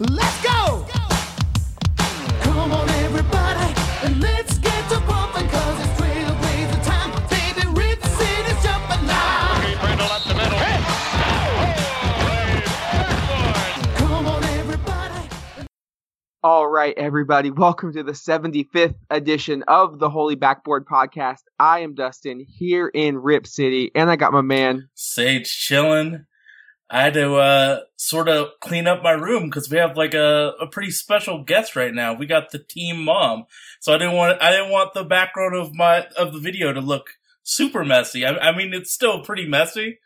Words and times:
Let's 0.00 0.42
go! 0.44 0.86
Come 2.42 2.70
on, 2.70 2.88
everybody, 2.88 3.74
and 4.04 4.20
let's 4.20 4.56
get 4.58 4.88
to 4.90 5.00
pumping, 5.00 5.48
cause 5.48 5.80
it's 5.80 6.00
trailblazer 6.00 6.84
time. 6.84 7.10
Baby, 7.28 7.66
Rip 7.76 8.00
City's 8.04 8.62
jumping 8.62 9.06
now. 9.08 9.60
Brindle 9.80 10.06
up 10.06 10.22
the 10.22 10.34
middle. 10.36 10.58
Come 13.96 14.26
on, 14.28 14.44
everybody. 14.44 15.28
All 16.44 16.68
right, 16.68 16.94
everybody, 16.96 17.50
welcome 17.50 17.92
to 17.94 18.04
the 18.04 18.12
75th 18.12 18.94
edition 19.10 19.64
of 19.66 19.98
the 19.98 20.08
Holy 20.08 20.36
Backboard 20.36 20.86
Podcast. 20.86 21.42
I 21.58 21.80
am 21.80 21.96
Dustin 21.96 22.38
here 22.38 22.86
in 22.86 23.18
Rip 23.18 23.48
City, 23.48 23.90
and 23.96 24.08
I 24.08 24.14
got 24.14 24.32
my 24.32 24.42
man. 24.42 24.90
Sage 24.94 25.50
chilling. 25.58 26.24
I 26.90 27.02
had 27.02 27.14
to 27.14 27.34
uh, 27.34 27.80
sort 27.96 28.28
of 28.28 28.48
clean 28.60 28.86
up 28.86 29.02
my 29.02 29.10
room 29.10 29.44
because 29.44 29.70
we 29.70 29.76
have 29.76 29.96
like 29.96 30.14
a, 30.14 30.54
a 30.60 30.66
pretty 30.66 30.90
special 30.90 31.44
guest 31.44 31.76
right 31.76 31.92
now. 31.92 32.14
We 32.14 32.26
got 32.26 32.50
the 32.50 32.58
team 32.58 33.04
mom, 33.04 33.44
so 33.80 33.94
I 33.94 33.98
didn't 33.98 34.14
want 34.14 34.40
I 34.40 34.50
didn't 34.50 34.70
want 34.70 34.94
the 34.94 35.04
background 35.04 35.54
of 35.54 35.74
my 35.74 36.06
of 36.16 36.32
the 36.32 36.40
video 36.40 36.72
to 36.72 36.80
look 36.80 37.10
super 37.42 37.84
messy. 37.84 38.24
I, 38.24 38.30
I 38.38 38.56
mean, 38.56 38.72
it's 38.72 38.90
still 38.90 39.22
pretty 39.22 39.46
messy, 39.46 39.98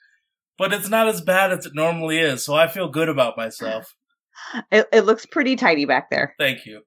but 0.59 0.73
it's 0.73 0.89
not 0.89 1.09
as 1.09 1.21
bad 1.21 1.53
as 1.53 1.67
it 1.67 1.75
normally 1.75 2.19
is. 2.19 2.45
So 2.45 2.55
I 2.55 2.67
feel 2.67 2.89
good 2.89 3.09
about 3.09 3.37
myself. 3.37 3.95
It, 4.73 4.89
it 4.93 5.03
looks 5.03 5.25
pretty 5.25 5.55
tidy 5.55 5.85
back 5.85 6.11
there. 6.11 6.35
Thank 6.37 6.67
you. 6.67 6.83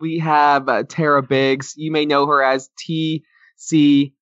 We 0.00 0.18
have 0.18 0.68
uh, 0.68 0.82
Tara 0.88 1.22
Biggs. 1.22 1.74
You 1.76 1.92
may 1.92 2.04
know 2.04 2.26
her 2.26 2.42
as 2.42 2.68
TCB 2.84 4.12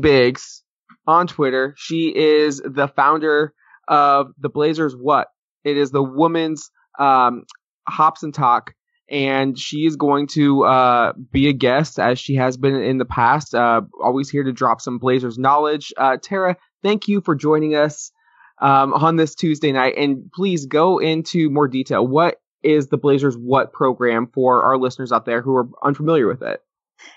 Biggs 0.00 0.63
on 1.06 1.26
Twitter. 1.26 1.74
She 1.76 2.12
is 2.14 2.62
the 2.64 2.88
founder 2.88 3.54
of 3.88 4.32
the 4.38 4.48
Blazers 4.48 4.94
What? 4.94 5.28
It 5.64 5.76
is 5.76 5.90
the 5.90 6.02
woman's 6.02 6.70
um, 6.98 7.44
Hops 7.88 8.22
and 8.22 8.34
Talk, 8.34 8.74
and 9.10 9.58
she 9.58 9.86
is 9.86 9.96
going 9.96 10.26
to 10.28 10.64
uh, 10.64 11.12
be 11.32 11.48
a 11.48 11.52
guest 11.52 11.98
as 11.98 12.18
she 12.18 12.34
has 12.36 12.56
been 12.56 12.76
in 12.76 12.98
the 12.98 13.04
past. 13.04 13.54
Uh, 13.54 13.82
always 14.02 14.30
here 14.30 14.42
to 14.42 14.52
drop 14.52 14.80
some 14.80 14.98
Blazers 14.98 15.38
knowledge. 15.38 15.92
Uh, 15.96 16.16
Tara, 16.20 16.56
thank 16.82 17.08
you 17.08 17.20
for 17.20 17.34
joining 17.34 17.74
us 17.74 18.12
um, 18.60 18.92
on 18.94 19.16
this 19.16 19.34
Tuesday 19.34 19.72
night, 19.72 19.94
and 19.96 20.30
please 20.32 20.66
go 20.66 20.98
into 20.98 21.50
more 21.50 21.68
detail. 21.68 22.06
What 22.06 22.40
is 22.62 22.88
the 22.88 22.96
Blazers 22.96 23.36
What 23.36 23.72
program 23.72 24.28
for 24.32 24.64
our 24.64 24.78
listeners 24.78 25.12
out 25.12 25.26
there 25.26 25.42
who 25.42 25.54
are 25.56 25.68
unfamiliar 25.82 26.26
with 26.26 26.42
it? 26.42 26.60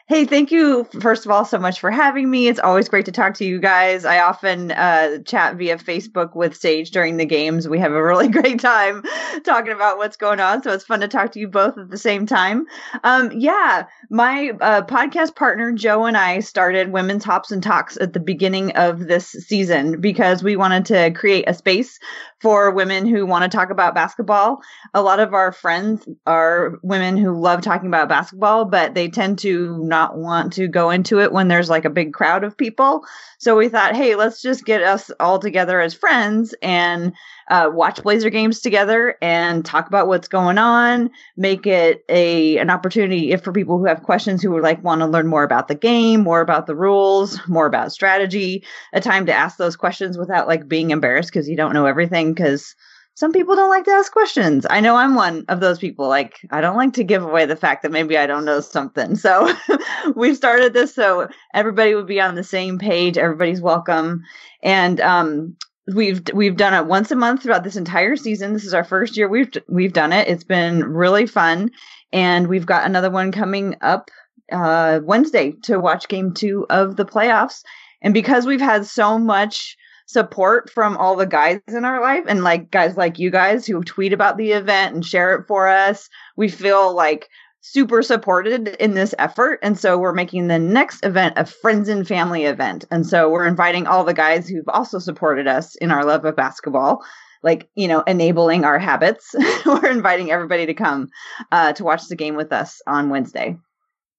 Hey, 0.09 0.23
thank 0.25 0.51
you, 0.51 0.85
first 1.01 1.25
of 1.25 1.31
all, 1.31 1.43
so 1.43 1.57
much 1.59 1.81
for 1.81 1.91
having 1.91 2.29
me. 2.29 2.47
It's 2.47 2.59
always 2.61 2.87
great 2.87 3.05
to 3.05 3.11
talk 3.11 3.33
to 3.35 3.45
you 3.45 3.59
guys. 3.59 4.05
I 4.05 4.19
often 4.19 4.71
uh, 4.71 5.17
chat 5.25 5.57
via 5.57 5.77
Facebook 5.77 6.33
with 6.33 6.55
Sage 6.55 6.91
during 6.91 7.17
the 7.17 7.25
games. 7.25 7.67
We 7.67 7.77
have 7.79 7.91
a 7.91 8.01
really 8.01 8.27
great 8.37 8.59
time 8.61 9.03
talking 9.43 9.73
about 9.73 9.97
what's 9.97 10.15
going 10.15 10.39
on. 10.39 10.63
So 10.63 10.71
it's 10.71 10.85
fun 10.85 11.01
to 11.01 11.09
talk 11.09 11.33
to 11.33 11.39
you 11.39 11.49
both 11.49 11.77
at 11.77 11.89
the 11.89 11.97
same 11.97 12.25
time. 12.25 12.65
Um, 13.03 13.31
yeah, 13.35 13.85
my 14.09 14.51
uh, 14.61 14.83
podcast 14.83 15.35
partner, 15.35 15.73
Joe, 15.73 16.05
and 16.05 16.15
I 16.15 16.39
started 16.39 16.93
Women's 16.93 17.25
Hops 17.25 17.51
and 17.51 17.61
Talks 17.61 17.97
at 17.97 18.13
the 18.13 18.21
beginning 18.21 18.71
of 18.77 19.07
this 19.07 19.27
season 19.27 19.99
because 19.99 20.41
we 20.41 20.55
wanted 20.55 20.85
to 20.85 21.11
create 21.11 21.45
a 21.47 21.53
space 21.53 21.99
for 22.39 22.71
women 22.71 23.05
who 23.05 23.25
want 23.25 23.43
to 23.43 23.55
talk 23.55 23.69
about 23.71 23.95
basketball. 23.95 24.59
A 24.93 25.01
lot 25.01 25.19
of 25.19 25.33
our 25.33 25.51
friends 25.51 26.07
are 26.25 26.77
women 26.83 27.17
who 27.17 27.37
love 27.37 27.61
talking 27.61 27.87
about 27.87 28.09
basketball, 28.09 28.65
but 28.65 28.93
they 28.93 29.09
tend 29.09 29.39
to 29.39 29.66
not 29.67 30.17
want 30.17 30.53
to 30.53 30.67
go 30.67 30.89
into 30.89 31.19
it 31.19 31.31
when 31.31 31.47
there's 31.47 31.69
like 31.69 31.85
a 31.85 31.89
big 31.89 32.13
crowd 32.13 32.43
of 32.43 32.57
people. 32.57 33.05
So 33.39 33.57
we 33.57 33.69
thought, 33.69 33.95
hey, 33.95 34.15
let's 34.15 34.41
just 34.41 34.65
get 34.65 34.81
us 34.81 35.11
all 35.19 35.39
together 35.39 35.79
as 35.81 35.93
friends 35.93 36.55
and 36.61 37.13
uh, 37.49 37.69
watch 37.71 38.01
Blazer 38.03 38.29
games 38.29 38.59
together 38.59 39.15
and 39.21 39.65
talk 39.65 39.87
about 39.87 40.07
what's 40.07 40.27
going 40.27 40.57
on. 40.57 41.09
Make 41.35 41.65
it 41.65 42.03
a 42.09 42.57
an 42.57 42.69
opportunity 42.69 43.31
if 43.31 43.43
for 43.43 43.51
people 43.51 43.77
who 43.77 43.85
have 43.85 44.03
questions 44.03 44.41
who 44.41 44.51
would 44.51 44.63
like 44.63 44.83
want 44.83 45.01
to 45.01 45.07
learn 45.07 45.27
more 45.27 45.43
about 45.43 45.67
the 45.67 45.75
game, 45.75 46.21
more 46.21 46.41
about 46.41 46.67
the 46.67 46.75
rules, 46.75 47.39
more 47.47 47.65
about 47.65 47.91
strategy. 47.91 48.63
A 48.93 49.01
time 49.01 49.25
to 49.27 49.33
ask 49.33 49.57
those 49.57 49.75
questions 49.75 50.17
without 50.17 50.47
like 50.47 50.67
being 50.67 50.91
embarrassed 50.91 51.29
because 51.29 51.47
you 51.47 51.55
don't 51.55 51.73
know 51.73 51.85
everything 51.85 52.33
because 52.33 52.75
some 53.17 53.31
people 53.31 53.55
don't 53.55 53.71
like 53.71 53.85
to 53.85 53.91
ask 53.91 54.11
questions. 54.11 54.67
I 54.69 54.79
know 54.79 54.95
I'm 54.95 55.15
one 55.15 55.43
of 55.47 55.59
those 55.59 55.79
people. 55.79 56.07
Like, 56.07 56.39
I 56.51 56.61
don't 56.61 56.77
like 56.77 56.93
to 56.93 57.03
give 57.03 57.23
away 57.23 57.47
the 57.47 57.55
fact 57.55 57.81
that 57.81 57.91
maybe 57.91 58.15
I 58.15 58.27
don't 58.27 58.45
know 58.45 58.59
something. 58.59 59.15
So 59.15 59.51
we've 60.15 60.37
started 60.37 60.73
this 60.73 60.93
so 60.93 61.27
everybody 61.51 61.95
would 61.95 62.05
be 62.05 62.21
on 62.21 62.35
the 62.35 62.43
same 62.43 62.77
page. 62.77 63.17
Everybody's 63.17 63.59
welcome. 63.59 64.21
And, 64.61 65.01
um, 65.01 65.57
we've 65.95 66.21
we've 66.31 66.57
done 66.57 66.75
it 66.75 66.85
once 66.85 67.09
a 67.09 67.15
month 67.15 67.41
throughout 67.41 67.63
this 67.63 67.75
entire 67.75 68.17
season. 68.17 68.53
This 68.53 68.65
is 68.65 68.75
our 68.75 68.83
first 68.83 69.17
year 69.17 69.27
we've 69.27 69.49
we've 69.67 69.93
done 69.93 70.13
it. 70.13 70.27
It's 70.27 70.43
been 70.43 70.83
really 70.83 71.25
fun, 71.25 71.71
and 72.13 72.47
we've 72.47 72.67
got 72.67 72.85
another 72.85 73.09
one 73.09 73.31
coming 73.31 73.77
up 73.81 74.11
uh, 74.51 74.99
Wednesday 75.03 75.53
to 75.63 75.79
watch 75.79 76.07
Game 76.07 76.35
Two 76.35 76.67
of 76.69 76.97
the 76.97 77.05
playoffs. 77.05 77.63
And 78.03 78.13
because 78.13 78.45
we've 78.45 78.61
had 78.61 78.85
so 78.85 79.17
much 79.17 79.75
support 80.07 80.69
from 80.69 80.97
all 80.97 81.15
the 81.15 81.25
guys 81.25 81.59
in 81.67 81.85
our 81.85 82.01
life 82.01 82.23
and 82.27 82.43
like 82.43 82.71
guys 82.71 82.97
like 82.97 83.19
you 83.19 83.29
guys 83.29 83.67
who 83.67 83.83
tweet 83.83 84.13
about 84.13 84.37
the 84.37 84.51
event 84.51 84.95
and 84.95 85.05
share 85.05 85.35
it 85.35 85.45
for 85.47 85.67
us, 85.67 86.09
we 86.37 86.47
feel 86.47 86.95
like 86.95 87.29
super 87.61 88.01
supported 88.01 88.69
in 88.79 88.93
this 88.93 89.13
effort. 89.19 89.59
And 89.61 89.77
so 89.77 89.97
we're 89.97 90.13
making 90.13 90.47
the 90.47 90.59
next 90.59 91.03
event 91.03 91.33
a 91.37 91.45
friends 91.45 91.89
and 91.89 92.07
family 92.07 92.45
event. 92.45 92.85
And 92.89 93.05
so 93.05 93.29
we're 93.29 93.45
inviting 93.45 93.85
all 93.85 94.05
the 94.05 94.13
guys 94.13 94.47
who've 94.47 94.69
also 94.69 94.99
supported 94.99 95.47
us 95.47 95.75
in 95.75 95.91
our 95.91 96.05
love 96.05 96.23
of 96.23 96.37
basketball, 96.37 97.03
like, 97.43 97.69
you 97.75 97.89
know, 97.89 98.01
enabling 98.07 98.63
our 98.63 98.79
habits. 98.79 99.35
we're 99.65 99.91
inviting 99.91 100.31
everybody 100.31 100.65
to 100.65 100.73
come 100.73 101.09
uh, 101.51 101.73
to 101.73 101.83
watch 101.83 102.07
the 102.07 102.15
game 102.15 102.37
with 102.37 102.53
us 102.53 102.81
on 102.87 103.09
Wednesday. 103.09 103.57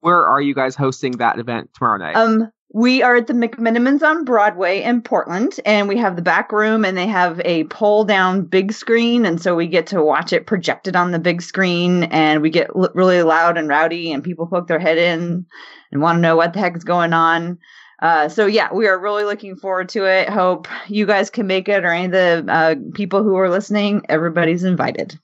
Where 0.01 0.27
are 0.27 0.43
you 0.43 0.55
guys 0.55 0.77
hosting 0.77 1.13
that 1.13 1.39
event 1.39 1.71
tomorrow 1.75 1.97
night? 1.97 2.17
Um, 2.17 2.53
we 2.71 3.03
are 3.03 3.17
at 3.17 3.27
the 3.27 3.33
McMenamins 3.33 4.03
on 4.03 4.25
Broadway 4.25 4.83
in 4.83 5.01
Portland, 5.03 5.59
and 5.65 5.89
we 5.89 5.97
have 5.99 6.17
the 6.17 6.23
back 6.23 6.53
room, 6.53 6.85
and 6.85 6.97
they 6.97 7.07
have 7.07 7.41
a 7.45 7.65
pull 7.65 8.05
down 8.05 8.45
big 8.45 8.73
screen, 8.73 9.25
and 9.25 9.41
so 9.41 9.55
we 9.57 9.67
get 9.67 9.87
to 9.89 10.03
watch 10.03 10.33
it 10.33 10.47
projected 10.47 10.95
on 10.95 11.11
the 11.11 11.19
big 11.19 11.41
screen, 11.41 12.05
and 12.05 12.43
we 12.43 12.51
get 12.51 12.69
l- 12.77 12.91
really 12.95 13.23
loud 13.23 13.57
and 13.57 13.69
rowdy, 13.69 14.13
and 14.13 14.23
people 14.23 14.47
poke 14.47 14.69
their 14.69 14.79
head 14.79 14.99
in 14.99 15.47
and 15.93 16.03
want 16.03 16.17
to 16.17 16.21
know 16.21 16.37
what 16.37 16.53
the 16.53 16.59
heck 16.61 16.77
is 16.77 16.85
going 16.85 17.13
on. 17.15 17.59
Uh, 18.03 18.29
so 18.29 18.47
yeah, 18.47 18.73
we 18.73 18.87
are 18.87 19.01
really 19.01 19.25
looking 19.25 19.57
forward 19.57 19.89
to 19.89 20.05
it. 20.05 20.29
Hope 20.29 20.69
you 20.89 21.07
guys 21.07 21.31
can 21.31 21.47
make 21.47 21.69
it, 21.69 21.85
or 21.85 21.91
any 21.91 22.07
of 22.07 22.13
the 22.13 22.45
uh, 22.53 22.75
people 22.95 23.23
who 23.23 23.37
are 23.37 23.51
listening. 23.51 24.03
Everybody's 24.09 24.65
invited. 24.65 25.19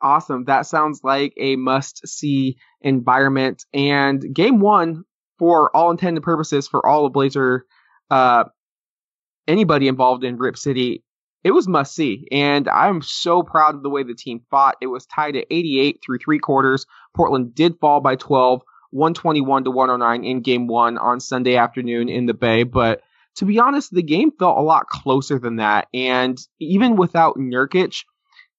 awesome. 0.00 0.44
That 0.44 0.66
sounds 0.66 1.00
like 1.02 1.32
a 1.36 1.56
must 1.56 2.06
see 2.06 2.56
environment. 2.80 3.64
And 3.72 4.34
game 4.34 4.60
one, 4.60 5.04
for 5.44 5.76
all 5.76 5.90
intended 5.90 6.22
purposes, 6.22 6.66
for 6.66 6.86
all 6.86 7.02
the 7.02 7.10
Blazer, 7.10 7.66
uh, 8.10 8.44
anybody 9.46 9.88
involved 9.88 10.24
in 10.24 10.38
Rip 10.38 10.56
City, 10.56 11.04
it 11.44 11.50
was 11.50 11.68
must 11.68 11.94
see. 11.94 12.26
And 12.32 12.66
I'm 12.66 13.02
so 13.02 13.42
proud 13.42 13.74
of 13.74 13.82
the 13.82 13.90
way 13.90 14.04
the 14.04 14.14
team 14.14 14.40
fought. 14.50 14.76
It 14.80 14.86
was 14.86 15.04
tied 15.04 15.36
at 15.36 15.44
88 15.50 16.00
through 16.02 16.16
three 16.16 16.38
quarters. 16.38 16.86
Portland 17.14 17.54
did 17.54 17.78
fall 17.78 18.00
by 18.00 18.16
12, 18.16 18.62
121 18.92 19.64
to 19.64 19.70
109 19.70 20.24
in 20.24 20.40
game 20.40 20.66
one 20.66 20.96
on 20.96 21.20
Sunday 21.20 21.56
afternoon 21.56 22.08
in 22.08 22.24
the 22.24 22.32
Bay. 22.32 22.62
But 22.62 23.02
to 23.36 23.44
be 23.44 23.58
honest, 23.58 23.92
the 23.92 24.02
game 24.02 24.30
felt 24.38 24.56
a 24.56 24.62
lot 24.62 24.86
closer 24.86 25.38
than 25.38 25.56
that. 25.56 25.88
And 25.92 26.38
even 26.58 26.96
without 26.96 27.36
Nurkic, 27.36 28.04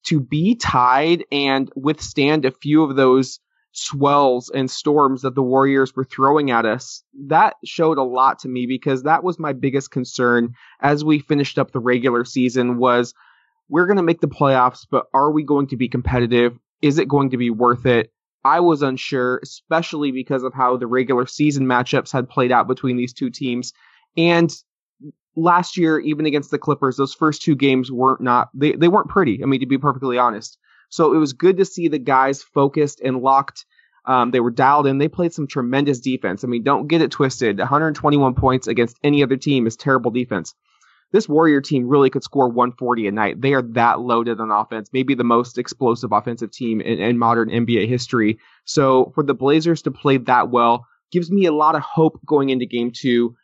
to 0.03 0.19
be 0.19 0.53
tied 0.53 1.25
and 1.31 1.71
withstand 1.75 2.45
a 2.45 2.51
few 2.51 2.83
of 2.83 2.95
those 2.95 3.39
swells 3.77 4.49
and 4.49 4.71
storms 4.71 5.21
that 5.21 5.35
the 5.35 5.43
Warriors 5.43 5.95
were 5.95 6.05
throwing 6.05 6.51
at 6.51 6.65
us, 6.65 7.03
that 7.27 7.55
showed 7.65 7.97
a 7.97 8.03
lot 8.03 8.39
to 8.39 8.47
me 8.47 8.65
because 8.65 9.03
that 9.03 9.23
was 9.23 9.37
my 9.37 9.53
biggest 9.53 9.91
concern 9.91 10.53
as 10.81 11.03
we 11.03 11.19
finished 11.19 11.59
up 11.59 11.71
the 11.71 11.79
regular 11.79 12.23
season 12.23 12.77
was 12.77 13.13
we're 13.69 13.85
going 13.85 13.97
to 13.97 14.03
make 14.03 14.21
the 14.21 14.27
playoffs, 14.27 14.85
but 14.89 15.05
are 15.13 15.31
we 15.31 15.43
going 15.43 15.67
to 15.67 15.77
be 15.77 15.89
competitive? 15.89 16.57
Is 16.81 16.99
it 16.99 17.07
going 17.07 17.31
to 17.31 17.37
be 17.37 17.49
worth 17.49 17.85
it? 17.85 18.11
I 18.45 18.59
was 18.59 18.81
unsure, 18.81 19.39
especially 19.43 20.11
because 20.11 20.43
of 20.43 20.53
how 20.53 20.77
the 20.77 20.87
regular 20.87 21.25
season 21.25 21.65
matchups 21.65 22.11
had 22.13 22.29
played 22.29 22.51
out 22.51 22.67
between 22.67 22.95
these 22.95 23.11
two 23.11 23.31
teams. 23.31 23.73
And 24.15 24.55
last 25.35 25.77
year, 25.77 25.99
even 25.99 26.25
against 26.25 26.51
the 26.51 26.59
Clippers, 26.59 26.95
those 26.95 27.13
first 27.13 27.41
two 27.41 27.55
games 27.55 27.91
weren't 27.91 28.21
not 28.21 28.49
they, 28.53 28.73
they 28.73 28.87
weren't 28.87 29.09
pretty. 29.09 29.41
I 29.41 29.47
mean, 29.47 29.59
to 29.59 29.65
be 29.65 29.79
perfectly 29.79 30.17
honest. 30.17 30.57
So 30.89 31.13
it 31.13 31.17
was 31.17 31.33
good 31.33 31.57
to 31.57 31.65
see 31.65 31.87
the 31.87 31.99
guys 31.99 32.43
focused 32.43 33.01
and 33.01 33.21
locked. 33.21 33.65
Um, 34.05 34.31
they 34.31 34.39
were 34.39 34.51
dialed 34.51 34.87
in. 34.87 34.97
They 34.97 35.07
played 35.07 35.33
some 35.33 35.47
tremendous 35.47 35.99
defense. 35.99 36.43
I 36.43 36.47
mean, 36.47 36.63
don't 36.63 36.87
get 36.87 37.01
it 37.01 37.11
twisted. 37.11 37.57
121 37.57 38.35
points 38.35 38.67
against 38.67 38.97
any 39.03 39.23
other 39.23 39.37
team 39.37 39.65
is 39.65 39.75
terrible 39.75 40.11
defense. 40.11 40.53
This 41.11 41.29
Warrior 41.29 41.61
team 41.61 41.87
really 41.87 42.09
could 42.09 42.23
score 42.23 42.49
140 42.49 43.07
a 43.07 43.11
night. 43.11 43.41
They 43.41 43.53
are 43.53 43.61
that 43.73 44.01
loaded 44.01 44.39
on 44.39 44.51
offense, 44.51 44.89
maybe 44.91 45.15
the 45.15 45.23
most 45.23 45.57
explosive 45.57 46.11
offensive 46.11 46.51
team 46.51 46.81
in, 46.81 46.99
in 46.99 47.17
modern 47.17 47.49
NBA 47.49 47.87
history. 47.87 48.39
So 48.65 49.11
for 49.15 49.23
the 49.23 49.33
Blazers 49.33 49.83
to 49.83 49.91
play 49.91 50.17
that 50.17 50.49
well 50.49 50.87
gives 51.11 51.31
me 51.31 51.45
a 51.45 51.53
lot 51.53 51.75
of 51.75 51.81
hope 51.81 52.19
going 52.25 52.49
into 52.49 52.65
game 52.65 52.91
two 52.91 53.35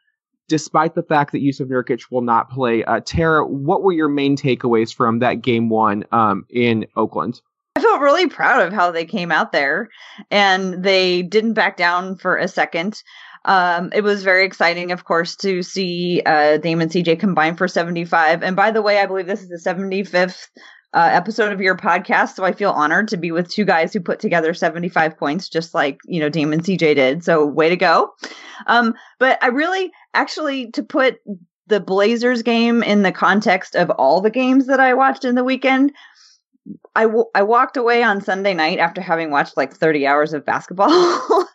despite 0.52 0.96
the 0.96 1.02
fact 1.02 1.32
that 1.32 1.40
Yusuf 1.40 1.70
Nurkic 1.70 2.12
will 2.12 2.24
not 2.24 2.50
play. 2.50 2.84
Uh, 2.84 3.00
Tara, 3.00 3.48
what 3.48 3.84
were 3.84 3.94
your 3.94 4.10
main 4.10 4.36
takeaways 4.36 4.94
from 4.94 5.20
that 5.20 5.36
game 5.36 5.70
one 5.70 6.04
um, 6.12 6.46
in 6.50 6.86
Oakland? 6.98 7.40
I 7.78 7.82
felt 7.82 8.02
really 8.02 8.28
proud 8.28 8.62
of 8.62 8.74
how 8.74 8.92
they 8.92 9.06
came 9.06 9.32
out 9.32 9.54
there 9.54 9.88
and 10.30 10.84
they 10.84 11.22
didn't 11.22 11.54
back 11.54 11.78
down 11.78 12.18
for 12.18 12.36
a 12.36 12.50
second. 12.50 13.02
Um, 13.46 13.92
it 13.96 14.04
was 14.04 14.24
very 14.24 14.46
exciting, 14.46 14.92
of 14.92 15.06
course, 15.06 15.38
to 15.38 15.64
see 15.64 16.22
uh, 16.26 16.58
Damon 16.58 16.90
CJ 16.90 17.18
combine 17.18 17.56
for 17.56 17.70
75. 17.70 18.44
And 18.44 18.58
by 18.58 18.72
the 18.72 18.82
way, 18.82 19.00
I 19.00 19.06
believe 19.06 19.28
this 19.28 19.42
is 19.42 19.48
the 19.48 19.70
75th 19.70 20.50
uh, 20.94 21.10
episode 21.12 21.54
of 21.54 21.62
your 21.62 21.78
podcast. 21.78 22.36
So 22.36 22.44
I 22.44 22.52
feel 22.52 22.72
honored 22.72 23.08
to 23.10 23.18
be 23.18 23.32
with 23.32 23.50
two 23.50 23.64
guys 23.64 23.94
who 23.94 24.02
put 24.02 24.20
together 24.20 24.54
75 24.54 25.18
points, 25.18 25.48
just 25.48 25.74
like, 25.74 26.00
you 26.06 26.20
know, 26.20 26.30
Damon 26.30 26.62
CJ 26.62 26.96
did. 26.96 27.24
So 27.24 27.46
way 27.46 27.70
to 27.70 27.78
go. 27.78 28.14
Um, 28.68 28.94
but 29.20 29.42
I 29.42 29.48
really 29.48 29.92
actually 30.14 30.72
to 30.72 30.84
put 30.84 31.20
the 31.68 31.80
Blazers 31.80 32.42
game 32.42 32.84
in 32.84 33.02
the 33.02 33.12
context 33.12 33.76
of 33.76 33.90
all 33.92 34.22
the 34.22 34.30
games 34.30 34.68
that 34.68 34.80
I 34.80 34.94
watched 34.94 35.26
in 35.26 35.36
the 35.36 35.44
weekend. 35.44 35.94
I, 36.96 37.04
w- 37.04 37.26
I 37.34 37.44
walked 37.44 37.78
away 37.78 38.04
on 38.04 38.22
Sunday 38.22 38.54
night 38.54 38.78
after 38.80 39.02
having 39.02 39.32
watched 39.32 39.58
like 39.58 39.74
30 39.74 40.06
hours 40.06 40.34
of 40.34 40.46
basketball. 40.46 40.90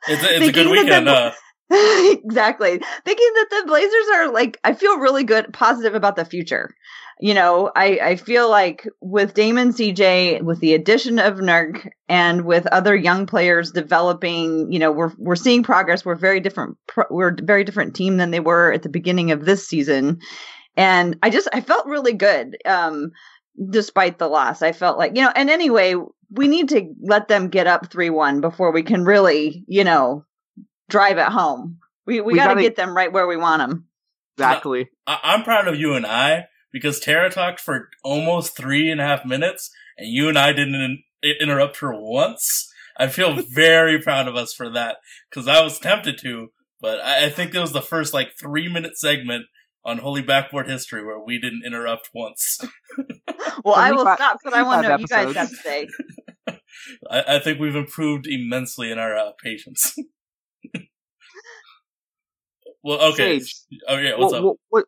It's 0.08 0.22
a, 0.24 0.36
it's 0.36 0.48
a 0.48 0.52
good 0.52 0.70
weekend. 0.70 1.06
the- 1.06 1.12
Uh, 1.12 1.32
exactly. 1.70 2.80
Thinking 3.04 3.32
that 3.34 3.46
the 3.50 3.64
Blazers 3.66 4.06
are 4.14 4.32
like, 4.32 4.58
I 4.62 4.72
feel 4.74 4.98
really 4.98 5.24
good, 5.24 5.52
positive 5.52 5.94
about 5.94 6.16
the 6.16 6.24
future. 6.24 6.74
You 7.18 7.32
know, 7.32 7.72
I, 7.74 7.98
I 8.02 8.16
feel 8.16 8.50
like 8.50 8.86
with 9.00 9.34
Damon 9.34 9.70
CJ, 9.70 10.42
with 10.42 10.60
the 10.60 10.74
addition 10.74 11.18
of 11.18 11.38
Nurk 11.38 11.88
and 12.08 12.44
with 12.44 12.66
other 12.66 12.94
young 12.94 13.26
players 13.26 13.72
developing, 13.72 14.70
you 14.70 14.78
know, 14.78 14.92
we're, 14.92 15.12
we're 15.16 15.34
seeing 15.34 15.62
progress. 15.62 16.04
We're 16.04 16.14
very 16.14 16.40
different. 16.40 16.76
We're 17.10 17.30
a 17.30 17.42
very 17.42 17.64
different 17.64 17.96
team 17.96 18.18
than 18.18 18.32
they 18.32 18.40
were 18.40 18.70
at 18.70 18.82
the 18.82 18.90
beginning 18.90 19.30
of 19.32 19.44
this 19.44 19.66
season. 19.66 20.20
And 20.76 21.16
I 21.22 21.30
just, 21.30 21.48
I 21.54 21.62
felt 21.62 21.86
really 21.86 22.12
good. 22.12 22.58
Um, 22.66 23.12
despite 23.70 24.18
the 24.18 24.28
loss, 24.28 24.60
I 24.60 24.72
felt 24.72 24.98
like, 24.98 25.16
you 25.16 25.22
know, 25.22 25.32
and 25.34 25.48
anyway, 25.48 25.94
we 26.30 26.48
need 26.48 26.68
to 26.68 26.92
let 27.02 27.28
them 27.28 27.48
get 27.48 27.66
up 27.66 27.90
3-1 27.90 28.42
before 28.42 28.72
we 28.72 28.82
can 28.82 29.04
really, 29.04 29.64
you 29.66 29.84
know, 29.84 30.26
drive 30.88 31.18
it 31.18 31.26
home. 31.28 31.78
We 32.06 32.20
we, 32.20 32.32
We 32.32 32.38
got 32.38 32.48
to 32.48 32.50
gotta- 32.50 32.62
get 32.62 32.76
them 32.76 32.96
right 32.96 33.12
where 33.12 33.26
we 33.26 33.36
want 33.36 33.60
them. 33.60 33.88
Exactly. 34.38 34.88
I- 35.06 35.20
I'm 35.22 35.42
proud 35.44 35.66
of 35.68 35.78
you 35.78 35.94
and 35.94 36.06
I 36.06 36.46
because 36.72 37.00
Tara 37.00 37.30
talked 37.30 37.60
for 37.60 37.88
almost 38.04 38.56
three 38.56 38.90
and 38.90 39.00
a 39.00 39.04
half 39.04 39.24
minutes, 39.24 39.70
and 39.96 40.08
you 40.08 40.28
and 40.28 40.38
I 40.38 40.52
didn't 40.52 40.74
in- 41.22 41.34
interrupt 41.40 41.78
her 41.80 41.92
once. 41.94 42.70
I 42.98 43.08
feel 43.08 43.34
very 43.54 44.00
proud 44.00 44.28
of 44.28 44.36
us 44.36 44.52
for 44.54 44.70
that 44.70 44.96
because 45.30 45.48
I 45.48 45.62
was 45.62 45.78
tempted 45.78 46.18
to, 46.22 46.48
but 46.80 47.00
I, 47.00 47.26
I 47.26 47.30
think 47.30 47.54
it 47.54 47.60
was 47.60 47.72
the 47.72 47.82
first 47.82 48.12
like 48.14 48.32
three 48.38 48.68
minute 48.72 48.98
segment 48.98 49.46
on 49.84 49.98
Holy 49.98 50.22
Backboard 50.22 50.68
History 50.68 51.04
where 51.04 51.18
we 51.18 51.38
didn't 51.40 51.62
interrupt 51.66 52.10
once. 52.14 52.58
Well, 53.64 53.74
I 53.74 53.90
will 53.90 54.04
75 54.04 54.16
stop, 54.18 54.38
because 54.42 54.58
I 54.58 54.62
want 54.62 54.82
to 54.82 54.88
know 54.88 54.94
what 54.94 55.00
you 55.00 55.06
guys 55.06 55.34
have 55.34 55.48
to 55.48 55.56
say. 55.56 55.88
I, 57.10 57.36
I 57.36 57.38
think 57.38 57.58
we've 57.58 57.74
improved 57.74 58.26
immensely 58.26 58.92
in 58.92 58.98
our 58.98 59.16
uh, 59.16 59.30
patience. 59.42 59.96
Well, 62.86 63.12
okay. 63.12 63.40
Sage. 63.40 63.54
Oh 63.88 63.98
yeah, 63.98 64.12
what's 64.16 64.32
Well, 64.32 64.34
up? 64.34 64.44
well, 64.44 64.56
what- 64.70 64.84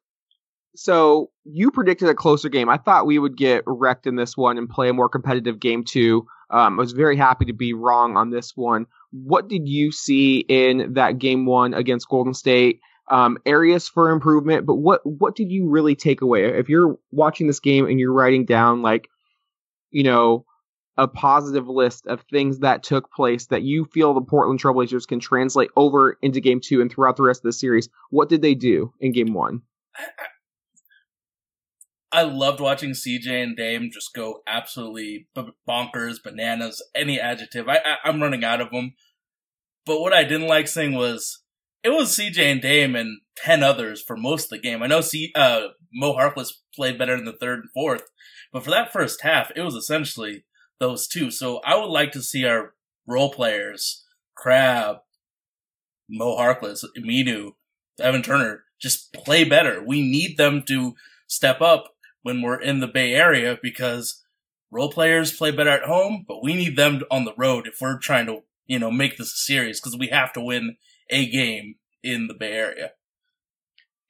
so 0.77 1.31
you 1.45 1.71
predicted 1.73 2.09
a 2.09 2.15
closer 2.15 2.49
game. 2.49 2.69
I 2.69 2.77
thought 2.77 3.07
we 3.07 3.19
would 3.19 3.37
get 3.37 3.65
wrecked 3.67 4.07
in 4.07 4.15
this 4.15 4.37
one 4.37 4.59
and 4.59 4.69
play 4.71 4.89
a 4.89 4.93
more 4.95 5.09
competitive 5.09 5.59
game 5.59 5.83
too. 5.85 6.27
Um, 6.51 6.79
I 6.79 6.81
was 6.81 6.93
very 6.93 7.17
happy 7.17 7.47
to 7.47 7.53
be 7.53 7.75
wrong 7.75 8.17
on 8.17 8.31
this 8.31 8.53
one. 8.57 8.87
What 9.11 9.49
did 9.49 9.67
you 9.69 9.91
see 9.91 10.39
in 10.39 10.95
that 10.95 11.19
game 11.19 11.47
one 11.47 11.75
against 11.75 12.09
Golden 12.09 12.33
State? 12.33 12.81
Um, 13.11 13.39
areas 13.47 13.89
for 13.89 14.11
improvement, 14.11 14.67
but 14.67 14.77
what 14.77 15.01
what 15.05 15.35
did 15.35 15.51
you 15.51 15.69
really 15.69 15.97
take 15.97 16.21
away? 16.21 16.45
If 16.45 16.69
you're 16.69 16.97
watching 17.11 17.47
this 17.47 17.61
game 17.61 17.87
and 17.87 17.99
you're 17.99 18.13
writing 18.13 18.45
down 18.45 18.83
like, 18.83 19.09
you 19.91 20.05
know, 20.05 20.45
a 20.99 21.07
positive 21.07 21.69
list 21.69 22.07
of 22.09 22.23
things 22.23 22.59
that 22.59 22.83
took 22.83 23.11
place 23.13 23.47
that 23.47 23.63
you 23.63 23.85
feel 23.85 24.13
the 24.13 24.21
Portland 24.21 24.61
Trailblazers 24.61 25.07
can 25.07 25.21
translate 25.21 25.71
over 25.77 26.19
into 26.21 26.41
game 26.41 26.61
two 26.61 26.81
and 26.81 26.91
throughout 26.91 27.17
the 27.17 27.23
rest 27.23 27.41
of 27.41 27.45
the 27.45 27.53
series, 27.53 27.89
what 28.11 28.29
did 28.29 28.43
they 28.43 28.55
do 28.55 28.93
in 29.01 29.13
game 29.13 29.33
one? 29.33 29.63
I 32.11 32.23
loved 32.23 32.61
watching 32.61 32.91
CJ 32.91 33.43
and 33.43 33.57
Dame 33.57 33.91
just 33.93 34.15
go 34.15 34.41
absolutely 34.47 35.29
bonkers, 35.69 36.23
bananas, 36.23 36.83
any 36.95 37.21
adjective. 37.21 37.69
I, 37.69 37.77
I 37.77 37.97
I'm 38.05 38.21
running 38.21 38.45
out 38.45 38.61
of 38.61 38.71
them. 38.71 38.95
But 39.87 40.01
what 40.01 40.13
I 40.13 40.25
didn't 40.25 40.49
like 40.49 40.69
seeing 40.69 40.95
was 40.95 41.43
it 41.85 41.91
was 41.91 42.17
CJ 42.17 42.39
and 42.39 42.61
Dame 42.61 42.97
and 42.97 43.21
ten 43.37 43.63
others 43.63 44.03
for 44.03 44.17
most 44.17 44.45
of 44.45 44.51
the 44.51 44.59
game. 44.59 44.83
I 44.83 44.87
know 44.87 45.01
C, 45.01 45.31
uh, 45.35 45.69
Mo 45.93 46.15
Harkless 46.15 46.49
played 46.75 46.99
better 46.99 47.15
in 47.15 47.25
the 47.25 47.37
third 47.39 47.61
and 47.61 47.71
fourth, 47.73 48.05
but 48.53 48.65
for 48.65 48.71
that 48.71 48.93
first 48.93 49.23
half, 49.23 49.53
it 49.55 49.61
was 49.61 49.75
essentially 49.75 50.45
those 50.81 51.07
two. 51.07 51.31
So 51.31 51.61
I 51.65 51.77
would 51.77 51.91
like 51.91 52.13
to 52.13 52.23
see 52.23 52.45
our 52.45 52.75
role 53.07 53.33
players, 53.33 54.05
Crabbe, 54.37 54.99
Mo 56.09 56.37
Harkless, 56.37 56.85
Aminu, 56.97 57.53
Evan 58.01 58.23
Turner, 58.23 58.65
just 58.81 59.13
play 59.13 59.45
better. 59.45 59.83
We 59.85 60.03
need 60.03 60.37
them 60.37 60.63
to 60.69 60.95
step 61.27 61.61
up 61.61 61.95
when 62.23 62.43
we're 62.43 62.61
in 62.61 62.81
the 62.81 62.87
Bay 62.87 63.15
Area 63.15 63.59
because 63.61 64.23
role 64.71 64.91
players 64.91 65.37
play 65.37 65.51
better 65.51 65.71
at 65.71 65.85
home, 65.85 66.25
but 66.27 66.43
we 66.43 66.55
need 66.55 66.77
them 66.77 67.03
on 67.11 67.25
the 67.25 67.35
road 67.37 67.67
if 67.67 67.81
we're 67.81 67.99
trying 67.99 68.27
to, 68.27 68.43
you 68.67 68.79
know, 68.79 68.91
make 68.91 69.17
this 69.17 69.33
a 69.33 69.37
series 69.37 69.81
because 69.81 69.97
we 69.97 70.09
have 70.09 70.33
to 70.35 70.41
win 70.41 70.77
a 71.11 71.29
game 71.29 71.77
in 72.03 72.27
the 72.27 72.35
Bay 72.35 72.53
Area. 72.53 72.93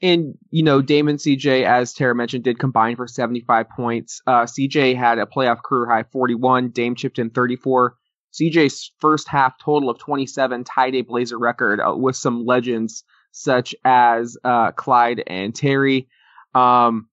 And 0.01 0.35
you 0.51 0.63
know, 0.63 0.81
Damon 0.81 1.17
CJ, 1.17 1.65
as 1.65 1.93
Tara 1.93 2.15
mentioned, 2.15 2.45
did 2.45 2.59
combine 2.59 2.97
for 2.97 3.09
75 3.09 3.69
points. 3.71 4.21
Uh, 4.27 4.45
CJ 4.45 4.97
had 4.97 5.19
a 5.19 5.27
playoff 5.27 5.63
career 5.63 5.91
high 5.91 6.05
41. 6.05 6.71
Dame 6.71 6.95
chipped 6.95 7.19
in 7.19 7.31
34. 7.31 7.97
CJ's 8.33 8.93
first 8.99 9.29
half 9.29 9.59
total 9.59 9.91
of 9.91 9.99
27 9.99 10.65
tied 10.65 10.95
a 10.95 11.03
Blazer 11.03 11.39
record 11.39 11.81
uh, 11.81 11.95
with 11.97 12.15
some 12.15 12.45
legends 12.45 13.03
such 13.33 13.75
as 13.85 14.37
uh, 14.45 14.73
Clyde 14.73 15.23
and 15.27 15.55
Terry. 15.55 16.09
Um, 16.55 17.09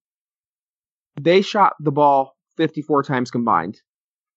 they 1.19 1.41
shot 1.41 1.73
the 1.79 1.91
ball 1.91 2.35
54 2.57 3.03
times 3.03 3.31
combined. 3.31 3.81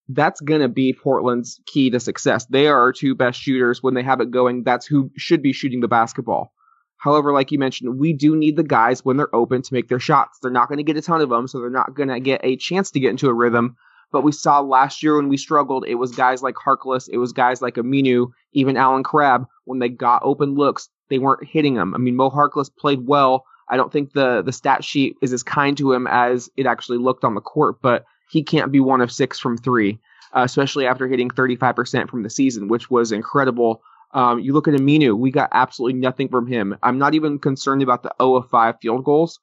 That's 0.07 0.41
going 0.41 0.61
to 0.61 0.69
be 0.69 0.93
Portland's 0.93 1.59
key 1.67 1.91
to 1.91 1.99
success. 1.99 2.45
They 2.47 2.67
are 2.67 2.79
our 2.79 2.93
two 2.93 3.13
best 3.13 3.39
shooters 3.39 3.83
when 3.83 3.93
they 3.93 4.01
have 4.03 4.21
it 4.21 4.31
going. 4.31 4.63
That's 4.63 4.87
who 4.87 5.11
should 5.17 5.43
be 5.43 5.53
shooting 5.53 5.81
the 5.81 5.87
basketball. 5.87 6.51
However, 6.99 7.31
like 7.31 7.51
you 7.51 7.57
mentioned, 7.57 7.97
we 7.97 8.13
do 8.13 8.35
need 8.35 8.57
the 8.57 8.63
guys 8.63 9.03
when 9.03 9.17
they're 9.17 9.33
open 9.33 9.61
to 9.61 9.73
make 9.73 9.87
their 9.87 9.99
shots. 9.99 10.39
They're 10.39 10.51
not 10.51 10.67
going 10.67 10.77
to 10.77 10.83
get 10.83 10.97
a 10.97 11.01
ton 11.01 11.21
of 11.21 11.29
them, 11.29 11.47
so 11.47 11.59
they're 11.59 11.69
not 11.69 11.95
going 11.95 12.09
to 12.09 12.19
get 12.19 12.41
a 12.43 12.57
chance 12.57 12.91
to 12.91 12.99
get 12.99 13.09
into 13.09 13.29
a 13.29 13.33
rhythm. 13.33 13.77
But 14.11 14.23
we 14.23 14.31
saw 14.31 14.59
last 14.59 15.01
year 15.01 15.15
when 15.15 15.29
we 15.29 15.37
struggled, 15.37 15.85
it 15.87 15.95
was 15.95 16.11
guys 16.11 16.43
like 16.43 16.55
Harkless, 16.55 17.07
it 17.11 17.17
was 17.17 17.31
guys 17.31 17.61
like 17.61 17.75
Aminu, 17.75 18.31
even 18.53 18.75
Allen 18.75 19.03
Crabbe. 19.03 19.45
When 19.65 19.79
they 19.79 19.89
got 19.89 20.23
open 20.25 20.55
looks, 20.55 20.89
they 21.09 21.19
weren't 21.19 21.47
hitting 21.47 21.75
them. 21.75 21.93
I 21.93 21.99
mean, 21.99 22.15
Mo 22.15 22.29
Harkless 22.29 22.69
played 22.75 23.07
well. 23.07 23.45
I 23.69 23.77
don't 23.77 23.91
think 23.93 24.13
the 24.13 24.41
the 24.41 24.51
stat 24.51 24.83
sheet 24.83 25.15
is 25.21 25.31
as 25.31 25.43
kind 25.43 25.77
to 25.77 25.93
him 25.93 26.07
as 26.07 26.49
it 26.57 26.65
actually 26.65 26.97
looked 26.97 27.23
on 27.23 27.35
the 27.35 27.41
court, 27.41 27.77
but 27.81 28.03
he 28.29 28.43
can't 28.43 28.71
be 28.71 28.79
one 28.79 29.01
of 29.01 29.11
six 29.11 29.39
from 29.39 29.57
three, 29.57 29.99
uh, 30.35 30.41
especially 30.41 30.85
after 30.85 31.07
hitting 31.07 31.29
35% 31.29 32.09
from 32.09 32.23
the 32.23 32.29
season, 32.29 32.67
which 32.67 32.89
was 32.89 33.11
incredible. 33.11 33.81
Um, 34.11 34.39
you 34.39 34.53
look 34.53 34.67
at 34.67 34.73
Aminu, 34.73 35.17
we 35.17 35.31
got 35.31 35.49
absolutely 35.51 35.99
nothing 35.99 36.29
from 36.29 36.47
him. 36.47 36.75
I'm 36.81 36.97
not 36.97 37.13
even 37.13 37.39
concerned 37.39 37.83
about 37.83 38.03
the 38.03 38.11
0 38.21 38.35
of 38.35 38.49
5 38.49 38.75
field 38.81 39.03
goals. 39.03 39.39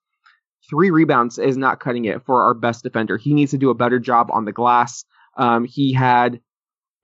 Three 0.69 0.91
rebounds 0.91 1.39
is 1.39 1.57
not 1.57 1.79
cutting 1.79 2.07
it 2.07 2.25
for 2.27 2.43
our 2.43 2.55
best 2.55 2.83
defender. 2.83 3.17
He 3.17 3.35
needs 3.35 3.53
to 3.53 3.59
do 3.59 3.71
a 3.71 3.75
better 3.75 4.01
job 4.01 4.31
on 4.33 4.45
the 4.45 4.53
glass. 4.53 5.05
Um, 5.37 5.65
he 5.65 5.93
had 5.93 6.41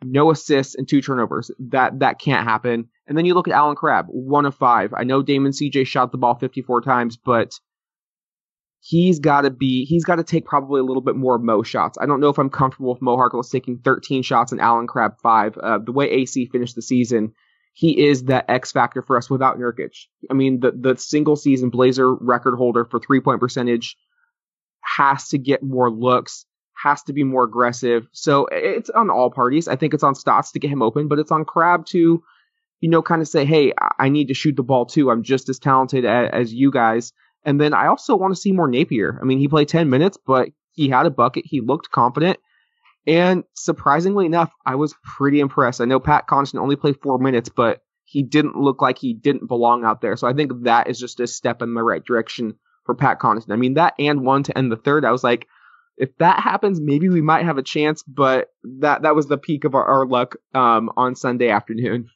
no 0.04 0.30
assists 0.30 0.74
and 0.74 0.88
two 0.88 1.00
turnovers. 1.00 1.50
That 1.60 2.00
that 2.00 2.18
can't 2.18 2.46
happen. 2.46 2.88
And 3.06 3.16
then 3.16 3.24
you 3.24 3.34
look 3.34 3.48
at 3.48 3.54
Allen 3.54 3.76
Crabbe, 3.76 4.06
one 4.08 4.46
of 4.46 4.54
five. 4.54 4.92
I 4.96 5.04
know 5.04 5.22
Damon 5.22 5.52
CJ 5.52 5.86
shot 5.86 6.12
the 6.12 6.18
ball 6.18 6.34
54 6.34 6.80
times, 6.82 7.16
but 7.16 7.52
he's 8.80 9.20
got 9.20 9.42
to 9.42 9.50
be 9.50 9.84
he's 9.84 10.04
got 10.04 10.16
to 10.16 10.24
take 10.24 10.44
probably 10.44 10.80
a 10.80 10.84
little 10.84 11.02
bit 11.02 11.16
more 11.16 11.38
Mo 11.38 11.62
shots. 11.62 11.98
I 12.00 12.06
don't 12.06 12.20
know 12.20 12.28
if 12.28 12.38
I'm 12.38 12.50
comfortable 12.50 12.92
with 12.92 13.02
Mo 13.02 13.16
Harkless 13.16 13.50
taking 13.50 13.78
13 13.78 14.22
shots 14.22 14.52
and 14.52 14.60
Allen 14.60 14.86
Crabbe 14.86 15.14
five. 15.22 15.56
Uh, 15.56 15.78
the 15.78 15.92
way 15.92 16.10
AC 16.10 16.46
finished 16.46 16.74
the 16.74 16.82
season, 16.82 17.32
he 17.72 18.06
is 18.06 18.24
that 18.24 18.48
X 18.48 18.72
factor 18.72 19.02
for 19.02 19.16
us 19.16 19.30
without 19.30 19.58
Nurkic. 19.58 19.92
I 20.30 20.34
mean, 20.34 20.60
the 20.60 20.72
the 20.72 20.96
single 20.96 21.36
season 21.36 21.70
Blazer 21.70 22.14
record 22.14 22.56
holder 22.56 22.84
for 22.84 23.00
three 23.00 23.20
point 23.20 23.40
percentage 23.40 23.96
has 24.82 25.28
to 25.28 25.38
get 25.38 25.62
more 25.62 25.90
looks, 25.90 26.44
has 26.74 27.02
to 27.04 27.12
be 27.12 27.24
more 27.24 27.44
aggressive. 27.44 28.06
So 28.12 28.46
it's 28.50 28.90
on 28.90 29.10
all 29.10 29.30
parties. 29.30 29.68
I 29.68 29.76
think 29.76 29.94
it's 29.94 30.02
on 30.02 30.14
Stotts 30.14 30.52
to 30.52 30.58
get 30.58 30.70
him 30.70 30.82
open, 30.82 31.08
but 31.08 31.18
it's 31.18 31.30
on 31.30 31.44
Crabbe 31.44 31.86
to, 31.86 32.22
you 32.80 32.90
know, 32.90 33.00
kind 33.00 33.22
of 33.22 33.28
say, 33.28 33.44
hey, 33.44 33.72
I- 33.98 34.08
need 34.08 34.28
to 34.28 34.34
shoot 34.34 34.56
the 34.56 34.62
ball 34.62 34.86
too. 34.86 35.10
I'm 35.10 35.22
just 35.22 35.48
as 35.48 35.58
talented 35.58 36.04
as, 36.04 36.30
as 36.32 36.54
you 36.54 36.70
guys. 36.70 37.12
And 37.44 37.60
then 37.60 37.74
I 37.74 37.86
also 37.86 38.16
want 38.16 38.34
to 38.34 38.40
see 38.40 38.52
more 38.52 38.68
Napier. 38.68 39.18
I 39.20 39.24
mean, 39.24 39.38
he 39.38 39.48
played 39.48 39.68
10 39.68 39.88
minutes, 39.88 40.18
but 40.26 40.48
he 40.72 40.88
had 40.88 41.06
a 41.06 41.10
bucket. 41.10 41.44
He 41.46 41.60
looked 41.60 41.90
confident. 41.90 42.38
And 43.06 43.44
surprisingly 43.54 44.26
enough, 44.26 44.52
I 44.64 44.76
was 44.76 44.94
pretty 45.04 45.40
impressed. 45.40 45.80
I 45.80 45.86
know 45.86 46.00
Pat 46.00 46.26
Connaughton 46.28 46.60
only 46.60 46.76
played 46.76 47.00
four 47.02 47.18
minutes, 47.18 47.48
but 47.48 47.80
he 48.04 48.22
didn't 48.22 48.56
look 48.56 48.80
like 48.82 48.98
he 48.98 49.14
didn't 49.14 49.48
belong 49.48 49.84
out 49.84 50.00
there. 50.00 50.16
So 50.16 50.28
I 50.28 50.34
think 50.34 50.64
that 50.64 50.88
is 50.88 50.98
just 50.98 51.18
a 51.20 51.26
step 51.26 51.62
in 51.62 51.74
the 51.74 51.82
right 51.82 52.04
direction 52.04 52.54
for 52.84 52.94
Pat 52.94 53.18
Connaughton. 53.18 53.50
I 53.50 53.56
mean, 53.56 53.74
that 53.74 53.94
and 53.98 54.22
one 54.22 54.42
to 54.44 54.56
end 54.56 54.70
the 54.70 54.76
third, 54.76 55.04
I 55.04 55.10
was 55.10 55.24
like, 55.24 55.46
if 55.96 56.16
that 56.18 56.40
happens, 56.40 56.80
maybe 56.80 57.08
we 57.08 57.20
might 57.20 57.44
have 57.44 57.58
a 57.58 57.62
chance. 57.62 58.02
But 58.02 58.48
that 58.80 59.02
that 59.02 59.16
was 59.16 59.26
the 59.26 59.38
peak 59.38 59.64
of 59.64 59.74
our, 59.74 59.84
our 59.84 60.06
luck 60.06 60.36
um, 60.54 60.90
on 60.96 61.14
Sunday 61.14 61.48
afternoon. 61.48 62.08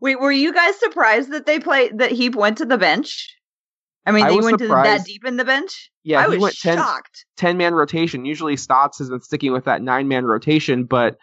Wait, 0.00 0.18
were 0.18 0.32
you 0.32 0.52
guys 0.52 0.78
surprised 0.78 1.30
that 1.30 1.46
they 1.46 1.60
played 1.60 1.98
that 1.98 2.10
he 2.10 2.28
went 2.28 2.58
to 2.58 2.64
the 2.64 2.78
bench? 2.78 3.36
I 4.04 4.12
mean, 4.12 4.24
I 4.24 4.30
they 4.30 4.36
went 4.36 4.58
to 4.58 4.68
that 4.68 5.04
deep 5.04 5.24
in 5.24 5.36
the 5.36 5.44
bench. 5.44 5.90
Yeah, 6.02 6.20
I 6.20 6.28
was 6.28 6.38
went 6.38 6.58
10, 6.58 6.78
shocked. 6.78 7.24
10 7.36 7.56
man 7.56 7.74
rotation. 7.74 8.24
Usually 8.24 8.56
Stotts 8.56 8.98
has 8.98 9.08
been 9.08 9.20
sticking 9.20 9.52
with 9.52 9.64
that 9.66 9.82
nine 9.82 10.08
man 10.08 10.24
rotation, 10.24 10.84
but 10.84 11.18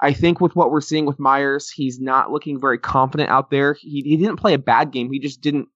I 0.00 0.12
think 0.12 0.40
with 0.40 0.56
what 0.56 0.70
we're 0.70 0.80
seeing 0.80 1.06
with 1.06 1.18
Meyers, 1.18 1.70
he's 1.70 2.00
not 2.00 2.30
looking 2.30 2.58
very 2.58 2.78
confident 2.78 3.30
out 3.30 3.50
there. 3.50 3.74
He, 3.74 4.02
he 4.02 4.16
didn't 4.16 4.38
play 4.38 4.54
a 4.54 4.58
bad 4.58 4.90
game. 4.90 5.12
He 5.12 5.20
just 5.20 5.40
didn't 5.40 5.68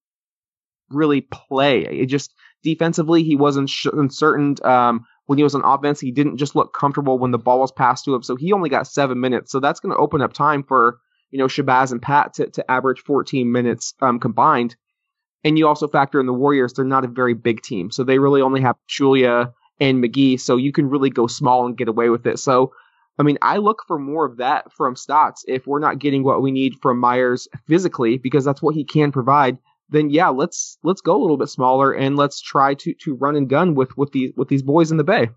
really 0.90 1.20
play. 1.20 1.82
It 1.82 2.06
just 2.06 2.34
defensively, 2.62 3.22
he 3.22 3.36
wasn't 3.36 3.70
sh- 3.70 3.86
uncertain. 3.92 4.56
Um, 4.64 5.06
when 5.26 5.38
he 5.38 5.44
was 5.44 5.54
on 5.54 5.62
offense, 5.64 6.00
he 6.00 6.10
didn't 6.10 6.38
just 6.38 6.56
look 6.56 6.72
comfortable 6.74 7.18
when 7.18 7.32
the 7.32 7.38
ball 7.38 7.60
was 7.60 7.72
passed 7.72 8.04
to 8.06 8.14
him. 8.14 8.22
So 8.22 8.36
he 8.36 8.52
only 8.52 8.68
got 8.68 8.86
seven 8.86 9.20
minutes. 9.20 9.52
So 9.52 9.60
that's 9.60 9.80
going 9.80 9.94
to 9.94 10.00
open 10.00 10.22
up 10.22 10.32
time 10.32 10.62
for, 10.62 10.98
you 11.30 11.38
know, 11.38 11.46
Shabazz 11.46 11.92
and 11.92 12.00
Pat 12.00 12.34
to, 12.34 12.50
to 12.50 12.70
average 12.70 13.00
14 13.00 13.50
minutes 13.50 13.94
um, 14.00 14.18
combined. 14.18 14.76
And 15.46 15.56
you 15.56 15.68
also 15.68 15.86
factor 15.86 16.18
in 16.18 16.26
the 16.26 16.32
Warriors, 16.32 16.72
they're 16.72 16.84
not 16.84 17.04
a 17.04 17.08
very 17.08 17.32
big 17.32 17.62
team. 17.62 17.92
So 17.92 18.02
they 18.02 18.18
really 18.18 18.42
only 18.42 18.60
have 18.62 18.74
Julia 18.88 19.52
and 19.78 20.02
McGee. 20.02 20.40
So 20.40 20.56
you 20.56 20.72
can 20.72 20.90
really 20.90 21.08
go 21.08 21.28
small 21.28 21.64
and 21.66 21.76
get 21.76 21.86
away 21.86 22.08
with 22.08 22.26
it. 22.26 22.40
So, 22.40 22.72
I 23.16 23.22
mean, 23.22 23.38
I 23.42 23.58
look 23.58 23.84
for 23.86 23.96
more 23.96 24.26
of 24.26 24.38
that 24.38 24.72
from 24.72 24.96
Stotts. 24.96 25.44
If 25.46 25.68
we're 25.68 25.78
not 25.78 26.00
getting 26.00 26.24
what 26.24 26.42
we 26.42 26.50
need 26.50 26.74
from 26.82 26.98
Meyers 26.98 27.46
physically, 27.68 28.18
because 28.18 28.44
that's 28.44 28.60
what 28.60 28.74
he 28.74 28.84
can 28.84 29.12
provide, 29.12 29.56
then 29.88 30.10
yeah, 30.10 30.30
let's 30.30 30.78
let's 30.82 31.00
go 31.00 31.14
a 31.14 31.22
little 31.22 31.36
bit 31.36 31.48
smaller 31.48 31.92
and 31.92 32.16
let's 32.16 32.40
try 32.40 32.74
to 32.74 32.92
to 33.04 33.14
run 33.14 33.36
and 33.36 33.48
gun 33.48 33.76
with 33.76 33.96
with 33.96 34.10
these 34.10 34.32
with 34.36 34.48
these 34.48 34.64
boys 34.64 34.90
in 34.90 34.96
the 34.96 35.04
bay. 35.04 35.28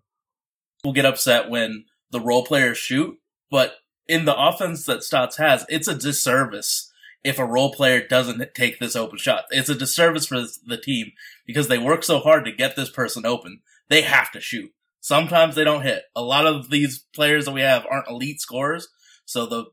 We'll 0.83 0.93
get 0.93 1.05
upset 1.05 1.51
when 1.51 1.85
the 2.09 2.19
role 2.19 2.43
players 2.43 2.79
shoot, 2.79 3.15
but 3.51 3.75
in 4.07 4.25
the 4.25 4.35
offense 4.35 4.87
that 4.87 5.03
Stotts 5.03 5.37
has, 5.37 5.67
it's 5.69 5.87
a 5.87 5.93
disservice 5.93 6.88
if 7.23 7.38
a 7.39 7.45
role 7.45 7.73
player 7.73 8.05
doesn't 8.07 8.41
take 8.53 8.79
this 8.79 8.95
open 8.95 9.17
shot. 9.17 9.45
It's 9.51 9.69
a 9.69 9.75
disservice 9.75 10.25
for 10.25 10.41
the 10.65 10.77
team 10.77 11.11
because 11.45 11.67
they 11.67 11.77
work 11.77 12.03
so 12.03 12.19
hard 12.19 12.45
to 12.45 12.51
get 12.51 12.75
this 12.75 12.89
person 12.89 13.25
open. 13.25 13.59
They 13.89 14.01
have 14.01 14.31
to 14.31 14.41
shoot. 14.41 14.71
Sometimes 15.01 15.55
they 15.55 15.63
don't 15.63 15.83
hit. 15.83 16.03
A 16.15 16.21
lot 16.21 16.45
of 16.45 16.69
these 16.69 17.05
players 17.13 17.45
that 17.45 17.53
we 17.53 17.61
have 17.61 17.85
aren't 17.89 18.09
elite 18.09 18.41
scorers, 18.41 18.88
so 19.25 19.45
the 19.45 19.65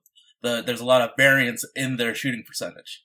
the 0.43 0.63
there's 0.63 0.81
a 0.81 0.87
lot 0.87 1.03
of 1.03 1.11
variance 1.17 1.65
in 1.75 1.97
their 1.97 2.15
shooting 2.15 2.45
percentage. 2.47 3.05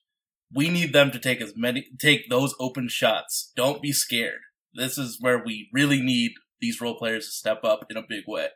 We 0.53 0.69
need 0.69 0.93
them 0.93 1.11
to 1.11 1.19
take 1.19 1.41
as 1.41 1.53
many 1.55 1.87
take 1.99 2.29
those 2.29 2.53
open 2.59 2.89
shots. 2.89 3.51
Don't 3.55 3.81
be 3.81 3.91
scared. 3.91 4.41
This 4.73 4.97
is 4.97 5.17
where 5.19 5.43
we 5.43 5.69
really 5.73 6.01
need 6.01 6.33
these 6.59 6.79
role 6.79 6.97
players 6.97 7.25
to 7.25 7.31
step 7.31 7.63
up 7.63 7.85
in 7.89 7.97
a 7.97 8.03
big 8.07 8.23
way. 8.27 8.49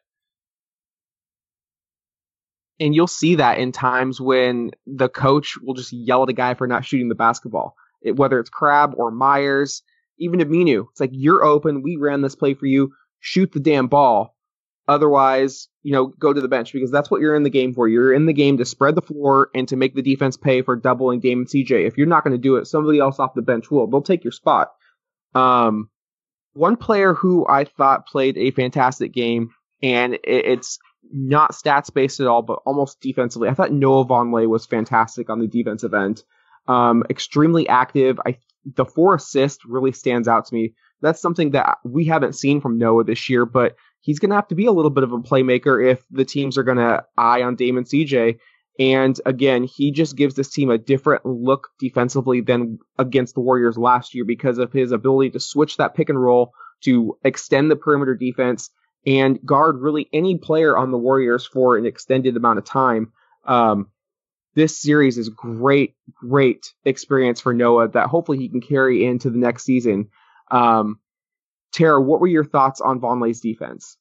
And 2.80 2.94
you'll 2.94 3.08
see 3.08 3.36
that 3.36 3.58
in 3.58 3.72
times 3.72 4.20
when 4.20 4.72
the 4.86 5.08
coach 5.08 5.58
will 5.62 5.74
just 5.74 5.94
yell 5.94 6.24
at 6.24 6.30
a 6.30 6.34
guy 6.34 6.54
for 6.56 6.68
not 6.68 6.84
shooting 6.84 7.10
the 7.10 7.16
basketball. 7.16 7.76
It, 8.02 8.18
whether 8.18 8.40
it's 8.40 8.50
Crabbe 8.50 8.94
or 8.98 9.12
Meyers, 9.12 9.82
even 10.18 10.40
Aminu. 10.40 10.88
It's 10.92 11.00
like 11.00 11.12
you're 11.14 11.44
open. 11.44 11.82
We 11.82 11.98
ran 11.98 12.22
this 12.22 12.36
play 12.36 12.54
for 12.54 12.66
you. 12.66 12.94
Shoot 13.20 13.52
the 13.52 13.60
damn 13.60 13.88
ball. 13.88 14.36
Otherwise, 14.88 15.68
you 15.82 15.92
know, 15.92 16.08
go 16.08 16.32
to 16.32 16.42
the 16.42 16.48
bench 16.48 16.72
because 16.72 16.92
that's 16.92 17.10
what 17.10 17.20
you're 17.20 17.36
in 17.36 17.44
the 17.44 17.50
game 17.50 17.74
for. 17.74 17.88
You're 17.88 18.14
in 18.14 18.28
the 18.28 18.34
game 18.34 18.58
to 18.58 18.66
spread 18.66 18.94
the 18.94 19.02
floor 19.02 19.50
and 19.56 19.68
to 19.70 19.76
make 19.76 19.96
the 19.96 20.04
defense 20.04 20.38
pay 20.38 20.62
for 20.62 20.76
doubling 20.76 21.22
Dame 21.22 21.40
and 21.40 21.48
CJ. 21.48 21.88
If 21.88 21.98
you're 21.98 22.06
not 22.06 22.24
going 22.24 22.36
to 22.36 22.42
do 22.42 22.58
it, 22.58 22.68
somebody 22.68 23.00
else 23.00 23.20
off 23.20 23.34
the 23.34 23.42
bench 23.42 23.72
will. 23.72 23.88
They'll 23.88 24.04
take 24.04 24.24
your 24.24 24.32
spot. 24.32 24.70
Um, 25.34 25.90
one 26.54 26.78
player 26.78 27.16
who 27.16 27.48
I 27.48 27.66
thought 27.66 28.08
played 28.08 28.38
a 28.38 28.52
fantastic 28.52 29.12
game, 29.12 29.50
and 29.82 30.14
it, 30.14 30.22
it's 30.24 30.78
not 31.12 31.54
stats 31.54 31.94
based 31.94 32.20
at 32.20 32.28
all, 32.28 32.42
but 32.42 32.60
almost 32.66 33.02
defensively. 33.02 33.50
I 33.50 33.54
thought 33.54 33.72
Noah 33.72 34.06
Vonleh 34.06 34.48
was 34.48 34.66
fantastic 34.66 35.30
on 35.30 35.40
the 35.40 35.48
defensive 35.48 35.94
end. 35.94 36.24
Um, 36.68 37.04
extremely 37.10 37.68
active. 37.68 38.20
I 38.26 38.38
the 38.66 38.86
four 38.86 39.16
assists 39.16 39.66
really 39.66 39.92
stands 39.92 40.28
out 40.28 40.46
to 40.46 40.54
me. 40.56 40.74
That's 41.02 41.22
something 41.22 41.52
that 41.52 41.78
we 41.84 42.06
haven't 42.06 42.34
seen 42.34 42.62
from 42.62 42.80
Noah 42.80 43.04
this 43.04 43.30
year, 43.30 43.46
but 43.46 43.76
he's 44.02 44.20
going 44.20 44.30
to 44.30 44.36
have 44.36 44.48
to 44.48 44.56
be 44.56 44.66
a 44.66 44.72
little 44.72 44.90
bit 44.90 45.04
of 45.04 45.12
a 45.12 45.20
playmaker 45.20 45.86
if 45.92 46.04
the 46.10 46.26
teams 46.26 46.58
are 46.58 46.64
going 46.64 46.78
to 46.78 47.04
eye 47.18 47.44
on 47.44 47.56
Damon 47.56 47.84
CJ. 47.84 48.40
And 48.78 49.20
again, 49.26 49.64
he 49.64 49.92
just 49.92 50.18
gives 50.18 50.36
this 50.36 50.50
team 50.50 50.70
a 50.70 50.78
different 50.78 51.26
look 51.26 51.70
defensively 51.80 52.42
than 52.42 52.80
against 52.98 53.36
the 53.36 53.42
Warriors 53.42 53.78
last 53.78 54.14
year 54.14 54.26
because 54.26 54.58
of 54.58 54.74
his 54.74 54.92
ability 54.92 55.32
to 55.32 55.40
switch 55.40 55.78
that 55.78 55.96
pick 55.96 56.10
and 56.10 56.22
roll, 56.22 56.52
to 56.84 57.18
extend 57.24 57.72
the 57.72 57.76
perimeter 57.76 58.16
defense, 58.16 58.70
and 59.06 59.40
guard 59.46 59.80
really 59.80 60.10
any 60.12 60.38
player 60.38 60.78
on 60.78 60.92
the 60.92 60.98
Warriors 60.98 61.46
for 61.46 61.78
an 61.78 61.86
extended 61.86 62.36
amount 62.36 62.60
of 62.60 62.66
time. 62.66 63.12
Um, 63.46 63.90
this 64.56 64.80
series 64.80 65.18
is 65.18 65.30
great, 65.30 65.96
great 66.14 66.74
experience 66.86 67.42
for 67.42 67.54
Noah 67.54 67.90
that 67.90 68.08
hopefully 68.08 68.38
he 68.38 68.50
can 68.50 68.62
carry 68.62 69.06
into 69.06 69.30
the 69.30 69.38
next 69.38 69.64
season. 69.64 70.10
Um, 70.50 71.00
Tara, 71.74 72.02
what 72.02 72.22
were 72.22 72.28
your 72.28 72.46
thoughts 72.46 72.80
on 72.80 73.02
Vonleh's 73.02 73.42
defense? 73.42 73.98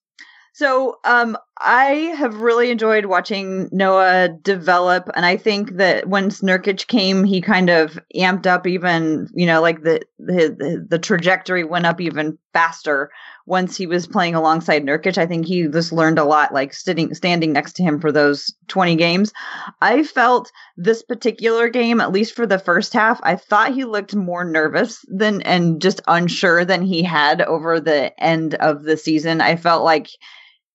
So, 0.52 0.98
um, 1.04 1.36
I 1.60 2.12
have 2.18 2.40
really 2.40 2.70
enjoyed 2.70 3.06
watching 3.06 3.68
Noah 3.70 4.28
develop, 4.28 5.08
and 5.14 5.24
I 5.24 5.36
think 5.36 5.76
that 5.76 6.08
when 6.08 6.30
Snurkic 6.30 6.88
came, 6.88 7.22
he 7.22 7.40
kind 7.40 7.70
of 7.70 7.96
amped 8.16 8.46
up 8.46 8.66
even, 8.66 9.28
you 9.34 9.46
know, 9.46 9.60
like 9.62 9.82
the 9.82 10.00
the 10.18 10.84
the 10.88 10.98
trajectory 10.98 11.62
went 11.62 11.86
up 11.86 12.00
even 12.00 12.38
faster 12.52 13.10
once 13.46 13.76
he 13.76 13.86
was 13.86 14.06
playing 14.06 14.34
alongside 14.34 14.82
Nurkic. 14.82 15.16
I 15.16 15.26
think 15.26 15.46
he 15.46 15.68
just 15.68 15.92
learned 15.92 16.18
a 16.18 16.24
lot, 16.24 16.52
like 16.52 16.74
sitting 16.74 17.14
standing 17.14 17.52
next 17.52 17.74
to 17.74 17.84
him 17.84 18.00
for 18.00 18.10
those 18.10 18.52
twenty 18.66 18.96
games. 18.96 19.32
I 19.80 20.02
felt 20.02 20.50
this 20.76 21.04
particular 21.04 21.68
game, 21.68 22.00
at 22.00 22.10
least 22.10 22.34
for 22.34 22.46
the 22.46 22.58
first 22.58 22.92
half, 22.92 23.20
I 23.22 23.36
thought 23.36 23.74
he 23.74 23.84
looked 23.84 24.14
more 24.14 24.44
nervous 24.44 25.04
than 25.06 25.40
and 25.42 25.80
just 25.80 26.00
unsure 26.08 26.64
than 26.64 26.82
he 26.82 27.04
had 27.04 27.42
over 27.42 27.78
the 27.78 28.12
end 28.20 28.54
of 28.56 28.82
the 28.82 28.96
season. 28.96 29.40
I 29.40 29.54
felt 29.54 29.84
like 29.84 30.08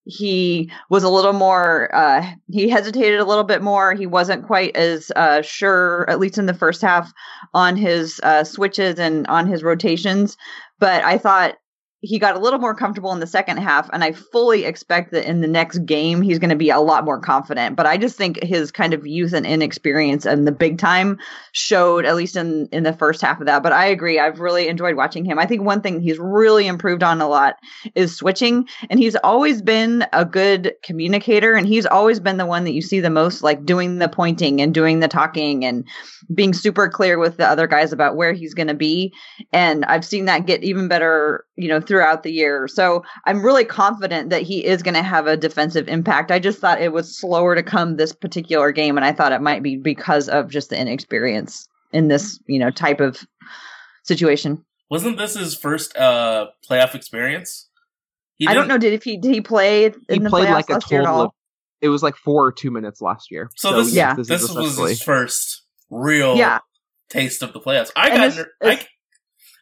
he 0.10 0.72
was 0.90 1.04
a 1.04 1.10
little 1.10 1.34
more 1.34 1.94
uh 1.96 2.26
he 2.52 2.68
hesitated 2.68 3.20
a 3.20 3.26
little 3.26 3.44
bit 3.44 3.62
more. 3.62 3.94
He 3.94 4.08
wasn't 4.08 4.46
quite 4.46 4.76
as 4.76 5.12
uh 5.16 5.42
sure 5.42 6.10
at 6.10 6.20
least 6.20 6.38
in 6.38 6.48
the 6.48 6.54
first 6.54 6.82
half 6.82 7.14
on 7.54 7.78
his 7.78 8.20
uh 8.24 8.44
switches 8.44 9.00
and 9.00 9.28
on 9.28 9.48
his 9.48 9.64
rotations. 9.64 10.36
But 10.80 11.04
i 11.04 11.18
thought 11.18 11.56
he 12.02 12.18
got 12.18 12.36
a 12.36 12.40
little 12.40 12.60
more 12.60 12.74
comfortable 12.74 13.12
in 13.12 13.20
the 13.20 13.28
second 13.28 13.58
half 13.58 13.90
and 13.92 14.04
i 14.04 14.12
fully 14.12 14.64
expect 14.64 15.12
that 15.12 15.28
in 15.28 15.42
the 15.42 15.48
next 15.48 15.80
game 15.80 16.22
he's 16.22 16.40
going 16.40 16.50
to 16.50 16.56
be 16.56 16.70
a 16.70 16.80
lot 16.80 17.04
more 17.04 17.20
confident. 17.20 17.76
But 17.76 17.86
i 17.86 17.98
just 17.98 18.18
think 18.18 18.42
his 18.42 18.72
kind 18.72 18.94
of 18.94 19.06
youth 19.06 19.34
and 19.34 19.46
inexperience 19.46 20.26
and 20.26 20.48
the 20.48 20.52
big 20.52 20.78
time 20.78 21.20
showed 21.52 22.06
at 22.06 22.16
least 22.16 22.36
in 22.36 22.68
in 22.72 22.84
the 22.84 22.94
first 22.94 23.22
half 23.22 23.40
of 23.40 23.48
that. 23.48 23.64
But 23.64 23.74
i 23.74 23.86
agree 23.86 24.20
i've 24.20 24.40
really 24.40 24.68
enjoyed 24.68 24.96
watching 24.96 25.26
him. 25.26 25.40
I 25.40 25.46
think 25.46 25.64
one 25.64 25.82
thing 25.82 26.00
he's 26.00 26.20
really 26.20 26.68
improved 26.68 27.04
on 27.04 27.22
a 27.22 27.28
lot 27.28 27.56
is 27.96 28.16
switching 28.16 28.68
and 28.90 29.00
he's 29.00 29.16
always 29.18 29.62
been 29.62 30.06
a 30.14 30.24
good 30.24 30.74
communicator 30.84 31.56
and 31.56 31.68
he's 31.68 31.86
always 31.86 32.20
been 32.20 32.38
the 32.38 32.46
one 32.46 32.64
that 32.64 32.74
you 32.74 32.82
see 32.82 33.00
the 33.00 33.10
most 33.10 33.44
like 33.44 33.66
doing 33.66 34.00
the 34.00 34.10
pointing 34.10 34.62
and 34.62 34.74
doing 34.74 35.00
the 35.00 35.08
talking 35.08 35.66
and 35.66 35.86
being 36.34 36.54
super 36.54 36.88
clear 36.88 37.18
with 37.20 37.38
the 37.38 37.48
other 37.48 37.68
guys 37.68 37.92
about 37.92 38.16
where 38.16 38.34
he's 38.34 38.54
going 38.54 38.68
to 38.68 38.74
be. 38.74 39.14
And 39.52 39.84
i've 39.86 40.06
seen 40.06 40.26
that 40.26 40.46
get 40.46 40.64
even 40.64 40.88
better 40.88 41.46
you 41.56 41.68
know 41.68 41.82
throughout 41.90 42.24
the 42.24 42.32
year 42.32 42.66
so 42.70 43.04
i'm 43.26 43.44
really 43.44 43.66
confident 43.66 44.30
that 44.30 44.44
he 44.44 44.64
is 44.66 44.82
going 44.82 44.94
to 44.94 45.04
have 45.04 45.28
a 45.28 45.36
defensive 45.36 45.90
impact 45.90 46.32
i 46.32 46.40
just 46.40 46.60
thought 46.60 46.82
it 46.82 46.94
was 46.94 47.20
slower 47.20 47.56
to 47.56 47.64
come 47.64 47.98
this 47.98 48.14
particular 48.14 48.72
game 48.72 48.96
and 48.96 49.04
i 49.06 49.12
thought 49.12 49.34
it 49.34 49.42
might 49.42 49.62
be 49.62 49.76
because 49.76 50.30
of 50.30 50.48
just 50.50 50.70
the 50.70 50.80
inexperience 50.80 51.68
in 51.92 52.08
this 52.08 52.40
you 52.48 52.58
know 52.60 52.70
type 52.72 53.02
of 53.02 53.26
situation 54.04 54.64
Wasn't 54.90 55.18
this 55.18 55.36
his 55.36 55.56
first 55.56 55.96
uh 55.98 56.48
playoff 56.70 56.96
experience? 56.96 57.68
I 58.48 58.54
don't 58.54 58.68
know 58.68 58.78
did 58.78 58.94
if 58.94 59.04
he 59.04 59.18
did 59.18 59.34
he 59.34 59.42
play 59.42 59.86
in 59.86 59.94
He 60.10 60.20
the 60.20 60.30
played 60.30 60.48
playoffs 60.48 60.54
like 60.54 60.70
a 60.70 60.74
last 60.74 60.92
year 60.92 61.02
at 61.02 61.06
total 61.06 61.22
of 61.24 61.32
it 61.82 61.90
was 61.90 62.02
like 62.04 62.16
four 62.16 62.46
or 62.46 62.52
two 62.52 62.72
minutes 62.72 63.02
last 63.02 63.32
year. 63.32 63.50
So, 63.56 63.82
this, 63.82 63.94
yeah. 63.94 64.14
this, 64.14 64.30
is 64.30 64.54
was 64.54 64.78
his 64.78 65.02
first 65.02 65.64
real 65.90 66.36
yeah 66.36 66.60
taste 67.10 67.42
of 67.44 67.54
the 67.54 67.60
playoffs. 67.60 67.92
I 67.96 68.10
And 68.10 68.18
got 68.18 68.26
this 68.28 68.36
ner- 68.38 68.52
is- 68.72 68.80
I, 68.80 68.88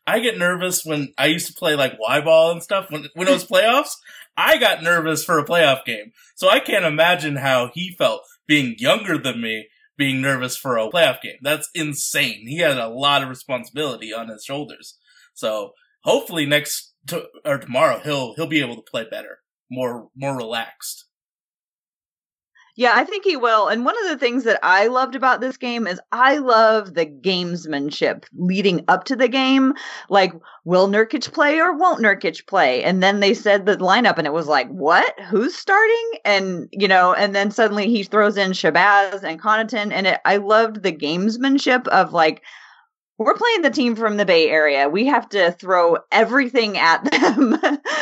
I 0.07 0.19
get 0.19 0.37
nervous 0.37 0.85
when 0.85 1.13
I 1.17 1.25
used 1.25 1.47
to 1.47 1.53
play 1.53 1.75
like 1.75 1.99
Y 1.99 2.21
ball 2.21 2.51
and 2.51 2.63
stuff 2.63 2.89
when 2.89 3.07
when 3.13 3.27
it 3.27 3.31
was 3.31 3.45
playoffs. 3.49 3.91
I 4.37 4.57
got 4.57 4.81
nervous 4.81 5.25
for 5.25 5.37
a 5.37 5.45
playoff 5.45 5.83
game, 5.83 6.13
so 6.35 6.49
I 6.49 6.61
can't 6.61 6.85
imagine 6.85 7.35
how 7.35 7.71
he 7.73 7.93
felt 7.97 8.21
being 8.47 8.75
younger 8.77 9.17
than 9.17 9.41
me, 9.41 9.67
being 9.97 10.21
nervous 10.21 10.55
for 10.55 10.77
a 10.77 10.89
playoff 10.89 11.21
game. 11.21 11.37
That's 11.41 11.69
insane. 11.75 12.47
He 12.47 12.59
had 12.59 12.77
a 12.77 12.87
lot 12.87 13.21
of 13.21 13.29
responsibility 13.29 14.13
on 14.13 14.29
his 14.29 14.45
shoulders. 14.45 14.97
So 15.33 15.73
hopefully 16.03 16.45
next 16.45 16.93
to, 17.07 17.25
or 17.43 17.57
tomorrow 17.57 17.99
he'll 17.99 18.33
he'll 18.35 18.47
be 18.47 18.61
able 18.61 18.77
to 18.77 18.89
play 18.89 19.05
better, 19.09 19.39
more 19.69 20.09
more 20.15 20.37
relaxed. 20.37 21.06
Yeah, 22.79 22.93
I 22.95 23.05
think 23.05 23.23
he 23.25 23.35
will. 23.35 23.69
And 23.69 23.83
one 23.85 23.95
of 24.03 24.07
the 24.07 24.19
things 24.19 24.43
that 24.43 24.59
I 24.61 24.85
loved 24.85 25.15
about 25.15 25.41
this 25.41 25.57
game 25.57 25.87
is 25.87 25.99
I 26.11 26.37
love 26.37 26.93
the 26.93 27.07
gamesmanship 27.07 28.25
leading 28.37 28.85
up 28.87 29.03
to 29.05 29.15
the 29.15 29.27
game. 29.27 29.73
Like, 30.09 30.31
will 30.63 30.87
Nurkic 30.87 31.33
play 31.33 31.59
or 31.59 31.75
won't 31.75 32.03
Nurkic 32.03 32.45
play? 32.45 32.83
And 32.83 33.01
then 33.01 33.19
they 33.19 33.33
said 33.33 33.65
the 33.65 33.77
lineup, 33.77 34.19
and 34.19 34.27
it 34.27 34.33
was 34.33 34.45
like, 34.47 34.69
what? 34.69 35.19
Who's 35.21 35.55
starting? 35.55 36.11
And 36.23 36.69
you 36.71 36.87
know, 36.87 37.15
and 37.15 37.33
then 37.33 37.49
suddenly 37.49 37.87
he 37.89 38.03
throws 38.03 38.37
in 38.37 38.51
Shabazz 38.51 39.23
and 39.23 39.41
Connaughton, 39.41 39.91
and 39.91 40.05
it, 40.05 40.21
I 40.23 40.37
loved 40.37 40.83
the 40.83 40.93
gamesmanship 40.93 41.87
of 41.87 42.13
like 42.13 42.43
we're 43.17 43.33
playing 43.33 43.63
the 43.63 43.71
team 43.71 43.95
from 43.95 44.17
the 44.17 44.25
Bay 44.25 44.49
Area. 44.49 44.87
We 44.87 45.07
have 45.07 45.27
to 45.29 45.51
throw 45.53 45.97
everything 46.11 46.77
at 46.77 47.03
them 47.11 47.57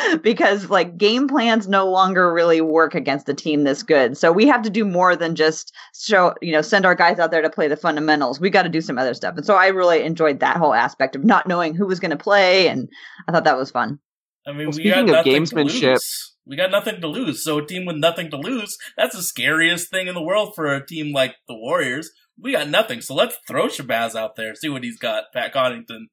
because 0.22 0.70
like 0.70 0.96
game 0.96 1.28
plans 1.28 1.68
no 1.68 1.90
longer 1.90 2.32
really 2.32 2.60
work 2.60 2.94
against 2.94 3.28
a 3.28 3.34
team 3.34 3.64
this 3.64 3.82
good. 3.82 4.16
So 4.16 4.32
we 4.32 4.46
have 4.46 4.62
to 4.62 4.70
do 4.70 4.84
more 4.84 5.16
than 5.16 5.34
just 5.34 5.72
show, 5.98 6.34
you 6.42 6.52
know, 6.52 6.62
send 6.62 6.86
our 6.86 6.94
guys 6.94 7.18
out 7.18 7.30
there 7.30 7.42
to 7.42 7.50
play 7.50 7.68
the 7.68 7.76
fundamentals. 7.76 8.40
We 8.40 8.50
got 8.50 8.62
to 8.62 8.68
do 8.68 8.80
some 8.80 8.98
other 8.98 9.14
stuff. 9.14 9.36
And 9.36 9.46
so 9.46 9.54
I 9.54 9.68
really 9.68 10.02
enjoyed 10.02 10.40
that 10.40 10.56
whole 10.56 10.74
aspect 10.74 11.16
of 11.16 11.24
not 11.24 11.46
knowing 11.46 11.74
who 11.74 11.86
was 11.86 12.00
going 12.00 12.10
to 12.10 12.16
play 12.16 12.68
and 12.68 12.88
I 13.28 13.32
thought 13.32 13.44
that 13.44 13.58
was 13.58 13.70
fun. 13.70 13.98
I 14.46 14.52
mean, 14.52 14.68
Well, 14.68 14.76
we 14.76 14.82
speaking 14.84 15.10
of 15.10 15.24
gamesmanship- 15.24 15.98
We 16.46 16.56
got 16.56 16.70
nothing 16.70 17.00
to 17.00 17.08
lose. 17.08 17.42
So 17.42 17.58
a 17.58 17.66
team 17.66 17.86
with 17.86 17.96
nothing 17.96 18.30
to 18.30 18.36
lose, 18.36 18.78
that's 18.96 19.16
the 19.16 19.22
scariest 19.22 19.90
thing 19.90 20.06
in 20.06 20.14
the 20.14 20.22
world 20.22 20.54
for 20.54 20.66
a 20.66 20.86
team 20.86 21.12
like 21.12 21.34
the 21.48 21.56
Warriors. 21.56 22.10
We 22.40 22.52
got 22.52 22.68
nothing. 22.68 23.00
So 23.00 23.14
let's 23.14 23.36
throw 23.48 23.66
Shabazz 23.66 24.14
out 24.14 24.36
there, 24.36 24.54
see 24.54 24.68
what 24.68 24.84
he's 24.84 24.98
got, 24.98 25.32
Pat 25.32 25.52
Connaughton. 25.52 26.06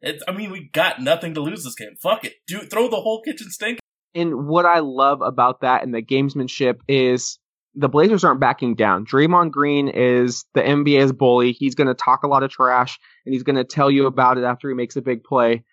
It's, 0.00 0.22
I 0.28 0.32
mean, 0.32 0.50
we 0.50 0.70
got 0.72 1.00
nothing 1.00 1.34
to 1.34 1.40
lose 1.40 1.64
this 1.64 1.74
game. 1.74 1.96
Fuck 2.00 2.24
it. 2.24 2.34
Do, 2.46 2.60
throw 2.60 2.88
the 2.88 2.96
whole 2.96 3.22
kitchen 3.22 3.50
sink. 3.50 3.78
And 4.14 4.46
what 4.46 4.64
I 4.64 4.78
love 4.80 5.20
about 5.22 5.60
that 5.60 5.82
and 5.82 5.94
the 5.94 6.02
gamesmanship 6.02 6.76
is 6.88 7.38
the 7.74 7.88
Blazers 7.88 8.24
aren't 8.24 8.40
backing 8.40 8.74
down. 8.74 9.04
Draymond 9.04 9.50
Green 9.50 9.88
is 9.88 10.44
the 10.54 10.62
NBA's 10.62 11.12
bully. 11.12 11.52
He's 11.52 11.74
going 11.74 11.88
to 11.88 11.94
talk 11.94 12.22
a 12.22 12.28
lot 12.28 12.42
of 12.42 12.50
trash 12.50 12.98
and 13.24 13.32
he's 13.32 13.42
going 13.42 13.56
to 13.56 13.64
tell 13.64 13.90
you 13.90 14.06
about 14.06 14.38
it 14.38 14.44
after 14.44 14.68
he 14.68 14.74
makes 14.74 14.96
a 14.96 15.02
big 15.02 15.22
play. 15.22 15.64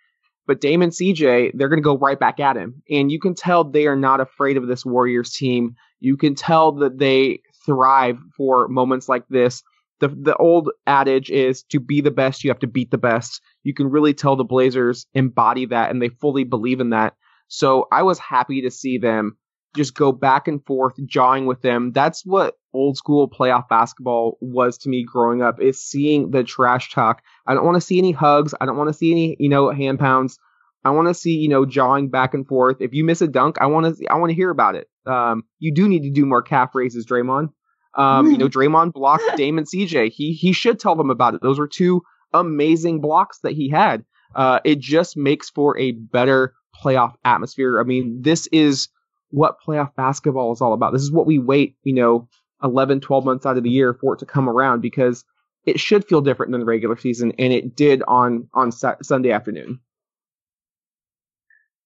But 0.47 0.61
Damon 0.61 0.91
CJ, 0.91 1.51
they're 1.55 1.69
going 1.69 1.81
to 1.81 1.83
go 1.83 1.97
right 1.97 2.19
back 2.19 2.39
at 2.39 2.57
him. 2.57 2.83
And 2.89 3.11
you 3.11 3.19
can 3.19 3.33
tell 3.33 3.63
they 3.63 3.87
are 3.87 3.95
not 3.95 4.19
afraid 4.19 4.57
of 4.57 4.67
this 4.67 4.85
Warriors 4.85 5.31
team. 5.31 5.75
You 5.99 6.17
can 6.17 6.35
tell 6.35 6.73
that 6.73 6.99
they 6.99 7.39
thrive 7.65 8.19
for 8.37 8.67
moments 8.67 9.09
like 9.09 9.27
this. 9.27 9.63
The 9.99 10.09
the 10.09 10.35
old 10.35 10.71
adage 10.85 11.29
is 11.29 11.63
to 11.69 11.79
be 11.79 12.01
the 12.01 12.11
best, 12.11 12.43
you 12.43 12.49
have 12.49 12.59
to 12.59 12.67
beat 12.67 12.91
the 12.91 12.97
best. 12.97 13.41
You 13.63 13.73
can 13.73 13.89
really 13.89 14.13
tell 14.13 14.35
the 14.35 14.43
Blazers 14.43 15.05
embody 15.13 15.65
that 15.67 15.89
and 15.91 16.01
they 16.01 16.09
fully 16.09 16.43
believe 16.43 16.79
in 16.79 16.89
that. 16.89 17.15
So 17.47 17.87
I 17.91 18.03
was 18.03 18.19
happy 18.19 18.61
to 18.61 18.71
see 18.71 18.97
them 18.97 19.37
just 19.75 19.93
go 19.93 20.11
back 20.11 20.47
and 20.47 20.65
forth, 20.65 20.95
jawing 21.05 21.45
with 21.45 21.61
them. 21.61 21.91
That's 21.91 22.25
what 22.25 22.55
old 22.73 22.97
school 22.97 23.29
playoff 23.29 23.67
basketball 23.67 24.37
was 24.41 24.77
to 24.79 24.89
me 24.89 25.03
growing 25.03 25.41
up, 25.41 25.61
is 25.61 25.83
seeing 25.83 26.31
the 26.31 26.43
trash 26.43 26.91
talk. 26.91 27.21
I 27.45 27.53
don't 27.53 27.65
want 27.65 27.75
to 27.75 27.81
see 27.81 27.97
any 27.97 28.11
hugs. 28.11 28.53
I 28.59 28.65
don't 28.65 28.77
want 28.77 28.89
to 28.89 28.93
see 28.93 29.11
any, 29.11 29.35
you 29.39 29.49
know, 29.49 29.69
hand 29.71 29.99
pounds. 29.99 30.39
I 30.83 30.91
want 30.91 31.07
to 31.07 31.13
see, 31.13 31.35
you 31.35 31.49
know, 31.49 31.65
jawing 31.65 32.09
back 32.09 32.33
and 32.33 32.47
forth. 32.47 32.77
If 32.79 32.93
you 32.93 33.03
miss 33.03 33.21
a 33.21 33.27
dunk, 33.27 33.57
I 33.59 33.65
want 33.65 33.97
to, 33.97 34.07
I 34.07 34.15
want 34.15 34.29
to 34.29 34.35
hear 34.35 34.49
about 34.49 34.75
it. 34.75 34.87
Um, 35.05 35.43
you 35.59 35.73
do 35.73 35.87
need 35.87 36.03
to 36.03 36.11
do 36.11 36.25
more 36.25 36.41
calf 36.41 36.73
raises, 36.73 37.05
Draymond. 37.05 37.49
Um, 37.95 38.31
you 38.31 38.37
know, 38.37 38.47
Draymond 38.49 38.93
blocked 38.93 39.23
Damon 39.37 39.65
CJ. 39.65 40.11
He 40.11 40.33
he 40.33 40.51
should 40.53 40.79
tell 40.79 40.95
them 40.95 41.09
about 41.09 41.35
it. 41.35 41.41
Those 41.41 41.59
were 41.59 41.67
two 41.67 42.03
amazing 42.33 43.01
blocks 43.01 43.39
that 43.39 43.53
he 43.53 43.69
had. 43.69 44.03
Uh, 44.35 44.59
it 44.65 44.79
just 44.79 45.15
makes 45.15 45.49
for 45.49 45.77
a 45.77 45.91
better 45.91 46.53
playoff 46.83 47.15
atmosphere. 47.23 47.79
I 47.79 47.83
mean, 47.83 48.21
this 48.21 48.47
is 48.47 48.89
what 49.29 49.57
playoff 49.65 49.95
basketball 49.95 50.51
is 50.53 50.61
all 50.61 50.73
about. 50.73 50.93
This 50.93 51.01
is 51.01 51.11
what 51.11 51.25
we 51.25 51.39
wait, 51.39 51.77
you 51.83 51.93
know, 51.93 52.27
11, 52.63 52.99
12 53.01 53.25
months 53.25 53.45
out 53.45 53.57
of 53.57 53.63
the 53.63 53.69
year 53.69 53.93
for 53.93 54.15
it 54.15 54.19
to 54.19 54.25
come 54.25 54.49
around 54.49 54.81
because 54.81 55.23
it 55.65 55.79
should 55.79 56.05
feel 56.07 56.21
different 56.21 56.51
than 56.51 56.61
the 56.61 56.65
regular 56.65 56.97
season, 56.97 57.33
and 57.39 57.51
it 57.51 57.75
did 57.75 58.03
on 58.07 58.47
on 58.53 58.71
Sunday 58.71 59.31
afternoon. 59.31 59.79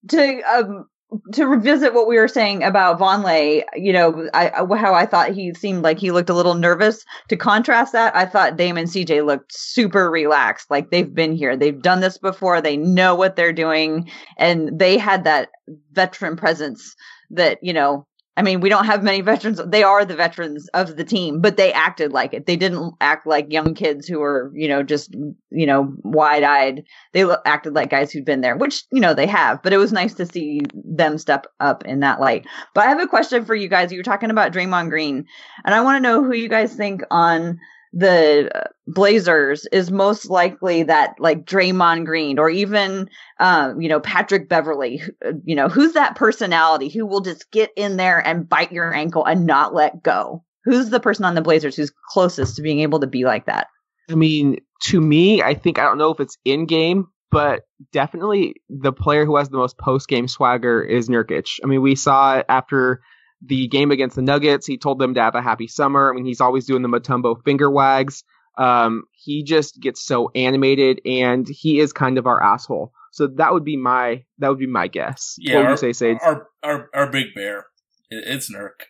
to 0.08 0.40
um 0.42 0.86
to 1.32 1.46
revisit 1.46 1.94
what 1.94 2.06
we 2.06 2.16
were 2.16 2.28
saying 2.28 2.62
about 2.62 2.98
Vonleh, 2.98 3.64
you 3.74 3.92
know, 3.92 4.28
I, 4.34 4.50
how 4.76 4.94
I 4.94 5.06
thought 5.06 5.32
he 5.32 5.54
seemed 5.54 5.82
like 5.82 5.98
he 5.98 6.10
looked 6.10 6.30
a 6.30 6.34
little 6.34 6.54
nervous. 6.54 7.04
To 7.28 7.36
contrast 7.36 7.92
that, 7.92 8.14
I 8.14 8.26
thought 8.26 8.56
Damon 8.56 8.86
CJ 8.86 9.24
looked 9.26 9.52
super 9.52 10.10
relaxed, 10.10 10.70
like 10.70 10.90
they've 10.90 11.12
been 11.12 11.34
here, 11.34 11.56
they've 11.56 11.80
done 11.80 12.00
this 12.00 12.18
before, 12.18 12.60
they 12.60 12.76
know 12.76 13.14
what 13.14 13.36
they're 13.36 13.52
doing, 13.52 14.10
and 14.36 14.78
they 14.78 14.98
had 14.98 15.24
that 15.24 15.50
veteran 15.92 16.36
presence 16.36 16.94
that 17.30 17.58
you 17.62 17.72
know. 17.72 18.06
I 18.40 18.42
mean, 18.42 18.62
we 18.62 18.70
don't 18.70 18.86
have 18.86 19.02
many 19.02 19.20
veterans. 19.20 19.60
They 19.66 19.82
are 19.82 20.02
the 20.02 20.16
veterans 20.16 20.66
of 20.68 20.96
the 20.96 21.04
team, 21.04 21.42
but 21.42 21.58
they 21.58 21.74
acted 21.74 22.14
like 22.14 22.32
it. 22.32 22.46
They 22.46 22.56
didn't 22.56 22.94
act 22.98 23.26
like 23.26 23.52
young 23.52 23.74
kids 23.74 24.08
who 24.08 24.20
were, 24.20 24.50
you 24.54 24.66
know, 24.66 24.82
just, 24.82 25.14
you 25.50 25.66
know, 25.66 25.94
wide 26.04 26.42
eyed 26.42 26.84
they 27.12 27.22
acted 27.44 27.74
like 27.74 27.90
guys 27.90 28.10
who'd 28.10 28.24
been 28.24 28.40
there, 28.40 28.56
which 28.56 28.84
you 28.90 29.00
know 29.02 29.12
they 29.12 29.26
have. 29.26 29.62
But 29.62 29.74
it 29.74 29.76
was 29.76 29.92
nice 29.92 30.14
to 30.14 30.24
see 30.24 30.62
them 30.72 31.18
step 31.18 31.48
up 31.60 31.84
in 31.84 32.00
that 32.00 32.18
light. 32.18 32.46
But 32.72 32.86
I 32.86 32.88
have 32.88 33.02
a 33.02 33.06
question 33.06 33.44
for 33.44 33.54
you 33.54 33.68
guys. 33.68 33.92
You 33.92 33.98
were 33.98 34.04
talking 34.04 34.30
about 34.30 34.54
Draymond 34.54 34.88
Green, 34.88 35.26
and 35.62 35.74
I 35.74 35.82
want 35.82 35.98
to 35.98 36.08
know 36.08 36.24
who 36.24 36.32
you 36.32 36.48
guys 36.48 36.74
think 36.74 37.02
on 37.10 37.60
the 37.92 38.50
uh, 38.54 38.68
Blazers 38.86 39.66
is 39.72 39.90
most 39.90 40.30
likely 40.30 40.84
that 40.84 41.14
like 41.18 41.44
Draymond 41.44 42.04
Green 42.04 42.38
or 42.38 42.48
even 42.48 43.08
um, 43.38 43.80
you 43.80 43.88
know 43.88 44.00
Patrick 44.00 44.48
Beverley. 44.48 45.02
uh, 45.24 45.32
You 45.44 45.56
know 45.56 45.68
who's 45.68 45.94
that 45.94 46.16
personality 46.16 46.88
who 46.88 47.06
will 47.06 47.20
just 47.20 47.50
get 47.50 47.70
in 47.76 47.96
there 47.96 48.24
and 48.24 48.48
bite 48.48 48.72
your 48.72 48.94
ankle 48.94 49.24
and 49.24 49.46
not 49.46 49.74
let 49.74 50.02
go. 50.02 50.44
Who's 50.64 50.90
the 50.90 51.00
person 51.00 51.24
on 51.24 51.34
the 51.34 51.42
Blazers 51.42 51.76
who's 51.76 51.92
closest 52.10 52.56
to 52.56 52.62
being 52.62 52.80
able 52.80 53.00
to 53.00 53.06
be 53.06 53.24
like 53.24 53.46
that? 53.46 53.68
I 54.10 54.14
mean, 54.14 54.58
to 54.84 55.00
me, 55.00 55.42
I 55.42 55.54
think 55.54 55.78
I 55.78 55.84
don't 55.84 55.98
know 55.98 56.12
if 56.12 56.20
it's 56.20 56.36
in 56.44 56.66
game, 56.66 57.06
but 57.30 57.62
definitely 57.92 58.56
the 58.68 58.92
player 58.92 59.24
who 59.24 59.36
has 59.36 59.48
the 59.48 59.56
most 59.56 59.78
post 59.78 60.08
game 60.08 60.28
swagger 60.28 60.82
is 60.82 61.08
Nurkic. 61.08 61.58
I 61.64 61.66
mean, 61.66 61.82
we 61.82 61.94
saw 61.94 62.38
it 62.38 62.46
after 62.48 63.00
the 63.44 63.68
game 63.68 63.90
against 63.90 64.16
the 64.16 64.22
Nuggets. 64.22 64.66
He 64.66 64.78
told 64.78 64.98
them 64.98 65.14
to 65.14 65.20
have 65.20 65.34
a 65.34 65.42
happy 65.42 65.66
summer. 65.66 66.10
I 66.10 66.14
mean, 66.14 66.24
he's 66.24 66.40
always 66.40 66.66
doing 66.66 66.82
the 66.82 66.88
Mutombo 66.88 67.42
finger 67.44 67.70
wags. 67.70 68.24
Um, 68.58 69.04
he 69.12 69.42
just 69.42 69.80
gets 69.80 70.04
so 70.04 70.30
animated, 70.34 71.00
and 71.06 71.48
he 71.48 71.78
is 71.80 71.92
kind 71.92 72.18
of 72.18 72.26
our 72.26 72.42
asshole. 72.42 72.92
So 73.12 73.26
that 73.36 73.52
would 73.52 73.64
be 73.64 73.76
my 73.76 74.24
that 74.38 74.48
would 74.48 74.58
be 74.58 74.66
my 74.66 74.88
guess. 74.88 75.36
Yeah, 75.38 75.54
what 75.54 75.60
would 75.60 75.66
our, 75.66 75.70
you 75.72 75.76
say, 75.76 75.92
Sage? 75.92 76.18
Our, 76.22 76.46
our, 76.62 76.88
our 76.94 77.10
big 77.10 77.34
bear. 77.34 77.66
It's 78.10 78.52
Nurk. 78.52 78.86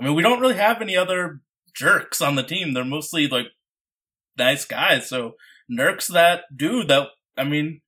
I 0.00 0.04
mean, 0.04 0.14
we 0.14 0.22
don't 0.22 0.40
really 0.40 0.56
have 0.56 0.82
any 0.82 0.96
other 0.96 1.40
jerks 1.74 2.20
on 2.20 2.36
the 2.36 2.42
team. 2.42 2.74
They're 2.74 2.84
mostly 2.84 3.28
like 3.28 3.46
nice 4.36 4.64
guys. 4.64 5.08
So 5.08 5.34
Nurk's 5.70 6.08
that 6.08 6.44
dude 6.54 6.88
that, 6.88 7.08
I 7.36 7.44
mean, 7.44 7.80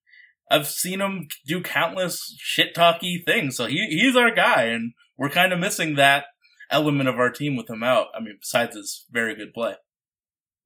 I've 0.51 0.67
seen 0.67 1.01
him 1.01 1.29
do 1.47 1.63
countless 1.63 2.37
shit 2.39 2.75
talky 2.75 3.23
things. 3.25 3.57
So 3.57 3.67
he, 3.67 3.87
he's 3.89 4.17
our 4.17 4.35
guy 4.35 4.65
and 4.65 4.93
we're 5.19 5.31
kind 5.31 5.53
of 5.53 5.59
missing 5.59 5.97
that 5.97 6.27
element 6.71 7.09
of 7.09 7.19
our 7.19 7.31
team 7.31 7.57
with 7.57 7.69
him 7.69 7.83
out. 7.83 8.07
I 8.15 8.21
mean, 8.21 8.39
besides 8.41 8.77
his 8.77 9.05
very 9.11 9.35
good 9.35 9.53
play. 9.53 9.75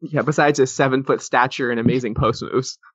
yeah, 0.01 0.23
besides 0.23 0.59
his 0.59 0.73
seven 0.73 1.03
foot 1.05 1.23
stature 1.23 1.71
and 1.71 1.81
amazing 1.81 2.15
post 2.15 2.43
moves. 2.43 2.79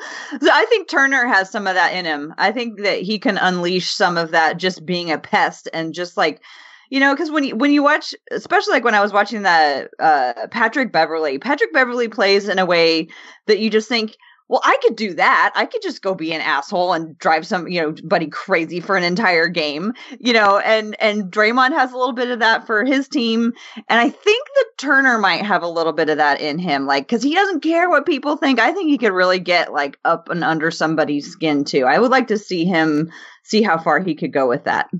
So 0.40 0.48
I 0.50 0.64
think 0.66 0.88
Turner 0.88 1.26
has 1.26 1.50
some 1.50 1.66
of 1.66 1.74
that 1.74 1.92
in 1.92 2.04
him. 2.04 2.32
I 2.38 2.52
think 2.52 2.80
that 2.82 3.02
he 3.02 3.18
can 3.18 3.36
unleash 3.36 3.90
some 3.90 4.16
of 4.16 4.30
that 4.30 4.56
just 4.56 4.86
being 4.86 5.10
a 5.10 5.18
pest 5.18 5.68
and 5.74 5.92
just 5.92 6.16
like 6.16 6.40
you 6.88 7.00
know 7.00 7.14
because 7.14 7.30
when 7.30 7.44
you 7.44 7.56
when 7.56 7.70
you 7.70 7.82
watch 7.82 8.14
especially 8.30 8.72
like 8.72 8.84
when 8.84 8.94
i 8.94 9.00
was 9.00 9.12
watching 9.12 9.42
that 9.42 9.90
uh 10.00 10.32
patrick 10.50 10.90
beverley 10.92 11.38
patrick 11.38 11.72
beverley 11.72 12.08
plays 12.08 12.48
in 12.48 12.58
a 12.58 12.66
way 12.66 13.06
that 13.46 13.60
you 13.60 13.70
just 13.70 13.88
think 13.88 14.16
well 14.50 14.60
i 14.64 14.76
could 14.82 14.96
do 14.96 15.14
that. 15.14 15.52
I 15.54 15.64
could 15.64 15.80
just 15.82 16.02
go 16.02 16.14
be 16.14 16.32
an 16.32 16.42
asshole 16.42 16.92
and 16.92 17.16
drive 17.18 17.46
some 17.46 17.66
you 17.68 17.80
know 17.80 17.94
buddy 18.04 18.26
crazy 18.26 18.80
for 18.80 18.96
an 18.96 19.04
entire 19.04 19.48
game 19.48 19.94
you 20.18 20.34
know 20.34 20.58
and 20.58 21.00
and 21.00 21.32
draymond 21.32 21.70
has 21.70 21.92
a 21.92 21.96
little 21.96 22.12
bit 22.12 22.30
of 22.30 22.40
that 22.40 22.66
for 22.66 22.84
his 22.84 23.08
team. 23.08 23.54
And 23.88 24.00
i 24.00 24.10
think 24.10 24.46
that 24.54 24.66
turner 24.76 25.16
might 25.16 25.46
have 25.46 25.62
a 25.62 25.68
little 25.68 25.94
bit 25.94 26.10
of 26.10 26.18
that 26.18 26.42
in 26.42 26.58
him 26.58 26.86
like 26.86 27.06
because 27.06 27.22
he 27.22 27.34
doesn't 27.34 27.60
care 27.60 27.88
what 27.88 28.04
people 28.04 28.36
think. 28.36 28.58
I 28.58 28.72
think 28.72 28.90
he 28.90 28.98
could 28.98 29.12
really 29.12 29.38
get 29.38 29.72
like 29.72 29.98
up 30.04 30.28
and 30.28 30.42
under 30.42 30.70
somebody's 30.70 31.30
skin 31.30 31.64
too. 31.64 31.84
I 31.84 31.98
would 31.98 32.10
like 32.10 32.28
to 32.28 32.38
see 32.38 32.64
him 32.64 33.12
see 33.44 33.62
how 33.62 33.78
far 33.78 34.00
he 34.00 34.14
could 34.14 34.32
go 34.32 34.48
with 34.48 34.64
that. 34.64 34.90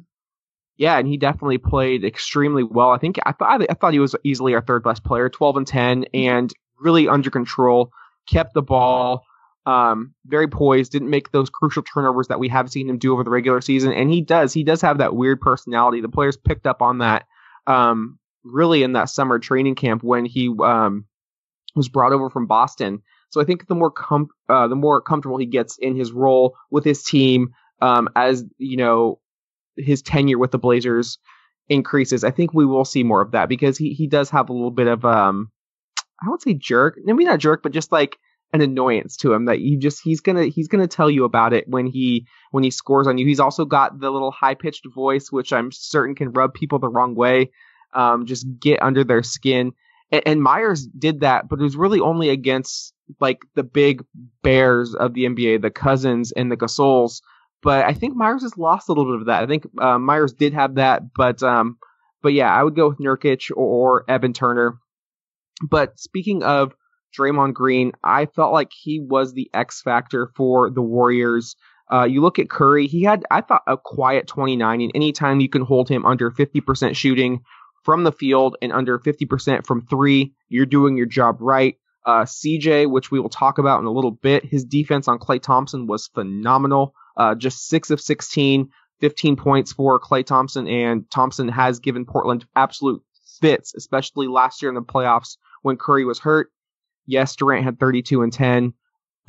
Yeah, 0.76 0.98
and 0.98 1.06
he 1.06 1.18
definitely 1.18 1.58
played 1.58 2.04
extremely 2.04 2.62
well. 2.62 2.90
I 2.90 2.98
think 2.98 3.18
I 3.26 3.32
thought 3.32 3.62
I 3.68 3.74
thought 3.74 3.92
he 3.92 3.98
was 3.98 4.16
easily 4.24 4.54
our 4.54 4.62
third 4.62 4.82
best 4.82 5.04
player, 5.04 5.28
twelve 5.28 5.56
and 5.56 5.66
ten, 5.66 6.02
mm-hmm. 6.04 6.28
and 6.28 6.52
really 6.78 7.08
under 7.08 7.30
control. 7.30 7.90
Kept 8.26 8.54
the 8.54 8.62
ball, 8.62 9.24
um, 9.70 10.14
very 10.26 10.48
poised. 10.48 10.90
Didn't 10.90 11.11
make 11.11 11.30
those 11.30 11.48
crucial 11.48 11.85
turnovers 11.85 12.26
that 12.26 12.40
we 12.40 12.48
have 12.48 12.70
seen 12.70 12.88
him 12.88 12.98
do 12.98 13.12
over 13.12 13.22
the 13.22 13.30
regular 13.30 13.61
season, 13.61 13.92
and 13.92 14.11
he 14.11 14.20
does. 14.20 14.52
He 14.52 14.64
does 14.64 14.80
have 14.83 14.98
that 14.98 15.14
weird 15.14 15.40
personality. 15.40 16.00
The 16.00 16.09
players 16.09 16.37
picked 16.37 16.66
up 16.66 16.83
on 16.83 16.98
that, 16.98 17.26
um, 17.68 18.18
really 18.42 18.83
in 18.83 18.94
that 18.94 19.11
summer 19.11 19.38
training 19.38 19.76
camp 19.76 20.02
when 20.02 20.24
he 20.24 20.52
um 20.64 21.04
was 21.76 21.88
brought 21.88 22.12
over 22.12 22.28
from 22.30 22.46
Boston. 22.46 23.00
So 23.30 23.40
I 23.40 23.44
think 23.44 23.68
the 23.68 23.76
more 23.76 23.92
com- 23.92 24.30
uh, 24.48 24.66
the 24.66 24.74
more 24.74 25.00
comfortable 25.00 25.38
he 25.38 25.46
gets 25.46 25.78
in 25.78 25.94
his 25.94 26.11
role 26.11 26.56
with 26.72 26.85
his 26.85 27.04
team, 27.04 27.54
um, 27.80 28.09
as 28.16 28.44
you 28.59 28.76
know, 28.76 29.20
his 29.76 30.02
tenure 30.02 30.38
with 30.38 30.50
the 30.50 30.59
Blazers 30.59 31.18
increases, 31.68 32.24
I 32.24 32.33
think 32.33 32.52
we 32.52 32.66
will 32.66 32.85
see 32.85 33.04
more 33.04 33.20
of 33.20 33.30
that 33.30 33.48
because 33.48 33.78
he 33.78 33.92
he 33.92 34.09
does 34.09 34.30
have 34.30 34.48
a 34.48 34.52
little 34.52 34.72
bit 34.72 34.88
of 34.88 35.04
um, 35.04 35.52
I 36.20 36.28
would 36.28 36.42
say 36.42 36.54
jerk, 36.54 36.98
maybe 37.04 37.24
not 37.24 37.38
jerk, 37.38 37.62
but 37.62 37.70
just 37.70 37.92
like 37.92 38.18
an 38.52 38.60
annoyance 38.60 39.16
to 39.18 39.32
him 39.32 39.44
that 39.44 39.60
you 39.60 39.78
just 39.78 40.02
he's 40.02 40.20
gonna 40.20 40.46
he's 40.46 40.68
gonna 40.68 40.88
tell 40.88 41.10
you 41.10 41.24
about 41.24 41.52
it 41.52 41.68
when 41.68 41.86
he 41.86 42.26
when 42.50 42.64
he 42.64 42.70
scores 42.70 43.06
on 43.06 43.18
you. 43.18 43.26
He's 43.26 43.40
also 43.40 43.64
got 43.64 44.00
the 44.00 44.10
little 44.10 44.30
high 44.30 44.54
pitched 44.54 44.86
voice, 44.86 45.30
which 45.30 45.52
I'm 45.52 45.70
certain 45.72 46.14
can 46.14 46.32
rub 46.32 46.54
people 46.54 46.78
the 46.78 46.88
wrong 46.88 47.14
way, 47.14 47.50
um, 47.94 48.26
just 48.26 48.46
get 48.58 48.82
under 48.82 49.04
their 49.04 49.22
skin. 49.22 49.72
And, 50.10 50.22
and 50.26 50.42
Meyers 50.42 50.86
did 50.86 51.20
that, 51.20 51.48
but 51.48 51.60
it 51.60 51.62
was 51.62 51.76
really 51.76 52.00
only 52.00 52.28
against 52.30 52.92
like 53.20 53.40
the 53.54 53.62
big 53.62 54.04
bears 54.42 54.94
of 54.94 55.14
the 55.14 55.24
NBA, 55.24 55.62
the 55.62 55.70
Cousins 55.70 56.32
and 56.32 56.50
the 56.50 56.56
Gasols. 56.56 57.20
But 57.62 57.84
I 57.84 57.92
think 57.92 58.16
Meyers 58.16 58.42
has 58.42 58.56
lost 58.56 58.88
a 58.88 58.92
little 58.92 59.12
bit 59.12 59.20
of 59.20 59.26
that. 59.26 59.42
I 59.42 59.46
think 59.46 59.66
uh, 59.78 59.98
Meyers 59.98 60.32
did 60.32 60.54
have 60.54 60.76
that, 60.76 61.02
but 61.14 61.42
um, 61.42 61.78
but 62.22 62.32
yeah, 62.32 62.52
I 62.52 62.64
would 62.64 62.74
go 62.74 62.88
with 62.88 62.98
Nurkic 62.98 63.50
or, 63.50 64.00
or 64.00 64.04
Evan 64.08 64.32
Turner. 64.32 64.78
But 65.68 65.98
speaking 65.98 66.42
of 66.42 66.74
Draymond 67.16 67.54
Green, 67.54 67.92
I 68.02 68.26
felt 68.26 68.52
like 68.52 68.70
he 68.72 69.00
was 69.00 69.32
the 69.32 69.50
X 69.54 69.82
factor 69.82 70.30
for 70.36 70.70
the 70.70 70.82
Warriors. 70.82 71.56
Uh, 71.92 72.04
you 72.04 72.20
look 72.20 72.38
at 72.38 72.48
Curry, 72.48 72.86
he 72.86 73.02
had, 73.02 73.24
I 73.30 73.40
thought, 73.40 73.62
a 73.66 73.76
quiet 73.76 74.28
29, 74.28 74.80
and 74.80 74.92
anytime 74.94 75.40
you 75.40 75.48
can 75.48 75.62
hold 75.62 75.88
him 75.88 76.06
under 76.06 76.30
50% 76.30 76.94
shooting 76.94 77.40
from 77.82 78.04
the 78.04 78.12
field 78.12 78.56
and 78.62 78.72
under 78.72 78.98
50% 78.98 79.66
from 79.66 79.86
three, 79.86 80.32
you're 80.48 80.66
doing 80.66 80.96
your 80.96 81.06
job 81.06 81.38
right. 81.40 81.76
Uh, 82.06 82.24
CJ, 82.24 82.88
which 82.90 83.10
we 83.10 83.20
will 83.20 83.28
talk 83.28 83.58
about 83.58 83.80
in 83.80 83.86
a 83.86 83.92
little 83.92 84.12
bit, 84.12 84.44
his 84.44 84.64
defense 84.64 85.08
on 85.08 85.18
Klay 85.18 85.40
Thompson 85.40 85.86
was 85.86 86.08
phenomenal. 86.08 86.94
Uh, 87.16 87.34
just 87.34 87.68
six 87.68 87.90
of 87.90 88.00
16, 88.00 88.70
15 89.00 89.36
points 89.36 89.72
for 89.72 89.98
Klay 89.98 90.24
Thompson, 90.24 90.68
and 90.68 91.10
Thompson 91.10 91.48
has 91.48 91.80
given 91.80 92.06
Portland 92.06 92.46
absolute 92.54 93.02
fits, 93.40 93.74
especially 93.74 94.28
last 94.28 94.62
year 94.62 94.70
in 94.70 94.74
the 94.74 94.82
playoffs 94.82 95.36
when 95.62 95.76
Curry 95.76 96.04
was 96.04 96.18
hurt. 96.18 96.50
Yes, 97.06 97.36
Durant 97.36 97.64
had 97.64 97.80
32 97.80 98.22
and 98.22 98.32
10, 98.32 98.72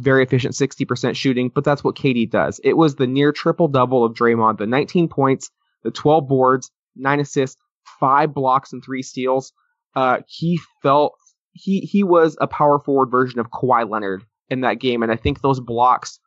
very 0.02 0.24
efficient 0.24 0.54
60% 0.54 1.16
shooting, 1.16 1.52
but 1.54 1.64
that's 1.64 1.84
what 1.84 1.96
KD 1.96 2.30
does. 2.30 2.60
It 2.64 2.78
was 2.78 2.96
the 2.96 3.08
near 3.08 3.32
triple 3.32 3.68
double 3.68 4.04
of 4.04 4.14
Draymond, 4.14 4.58
the 4.58 4.68
19 4.68 5.08
points, 5.08 5.50
the 5.84 5.92
12 5.92 6.28
boards, 6.28 6.72
nine 6.96 7.20
assists, 7.20 7.62
five 8.00 8.34
blocks, 8.34 8.74
and 8.74 8.84
three 8.84 9.02
steals. 9.02 9.54
Uh, 9.96 10.20
he 10.28 10.60
felt 10.82 11.14
he 11.54 11.82
he 11.82 12.04
was 12.04 12.38
a 12.40 12.48
power 12.48 12.80
forward 12.80 13.12
version 13.12 13.40
of 13.40 13.50
Kawhi 13.50 13.90
Leonard 13.90 14.24
in 14.50 14.62
that 14.62 14.80
game, 14.80 15.04
and 15.04 15.12
I 15.12 15.16
think 15.16 15.42
those 15.42 15.60
blocks. 15.60 16.20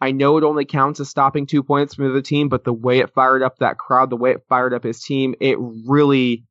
I 0.00 0.12
know 0.12 0.36
it 0.38 0.44
only 0.44 0.64
counts 0.64 1.00
as 1.00 1.08
stopping 1.08 1.46
two 1.46 1.64
points 1.64 1.94
from 1.94 2.12
the 2.12 2.22
team, 2.22 2.48
but 2.48 2.62
the 2.62 2.72
way 2.72 3.00
it 3.00 3.14
fired 3.14 3.42
up 3.42 3.58
that 3.58 3.78
crowd, 3.78 4.10
the 4.10 4.16
way 4.16 4.30
it 4.30 4.44
fired 4.48 4.72
up 4.72 4.84
his 4.84 5.02
team, 5.02 5.34
it 5.40 5.56
really 5.58 6.44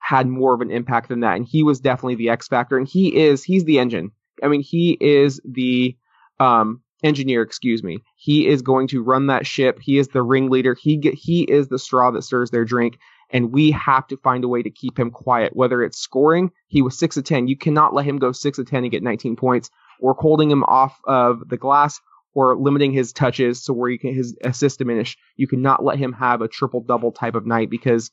had 0.00 0.26
more 0.26 0.54
of 0.54 0.60
an 0.60 0.70
impact 0.70 1.08
than 1.08 1.20
that. 1.20 1.36
And 1.36 1.46
he 1.46 1.62
was 1.62 1.80
definitely 1.80 2.16
the 2.16 2.30
X 2.30 2.48
factor. 2.48 2.78
And 2.78 2.88
he 2.88 3.16
is, 3.16 3.44
he's 3.44 3.64
the 3.64 3.78
engine. 3.78 4.12
I 4.42 4.48
mean, 4.48 4.62
he 4.62 4.96
is 5.00 5.40
the 5.44 5.96
um, 6.40 6.82
engineer, 7.02 7.42
excuse 7.42 7.82
me. 7.82 7.98
He 8.16 8.46
is 8.46 8.62
going 8.62 8.88
to 8.88 9.02
run 9.02 9.26
that 9.26 9.46
ship. 9.46 9.78
He 9.80 9.98
is 9.98 10.08
the 10.08 10.22
ringleader. 10.22 10.74
He 10.74 10.96
get, 10.96 11.14
he 11.14 11.42
is 11.42 11.68
the 11.68 11.78
straw 11.78 12.10
that 12.12 12.22
stirs 12.22 12.50
their 12.50 12.64
drink. 12.64 12.98
And 13.30 13.52
we 13.52 13.70
have 13.72 14.06
to 14.06 14.16
find 14.16 14.44
a 14.44 14.48
way 14.48 14.62
to 14.62 14.70
keep 14.70 14.98
him 14.98 15.10
quiet, 15.10 15.54
whether 15.54 15.82
it's 15.82 15.98
scoring. 15.98 16.50
He 16.68 16.80
was 16.80 16.98
six 16.98 17.16
of 17.16 17.24
10. 17.24 17.48
You 17.48 17.56
cannot 17.56 17.92
let 17.92 18.06
him 18.06 18.18
go 18.18 18.32
six 18.32 18.58
of 18.58 18.68
10 18.68 18.84
and 18.84 18.90
get 18.90 19.02
19 19.02 19.36
points 19.36 19.70
or 20.00 20.14
holding 20.14 20.50
him 20.50 20.64
off 20.64 20.98
of 21.04 21.46
the 21.48 21.56
glass 21.56 22.00
or 22.34 22.56
limiting 22.56 22.92
his 22.92 23.12
touches 23.12 23.62
so 23.62 23.72
where 23.72 23.90
you 23.90 23.98
can 23.98 24.14
his 24.14 24.36
assist 24.44 24.78
diminish. 24.78 25.16
You 25.36 25.46
cannot 25.46 25.84
let 25.84 25.98
him 25.98 26.12
have 26.12 26.40
a 26.40 26.48
triple 26.48 26.80
double 26.80 27.12
type 27.12 27.34
of 27.34 27.46
night 27.46 27.68
because 27.68 28.10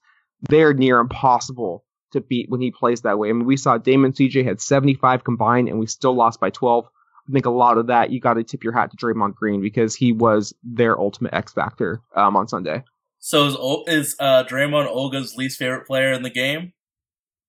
they're 0.49 0.73
near 0.73 0.99
impossible 0.99 1.83
to 2.11 2.21
beat 2.21 2.49
when 2.49 2.61
he 2.61 2.71
plays 2.71 3.01
that 3.01 3.17
way. 3.19 3.29
I 3.29 3.33
mean, 3.33 3.45
we 3.45 3.57
saw 3.57 3.77
Damon 3.77 4.13
CJ 4.13 4.45
had 4.45 4.61
75 4.61 5.23
combined 5.23 5.69
and 5.69 5.79
we 5.79 5.87
still 5.87 6.15
lost 6.15 6.39
by 6.39 6.49
12. 6.49 6.85
I 7.27 7.31
think 7.31 7.45
a 7.45 7.51
lot 7.51 7.77
of 7.77 7.87
that 7.87 8.11
you 8.11 8.19
got 8.19 8.35
to 8.35 8.43
tip 8.43 8.63
your 8.63 8.73
hat 8.73 8.91
to 8.91 8.97
Draymond 8.97 9.35
Green 9.35 9.61
because 9.61 9.95
he 9.95 10.11
was 10.11 10.53
their 10.63 10.99
ultimate 10.99 11.33
X 11.33 11.53
factor 11.53 12.01
um, 12.15 12.35
on 12.35 12.47
Sunday. 12.47 12.83
So 13.19 13.47
is 13.47 13.55
is 13.87 14.15
uh, 14.19 14.43
Draymond 14.43 14.87
Olga's 14.87 15.35
least 15.35 15.57
favorite 15.57 15.87
player 15.87 16.13
in 16.13 16.21
the 16.21 16.29
game? 16.29 16.73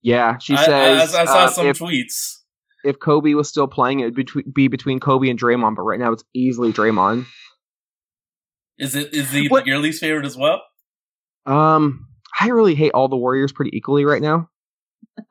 Yeah, 0.00 0.38
she 0.38 0.54
I, 0.54 0.64
says 0.64 1.14
I, 1.14 1.22
I 1.22 1.24
saw 1.26 1.44
uh, 1.44 1.48
some 1.50 1.66
if, 1.66 1.78
tweets. 1.78 2.37
if 2.85 2.98
Kobe 2.98 3.35
was 3.35 3.48
still 3.48 3.66
playing, 3.66 4.00
it 4.00 4.16
would 4.16 4.54
be 4.54 4.68
between 4.68 5.00
Kobe 5.00 5.28
and 5.28 5.38
Draymond, 5.38 5.76
but 5.76 5.82
right 5.82 5.98
now 5.98 6.12
it's 6.12 6.24
easily 6.32 6.72
Draymond. 6.72 7.26
Is 8.78 8.94
it 8.94 9.12
is 9.12 9.30
he 9.30 9.48
What- 9.48 9.66
your 9.66 9.78
least 9.78 10.00
favorite 10.00 10.24
as 10.24 10.37
well? 10.37 10.62
Um, 11.44 12.06
I 12.38 12.49
really 12.49 12.75
hate 12.75 12.92
all 12.92 13.09
the 13.09 13.16
Warriors 13.16 13.53
pretty 13.53 13.77
equally 13.77 14.05
right 14.05 14.22
now. 14.22 14.49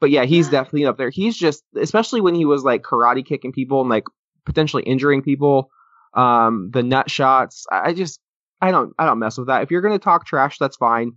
but 0.00 0.10
yeah, 0.10 0.24
he's 0.24 0.48
definitely 0.50 0.86
up 0.86 0.98
there. 0.98 1.10
He's 1.10 1.36
just, 1.36 1.62
especially 1.76 2.20
when 2.20 2.34
he 2.34 2.44
was 2.44 2.64
like 2.64 2.82
karate 2.82 3.24
kicking 3.24 3.52
people 3.52 3.80
and 3.80 3.90
like 3.90 4.04
potentially 4.44 4.82
injuring 4.82 5.22
people. 5.22 5.70
Um, 6.14 6.70
the 6.72 6.82
nut 6.82 7.10
shots. 7.10 7.66
I 7.70 7.92
just, 7.92 8.20
I 8.60 8.72
don't, 8.72 8.92
I 8.98 9.06
don't 9.06 9.20
mess 9.20 9.38
with 9.38 9.46
that. 9.46 9.62
If 9.62 9.70
you're 9.70 9.80
gonna 9.80 9.98
talk 9.98 10.26
trash, 10.26 10.58
that's 10.58 10.76
fine. 10.76 11.12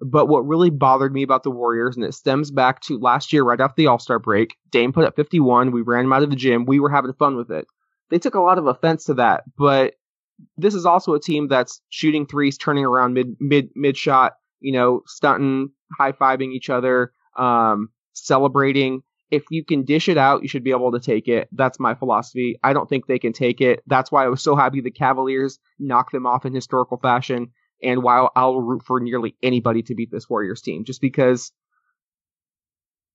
But 0.00 0.26
what 0.26 0.46
really 0.46 0.70
bothered 0.70 1.14
me 1.14 1.22
about 1.22 1.44
the 1.44 1.50
Warriors, 1.50 1.96
and 1.96 2.04
it 2.04 2.12
stems 2.12 2.50
back 2.50 2.80
to 2.82 2.98
last 2.98 3.32
year, 3.32 3.42
right 3.42 3.60
after 3.60 3.74
the 3.76 3.86
All 3.86 3.98
Star 3.98 4.18
break, 4.18 4.56
Dame 4.70 4.92
put 4.92 5.04
up 5.04 5.16
51. 5.16 5.70
We 5.70 5.80
ran 5.80 6.04
him 6.04 6.12
out 6.12 6.22
of 6.22 6.30
the 6.30 6.36
gym. 6.36 6.66
We 6.66 6.80
were 6.80 6.90
having 6.90 7.12
fun 7.14 7.36
with 7.36 7.50
it. 7.50 7.66
They 8.10 8.18
took 8.18 8.34
a 8.34 8.40
lot 8.40 8.58
of 8.58 8.66
offense 8.66 9.04
to 9.04 9.14
that, 9.14 9.44
but 9.56 9.94
this 10.56 10.74
is 10.74 10.84
also 10.84 11.14
a 11.14 11.20
team 11.20 11.48
that's 11.48 11.80
shooting 11.88 12.26
threes, 12.26 12.58
turning 12.58 12.84
around 12.84 13.14
mid 13.14 13.36
mid 13.40 13.70
mid 13.74 13.96
shot, 13.96 14.34
you 14.64 14.72
know, 14.72 15.02
stunting, 15.06 15.68
high 15.96 16.12
fiving 16.12 16.52
each 16.52 16.70
other, 16.70 17.12
um, 17.36 17.90
celebrating. 18.14 19.02
If 19.30 19.44
you 19.50 19.62
can 19.62 19.84
dish 19.84 20.08
it 20.08 20.16
out, 20.16 20.40
you 20.40 20.48
should 20.48 20.64
be 20.64 20.70
able 20.70 20.90
to 20.92 21.00
take 21.00 21.28
it. 21.28 21.48
That's 21.52 21.78
my 21.78 21.94
philosophy. 21.94 22.58
I 22.64 22.72
don't 22.72 22.88
think 22.88 23.06
they 23.06 23.18
can 23.18 23.34
take 23.34 23.60
it. 23.60 23.82
That's 23.86 24.10
why 24.10 24.24
I 24.24 24.28
was 24.28 24.42
so 24.42 24.56
happy 24.56 24.80
the 24.80 24.90
Cavaliers 24.90 25.58
knocked 25.78 26.12
them 26.12 26.24
off 26.24 26.46
in 26.46 26.54
historical 26.54 26.96
fashion, 26.96 27.52
and 27.82 28.02
while 28.02 28.32
I'll 28.34 28.58
root 28.60 28.82
for 28.86 29.00
nearly 29.00 29.36
anybody 29.42 29.82
to 29.82 29.94
beat 29.94 30.10
this 30.10 30.30
Warriors 30.30 30.62
team, 30.62 30.84
just 30.84 31.02
because 31.02 31.52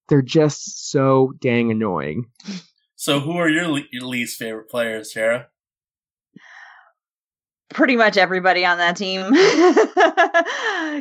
they're 0.08 0.22
just 0.22 0.92
so 0.92 1.34
dang 1.40 1.72
annoying. 1.72 2.28
So 3.02 3.22
who 3.22 3.38
are 3.38 3.48
your, 3.48 3.70
le- 3.70 3.88
your 3.94 4.04
least 4.04 4.38
favorite 4.38 4.68
players, 4.70 5.14
Tara? 5.14 5.48
Pretty 7.74 7.96
much 7.96 8.18
everybody 8.18 8.66
on 8.66 8.78
that 8.80 8.98
team. 8.98 9.32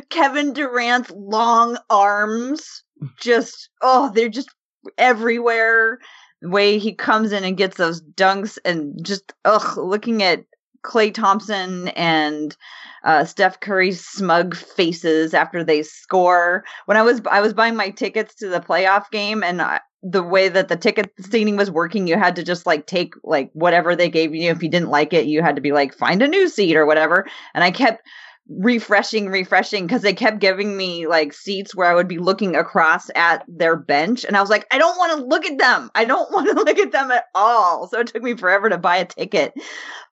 Kevin 0.09 0.53
Durant's 0.53 1.11
long 1.11 1.77
arms, 1.89 2.83
just 3.19 3.69
oh, 3.81 4.11
they're 4.13 4.29
just 4.29 4.49
everywhere. 4.97 5.99
The 6.41 6.49
way 6.49 6.77
he 6.77 6.93
comes 6.93 7.31
in 7.31 7.43
and 7.43 7.57
gets 7.57 7.77
those 7.77 8.01
dunks, 8.01 8.57
and 8.63 9.03
just 9.03 9.33
ugh, 9.45 9.77
looking 9.77 10.23
at 10.23 10.45
Klay 10.83 11.13
Thompson 11.13 11.89
and 11.89 12.55
uh, 13.03 13.25
Steph 13.25 13.59
Curry's 13.59 14.05
smug 14.05 14.55
faces 14.55 15.33
after 15.33 15.63
they 15.63 15.83
score. 15.83 16.63
When 16.85 16.97
I 16.97 17.01
was 17.01 17.21
I 17.29 17.41
was 17.41 17.53
buying 17.53 17.75
my 17.75 17.89
tickets 17.89 18.35
to 18.35 18.49
the 18.49 18.59
playoff 18.59 19.09
game, 19.11 19.43
and 19.43 19.61
I, 19.61 19.81
the 20.01 20.23
way 20.23 20.49
that 20.49 20.69
the 20.69 20.77
ticket 20.77 21.11
seating 21.19 21.57
was 21.57 21.69
working, 21.69 22.07
you 22.07 22.17
had 22.17 22.37
to 22.37 22.43
just 22.43 22.65
like 22.65 22.85
take 22.85 23.13
like 23.23 23.51
whatever 23.53 23.95
they 23.95 24.09
gave 24.09 24.33
you. 24.33 24.49
If 24.49 24.63
you 24.63 24.69
didn't 24.69 24.89
like 24.89 25.13
it, 25.13 25.25
you 25.25 25.41
had 25.41 25.55
to 25.55 25.61
be 25.61 25.71
like 25.71 25.93
find 25.93 26.21
a 26.21 26.27
new 26.27 26.47
seat 26.47 26.75
or 26.75 26.85
whatever. 26.85 27.27
And 27.53 27.63
I 27.63 27.71
kept 27.71 28.03
refreshing, 28.49 29.27
refreshing 29.27 29.85
because 29.85 30.01
they 30.01 30.13
kept 30.13 30.39
giving 30.39 30.75
me 30.75 31.05
like 31.05 31.33
seats 31.33 31.75
where 31.75 31.89
I 31.89 31.93
would 31.93 32.07
be 32.07 32.17
looking 32.17 32.55
across 32.55 33.09
at 33.13 33.43
their 33.47 33.75
bench. 33.75 34.23
And 34.23 34.35
I 34.35 34.41
was 34.41 34.49
like, 34.49 34.65
I 34.71 34.77
don't 34.77 34.97
want 34.97 35.19
to 35.19 35.25
look 35.25 35.45
at 35.45 35.57
them. 35.57 35.91
I 35.93 36.05
don't 36.05 36.31
want 36.33 36.47
to 36.47 36.55
look 36.55 36.79
at 36.79 36.91
them 36.91 37.11
at 37.11 37.25
all. 37.35 37.87
So 37.87 37.99
it 37.99 38.07
took 38.07 38.23
me 38.23 38.35
forever 38.35 38.69
to 38.69 38.77
buy 38.77 38.97
a 38.97 39.05
ticket. 39.05 39.53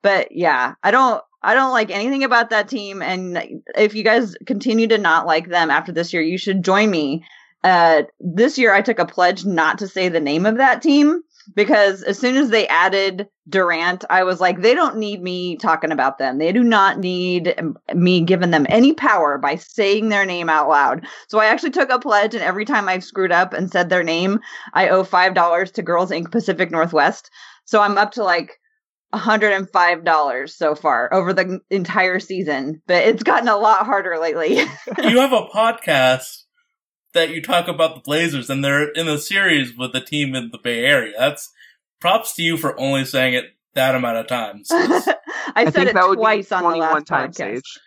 But 0.02 0.32
yeah, 0.32 0.76
I 0.84 0.91
don't. 0.91 1.21
I 1.43 1.54
don't 1.54 1.71
like 1.71 1.91
anything 1.91 2.23
about 2.23 2.50
that 2.50 2.67
team. 2.67 3.02
And 3.02 3.62
if 3.78 3.93
you 3.93 4.04
guys 4.04 4.36
continue 4.47 4.88
to 4.88 4.97
not 4.97 5.28
like 5.28 5.47
them 5.47 5.69
after 5.69 5.91
this 5.91 6.12
year, 6.12 6.21
you 6.21 6.38
should 6.38 6.63
join 6.63 6.89
me 6.89 7.23
uh, 7.63 8.04
this 8.20 8.58
year 8.58 8.74
I 8.74 8.82
took 8.82 9.00
a 9.00 9.06
pledge 9.06 9.46
not 9.46 9.80
to 9.80 9.88
say 9.88 10.10
the 10.10 10.20
name 10.20 10.46
of 10.46 10.58
that 10.58 10.82
team 10.82 11.22
because 11.56 12.04
as 12.04 12.20
soon 12.20 12.36
as 12.36 12.50
they 12.50 12.67
added 12.67 13.28
Durant, 13.48 14.04
I 14.10 14.24
was 14.24 14.41
like, 14.41 14.62
they 14.62 14.74
don't 14.74 14.98
need 14.98 15.22
me 15.22 15.56
talking 15.58 15.91
about 15.91 16.17
them. 16.17 16.38
They 16.38 16.52
do 16.52 16.63
not 16.63 17.00
need 17.00 17.56
me 17.93 18.22
giving 18.22 18.52
them 18.52 18.65
any 18.70 18.93
power 18.93 19.38
by 19.38 19.56
saying 19.56 20.10
their 20.10 20.26
name 20.26 20.50
out 20.50 20.70
loud. 20.70 21.08
So 21.30 21.39
I 21.39 21.46
actually 21.46 21.72
took 21.72 21.89
a 21.89 22.00
pledge, 22.00 22.36
and 22.36 22.43
every 22.43 22.65
time 22.65 22.89
I've 22.89 23.04
screwed 23.04 23.32
up 23.32 23.54
and 23.54 23.72
said 23.72 23.89
their 23.89 24.04
name, 24.04 24.39
I 24.74 24.89
owe 24.89 25.04
$5 25.04 25.74
to 25.74 25.82
Girls 25.82 26.12
Inc. 26.12 26.32
Pacific 26.32 26.70
Northwest. 26.72 27.30
So 27.65 27.82
I'm 27.82 27.98
up 27.98 28.12
to 28.13 28.24
like 28.24 28.60
$105 29.13 30.50
so 30.50 30.76
far 30.76 31.13
over 31.13 31.34
the 31.34 31.60
entire 31.70 32.20
season, 32.20 32.82
but 32.88 33.06
it's 33.06 33.24
gotten 33.24 33.48
a 33.48 33.58
lot 33.58 33.86
harder 33.86 34.17
lately. 34.20 34.56
you 34.58 35.20
have 35.20 35.34
a 35.34 35.48
podcast 35.54 36.43
that 37.13 37.30
you 37.30 37.41
talk 37.41 37.67
about 37.67 37.96
the 37.96 38.02
Blazers, 38.02 38.50
and 38.50 38.63
they're 38.63 38.91
in 38.91 39.08
a 39.08 39.17
series 39.17 39.76
with 39.76 39.93
the 39.93 40.02
team 40.02 40.36
in 40.36 40.50
the 40.52 40.58
Bay 40.58 40.86
Area. 40.86 41.13
That's 41.17 41.52
props 42.00 42.36
to 42.36 42.43
you 42.43 42.58
for 42.58 42.80
only 42.80 43.06
saying 43.06 43.34
it 43.34 43.46
that 43.74 43.96
amount 43.96 44.17
of 44.17 44.28
times. 44.28 44.70
I, 44.72 45.15
I 45.56 45.70
said 45.70 45.88
it 45.88 45.93
that 45.93 46.13
twice 46.15 46.52
on 46.52 46.63
the 46.63 46.78
last 46.78 47.08
times 47.08 47.38
podcast. 47.38 47.54
Sage. 47.56 47.80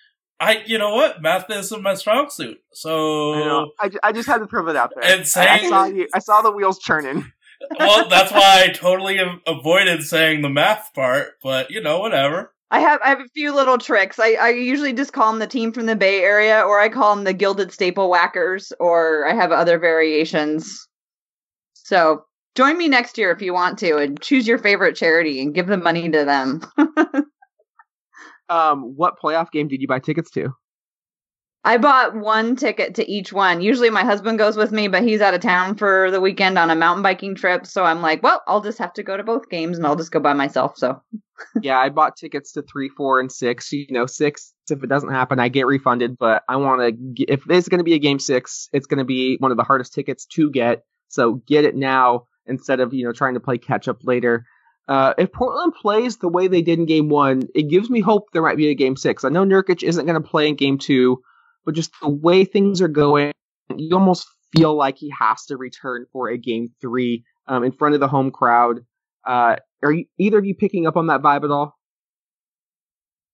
I, 0.42 0.62
you 0.66 0.78
know 0.78 0.94
what, 0.94 1.20
math 1.20 1.50
isn't 1.50 1.83
my 1.83 1.94
strong 1.94 2.30
suit. 2.30 2.59
So, 2.72 3.35
I 3.35 3.38
know. 3.40 3.70
I, 3.78 3.90
I 4.04 4.12
just 4.12 4.26
had 4.26 4.38
to 4.38 4.46
throw 4.46 4.66
it 4.68 4.76
out 4.76 4.90
there. 4.94 5.04
And 5.04 5.20
I, 5.20 5.22
I 5.22 5.24
saying- 5.24 5.68
saw 5.68 5.85
you. 5.85 6.09
I 6.14 6.18
saw 6.18 6.40
the 6.40 6.50
wheels 6.50 6.78
churning. 6.78 7.30
well, 7.78 8.09
that's 8.09 8.33
why 8.33 8.64
I 8.64 8.68
totally 8.72 9.18
avoided 9.46 10.02
saying 10.02 10.40
the 10.40 10.48
math 10.48 10.94
part. 10.94 11.33
But 11.42 11.70
you 11.70 11.83
know, 11.83 11.98
whatever. 11.98 12.54
I 12.70 12.80
have 12.80 13.00
I 13.04 13.09
have 13.09 13.20
a 13.20 13.28
few 13.35 13.54
little 13.54 13.78
tricks. 13.78 14.18
I, 14.18 14.35
I 14.35 14.50
usually 14.50 14.92
just 14.92 15.12
call 15.12 15.30
them 15.30 15.40
the 15.40 15.46
team 15.46 15.72
from 15.72 15.87
the 15.87 15.96
Bay 15.96 16.22
Area, 16.22 16.62
or 16.62 16.78
I 16.80 16.88
call 16.88 17.14
them 17.14 17.24
the 17.24 17.33
Gilded 17.33 17.72
Staple 17.72 18.09
Whackers, 18.09 18.72
or 18.78 19.26
I 19.26 19.35
have 19.35 19.50
other 19.50 19.78
variations. 19.78 20.87
So 21.74 22.24
join 22.54 22.78
me 22.78 22.88
next 22.88 23.18
year 23.18 23.33
if 23.33 23.42
you 23.42 23.52
want 23.52 23.78
to, 23.80 23.96
and 23.96 24.20
choose 24.20 24.46
your 24.46 24.59
favorite 24.59 24.96
charity 24.96 25.40
and 25.42 25.54
give 25.54 25.66
the 25.66 25.76
money 25.76 26.09
to 26.11 26.24
them. 26.24 26.61
Um, 28.50 28.94
what 28.96 29.14
playoff 29.22 29.52
game 29.52 29.68
did 29.68 29.80
you 29.80 29.87
buy 29.87 30.00
tickets 30.00 30.30
to? 30.33 30.52
I 31.62 31.77
bought 31.77 32.16
one 32.16 32.57
ticket 32.57 32.94
to 32.94 33.11
each 33.11 33.35
one. 33.35 33.61
Usually 33.61 33.90
my 33.90 34.03
husband 34.03 34.38
goes 34.38 34.57
with 34.57 34.73
me, 34.73 34.88
but 34.88 35.03
he's 35.03 35.20
out 35.20 35.35
of 35.35 35.42
town 35.42 35.75
for 35.75 36.11
the 36.11 36.20
weekend 36.20 36.59
on 36.59 36.70
a 36.70 36.75
mountain 36.75 37.03
biking 37.03 37.35
trip. 37.35 37.66
So 37.66 37.85
I'm 37.85 38.01
like, 38.01 38.23
well, 38.23 38.42
I'll 38.46 38.62
just 38.62 38.79
have 38.79 38.94
to 38.94 39.03
go 39.03 39.14
to 39.16 39.23
both 39.23 39.51
games 39.51 39.77
and 39.77 39.87
I'll 39.87 39.96
just 39.96 40.11
go 40.11 40.20
by 40.20 40.33
myself. 40.33 40.79
So 40.79 41.03
yeah, 41.62 41.79
I 41.79 41.90
bought 41.90 42.16
tickets 42.16 42.53
to 42.53 42.62
three, 42.62 42.88
four, 42.88 43.20
and 43.20 43.31
six. 43.31 43.73
You 43.73 43.87
know, 43.90 44.07
six. 44.07 44.55
If 44.70 44.83
it 44.83 44.88
doesn't 44.88 45.11
happen, 45.11 45.38
I 45.38 45.49
get 45.49 45.66
refunded. 45.66 46.16
But 46.16 46.44
I 46.49 46.57
want 46.57 46.81
to. 46.81 47.25
If 47.31 47.44
there's 47.44 47.68
going 47.68 47.79
to 47.79 47.85
be 47.85 47.94
a 47.94 47.99
game 47.99 48.20
six, 48.20 48.68
it's 48.73 48.87
going 48.87 48.99
to 48.99 49.05
be 49.05 49.37
one 49.38 49.51
of 49.51 49.59
the 49.59 49.64
hardest 49.64 49.92
tickets 49.92 50.25
to 50.27 50.51
get. 50.51 50.85
So 51.09 51.42
get 51.46 51.64
it 51.64 51.77
now 51.77 52.27
instead 52.46 52.81
of 52.81 52.94
you 52.94 53.05
know 53.05 53.12
trying 53.12 53.35
to 53.35 53.40
play 53.40 53.59
catch 53.59 53.87
up 53.87 53.99
later. 54.03 54.46
Uh, 54.88 55.14
if 55.18 55.31
Portland 55.31 55.75
plays 55.81 56.16
the 56.16 56.29
way 56.29 56.49
they 56.49 56.62
did 56.62 56.79
in 56.79 56.87
game 56.87 57.09
one, 57.09 57.42
it 57.55 57.68
gives 57.68 57.88
me 57.90 58.01
hope 58.01 58.33
there 58.33 58.42
might 58.42 58.57
be 58.57 58.68
a 58.68 58.75
game 58.75 58.96
six. 58.96 59.25
I 59.25 59.29
know 59.29 59.44
Nurkic 59.44 59.85
isn't 59.85 60.07
going 60.07 60.20
to 60.20 60.29
play 60.29 60.49
in 60.49 60.57
game 60.57 60.79
two, 60.79 61.23
but 61.64 61.75
just 61.75 61.92
the 62.01 62.09
way 62.09 62.44
things 62.44 62.81
are 62.81 62.88
going, 62.88 63.33
you 63.77 63.94
almost 63.94 64.27
feel 64.53 64.75
like 64.75 64.96
he 64.96 65.12
has 65.18 65.44
to 65.46 65.57
return 65.57 66.07
for 66.12 66.29
a 66.29 66.37
game 66.37 66.68
three 66.81 67.25
um, 67.46 67.64
in 67.64 67.73
front 67.73 67.94
of 67.94 68.01
the 68.01 68.09
home 68.09 68.31
crowd. 68.31 68.81
Uh, 69.27 69.57
are 69.83 69.92
you, 69.92 70.07
either 70.18 70.38
of 70.38 70.44
you 70.44 70.55
picking 70.55 70.87
up 70.87 70.96
on 70.96 71.07
that 71.09 71.23
vibe 71.23 71.44
at 71.44 71.51
all? 71.51 71.77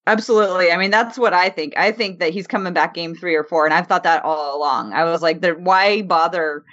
absolutely. 0.07 0.71
I 0.71 0.77
mean, 0.77 0.91
that's 0.91 1.19
what 1.19 1.35
I 1.35 1.49
think. 1.51 1.75
I 1.77 1.93
think 1.93 2.21
that 2.21 2.33
he's 2.33 2.47
coming 2.47 2.73
back 2.73 2.95
game 2.95 3.15
three 3.15 3.35
or 3.35 3.45
four. 3.45 3.65
And 3.65 3.75
I've 3.75 3.87
thought 3.87 4.05
that 4.05 4.25
all 4.25 4.57
along. 4.57 4.93
I 4.93 5.05
was 5.05 5.23
like, 5.23 5.45
why 5.59 6.03
bother? 6.03 6.65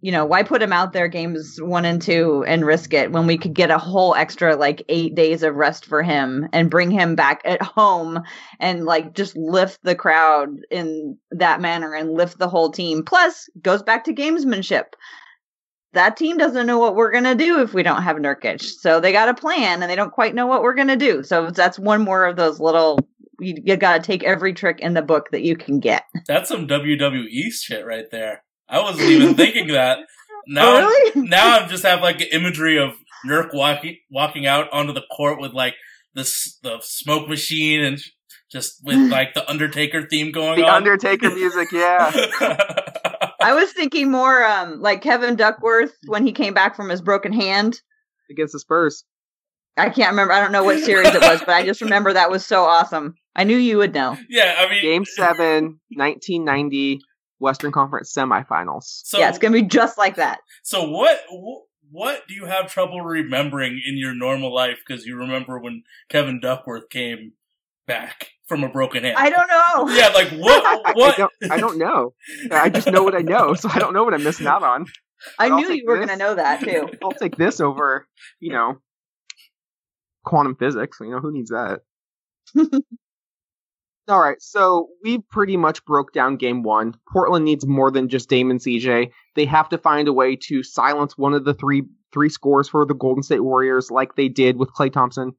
You 0.00 0.12
know, 0.12 0.24
why 0.24 0.44
put 0.44 0.62
him 0.62 0.72
out 0.72 0.92
there 0.92 1.08
games 1.08 1.58
one 1.60 1.84
and 1.84 2.00
two 2.00 2.44
and 2.46 2.64
risk 2.64 2.94
it 2.94 3.10
when 3.10 3.26
we 3.26 3.36
could 3.36 3.54
get 3.54 3.70
a 3.70 3.78
whole 3.78 4.14
extra 4.14 4.54
like 4.54 4.84
eight 4.88 5.14
days 5.16 5.42
of 5.42 5.56
rest 5.56 5.84
for 5.84 6.02
him 6.02 6.48
and 6.52 6.70
bring 6.70 6.90
him 6.90 7.16
back 7.16 7.42
at 7.44 7.60
home 7.60 8.22
and 8.60 8.84
like 8.84 9.14
just 9.14 9.36
lift 9.36 9.82
the 9.82 9.96
crowd 9.96 10.50
in 10.70 11.18
that 11.32 11.60
manner 11.60 11.94
and 11.94 12.12
lift 12.12 12.38
the 12.38 12.48
whole 12.48 12.70
team. 12.70 13.02
Plus, 13.04 13.48
goes 13.60 13.82
back 13.82 14.04
to 14.04 14.14
gamesmanship. 14.14 14.84
That 15.94 16.16
team 16.16 16.36
doesn't 16.36 16.66
know 16.66 16.78
what 16.78 16.94
we're 16.94 17.12
gonna 17.12 17.34
do 17.34 17.60
if 17.60 17.74
we 17.74 17.82
don't 17.82 18.02
have 18.02 18.18
Nurkic. 18.18 18.62
So 18.62 19.00
they 19.00 19.10
got 19.10 19.28
a 19.28 19.34
plan 19.34 19.82
and 19.82 19.90
they 19.90 19.96
don't 19.96 20.12
quite 20.12 20.34
know 20.34 20.46
what 20.46 20.62
we're 20.62 20.74
gonna 20.74 20.96
do. 20.96 21.24
So 21.24 21.50
that's 21.50 21.78
one 21.78 22.04
more 22.04 22.24
of 22.24 22.36
those 22.36 22.60
little 22.60 23.00
you, 23.40 23.54
you 23.64 23.76
gotta 23.76 24.02
take 24.02 24.22
every 24.22 24.52
trick 24.52 24.80
in 24.80 24.94
the 24.94 25.02
book 25.02 25.30
that 25.32 25.42
you 25.42 25.56
can 25.56 25.80
get. 25.80 26.04
That's 26.26 26.48
some 26.48 26.66
WWE 26.66 27.52
shit 27.52 27.86
right 27.86 28.10
there. 28.10 28.44
I 28.68 28.80
wasn't 28.82 29.08
even 29.10 29.34
thinking 29.34 29.68
that. 29.68 29.98
Now, 30.50 30.76
Oh, 30.76 30.80
really? 30.80 31.28
now 31.28 31.58
I'm 31.58 31.68
just 31.68 31.82
have 31.84 32.00
like 32.00 32.26
imagery 32.32 32.78
of 32.78 32.94
Nurk 33.26 33.52
walking 33.52 33.98
walking 34.10 34.46
out 34.46 34.72
onto 34.72 34.94
the 34.94 35.02
court 35.14 35.38
with 35.40 35.52
like 35.52 35.74
the 36.14 36.22
the 36.62 36.78
smoke 36.80 37.28
machine 37.28 37.84
and 37.84 37.98
just 38.50 38.80
with 38.82 38.96
like 39.12 39.34
the 39.34 39.46
Undertaker 39.50 40.06
theme 40.08 40.32
going 40.32 40.52
on. 40.52 40.56
The 40.56 40.64
on. 40.64 40.74
Undertaker 40.76 41.28
music, 41.34 41.70
yeah. 41.70 42.10
I 43.42 43.52
was 43.52 43.72
thinking 43.72 44.10
more 44.10 44.42
um 44.42 44.80
like 44.80 45.02
Kevin 45.02 45.36
Duckworth 45.36 45.94
when 46.06 46.24
he 46.26 46.32
came 46.32 46.54
back 46.54 46.76
from 46.76 46.88
his 46.88 47.02
broken 47.02 47.32
hand. 47.34 47.80
Against 48.30 48.54
the 48.54 48.60
Spurs. 48.60 49.04
I 49.76 49.90
can't 49.90 50.10
remember. 50.10 50.32
I 50.32 50.40
don't 50.40 50.52
know 50.52 50.64
what 50.64 50.80
series 50.82 51.08
it 51.14 51.20
was, 51.20 51.40
but 51.40 51.50
I 51.50 51.64
just 51.66 51.82
remember 51.82 52.14
that 52.14 52.30
was 52.30 52.46
so 52.46 52.64
awesome. 52.64 53.16
I 53.36 53.44
knew 53.44 53.56
you 53.58 53.76
would 53.78 53.92
know. 53.94 54.16
yeah, 54.30 54.54
I 54.58 54.70
mean, 54.70 54.80
Game 54.82 55.04
7, 55.04 55.78
1990, 55.94 57.00
Western 57.38 57.72
Conference 57.72 58.12
semifinals. 58.12 59.02
so 59.04 59.18
yeah, 59.18 59.28
it's 59.28 59.38
gonna 59.38 59.52
be 59.52 59.62
just 59.62 59.98
like 59.98 60.16
that. 60.16 60.40
so 60.62 60.88
what 60.88 61.20
what 61.90 62.22
do 62.28 62.34
you 62.34 62.46
have 62.46 62.70
trouble 62.70 63.00
remembering 63.00 63.80
in 63.86 63.96
your 63.96 64.14
normal 64.14 64.54
life 64.54 64.78
because 64.86 65.06
you 65.06 65.16
remember 65.16 65.58
when 65.58 65.82
Kevin 66.08 66.40
Duckworth 66.40 66.90
came 66.90 67.32
back 67.86 68.28
from 68.46 68.62
a 68.62 68.68
broken 68.68 69.04
hand? 69.04 69.16
I 69.16 69.30
don't 69.30 69.48
know. 69.48 69.94
yeah, 69.96 70.08
like 70.08 70.28
what 70.30 70.96
what 70.96 71.14
I, 71.14 71.16
don't, 71.16 71.32
I 71.50 71.58
don't 71.58 71.78
know. 71.78 72.14
I 72.50 72.68
just 72.68 72.88
know 72.88 73.02
what 73.02 73.14
I 73.14 73.22
know, 73.22 73.54
so 73.54 73.68
I 73.72 73.78
don't 73.78 73.94
know 73.94 74.04
what 74.04 74.14
I'm 74.14 74.24
missing 74.24 74.46
out 74.46 74.62
on. 74.62 74.86
I 75.38 75.46
I'll 75.46 75.56
knew 75.56 75.72
you 75.72 75.84
were 75.86 75.98
gonna 75.98 76.16
know 76.16 76.34
that 76.34 76.60
too. 76.62 76.88
I'll 77.02 77.12
take 77.12 77.36
this 77.36 77.60
over, 77.60 78.06
you 78.40 78.52
know, 78.52 78.78
quantum 80.24 80.56
physics. 80.56 80.98
You 81.00 81.10
know, 81.10 81.20
who 81.20 81.32
needs 81.32 81.50
that? 81.50 81.80
All 84.08 84.20
right, 84.20 84.40
so 84.40 84.88
we 85.04 85.18
pretty 85.18 85.58
much 85.58 85.84
broke 85.84 86.14
down 86.14 86.36
game 86.36 86.62
one. 86.62 86.94
Portland 87.12 87.44
needs 87.44 87.66
more 87.66 87.90
than 87.90 88.08
just 88.08 88.30
Damon 88.30 88.56
CJ. 88.56 89.10
They 89.34 89.44
have 89.44 89.68
to 89.68 89.76
find 89.76 90.08
a 90.08 90.14
way 90.14 90.34
to 90.44 90.62
silence 90.62 91.18
one 91.18 91.34
of 91.34 91.44
the 91.44 91.52
three 91.52 91.82
three 92.10 92.30
scores 92.30 92.70
for 92.70 92.86
the 92.86 92.94
Golden 92.94 93.22
State 93.22 93.44
Warriors, 93.44 93.90
like 93.90 94.14
they 94.14 94.28
did 94.28 94.56
with 94.56 94.72
Klay 94.72 94.90
Thompson, 94.90 95.32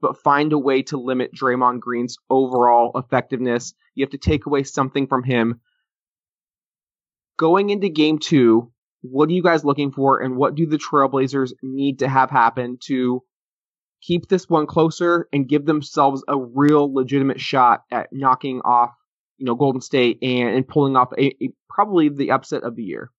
but 0.00 0.22
find 0.22 0.52
a 0.52 0.58
way 0.58 0.82
to 0.82 0.98
limit 0.98 1.34
Draymond 1.34 1.80
Green's 1.80 2.16
overall 2.30 2.92
effectiveness. 2.94 3.74
You 3.96 4.04
have 4.04 4.12
to 4.12 4.18
take 4.18 4.46
away 4.46 4.62
something 4.62 5.08
from 5.08 5.24
him. 5.24 5.60
Going 7.38 7.70
into 7.70 7.88
game 7.88 8.20
two, 8.20 8.70
what 9.00 9.30
are 9.30 9.32
you 9.32 9.42
guys 9.42 9.64
looking 9.64 9.90
for, 9.90 10.20
and 10.20 10.36
what 10.36 10.54
do 10.54 10.66
the 10.66 10.78
Trailblazers 10.78 11.54
need 11.60 11.98
to 11.98 12.08
have 12.08 12.30
happen 12.30 12.78
to 12.84 13.24
keep 14.02 14.28
this 14.28 14.48
one 14.48 14.66
closer 14.66 15.28
and 15.32 15.48
give 15.48 15.64
themselves 15.64 16.22
a 16.28 16.36
real 16.36 16.92
legitimate 16.92 17.40
shot 17.40 17.84
at 17.90 18.12
knocking 18.12 18.60
off, 18.64 18.90
you 19.38 19.46
know, 19.46 19.54
Golden 19.54 19.80
State 19.80 20.18
and, 20.20 20.54
and 20.56 20.68
pulling 20.68 20.96
off 20.96 21.12
a, 21.16 21.28
a 21.42 21.50
probably 21.70 22.08
the 22.08 22.32
upset 22.32 22.64
of 22.64 22.76
the 22.76 22.82
year? 22.82 23.10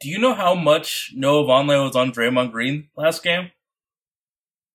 Do 0.00 0.10
you 0.10 0.18
know 0.18 0.34
how 0.34 0.54
much 0.54 1.12
Noah 1.14 1.44
Vonleh 1.44 1.82
was 1.82 1.96
on 1.96 2.12
Draymond 2.12 2.52
Green 2.52 2.88
last 2.96 3.22
game? 3.22 3.50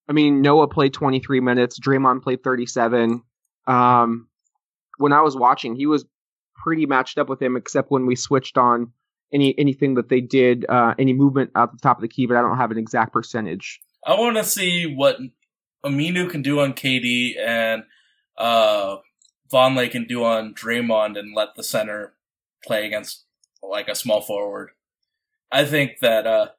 I 0.07 0.13
mean, 0.13 0.41
Noah 0.41 0.67
played 0.67 0.93
23 0.93 1.39
minutes, 1.39 1.79
Draymond 1.79 2.23
played 2.23 2.43
37. 2.43 3.21
Um, 3.67 4.27
when 4.97 5.13
I 5.13 5.21
was 5.21 5.35
watching, 5.35 5.75
he 5.75 5.85
was 5.85 6.03
pretty 6.55 6.87
matched 6.87 7.19
up 7.19 7.29
with 7.29 7.39
him, 7.39 7.55
except 7.55 7.91
when 7.91 8.07
we 8.07 8.15
switched 8.15 8.57
on 8.57 8.91
any 9.33 9.57
anything 9.57 9.95
that 9.95 10.09
they 10.09 10.21
did, 10.21 10.65
uh, 10.69 10.93
any 10.97 11.13
movement 11.13 11.51
at 11.55 11.71
the 11.71 11.77
top 11.77 11.97
of 11.97 12.01
the 12.01 12.07
key, 12.07 12.25
but 12.25 12.37
I 12.37 12.41
don't 12.41 12.57
have 12.57 12.71
an 12.71 12.77
exact 12.77 13.13
percentage. 13.13 13.79
I 14.05 14.19
want 14.19 14.37
to 14.37 14.43
see 14.43 14.85
what 14.85 15.17
Aminu 15.85 16.29
can 16.29 16.41
do 16.41 16.59
on 16.59 16.73
KD 16.73 17.37
and 17.37 17.83
uh, 18.37 18.97
Vonleh 19.51 19.91
can 19.91 20.05
do 20.05 20.23
on 20.23 20.53
Draymond 20.53 21.17
and 21.17 21.35
let 21.35 21.49
the 21.55 21.63
center 21.63 22.13
play 22.65 22.85
against 22.85 23.25
like 23.61 23.87
a 23.87 23.95
small 23.95 24.21
forward. 24.21 24.69
I 25.51 25.65
think 25.65 25.99
that 26.01 26.27
uh, 26.27 26.49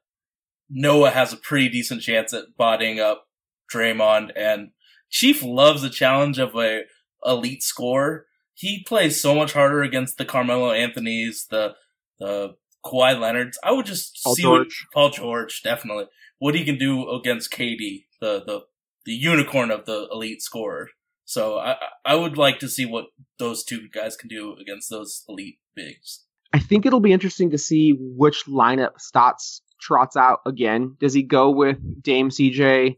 Noah 0.69 1.11
has 1.11 1.33
a 1.33 1.37
pretty 1.37 1.69
decent 1.69 2.01
chance 2.01 2.33
at 2.33 2.55
bodying 2.57 2.99
up 2.99 3.27
Draymond, 3.73 4.31
and 4.35 4.71
Chief 5.09 5.43
loves 5.43 5.81
the 5.81 5.89
challenge 5.89 6.39
of 6.39 6.55
a 6.55 6.83
elite 7.25 7.63
scorer. 7.63 8.25
He 8.53 8.83
plays 8.83 9.19
so 9.19 9.33
much 9.33 9.53
harder 9.53 9.81
against 9.81 10.17
the 10.17 10.25
Carmelo 10.25 10.71
Anthony's, 10.71 11.47
the 11.49 11.75
the 12.19 12.55
Kawhi 12.85 13.19
Leonard's. 13.19 13.57
I 13.63 13.71
would 13.71 13.85
just 13.85 14.19
Paul 14.23 14.35
see 14.35 14.45
what 14.45 14.67
Paul 14.93 15.09
George 15.11 15.61
definitely 15.63 16.05
what 16.39 16.55
he 16.55 16.63
can 16.65 16.77
do 16.77 17.09
against 17.09 17.51
KD, 17.51 18.05
the 18.19 18.43
the 18.45 18.61
the 19.05 19.13
unicorn 19.13 19.71
of 19.71 19.85
the 19.85 20.07
elite 20.11 20.41
scorer. 20.41 20.89
So 21.25 21.57
I 21.57 21.71
I- 21.73 21.77
I 22.05 22.15
would 22.15 22.37
like 22.37 22.59
to 22.59 22.67
see 22.69 22.85
what 22.85 23.05
those 23.39 23.63
two 23.63 23.87
guys 23.93 24.15
can 24.17 24.27
do 24.27 24.55
against 24.59 24.89
those 24.89 25.23
elite 25.29 25.59
bigs. 25.75 26.25
I 26.53 26.59
think 26.59 26.85
it'll 26.85 26.99
be 26.99 27.13
interesting 27.13 27.51
to 27.51 27.57
see 27.57 27.95
which 27.97 28.45
lineup 28.45 28.99
Stotts 28.99 29.61
trots 29.79 30.17
out 30.17 30.39
again. 30.45 30.97
Does 30.99 31.13
he 31.13 31.23
go 31.23 31.49
with 31.49 31.77
Dame 32.03 32.29
CJ, 32.29 32.95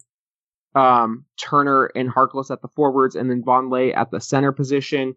um, 0.76 1.26
Turner, 1.40 1.86
and 1.96 2.10
Harkless 2.10 2.50
at 2.50 2.62
the 2.62 2.68
forwards, 2.70 3.16
and 3.16 3.30
then 3.30 3.44
Vonleh 3.44 3.96
at 3.96 4.10
the 4.12 4.20
center 4.20 4.52
position? 4.52 5.16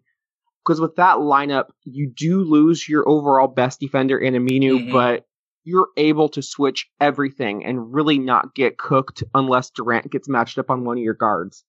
Because 0.67 0.81
with 0.81 0.97
that 0.97 1.17
lineup, 1.19 1.67
you 1.85 2.11
do 2.13 2.41
lose 2.43 2.89
your 2.89 3.07
overall 3.07 3.47
best 3.47 3.79
defender 3.79 4.17
in 4.17 4.33
Aminu, 4.33 4.87
Mhm. 4.87 4.91
but 4.91 5.25
you're 5.63 5.87
able 5.95 6.27
to 6.29 6.41
switch 6.41 6.89
everything 6.99 7.63
and 7.63 7.93
really 7.93 8.19
not 8.19 8.53
get 8.53 8.77
cooked 8.77 9.23
unless 9.33 9.69
Durant 9.69 10.11
gets 10.11 10.27
matched 10.27 10.57
up 10.57 10.69
on 10.69 10.83
one 10.83 10.97
of 10.97 11.03
your 11.03 11.13
guards. 11.13 11.63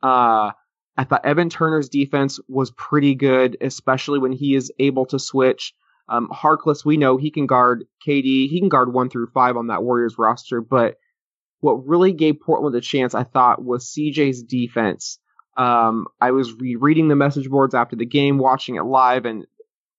Uh, 0.00 0.52
I 0.96 1.04
thought 1.04 1.24
Evan 1.26 1.48
Turner's 1.50 1.88
defense 1.88 2.38
was 2.48 2.70
pretty 2.70 3.16
good, 3.16 3.56
especially 3.60 4.20
when 4.20 4.32
he 4.32 4.54
is 4.54 4.72
able 4.78 5.06
to 5.06 5.18
switch. 5.18 5.74
Um, 6.08 6.28
Harkless, 6.28 6.84
we 6.84 6.96
know 6.96 7.16
he 7.16 7.32
can 7.32 7.46
guard 7.46 7.84
KD. 8.06 8.46
He 8.46 8.60
can 8.60 8.68
guard 8.68 8.92
one 8.92 9.10
through 9.10 9.26
five 9.34 9.56
on 9.56 9.66
that 9.66 9.82
Warriors 9.82 10.18
roster. 10.18 10.60
But 10.60 10.96
what 11.60 11.84
really 11.86 12.12
gave 12.12 12.40
Portland 12.40 12.76
a 12.76 12.80
chance, 12.80 13.12
I 13.14 13.24
thought, 13.24 13.64
was 13.64 13.90
CJ's 13.92 14.42
defense. 14.44 15.18
Um, 15.56 16.06
I 16.20 16.32
was 16.32 16.52
re- 16.54 16.76
reading 16.76 17.08
the 17.08 17.16
message 17.16 17.48
boards 17.48 17.74
after 17.74 17.96
the 17.96 18.06
game, 18.06 18.38
watching 18.38 18.76
it 18.76 18.82
live, 18.82 19.24
and 19.24 19.46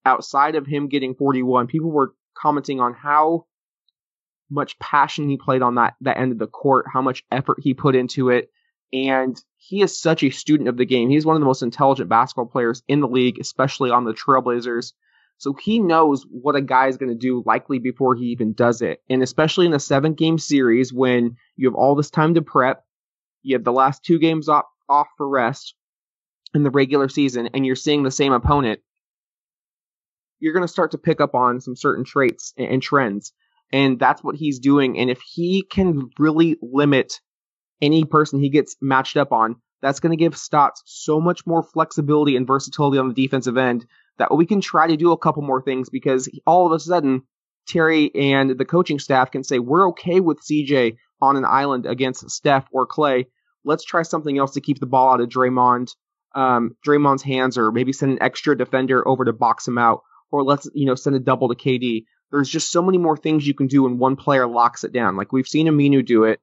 outside 0.06 0.56
of 0.56 0.68
him 0.68 0.88
getting 0.88 1.16
41, 1.16 1.68
people 1.68 1.92
were 1.92 2.14
commenting 2.36 2.80
on 2.80 2.94
how 2.94 3.46
much 4.50 4.80
passion 4.80 5.28
he 5.28 5.38
played 5.38 5.62
on 5.62 5.76
that 5.76 5.96
that 6.02 6.18
end 6.18 6.32
of 6.32 6.40
the 6.40 6.48
court, 6.48 6.86
how 6.92 7.02
much 7.02 7.24
effort 7.32 7.58
he 7.62 7.74
put 7.74 7.96
into 7.96 8.30
it, 8.30 8.50
and 8.94 9.42
he 9.58 9.82
is 9.82 10.00
such 10.00 10.24
a 10.24 10.30
student 10.30 10.70
of 10.70 10.78
the 10.78 10.86
game. 10.86 11.10
He's 11.10 11.26
one 11.26 11.36
of 11.36 11.42
the 11.42 11.46
most 11.48 11.64
intelligent 11.64 12.10
basketball 12.10 12.46
players 12.46 12.84
in 12.88 13.02
the 13.02 13.08
league, 13.08 13.40
especially 13.40 13.92
on 13.92 14.06
the 14.06 14.14
Trailblazers. 14.14 14.94
So 15.40 15.54
he 15.54 15.80
knows 15.80 16.26
what 16.30 16.56
a 16.56 16.62
guy 16.62 16.88
is 16.88 16.98
going 16.98 17.12
to 17.12 17.16
do 17.16 17.44
likely 17.46 17.78
before 17.78 18.16
he 18.16 18.26
even 18.28 18.54
does 18.54 18.82
it. 18.82 19.04
And 19.10 19.22
especially 19.22 19.68
in 19.68 19.74
a 19.74 19.80
seven 19.80 20.14
game 20.14 20.40
series 20.40 20.92
when 20.92 21.36
you 21.56 21.68
have 21.68 21.76
all 21.76 21.96
this 21.96 22.10
time 22.10 22.34
to 22.36 22.42
prep, 22.42 22.84
you 23.44 23.56
have 23.56 23.64
the 23.64 23.72
last 23.72 24.04
two 24.04 24.18
games 24.20 24.50
off, 24.50 24.66
off 24.90 25.08
for 25.18 25.28
rest 25.28 25.76
in 26.54 26.64
the 26.64 26.72
regular 26.72 27.10
season, 27.10 27.50
and 27.54 27.66
you're 27.66 27.76
seeing 27.76 28.04
the 28.04 28.12
same 28.12 28.34
opponent, 28.34 28.80
you're 30.40 30.54
going 30.54 30.64
to 30.64 30.68
start 30.68 30.92
to 30.92 30.98
pick 30.98 31.20
up 31.20 31.36
on 31.36 31.60
some 31.60 31.76
certain 31.76 32.06
traits 32.06 32.54
and, 32.58 32.82
trends. 32.82 33.34
And 33.74 34.00
that's 34.00 34.24
what 34.24 34.36
he's 34.36 34.60
doing. 34.60 34.98
And 34.98 35.10
if 35.10 35.20
he 35.22 35.64
can 35.64 36.10
really 36.18 36.58
limit 36.62 37.20
any 37.82 38.06
person 38.06 38.40
he 38.40 38.50
gets 38.50 38.76
matched 38.82 39.18
up 39.18 39.32
on, 39.32 39.58
that's 39.82 40.00
going 40.00 40.12
to 40.12 40.24
give 40.24 40.38
Stotts 40.38 40.82
so 40.86 41.20
much 41.20 41.46
more 41.46 41.64
flexibility 41.64 42.36
and 42.36 42.48
versatility 42.48 42.98
on 42.98 43.10
the 43.10 43.14
defensive 43.14 43.58
end 43.58 43.86
that 44.18 44.36
we 44.36 44.46
can 44.46 44.62
try 44.62 44.88
to 44.88 44.98
do 44.98 45.12
a 45.12 45.18
couple 45.18 45.44
more 45.44 45.62
things 45.62 45.90
because 45.90 46.30
all 46.46 46.66
of 46.66 46.72
a 46.72 46.80
sudden 46.80 47.22
Terry 47.68 48.12
and 48.16 48.58
the 48.58 48.66
coaching 48.66 49.00
staff 49.00 49.32
can 49.32 49.44
say 49.44 49.60
we're 49.60 49.90
okay 49.90 50.20
with 50.20 50.42
CJ 50.42 50.98
on 51.22 51.36
an 51.36 51.46
island 51.46 51.86
against 51.86 52.30
Steph 52.30 52.68
or 52.72 52.88
Klay. 52.88 53.26
Let's 53.68 53.84
try 53.84 54.04
something 54.04 54.38
else 54.38 54.54
to 54.54 54.62
keep 54.62 54.80
the 54.80 54.86
ball 54.86 55.14
out 55.14 55.22
of 55.22 55.30
Draymond, 55.30 55.94
um, 56.34 56.76
Draymond's 56.86 57.22
hands, 57.22 57.58
or 57.58 57.72
maybe 57.72 57.94
send 57.94 58.14
an 58.14 58.22
extra 58.22 58.58
defender 58.58 59.06
over 59.08 59.26
to 59.26 59.34
box 59.34 59.68
him 59.68 59.78
out, 59.78 60.02
or 60.32 60.44
let's 60.44 60.70
you 60.74 60.86
know 60.86 60.96
send 60.96 61.16
a 61.16 61.20
double 61.20 61.50
to 61.50 61.56
KD. 61.56 62.06
There's 62.32 62.50
just 62.50 62.72
so 62.72 62.82
many 62.82 62.98
more 62.98 63.18
things 63.18 63.46
you 63.46 63.54
can 63.54 63.68
do 63.68 63.84
when 63.84 63.98
one 63.98 64.16
player 64.16 64.48
locks 64.48 64.84
it 64.84 64.94
down. 64.94 65.18
Like 65.18 65.32
we've 65.32 65.48
seen 65.48 65.68
Aminu 65.68 66.06
do 66.06 66.24
it. 66.24 66.40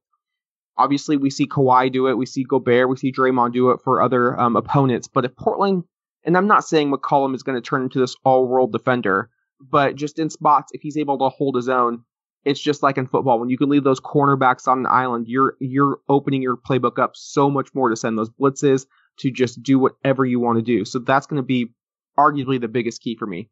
Obviously, 0.76 1.16
we 1.16 1.30
see 1.30 1.46
Kawhi 1.46 1.92
do 1.92 2.08
it. 2.08 2.18
We 2.18 2.26
see 2.26 2.44
Gobert. 2.44 2.88
We 2.88 2.96
see 2.96 3.12
Draymond 3.12 3.52
do 3.52 3.70
it 3.70 3.80
for 3.82 4.02
other 4.02 4.38
um, 4.38 4.56
opponents. 4.56 5.08
But 5.08 5.24
if 5.24 5.36
Portland, 5.36 5.84
and 6.24 6.36
I'm 6.36 6.48
not 6.48 6.64
saying 6.64 6.92
McCollum 6.92 7.34
is 7.34 7.42
going 7.42 7.56
to 7.56 7.66
turn 7.66 7.82
into 7.82 8.00
this 8.00 8.16
all-world 8.24 8.72
defender, 8.72 9.30
but 9.60 9.94
just 9.94 10.18
in 10.18 10.30
spots, 10.30 10.72
if 10.74 10.82
he's 10.82 10.96
able 10.96 11.18
to 11.18 11.28
hold 11.28 11.54
his 11.54 11.68
own, 11.68 12.02
it's 12.44 12.60
just 12.60 12.82
like 12.82 12.98
in 12.98 13.06
football 13.06 13.40
when 13.40 13.50
you 13.50 13.58
can 13.58 13.68
leave 13.68 13.84
those 13.84 14.00
cornerbacks 14.00 14.68
on 14.68 14.80
an 14.80 14.86
island. 14.86 15.26
You're 15.28 15.56
you're 15.60 15.98
opening 16.08 16.42
your 16.42 16.56
playbook 16.56 16.98
up 16.98 17.12
so 17.14 17.50
much 17.50 17.68
more 17.74 17.88
to 17.88 17.96
send 17.96 18.18
those 18.18 18.30
blitzes 18.30 18.86
to 19.18 19.30
just 19.30 19.62
do 19.62 19.78
whatever 19.78 20.24
you 20.24 20.40
want 20.40 20.58
to 20.58 20.62
do. 20.62 20.84
So 20.84 20.98
that's 20.98 21.26
going 21.26 21.40
to 21.40 21.46
be 21.46 21.72
arguably 22.18 22.60
the 22.60 22.68
biggest 22.68 23.00
key 23.00 23.16
for 23.16 23.26
me. 23.26 23.48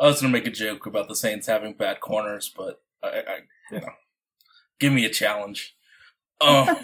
I 0.00 0.06
was 0.06 0.20
gonna 0.20 0.32
make 0.32 0.46
a 0.46 0.50
joke 0.50 0.86
about 0.86 1.08
the 1.08 1.16
Saints 1.16 1.46
having 1.46 1.74
bad 1.74 2.00
corners, 2.00 2.52
but 2.56 2.80
I, 3.02 3.08
I 3.08 3.38
you 3.70 3.80
know, 3.80 3.88
give 4.80 4.92
me 4.92 5.04
a 5.04 5.10
challenge. 5.10 5.76
Um, 6.40 6.76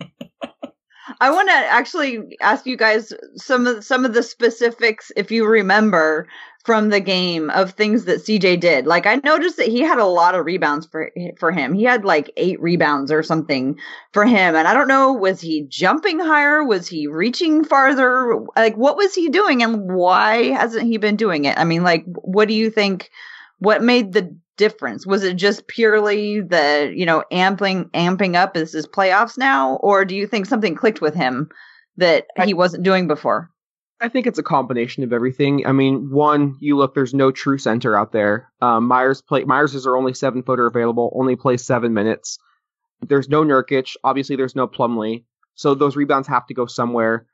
I 1.20 1.30
want 1.30 1.48
to 1.48 1.54
actually 1.54 2.36
ask 2.40 2.66
you 2.66 2.76
guys 2.76 3.12
some 3.36 3.66
of 3.66 3.84
some 3.84 4.04
of 4.04 4.12
the 4.12 4.22
specifics, 4.22 5.10
if 5.16 5.30
you 5.30 5.46
remember 5.46 6.28
from 6.64 6.90
the 6.90 7.00
game 7.00 7.50
of 7.50 7.72
things 7.72 8.04
that 8.04 8.20
CJ 8.20 8.60
did. 8.60 8.86
Like 8.86 9.06
I 9.06 9.16
noticed 9.16 9.56
that 9.56 9.68
he 9.68 9.80
had 9.80 9.98
a 9.98 10.04
lot 10.04 10.34
of 10.34 10.46
rebounds 10.46 10.86
for 10.86 11.10
for 11.38 11.50
him. 11.50 11.74
He 11.74 11.84
had 11.84 12.04
like 12.04 12.30
eight 12.36 12.60
rebounds 12.60 13.10
or 13.10 13.22
something 13.22 13.78
for 14.12 14.24
him, 14.24 14.54
and 14.54 14.68
I 14.68 14.74
don't 14.74 14.88
know 14.88 15.12
was 15.12 15.40
he 15.40 15.66
jumping 15.68 16.20
higher? 16.20 16.64
Was 16.64 16.86
he 16.86 17.06
reaching 17.08 17.64
farther? 17.64 18.44
Like 18.56 18.76
what 18.76 18.96
was 18.96 19.14
he 19.14 19.28
doing, 19.28 19.62
and 19.62 19.92
why 19.92 20.50
hasn't 20.50 20.86
he 20.86 20.98
been 20.98 21.16
doing 21.16 21.44
it? 21.44 21.58
I 21.58 21.64
mean, 21.64 21.82
like 21.82 22.04
what 22.06 22.48
do 22.48 22.54
you 22.54 22.70
think? 22.70 23.10
What 23.58 23.82
made 23.82 24.12
the 24.12 24.36
difference? 24.56 25.06
Was 25.06 25.22
it 25.24 25.34
just 25.34 25.66
purely 25.66 26.40
the, 26.40 26.92
you 26.94 27.06
know, 27.06 27.24
amping 27.32 27.90
amping 27.90 28.36
up 28.36 28.56
as 28.56 28.72
his 28.72 28.86
playoffs 28.86 29.38
now? 29.38 29.76
Or 29.76 30.04
do 30.04 30.14
you 30.14 30.26
think 30.26 30.46
something 30.46 30.74
clicked 30.74 31.00
with 31.00 31.14
him 31.14 31.48
that 31.96 32.26
he 32.44 32.54
wasn't 32.54 32.82
doing 32.82 33.06
before? 33.06 33.51
I 34.02 34.08
think 34.08 34.26
it's 34.26 34.38
a 34.38 34.42
combination 34.42 35.04
of 35.04 35.12
everything. 35.12 35.64
I 35.64 35.70
mean, 35.70 36.10
one, 36.10 36.56
you 36.60 36.76
look, 36.76 36.92
there's 36.92 37.14
no 37.14 37.30
true 37.30 37.56
center 37.56 37.96
out 37.96 38.10
there. 38.10 38.50
Um, 38.60 38.88
Meyers 38.88 39.22
play 39.22 39.44
Meyers 39.44 39.76
is 39.76 39.86
our 39.86 39.96
only 39.96 40.12
seven 40.12 40.42
footer 40.42 40.66
available, 40.66 41.12
only 41.14 41.36
plays 41.36 41.64
seven 41.64 41.94
minutes. 41.94 42.38
There's 43.00 43.28
no 43.28 43.44
Nurkic, 43.44 43.94
obviously 44.02 44.34
there's 44.34 44.56
no 44.56 44.66
Plumlee, 44.66 45.24
so 45.54 45.74
those 45.74 45.94
rebounds 45.96 46.26
have 46.28 46.46
to 46.48 46.54
go 46.54 46.66
somewhere. 46.66 47.26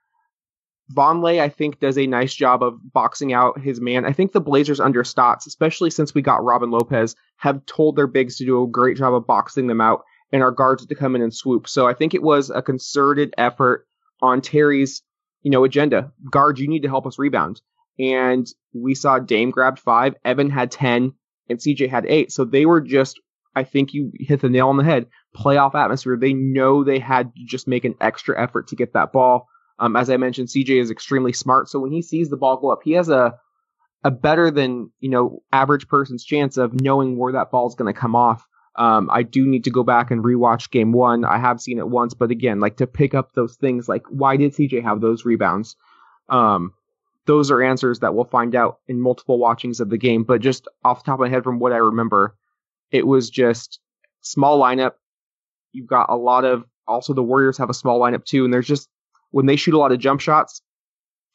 Vonleh, 0.93 1.41
I 1.41 1.49
think, 1.49 1.81
does 1.81 1.99
a 1.99 2.07
nice 2.07 2.35
job 2.35 2.63
of 2.63 2.79
boxing 2.93 3.33
out 3.33 3.61
his 3.61 3.81
man. 3.81 4.05
I 4.05 4.13
think 4.13 4.33
the 4.33 4.41
Blazers 4.41 4.81
under 4.81 5.05
Stotts, 5.05 5.47
especially 5.47 5.91
since 5.91 6.15
we 6.15 6.23
got 6.23 6.45
Robin 6.45 6.71
Lopez, 6.71 7.15
have 7.37 7.65
told 7.67 7.97
their 7.97 8.07
bigs 8.07 8.37
to 8.37 8.45
do 8.45 8.63
a 8.63 8.67
great 8.67 8.97
job 8.97 9.15
of 9.15 9.27
boxing 9.27 9.67
them 9.67 9.81
out 9.81 10.03
and 10.33 10.43
our 10.43 10.51
guards 10.51 10.85
to 10.85 10.95
come 10.95 11.15
in 11.15 11.23
and 11.23 11.35
swoop. 11.35 11.69
So 11.69 11.87
I 11.87 11.95
think 11.95 12.15
it 12.15 12.23
was 12.23 12.51
a 12.51 12.63
concerted 12.63 13.35
effort 13.39 13.87
on 14.21 14.41
Terry's, 14.41 15.03
you 15.43 15.51
know, 15.51 15.65
agenda. 15.65 16.13
Guard, 16.31 16.59
you 16.59 16.69
need 16.69 16.83
to 16.83 16.89
help 16.89 17.07
us 17.07 17.19
rebound. 17.19 17.61
And 17.99 18.47
we 18.73 18.95
saw 18.95 19.19
Dame 19.19 19.51
grabbed 19.51 19.79
five, 19.79 20.15
Evan 20.25 20.51
had 20.51 20.71
10, 20.71 21.13
and 21.49 21.59
CJ 21.59 21.89
had 21.89 22.07
eight. 22.07 22.31
So 22.31 22.45
they 22.45 22.67
were 22.67 22.81
just, 22.81 23.21
I 23.57 23.65
think 23.65 23.93
you 23.93 24.13
hit 24.19 24.41
the 24.41 24.49
nail 24.49 24.69
on 24.69 24.77
the 24.77 24.85
head, 24.85 25.07
playoff 25.37 25.75
atmosphere. 25.75 26.17
They 26.17 26.33
know 26.33 26.85
they 26.85 26.99
had 26.99 27.35
to 27.35 27.45
just 27.45 27.67
make 27.67 27.85
an 27.85 27.95
extra 28.01 28.41
effort 28.41 28.69
to 28.69 28.77
get 28.77 28.93
that 28.93 29.13
ball. 29.13 29.49
Um, 29.81 29.97
as 29.97 30.11
I 30.11 30.17
mentioned, 30.17 30.49
CJ 30.49 30.81
is 30.81 30.91
extremely 30.91 31.33
smart. 31.33 31.69
So 31.69 31.79
when 31.79 31.93
he 31.93 32.03
sees 32.03 32.29
the 32.29 32.37
ball 32.37 32.57
go 32.57 32.71
up, 32.71 32.81
he 32.85 32.93
has 32.93 33.09
a, 33.09 33.35
a 34.05 34.11
better 34.11 34.51
than, 34.51 34.91
you 35.01 35.11
know, 35.11 35.43
average 35.53 35.89
person's 35.89 36.25
chance 36.25 36.57
of 36.57 36.81
knowing 36.81 37.17
where 37.17 37.33
that 37.33 37.51
ball 37.51 37.69
is 37.69 37.75
going 37.75 37.93
to 37.93 37.99
come 37.99 38.17
off. 38.17 38.47
Um, 38.79 39.11
I 39.13 39.25
do 39.25 39.45
need 39.45 39.65
to 39.65 39.71
go 39.71 39.83
back 39.83 40.13
and 40.13 40.23
rewatch 40.23 40.71
game 40.71 40.93
one. 40.93 41.25
I 41.25 41.37
have 41.37 41.61
seen 41.61 41.79
it 41.79 41.89
once, 41.89 42.15
but 42.15 42.31
again, 42.31 42.61
like 42.61 42.77
to 42.77 42.87
pick 42.87 43.13
up 43.13 43.33
those 43.33 43.57
things, 43.57 43.89
like 43.89 44.05
why 44.09 44.37
did 44.37 44.53
CJ 44.53 44.85
have 44.85 45.01
those 45.01 45.25
rebounds? 45.25 45.75
Um, 46.29 46.73
those 47.27 47.51
are 47.51 47.61
answers 47.61 47.99
that 47.99 48.15
we'll 48.15 48.25
find 48.25 48.55
out 48.55 48.79
in 48.87 49.01
multiple 49.01 49.39
watchings 49.39 49.81
of 49.81 49.91
the 49.91 49.99
game. 49.99 50.23
But 50.23 50.41
just 50.41 50.69
off 50.85 51.03
the 51.03 51.11
top 51.11 51.15
of 51.15 51.21
my 51.21 51.29
head, 51.29 51.43
from 51.43 51.59
what 51.59 51.73
I 51.73 51.79
remember, 51.79 52.37
it 52.93 53.05
was 53.05 53.31
just 53.31 53.81
small 54.21 54.61
lineup. 54.61 54.93
You've 55.73 55.89
got 55.89 56.09
a 56.09 56.17
lot 56.17 56.45
of 56.45 56.65
also 56.87 57.13
the 57.15 57.23
Warriors 57.23 57.59
have 57.59 57.71
a 57.71 57.75
small 57.75 58.01
lineup 58.01 58.25
too, 58.25 58.45
and 58.45 58.55
there's 58.55 58.67
just 58.67 58.89
when 59.33 59.47
they 59.47 59.57
shoot 59.57 59.75
a 59.75 59.79
lot 59.79 59.93
of 59.93 59.99
jump 59.99 60.21
shots, 60.21 60.63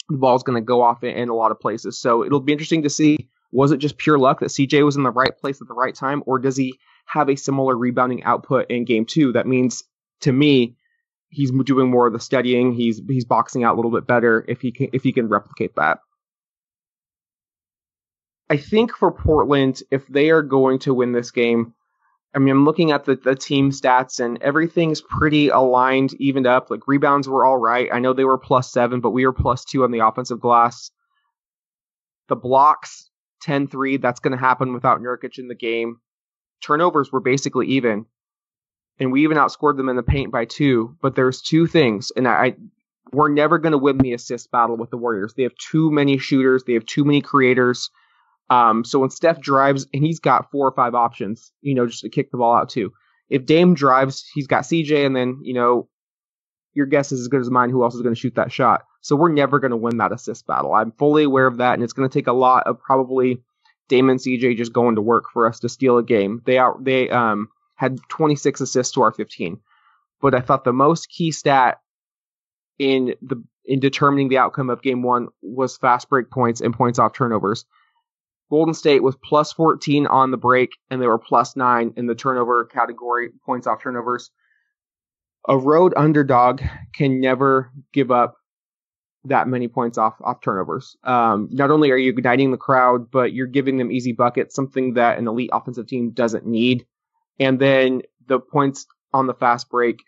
the 0.08 0.18
ball's 0.18 0.44
going 0.44 0.56
to 0.56 0.66
go 0.66 0.82
off 0.82 1.04
in, 1.04 1.16
in 1.16 1.30
a 1.30 1.36
lot 1.36 1.52
of 1.52 1.60
places. 1.60 2.00
So 2.00 2.24
it'll 2.24 2.40
be 2.40 2.54
interesting 2.54 2.84
to 2.84 2.90
see 2.90 3.30
was 3.52 3.72
it 3.72 3.78
just 3.78 3.98
pure 3.98 4.18
luck 4.18 4.40
that 4.40 4.48
CJ 4.50 4.84
was 4.84 4.96
in 4.96 5.04
the 5.04 5.12
right 5.12 5.38
place 5.38 5.62
at 5.62 5.68
the 5.68 5.74
right 5.74 5.94
time, 5.94 6.24
or 6.26 6.40
does 6.40 6.58
he 6.58 6.80
have 7.06 7.30
a 7.30 7.36
similar 7.36 7.78
rebounding 7.78 8.24
output 8.24 8.70
in 8.70 8.86
game 8.86 9.06
two? 9.06 9.34
That 9.34 9.48
means 9.48 9.84
to 10.22 10.32
me, 10.32 10.76
he's 11.30 11.52
doing 11.52 11.90
more 11.90 12.08
of 12.08 12.14
the 12.14 12.20
studying. 12.20 12.74
He's 12.74 13.02
he's 13.08 13.26
boxing 13.26 13.64
out 13.64 13.74
a 13.74 13.78
little 13.78 13.92
bit 13.92 14.08
better 14.08 14.46
if 14.48 14.62
he 14.62 14.72
can 14.72 14.90
if 14.94 15.04
he 15.04 15.12
can 15.12 15.28
replicate 15.28 15.76
that. 15.76 16.00
I 18.50 18.58
think 18.58 18.94
for 18.96 19.12
Portland, 19.12 19.82
if 19.90 20.06
they 20.08 20.30
are 20.30 20.44
going 20.44 20.80
to 20.80 20.94
win 20.94 21.12
this 21.12 21.32
game, 21.32 21.74
I 22.36 22.40
mean, 22.40 22.52
I'm 22.52 22.66
looking 22.66 22.92
at 22.92 23.06
the, 23.06 23.16
the 23.16 23.36
team 23.36 23.72
stats 23.72 24.24
and 24.24 24.42
everything's 24.42 25.02
pretty 25.02 25.50
aligned, 25.50 26.14
evened 26.16 26.48
up. 26.48 26.70
Like 26.70 26.88
rebounds 26.88 27.28
were 27.28 27.46
all 27.46 27.58
right. 27.58 27.90
I 27.92 28.00
know 28.00 28.14
they 28.14 28.26
were 28.26 28.38
plus 28.38 28.72
seven, 28.72 29.02
but 29.02 29.12
we 29.12 29.26
were 29.26 29.34
plus 29.34 29.64
two 29.64 29.84
on 29.84 29.92
the 29.92 30.00
offensive 30.00 30.40
glass. 30.40 30.92
The 32.28 32.36
blocks, 32.36 33.10
10 33.42 33.68
3, 33.68 33.98
that's 33.98 34.20
going 34.20 34.32
to 34.32 34.38
happen 34.38 34.74
without 34.74 35.02
Nurkic 35.02 35.38
in 35.38 35.48
the 35.48 35.56
game. 35.56 35.98
Turnovers 36.66 37.12
were 37.12 37.20
basically 37.20 37.68
even. 37.68 38.06
And 39.00 39.12
we 39.12 39.24
even 39.24 39.38
outscored 39.38 39.78
them 39.78 39.90
in 39.90 39.96
the 39.96 40.04
paint 40.04 40.32
by 40.32 40.46
two. 40.46 40.96
But 41.02 41.16
there's 41.16 41.42
two 41.42 41.68
things, 41.68 42.12
and 42.16 42.28
I, 42.28 42.32
I 42.32 42.56
we're 43.12 43.30
never 43.30 43.60
going 43.60 43.72
to 43.74 43.78
win 43.78 43.98
the 43.98 44.14
assist 44.14 44.50
battle 44.52 44.76
with 44.76 44.90
the 44.90 44.98
Warriors. 44.98 45.34
They 45.36 45.44
have 45.44 45.56
too 45.56 45.92
many 45.92 46.18
shooters, 46.18 46.64
they 46.64 46.74
have 46.74 46.86
too 46.86 47.04
many 47.04 47.22
creators. 47.22 47.90
Um, 48.50 48.84
so 48.84 49.00
when 49.00 49.10
Steph 49.10 49.40
drives, 49.40 49.88
and 49.94 50.04
he's 50.04 50.20
got 50.20 50.52
four 50.52 50.68
or 50.68 50.74
five 50.74 50.96
options, 50.96 51.52
you 51.62 51.74
know, 51.74 51.88
just 51.88 52.02
to 52.02 52.10
kick 52.10 52.32
the 52.32 52.38
ball 52.38 52.56
out 52.56 52.70
too. 52.70 52.92
If 53.30 53.46
Dame 53.46 53.74
drives, 53.74 54.26
he's 54.34 54.48
got 54.48 54.64
CJ, 54.64 55.06
and 55.06 55.16
then 55.16 55.40
you 55.44 55.54
know, 55.54 55.90
your 56.74 56.86
guess 56.86 57.12
is 57.12 57.22
as 57.22 57.28
good 57.28 57.42
as 57.42 57.50
mine. 57.50 57.70
Who 57.70 57.84
else 57.84 57.96
is 57.96 58.02
going 58.02 58.16
to 58.16 58.20
shoot 58.20 58.36
that 58.36 58.52
shot? 58.52 58.84
So 59.02 59.16
we're 59.16 59.32
never 59.32 59.60
going 59.60 59.72
to 59.72 59.78
win 59.78 59.98
that 59.98 60.12
assist 60.12 60.46
battle. 60.46 60.74
I'm 60.74 60.92
fully 60.92 61.24
aware 61.24 61.48
of 61.48 61.58
that, 61.58 61.74
and 61.74 61.84
it's 61.84 61.94
going 61.94 62.10
to 62.10 62.14
take 62.14 62.28
a 62.28 62.34
lot 62.34 62.68
of 62.68 62.80
probably 62.80 63.42
Dame 63.90 64.10
and 64.10 64.20
CJ 64.20 64.58
just 64.58 64.74
going 64.74 64.96
to 64.96 65.02
work 65.02 65.26
for 65.32 65.48
us 65.48 65.60
to 65.60 65.70
steal 65.70 65.98
a 65.98 66.04
game. 66.04 66.42
They 66.46 66.58
out 66.58 66.84
they 66.84 67.10
um 67.10 67.50
had 67.76 68.00
26 68.10 68.62
assists 68.62 68.94
to 68.94 69.02
our 69.02 69.12
15, 69.12 69.60
but 70.22 70.36
I 70.36 70.42
thought 70.42 70.64
the 70.64 70.74
most 70.74 71.10
key 71.10 71.32
stat 71.32 71.80
in 72.80 73.16
the 73.22 73.44
in 73.66 73.80
determining 73.80 74.30
the 74.30 74.38
outcome 74.38 74.70
of 74.70 74.82
game 74.82 75.04
one 75.04 75.30
was 75.42 75.78
fast 75.78 76.10
break 76.10 76.30
points 76.30 76.62
and 76.62 76.74
points 76.74 77.00
off 77.00 77.14
turnovers. 77.14 77.66
Golden 78.50 78.74
State 78.74 79.02
was 79.02 79.16
plus 79.24 79.52
14 79.54 80.06
on 80.06 80.32
the 80.32 80.38
break, 80.38 80.72
and 80.90 81.02
they 81.02 81.08
were 81.08 81.18
plus 81.18 81.56
nine 81.56 81.94
in 81.96 82.06
the 82.06 82.14
turnover 82.14 82.66
category, 82.66 83.32
points 83.46 83.68
off 83.68 83.82
turnovers. 83.82 84.32
A 85.48 85.58
road 85.58 85.94
underdog 85.98 86.62
can 86.94 87.20
never 87.20 87.72
give 87.94 88.12
up 88.12 88.36
that 89.26 89.48
many 89.48 89.68
points 89.68 89.98
off 89.98 90.16
off 90.22 90.42
turnovers. 90.42 90.98
Um, 91.04 91.50
not 91.52 91.72
only 91.72 91.92
are 91.92 91.98
you 91.98 92.10
igniting 92.10 92.52
the 92.52 92.58
crowd, 92.58 93.10
but 93.10 93.34
you're 93.34 93.48
giving 93.48 93.78
them 93.78 93.92
easy 93.92 94.12
buckets, 94.12 94.56
something 94.56 94.96
that 94.96 95.18
an 95.18 95.28
elite 95.28 95.50
offensive 95.54 95.88
team 95.88 96.12
doesn't 96.12 96.46
need. 96.46 96.86
And 97.40 97.60
then 97.60 98.02
the 98.28 98.40
points 98.40 98.86
on 99.14 99.28
the 99.28 99.34
fast 99.34 99.70
break, 99.70 100.04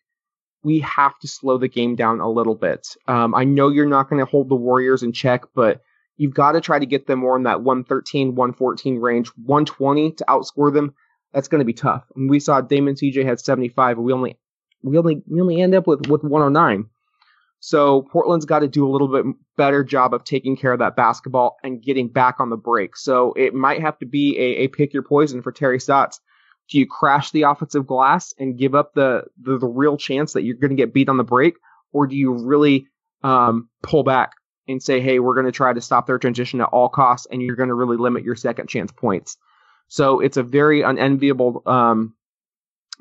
we 0.64 0.80
have 0.80 1.18
to 1.20 1.28
slow 1.28 1.58
the 1.58 1.68
game 1.68 1.96
down 1.96 2.20
a 2.20 2.30
little 2.30 2.56
bit. 2.56 2.88
Um, 3.08 3.36
I 3.36 3.44
know 3.44 3.70
you're 3.70 3.86
not 3.86 4.10
going 4.10 4.20
to 4.20 4.30
hold 4.30 4.50
the 4.50 4.56
Warriors 4.56 5.04
in 5.04 5.14
check, 5.14 5.44
but 5.54 5.82
you've 6.18 6.34
got 6.34 6.54
to 6.54 6.62
try 6.62 6.80
to 6.80 6.86
get 6.86 7.08
them 7.08 7.20
more 7.20 7.38
in 7.38 7.44
that 7.44 7.62
113, 7.62 8.36
114 8.36 9.00
range. 9.00 9.30
120 9.38 10.14
to 10.14 10.26
outscore 10.28 10.74
them, 10.74 10.94
that's 11.34 11.48
going 11.48 11.60
to 11.60 11.66
be 11.66 11.74
tough. 11.74 12.04
And 12.16 12.30
we 12.30 12.40
saw 12.40 12.62
Damon 12.62 12.96
CJ 12.96 13.26
had 13.26 13.40
75, 13.40 13.98
and 13.98 14.06
we 14.06 14.14
only 14.14 14.38
we 14.82 14.98
only 14.98 15.22
we 15.28 15.42
only 15.42 15.62
end 15.62 15.76
up 15.76 15.88
with 15.88 16.08
with 16.08 16.24
109. 16.24 16.90
So 17.66 18.04
Portland's 18.04 18.46
got 18.46 18.60
to 18.60 18.68
do 18.68 18.88
a 18.88 18.92
little 18.92 19.08
bit 19.08 19.26
better 19.58 19.84
job 19.84 20.14
of 20.14 20.24
taking 20.24 20.56
care 20.56 20.72
of 20.72 20.78
that 20.78 20.96
basketball 20.96 21.58
and 21.64 21.82
getting 21.82 22.10
back 22.10 22.36
on 22.40 22.52
the 22.52 22.58
break. 22.58 22.96
So 22.96 23.34
it 23.34 23.56
might 23.56 23.82
have 23.82 23.98
to 23.98 24.06
be 24.06 24.38
a, 24.38 24.66
a 24.66 24.68
pick 24.68 24.94
your 24.94 25.02
poison 25.02 25.42
for 25.42 25.52
Terry 25.52 25.80
Stotts. 25.80 26.20
Do 26.70 26.78
you 26.78 26.86
crash 26.86 27.32
the 27.32 27.42
offensive 27.42 27.88
glass 27.88 28.36
and 28.38 28.56
give 28.56 28.76
up 28.76 28.94
the 28.94 29.24
the, 29.42 29.58
the 29.58 29.66
real 29.66 29.98
chance 29.98 30.34
that 30.34 30.44
you're 30.44 30.58
going 30.58 30.70
to 30.70 30.76
get 30.76 30.94
beat 30.94 31.10
on 31.10 31.18
the 31.18 31.24
break, 31.24 31.56
or 31.92 32.06
do 32.06 32.16
you 32.16 32.34
really 32.34 32.86
um, 33.24 33.68
pull 33.82 34.04
back 34.04 34.34
and 34.68 34.82
say, 34.82 35.02
hey, 35.02 35.18
we're 35.18 35.34
going 35.34 35.48
to 35.48 35.52
try 35.52 35.74
to 35.74 35.82
stop 35.82 36.06
their 36.06 36.20
transition 36.20 36.62
at 36.62 36.70
all 36.72 36.88
costs, 36.88 37.26
and 37.32 37.42
you're 37.42 37.56
going 37.56 37.70
to 37.70 37.76
really 37.76 37.98
limit 37.98 38.24
your 38.24 38.36
second 38.36 38.70
chance 38.70 38.92
points? 38.92 39.38
So 39.88 40.20
it's 40.20 40.38
a 40.38 40.44
very 40.44 40.84
unenviable 40.84 41.64
um, 41.66 42.14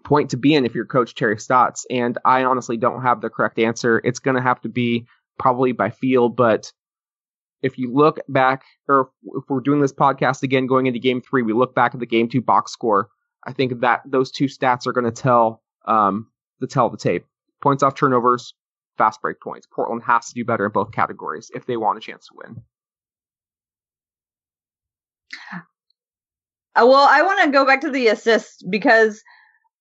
point 0.05 0.31
to 0.31 0.37
be 0.37 0.55
in 0.55 0.65
if 0.65 0.75
you're 0.75 0.85
Coach 0.85 1.15
Terry 1.15 1.39
Stotts. 1.39 1.87
And 1.91 2.19
I 2.25 2.45
honestly 2.45 2.77
don't 2.77 3.03
have 3.03 3.21
the 3.21 3.31
correct 3.31 3.59
answer. 3.59 4.01
It's 4.05 4.19
going 4.21 4.37
to 4.37 4.43
have 4.43 4.61
to 4.63 4.69
be 4.69 5.07
probably 5.39 5.73
by 5.73 5.91
feel, 5.91 6.29
but 6.29 6.73
if 7.63 7.79
you 7.79 7.93
look 7.93 8.21
back, 8.29 8.63
or 8.89 9.11
if 9.25 9.45
we're 9.49 9.61
doing 9.61 9.81
this 9.81 9.93
podcast 9.93 10.43
again 10.43 10.67
going 10.67 10.87
into 10.87 10.99
game 10.99 11.23
three, 11.23 11.43
we 11.43 11.55
look 11.55 11.75
back 11.75 11.95
at 11.95 12.01
the 12.01 12.07
game 12.07 12.29
two 12.29 12.43
box 12.43 12.71
score. 12.73 13.09
I 13.47 13.53
think 13.53 13.81
that 13.81 14.03
those 14.05 14.31
two 14.31 14.45
stats 14.45 14.87
are 14.87 14.93
going 14.93 15.07
to 15.07 15.11
tell 15.11 15.63
um, 15.87 16.29
the 16.61 16.67
tell 16.67 16.91
the 16.91 16.99
tape. 16.99 17.25
Points 17.63 17.83
off 17.83 17.95
turnovers, 17.95 18.53
fast 18.99 19.23
break 19.23 19.41
points. 19.41 19.67
Portland 19.67 20.03
has 20.05 20.29
to 20.29 20.35
do 20.35 20.45
better 20.45 20.67
in 20.67 20.73
both 20.73 20.93
categories 20.93 21.51
if 21.55 21.65
they 21.65 21.79
want 21.79 21.97
a 21.97 22.01
chance 22.03 22.27
to 22.27 22.35
win. 22.37 22.63
Uh, 26.77 26.87
well, 26.87 27.09
I 27.09 27.23
want 27.23 27.45
to 27.45 27.51
go 27.51 27.65
back 27.65 27.81
to 27.83 27.91
the 27.91 28.09
assists 28.09 28.63
because 28.63 29.23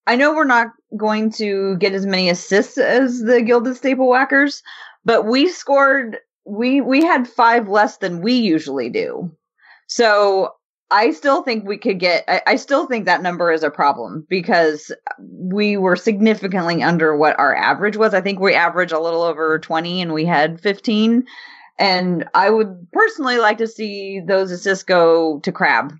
I 0.05 0.15
know 0.15 0.33
we're 0.33 0.43
not 0.43 0.67
going 0.97 1.31
to 1.33 1.77
get 1.77 1.93
as 1.93 2.05
many 2.05 2.29
assists 2.29 2.77
as 2.77 3.21
the 3.21 3.41
Gilded 3.41 3.75
Staple 3.77 4.07
Whackers, 4.07 4.61
but 5.05 5.25
we 5.25 5.47
scored 5.47 6.17
we 6.45 6.81
we 6.81 7.03
had 7.03 7.27
five 7.27 7.69
less 7.69 7.97
than 7.97 8.21
we 8.21 8.33
usually 8.33 8.89
do. 8.89 9.31
So 9.87 10.53
I 10.91 11.11
still 11.11 11.41
think 11.43 11.65
we 11.65 11.77
could 11.77 11.99
get 11.99 12.25
I, 12.27 12.41
I 12.45 12.55
still 12.57 12.85
think 12.85 13.05
that 13.05 13.21
number 13.21 13.51
is 13.51 13.63
a 13.63 13.71
problem 13.71 14.25
because 14.29 14.91
we 15.19 15.77
were 15.77 15.95
significantly 15.95 16.83
under 16.83 17.15
what 17.15 17.39
our 17.39 17.55
average 17.55 17.97
was. 17.97 18.13
I 18.13 18.21
think 18.21 18.39
we 18.39 18.53
average 18.53 18.91
a 18.91 18.99
little 18.99 19.21
over 19.21 19.57
20 19.57 20.01
and 20.01 20.13
we 20.13 20.25
had 20.25 20.59
15. 20.59 21.25
And 21.79 22.25
I 22.33 22.49
would 22.49 22.87
personally 22.91 23.37
like 23.39 23.57
to 23.57 23.67
see 23.67 24.21
those 24.25 24.51
assists 24.51 24.83
go 24.83 25.39
to 25.39 25.51
Crabbe 25.51 25.93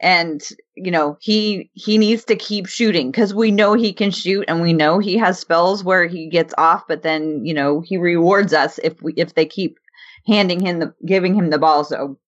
and 0.00 0.42
you 0.84 0.90
know 0.90 1.16
he 1.20 1.70
he 1.74 1.98
needs 1.98 2.24
to 2.24 2.36
keep 2.36 2.66
shooting 2.66 3.10
because 3.10 3.34
we 3.34 3.50
know 3.50 3.74
he 3.74 3.92
can 3.92 4.10
shoot 4.10 4.44
and 4.48 4.62
we 4.62 4.72
know 4.72 4.98
he 4.98 5.16
has 5.16 5.38
spells 5.38 5.84
where 5.84 6.06
he 6.06 6.28
gets 6.28 6.54
off 6.58 6.82
but 6.88 7.02
then 7.02 7.44
you 7.44 7.54
know 7.54 7.80
he 7.80 7.96
rewards 7.96 8.52
us 8.52 8.78
if 8.82 9.00
we 9.02 9.12
if 9.16 9.34
they 9.34 9.44
keep 9.44 9.78
handing 10.26 10.60
him 10.60 10.78
the 10.78 10.94
giving 11.06 11.34
him 11.34 11.50
the 11.50 11.58
ball 11.58 11.84
so 11.84 12.18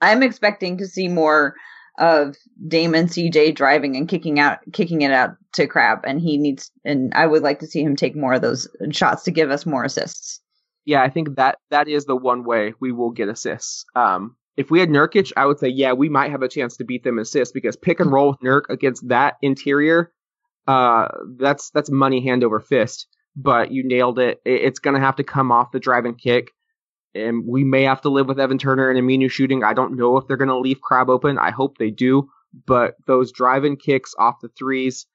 i'm 0.00 0.22
expecting 0.22 0.76
to 0.78 0.86
see 0.86 1.08
more 1.08 1.54
of 1.98 2.36
damon 2.68 3.06
cj 3.06 3.54
driving 3.54 3.96
and 3.96 4.08
kicking 4.08 4.38
out 4.38 4.58
kicking 4.72 5.02
it 5.02 5.12
out 5.12 5.30
to 5.52 5.66
crabbe 5.66 6.00
and 6.04 6.20
he 6.20 6.36
needs 6.36 6.70
and 6.84 7.12
i 7.14 7.26
would 7.26 7.42
like 7.42 7.58
to 7.58 7.66
see 7.66 7.82
him 7.82 7.96
take 7.96 8.16
more 8.16 8.34
of 8.34 8.42
those 8.42 8.68
shots 8.90 9.22
to 9.22 9.30
give 9.30 9.50
us 9.50 9.66
more 9.66 9.84
assists 9.84 10.40
Yeah, 10.86 11.02
I 11.02 11.10
think 11.10 11.36
that 11.36 11.58
that 11.70 11.88
is 11.88 12.06
the 12.06 12.16
one 12.16 12.42
way 12.44 12.72
we 12.80 12.90
will 12.90 13.10
get 13.10 13.28
assists. 13.28 13.84
Um, 13.94 14.34
if 14.60 14.70
we 14.70 14.78
had 14.80 14.90
Nurkic, 14.90 15.32
I 15.36 15.46
would 15.46 15.58
say, 15.58 15.68
yeah, 15.68 15.92
we 15.94 16.08
might 16.08 16.30
have 16.30 16.42
a 16.42 16.48
chance 16.48 16.76
to 16.76 16.84
beat 16.84 17.02
them 17.02 17.18
in 17.18 17.22
assists 17.22 17.52
because 17.52 17.76
pick 17.76 17.98
and 18.00 18.12
roll 18.12 18.28
with 18.30 18.40
Nurk 18.40 18.62
against 18.68 19.08
that 19.08 19.36
interior, 19.42 20.12
uh, 20.66 21.08
that's 21.38 21.70
that's 21.70 21.90
money 21.90 22.22
hand 22.22 22.44
over 22.44 22.60
fist. 22.60 23.06
But 23.36 23.72
you 23.72 23.82
nailed 23.86 24.18
it. 24.18 24.40
It- 24.44 24.62
It's 24.62 24.78
going 24.80 24.94
to 24.94 25.00
have 25.00 25.16
to 25.16 25.24
come 25.24 25.50
off 25.50 25.72
the 25.72 25.80
drive 25.80 26.04
and 26.04 26.18
kick. 26.18 26.50
And 27.14 27.44
we 27.46 27.64
may 27.64 27.82
have 27.84 28.02
to 28.02 28.08
live 28.10 28.28
with 28.28 28.38
Evan 28.38 28.58
Turner 28.58 28.90
and 28.90 28.98
Aminu 29.00 29.30
shooting. 29.30 29.64
I 29.64 29.72
don't 29.74 29.96
know 29.96 30.16
if 30.16 30.26
they're 30.28 30.36
going 30.36 30.48
to 30.48 30.58
leave 30.58 30.80
Crabbe 30.80 31.10
open. 31.10 31.38
I 31.38 31.50
hope 31.50 31.78
they 31.78 31.90
do. 31.90 32.28
But 32.66 32.94
those 33.06 33.32
drive 33.32 33.64
and 33.64 33.80
kicks 33.80 34.14
off 34.18 34.40
the 34.42 34.48
threes, 34.58 35.06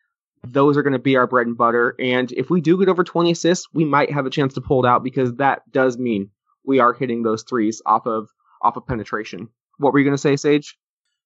those 0.45 0.75
are 0.75 0.83
going 0.83 0.93
to 0.93 0.99
be 0.99 1.15
our 1.17 1.27
bread 1.27 1.47
and 1.47 1.57
butter. 1.57 1.95
And 1.99 2.31
if 2.31 2.49
we 2.49 2.61
do 2.61 2.77
get 2.79 2.89
over 2.89 3.03
20 3.03 3.31
assists, 3.31 3.67
we 3.73 3.85
might 3.85 4.11
have 4.11 4.25
a 4.25 4.29
chance 4.29 4.53
to 4.55 4.61
pull 4.61 4.83
it 4.83 4.87
out 4.87 5.03
because 5.03 5.33
that 5.35 5.61
does 5.71 5.97
mean 5.97 6.31
we 6.65 6.79
are 6.79 6.93
hitting 6.93 7.23
those 7.23 7.43
threes 7.43 7.81
off 7.85 8.05
of 8.07 8.27
off 8.65 8.75
of 8.77 8.87
penetration. 8.87 9.49
What 9.77 9.93
were 9.93 9.99
you 9.99 10.05
going 10.05 10.15
to 10.15 10.21
say, 10.21 10.35
Sage? 10.35 10.77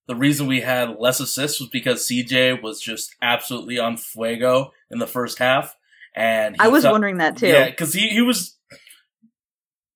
The 0.07 0.15
reason 0.15 0.47
we 0.47 0.61
had 0.61 0.97
less 0.99 1.19
assists 1.19 1.59
was 1.59 1.69
because 1.69 2.07
CJ 2.07 2.61
was 2.61 2.81
just 2.81 3.15
absolutely 3.21 3.77
on 3.77 3.95
fuego 3.97 4.71
in 4.89 4.99
the 4.99 5.07
first 5.07 5.37
half, 5.37 5.75
and 6.15 6.55
he 6.55 6.59
i 6.59 6.67
was 6.67 6.83
felt- 6.83 6.93
wondering 6.93 7.17
that 7.17 7.37
too 7.37 7.47
Yeah, 7.47 7.69
because 7.69 7.93
he, 7.93 8.09
he 8.09 8.21
was 8.21 8.57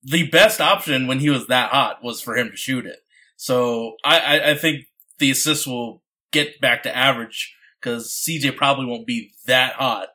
the 0.04 0.30
best 0.30 0.62
option 0.62 1.08
when 1.08 1.20
he 1.20 1.30
was 1.30 1.48
that 1.48 1.72
hot 1.72 2.04
was 2.04 2.22
for 2.22 2.38
him 2.38 2.52
to 2.52 2.58
shoot 2.58 2.86
it. 2.86 3.00
So 3.38 3.96
I, 4.04 4.20
I, 4.20 4.52
I 4.52 4.56
think 4.56 4.86
the 5.18 5.32
assists 5.32 5.66
will 5.66 6.04
get 6.32 6.62
back 6.62 6.84
to 6.84 6.96
average 6.96 7.56
because 7.82 8.12
CJ 8.12 8.56
probably 8.56 8.86
won't 8.86 9.08
be 9.08 9.34
that 9.48 9.74
hot 9.74 10.10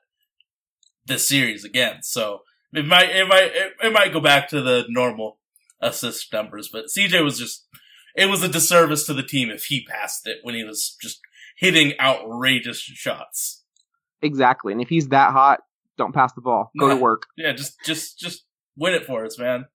this 1.07 1.29
series 1.29 1.64
again. 1.64 2.03
So 2.03 2.43
it 2.72 2.87
might 2.87 3.11
it 3.11 3.26
might 3.26 3.51
it, 3.53 3.72
it 3.83 3.93
might 3.93 4.12
go 4.12 4.20
back 4.20 4.49
to 4.51 4.61
the 4.61 4.85
normal 4.89 5.39
assist 5.81 6.33
numbers. 6.33 6.68
But 6.72 6.87
CJ 6.87 7.22
was 7.22 7.39
just 7.39 7.66
it 8.14 8.26
was 8.26 8.43
a 8.43 8.49
disservice 8.49 9.07
to 9.07 9.14
the 9.14 9.22
team 9.22 9.51
if 9.51 9.64
he 9.64 9.85
passed 9.85 10.26
it 10.26 10.39
when 10.43 10.55
he 10.55 10.64
was 10.64 10.97
just 11.01 11.20
hitting 11.57 11.93
outrageous 12.01 12.79
shots. 12.79 13.64
Exactly. 14.22 14.72
And 14.72 14.81
if 14.83 14.89
he's 14.89 15.09
that 15.09 15.33
hot, 15.33 15.61
don't 15.97 16.14
pass 16.14 16.33
the 16.33 16.41
ball. 16.41 16.70
Go 16.79 16.89
to 16.89 16.97
work. 16.97 17.26
Yeah, 17.37 17.53
just 17.53 17.76
just 17.85 18.18
just 18.18 18.45
win 18.76 18.95
it 18.95 19.07
for 19.07 19.24
us, 19.24 19.39
man. 19.39 19.66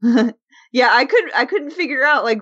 yeah 0.72 0.90
i 0.92 1.04
could 1.04 1.34
i 1.34 1.44
couldn't 1.44 1.72
figure 1.72 2.04
out 2.04 2.22
like 2.22 2.40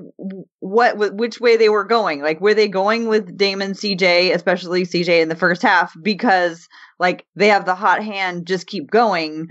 what 0.61 1.15
which 1.15 1.41
way 1.41 1.57
they 1.57 1.71
were 1.71 1.85
going 1.85 2.21
like 2.21 2.39
were 2.39 2.53
they 2.53 2.69
going 2.69 3.09
with 3.09 3.37
damon 3.37 3.73
cj 3.73 4.35
especially 4.35 4.83
cj 4.83 5.23
in 5.23 5.31
the 5.31 5.37
first 5.37 5.63
half 5.63 5.95
because 6.03 6.69
like 6.99 7.25
they 7.35 7.49
have 7.49 7.65
the 7.65 7.75
hot 7.75 8.05
hand 8.05 8.47
just 8.47 8.67
keep 8.67 8.91
going 8.91 9.49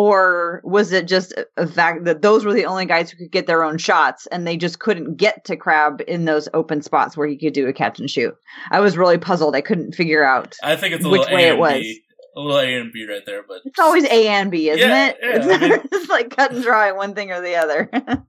or 0.00 0.60
was 0.62 0.92
it 0.92 1.08
just 1.08 1.32
a- 1.32 1.46
a 1.56 1.66
fact 1.66 2.04
that 2.04 2.22
those 2.22 2.44
were 2.44 2.52
the 2.52 2.66
only 2.66 2.86
guys 2.86 3.10
who 3.10 3.16
could 3.16 3.32
get 3.32 3.48
their 3.48 3.64
own 3.64 3.78
shots 3.78 4.26
and 4.28 4.46
they 4.46 4.56
just 4.56 4.78
couldn't 4.78 5.16
get 5.16 5.44
to 5.44 5.56
crabbe 5.56 6.00
in 6.06 6.24
those 6.24 6.48
open 6.54 6.80
spots 6.82 7.16
where 7.16 7.26
he 7.26 7.36
could 7.36 7.52
do 7.52 7.66
a 7.66 7.72
catch 7.72 7.98
and 7.98 8.08
shoot? 8.08 8.32
I 8.70 8.78
was 8.78 8.96
really 8.96 9.18
puzzled. 9.18 9.56
I 9.56 9.60
couldn't 9.60 9.96
figure 9.96 10.22
out 10.24 10.54
I 10.62 10.76
think 10.76 10.94
it's 10.94 11.04
a 11.04 11.08
Which 11.08 11.26
way 11.26 11.46
A 11.48 11.54
it 11.54 11.58
was. 11.58 11.82
a 11.82 12.40
little 12.40 12.60
A 12.60 12.74
and 12.78 12.92
B 12.92 13.06
right 13.10 13.26
there, 13.26 13.42
but 13.48 13.62
it's 13.64 13.80
always 13.80 14.04
a 14.04 14.28
and 14.28 14.52
b 14.52 14.70
isn't 14.70 14.88
Yeah, 14.88 15.08
it? 15.08 15.16
yeah, 15.20 15.36
it's 15.36 15.46
I 15.48 15.68
mean- 15.68 15.88
just 15.92 16.08
like 16.08 16.30
cut 16.36 16.52
and 16.52 16.62
dry 16.62 16.92
one 16.92 17.14
thing 17.16 17.32
or 17.32 17.40
the 17.40 17.56
other. 17.56 17.90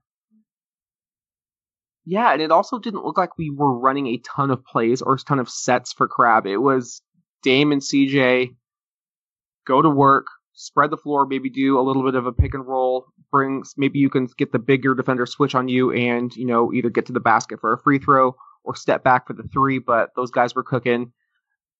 Yeah, 2.05 2.33
and 2.33 2.41
it 2.41 2.51
also 2.51 2.79
didn't 2.79 3.03
look 3.05 3.17
like 3.19 3.37
we 3.37 3.51
were 3.51 3.77
running 3.77 4.07
a 4.07 4.17
ton 4.17 4.49
of 4.49 4.65
plays 4.65 5.03
or 5.03 5.13
a 5.13 5.17
ton 5.19 5.37
of 5.37 5.47
sets 5.47 5.93
for 5.93 6.07
Crabbe. 6.07 6.47
It 6.47 6.57
was 6.57 7.03
Dame 7.43 7.71
and 7.71 7.81
CJ 7.81 8.55
go 9.67 9.81
to 9.83 9.89
work, 9.89 10.25
spread 10.59 10.91
the 10.91 10.97
floor, 10.97 11.25
maybe 11.25 11.49
do 11.49 11.79
a 11.79 11.81
little 11.81 12.03
bit 12.03 12.15
of 12.15 12.25
a 12.25 12.33
pick 12.33 12.53
and 12.53 12.67
roll, 12.67 13.05
brings 13.31 13.73
maybe 13.77 13.97
you 13.97 14.09
can 14.09 14.27
get 14.37 14.51
the 14.51 14.59
bigger 14.59 14.93
defender 14.93 15.25
switch 15.25 15.55
on 15.55 15.69
you 15.69 15.91
and, 15.91 16.35
you 16.35 16.45
know, 16.45 16.73
either 16.73 16.89
get 16.89 17.05
to 17.05 17.13
the 17.13 17.19
basket 17.21 17.61
for 17.61 17.71
a 17.71 17.79
free 17.79 17.97
throw 17.97 18.35
or 18.65 18.75
step 18.75 19.01
back 19.01 19.25
for 19.25 19.33
the 19.33 19.43
three, 19.43 19.79
but 19.79 20.09
those 20.17 20.31
guys 20.31 20.53
were 20.53 20.63
cooking. 20.63 21.13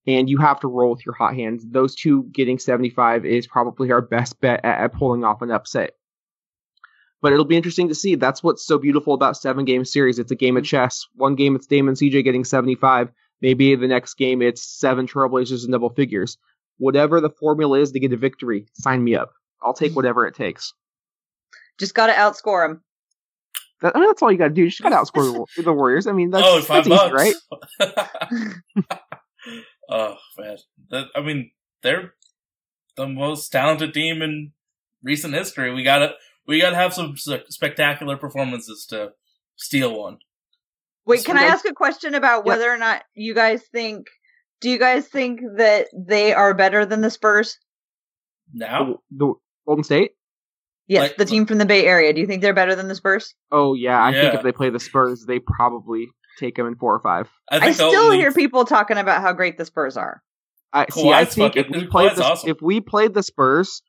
And 0.07 0.29
you 0.29 0.37
have 0.37 0.61
to 0.61 0.69
roll 0.69 0.91
with 0.91 1.05
your 1.05 1.13
hot 1.13 1.35
hands. 1.35 1.65
Those 1.69 1.93
two 1.93 2.23
getting 2.31 2.57
75 2.57 3.25
is 3.25 3.47
probably 3.47 3.91
our 3.91 4.01
best 4.01 4.39
bet 4.39 4.63
at, 4.63 4.93
pulling 4.93 5.25
off 5.25 5.41
an 5.41 5.51
upset 5.51 5.91
but 7.21 7.33
it'll 7.33 7.43
be 7.43 7.57
interesting 7.57 7.89
to 7.89 7.95
see. 7.95 8.15
That's 8.15 8.41
what's 8.41 8.65
so 8.65 8.77
beautiful 8.77 9.13
about 9.13 9.35
seven 9.35 9.65
game 9.65 9.83
series. 9.83 10.19
It's 10.19 10.31
a 10.31 10.35
game 10.35 10.55
of 10.55 10.63
chess. 10.63 11.05
One 11.15 11.35
game 11.35 11.53
it's 11.53 11.67
Damon 11.67 11.95
CJ 11.95 12.23
getting 12.23 12.45
75. 12.45 13.11
Maybe 13.41 13.75
the 13.75 13.89
next 13.89 14.13
game 14.13 14.41
it's 14.41 14.63
seven 14.63 15.05
Trailblazers 15.05 15.65
in 15.65 15.71
double 15.71 15.89
figures. 15.89 16.37
Whatever 16.79 17.21
the 17.21 17.29
formula 17.29 17.79
is 17.79 17.91
to 17.91 17.99
get 17.99 18.11
a 18.11 18.17
victory, 18.17 18.65
sign 18.73 19.03
me 19.03 19.15
up. 19.15 19.31
I'll 19.61 19.73
take 19.73 19.95
whatever 19.95 20.25
it 20.25 20.35
takes. 20.35 20.73
just 21.79 21.93
gotta 21.93 22.13
outscore 22.13 22.67
them. 22.67 22.81
That, 23.81 23.95
I 23.95 23.99
mean, 23.99 24.09
that's 24.09 24.21
all 24.21 24.31
you 24.31 24.37
got 24.37 24.49
to 24.49 24.53
do. 24.53 24.63
You 24.63 24.69
just 24.69 24.81
got 24.81 24.89
to 24.89 24.95
outscore 25.11 25.45
the, 25.55 25.61
the 25.63 25.73
Warriors. 25.73 26.05
I 26.05 26.11
mean, 26.11 26.31
that's, 26.31 26.45
oh, 26.45 26.61
five 26.61 26.83
that's 26.83 27.03
easy, 27.03 27.13
right? 27.13 27.35
oh 29.89 30.15
man, 30.37 30.57
that, 30.89 31.05
I 31.15 31.21
mean 31.21 31.51
they're 31.81 32.13
the 32.97 33.07
most 33.07 33.49
talented 33.49 33.93
team 33.93 34.21
in 34.21 34.51
recent 35.03 35.33
history. 35.33 35.73
We 35.73 35.83
got 35.83 35.99
to 35.99 36.13
We 36.47 36.61
got 36.61 36.71
to 36.71 36.75
have 36.75 36.93
some 36.93 37.15
spectacular 37.17 38.17
performances 38.17 38.85
to 38.89 39.11
steal 39.55 39.97
one. 39.97 40.17
Wait, 41.05 41.21
So 41.21 41.27
can 41.27 41.37
I 41.37 41.45
ask 41.45 41.65
a 41.67 41.73
question 41.73 42.13
about 42.15 42.45
Yeah. 42.45 42.49
whether 42.49 42.71
or 42.71 42.77
not 42.77 43.03
you 43.13 43.33
guys 43.33 43.63
think? 43.71 44.07
Do 44.61 44.69
you 44.69 44.77
guys 44.79 45.07
think 45.07 45.41
that 45.57 45.87
they 45.95 46.33
are 46.33 46.53
better 46.53 46.85
than 46.85 47.01
the 47.01 47.09
Spurs? 47.09 47.57
Now, 48.53 48.99
The, 49.11 49.17
the 49.25 49.33
Golden 49.67 49.83
State. 49.83 50.11
Yes, 50.87 51.01
Like- 51.09 51.17
the 51.17 51.25
team 51.25 51.45
from 51.45 51.59
the 51.59 51.65
Bay 51.65 51.85
Area. 51.85 52.11
Do 52.13 52.19
you 52.19 52.25
think 52.27 52.41
they're 52.41 52.53
better 52.53 52.75
than 52.75 52.87
the 52.87 52.95
Spurs? 52.95 53.35
Oh 53.51 53.73
yeah, 53.75 54.03
I 54.03 54.11
think 54.11 54.33
if 54.33 54.41
they 54.43 54.51
play 54.51 54.69
the 54.71 54.79
Spurs, 54.79 55.23
they 55.27 55.39
probably 55.39 56.07
take 56.39 56.55
them 56.55 56.65
in 56.67 56.75
four 56.75 56.95
or 56.95 56.99
five. 57.01 57.29
I 57.51 57.59
I 57.59 57.71
still 57.73 57.93
only- 57.93 58.17
hear 58.17 58.31
people 58.31 58.65
talking 58.65 58.97
about 58.97 59.21
how 59.21 59.33
great 59.33 59.57
the 59.57 59.65
Spurs 59.65 59.97
are. 59.97 60.23
I 60.73 60.85
see. 60.91 61.11
I 61.11 61.25
Kawhi's 61.25 61.35
think 61.35 61.55
if 61.57 61.67
we 61.69 61.85
played 61.87 62.11
Kawhi's 62.11 62.17
the 62.17 62.23
awesome. 62.25 62.49
if 62.49 62.57
we 62.61 62.81
played 62.81 63.13
the 63.13 63.23
Spurs, 63.23 63.81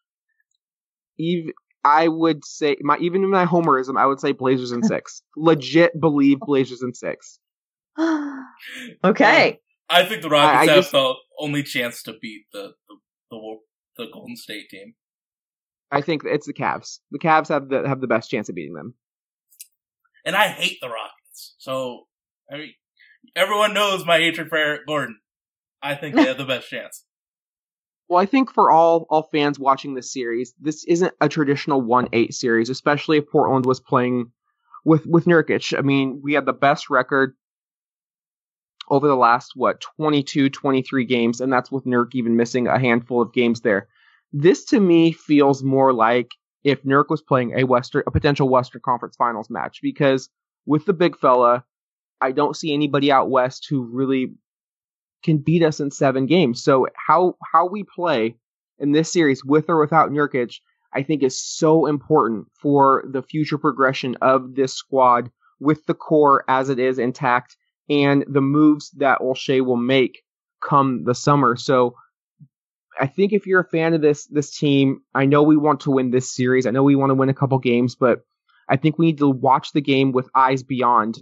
even 1.18 1.52
I 1.84 2.08
would 2.08 2.44
say 2.44 2.76
my 2.80 2.96
even 2.98 3.22
in 3.24 3.30
my 3.30 3.46
homerism, 3.46 3.98
I 3.98 4.04
would 4.06 4.20
say 4.20 4.32
Blazers 4.32 4.72
in 4.72 4.82
six. 4.94 5.22
Legit 5.36 5.98
believe 5.98 6.38
Blazers 6.40 6.82
in 6.82 6.92
six. 6.94 7.38
okay. 9.04 9.58
I 9.90 10.04
think 10.04 10.22
the 10.22 10.28
I- 10.28 10.32
Rockets 10.32 10.56
I 10.70 10.72
have 10.74 10.82
just- 10.84 10.92
the 10.92 11.14
only 11.38 11.62
chance 11.62 12.02
to 12.04 12.14
beat 12.20 12.44
the 12.52 12.72
the, 12.88 12.96
the 13.30 13.56
the 13.96 14.06
Golden 14.12 14.36
State 14.36 14.68
team. 14.70 14.94
I 15.90 16.00
think 16.00 16.22
it's 16.24 16.46
the 16.46 16.54
Cavs. 16.54 17.00
The 17.10 17.18
Cavs 17.18 17.48
have 17.48 17.68
the 17.68 17.86
have 17.88 18.00
the 18.00 18.06
best 18.06 18.30
chance 18.30 18.48
of 18.48 18.54
beating 18.54 18.74
them. 18.74 18.94
And 20.24 20.36
I 20.36 20.48
hate 20.48 20.78
the 20.80 20.88
Rockets. 20.88 21.54
So 21.58 22.06
I 22.52 22.56
mean, 22.58 22.72
everyone 23.34 23.74
knows 23.74 24.06
my 24.06 24.18
hatred 24.18 24.48
for 24.48 24.56
Eric 24.58 24.86
Gordon. 24.86 25.18
I 25.82 25.94
think 25.94 26.14
they 26.14 26.26
have 26.26 26.38
the 26.38 26.44
best 26.44 26.68
chance. 26.68 27.04
Well, 28.08 28.20
I 28.20 28.26
think 28.26 28.52
for 28.52 28.72
all 28.72 29.06
all 29.08 29.28
fans 29.30 29.56
watching 29.56 29.94
this 29.94 30.12
series, 30.12 30.52
this 30.60 30.84
isn't 30.88 31.14
a 31.20 31.28
traditional 31.28 31.80
one 31.80 32.08
eight 32.12 32.34
series, 32.34 32.68
especially 32.68 33.18
if 33.18 33.30
Portland 33.30 33.64
was 33.64 33.78
playing 33.78 34.32
with 34.84 35.06
with 35.06 35.26
Nurkic. 35.26 35.78
I 35.78 35.82
mean, 35.82 36.20
we 36.20 36.32
had 36.32 36.44
the 36.44 36.52
best 36.52 36.90
record 36.90 37.36
over 38.90 39.06
the 39.06 39.16
last 39.16 39.52
what 39.54 39.80
22 39.80 40.50
23 40.50 41.04
games 41.04 41.40
and 41.40 41.52
that's 41.52 41.70
with 41.70 41.84
Nurk 41.84 42.10
even 42.14 42.36
missing 42.36 42.66
a 42.66 42.78
handful 42.78 43.22
of 43.22 43.32
games 43.32 43.60
there. 43.60 43.88
This 44.32 44.64
to 44.66 44.80
me 44.80 45.12
feels 45.12 45.62
more 45.62 45.92
like 45.92 46.30
if 46.64 46.82
Nurk 46.82 47.06
was 47.08 47.22
playing 47.22 47.58
a 47.58 47.64
Western 47.64 48.02
a 48.06 48.10
potential 48.10 48.48
Western 48.48 48.82
Conference 48.84 49.16
Finals 49.16 49.48
match 49.48 49.80
because 49.82 50.28
with 50.66 50.84
the 50.84 50.92
big 50.92 51.16
fella, 51.16 51.64
I 52.20 52.32
don't 52.32 52.56
see 52.56 52.74
anybody 52.74 53.10
out 53.10 53.30
west 53.30 53.66
who 53.70 53.82
really 53.82 54.34
can 55.22 55.38
beat 55.38 55.62
us 55.62 55.80
in 55.80 55.90
seven 55.90 56.26
games. 56.26 56.62
So 56.62 56.86
how 56.94 57.36
how 57.52 57.66
we 57.66 57.84
play 57.84 58.36
in 58.78 58.92
this 58.92 59.12
series 59.12 59.44
with 59.44 59.68
or 59.68 59.78
without 59.78 60.10
Nurkic, 60.10 60.56
I 60.92 61.02
think 61.02 61.22
is 61.22 61.40
so 61.40 61.86
important 61.86 62.48
for 62.60 63.04
the 63.08 63.22
future 63.22 63.58
progression 63.58 64.16
of 64.20 64.54
this 64.54 64.74
squad 64.74 65.30
with 65.60 65.84
the 65.86 65.94
core 65.94 66.44
as 66.48 66.70
it 66.70 66.78
is 66.78 66.98
intact 66.98 67.56
and 67.90 68.24
the 68.28 68.40
moves 68.40 68.90
that 68.92 69.18
Olshey 69.18 69.64
will 69.64 69.76
make 69.76 70.22
come 70.62 71.04
the 71.04 71.14
summer. 71.14 71.56
So 71.56 71.96
I 72.98 73.06
think 73.06 73.32
if 73.32 73.46
you're 73.46 73.60
a 73.60 73.68
fan 73.68 73.94
of 73.94 74.00
this 74.00 74.26
this 74.26 74.56
team, 74.56 75.02
I 75.14 75.26
know 75.26 75.42
we 75.42 75.56
want 75.56 75.80
to 75.80 75.90
win 75.90 76.10
this 76.10 76.34
series. 76.34 76.66
I 76.66 76.70
know 76.70 76.84
we 76.84 76.96
want 76.96 77.10
to 77.10 77.14
win 77.14 77.28
a 77.28 77.34
couple 77.34 77.58
games, 77.58 77.96
but 77.96 78.20
I 78.68 78.76
think 78.76 78.98
we 78.98 79.06
need 79.06 79.18
to 79.18 79.28
watch 79.28 79.72
the 79.72 79.80
game 79.80 80.12
with 80.12 80.30
eyes 80.34 80.62
beyond 80.62 81.18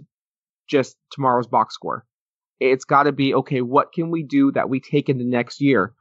just 0.67 0.95
tomorrow's 1.11 1.47
box 1.47 1.73
score. 1.73 2.05
It's 2.59 2.85
got 2.85 3.03
to 3.03 3.11
be 3.11 3.33
okay. 3.33 3.61
What 3.61 3.91
can 3.91 4.11
we 4.11 4.23
do 4.23 4.51
that 4.51 4.69
we 4.69 4.79
take 4.79 5.09
into 5.09 5.23
next 5.25 5.61
year? 5.61 5.93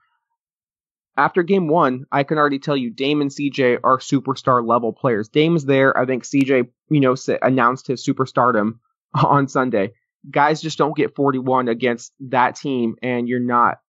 After 1.16 1.42
game 1.42 1.68
one, 1.68 2.04
I 2.12 2.22
can 2.22 2.38
already 2.38 2.58
tell 2.58 2.76
you 2.76 2.90
Dame 2.90 3.22
and 3.22 3.30
CJ 3.30 3.80
are 3.82 3.98
superstar 3.98 4.64
level 4.64 4.92
players. 4.92 5.28
Dame's 5.28 5.64
there. 5.64 5.96
I 5.96 6.06
think 6.06 6.24
CJ, 6.24 6.68
you 6.90 7.00
know, 7.00 7.16
announced 7.42 7.86
his 7.86 8.04
superstardom 8.04 8.78
on 9.14 9.48
Sunday. 9.48 9.94
Guys 10.30 10.60
just 10.60 10.78
don't 10.78 10.96
get 10.96 11.14
41 11.14 11.68
against 11.68 12.12
that 12.20 12.56
team, 12.56 12.96
and 13.02 13.28
you're 13.28 13.40
not 13.40 13.80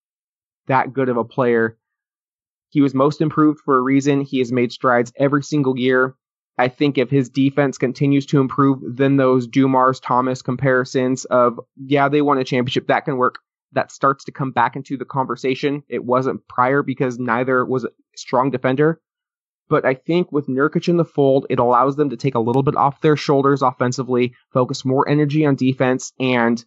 that 0.66 0.92
good 0.92 1.08
of 1.08 1.16
a 1.16 1.24
player. 1.24 1.76
He 2.70 2.80
was 2.80 2.94
most 2.94 3.20
improved 3.20 3.60
for 3.64 3.76
a 3.76 3.82
reason. 3.82 4.20
He 4.20 4.38
has 4.38 4.52
made 4.52 4.72
strides 4.72 5.12
every 5.16 5.42
single 5.42 5.78
year. 5.78 6.14
I 6.56 6.68
think 6.68 6.98
if 6.98 7.10
his 7.10 7.28
defense 7.28 7.78
continues 7.78 8.26
to 8.26 8.40
improve, 8.40 8.80
then 8.82 9.16
those 9.16 9.46
Dumars 9.46 9.98
Thomas 9.98 10.42
comparisons 10.42 11.24
of, 11.24 11.58
yeah, 11.76 12.08
they 12.08 12.22
won 12.22 12.38
a 12.38 12.44
championship, 12.44 12.86
that 12.88 13.06
can 13.06 13.16
work. 13.16 13.38
That 13.72 13.90
starts 13.90 14.24
to 14.24 14.32
come 14.32 14.52
back 14.52 14.76
into 14.76 14.96
the 14.96 15.04
conversation. 15.04 15.82
It 15.88 16.04
wasn't 16.04 16.46
prior 16.48 16.82
because 16.82 17.18
neither 17.18 17.64
was 17.64 17.84
a 17.84 17.90
strong 18.14 18.50
defender. 18.50 19.00
But 19.70 19.86
I 19.86 19.94
think 19.94 20.32
with 20.32 20.48
Nurkic 20.48 20.88
in 20.88 20.96
the 20.96 21.04
fold, 21.04 21.46
it 21.48 21.60
allows 21.60 21.96
them 21.96 22.10
to 22.10 22.16
take 22.16 22.34
a 22.34 22.40
little 22.40 22.64
bit 22.64 22.76
off 22.76 23.00
their 23.00 23.16
shoulders 23.16 23.62
offensively, 23.62 24.34
focus 24.52 24.84
more 24.84 25.08
energy 25.08 25.46
on 25.46 25.54
defense, 25.54 26.12
and 26.20 26.62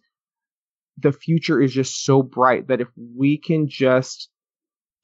the 0.96 1.12
future 1.12 1.60
is 1.60 1.72
just 1.72 2.04
so 2.04 2.22
bright 2.22 2.68
that 2.68 2.80
if 2.80 2.88
we 3.16 3.36
can 3.36 3.68
just 3.68 4.30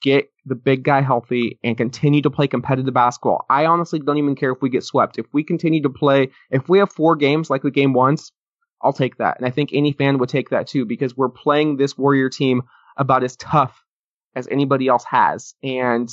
get 0.03 0.31
the 0.47 0.55
big 0.55 0.83
guy 0.83 1.03
healthy 1.03 1.59
and 1.63 1.77
continue 1.77 2.23
to 2.23 2.31
play 2.31 2.47
competitive 2.47 2.95
basketball. 2.95 3.45
I 3.51 3.67
honestly 3.67 3.99
don't 3.99 4.17
even 4.17 4.35
care 4.35 4.53
if 4.53 4.63
we 4.63 4.71
get 4.71 4.85
swept. 4.85 5.19
If 5.19 5.27
we 5.33 5.45
continue 5.45 5.83
to 5.83 5.91
play, 5.91 6.31
if 6.51 6.69
we 6.69 6.79
have 6.79 6.91
four 6.91 7.17
games 7.17 7.51
like 7.51 7.63
the 7.63 7.71
game 7.71 7.93
once, 7.93 8.33
I'll 8.83 8.95
take 8.95 9.19
that. 9.19 9.37
And 9.37 9.47
I 9.47 9.51
think 9.51 9.71
any 9.73 9.93
fan 9.93 10.17
would 10.19 10.31
take 10.31 10.51
that 10.51 10.69
too 10.69 10.87
because 10.87 11.15
we're 11.15 11.29
playing 11.29 11.77
this 11.77 11.99
Warrior 11.99 12.31
team 12.31 12.63
about 12.97 13.25
as 13.25 13.37
tough 13.37 13.85
as 14.35 14.49
anybody 14.49 14.89
else 14.89 15.05
has. 15.05 15.55
And 15.63 16.09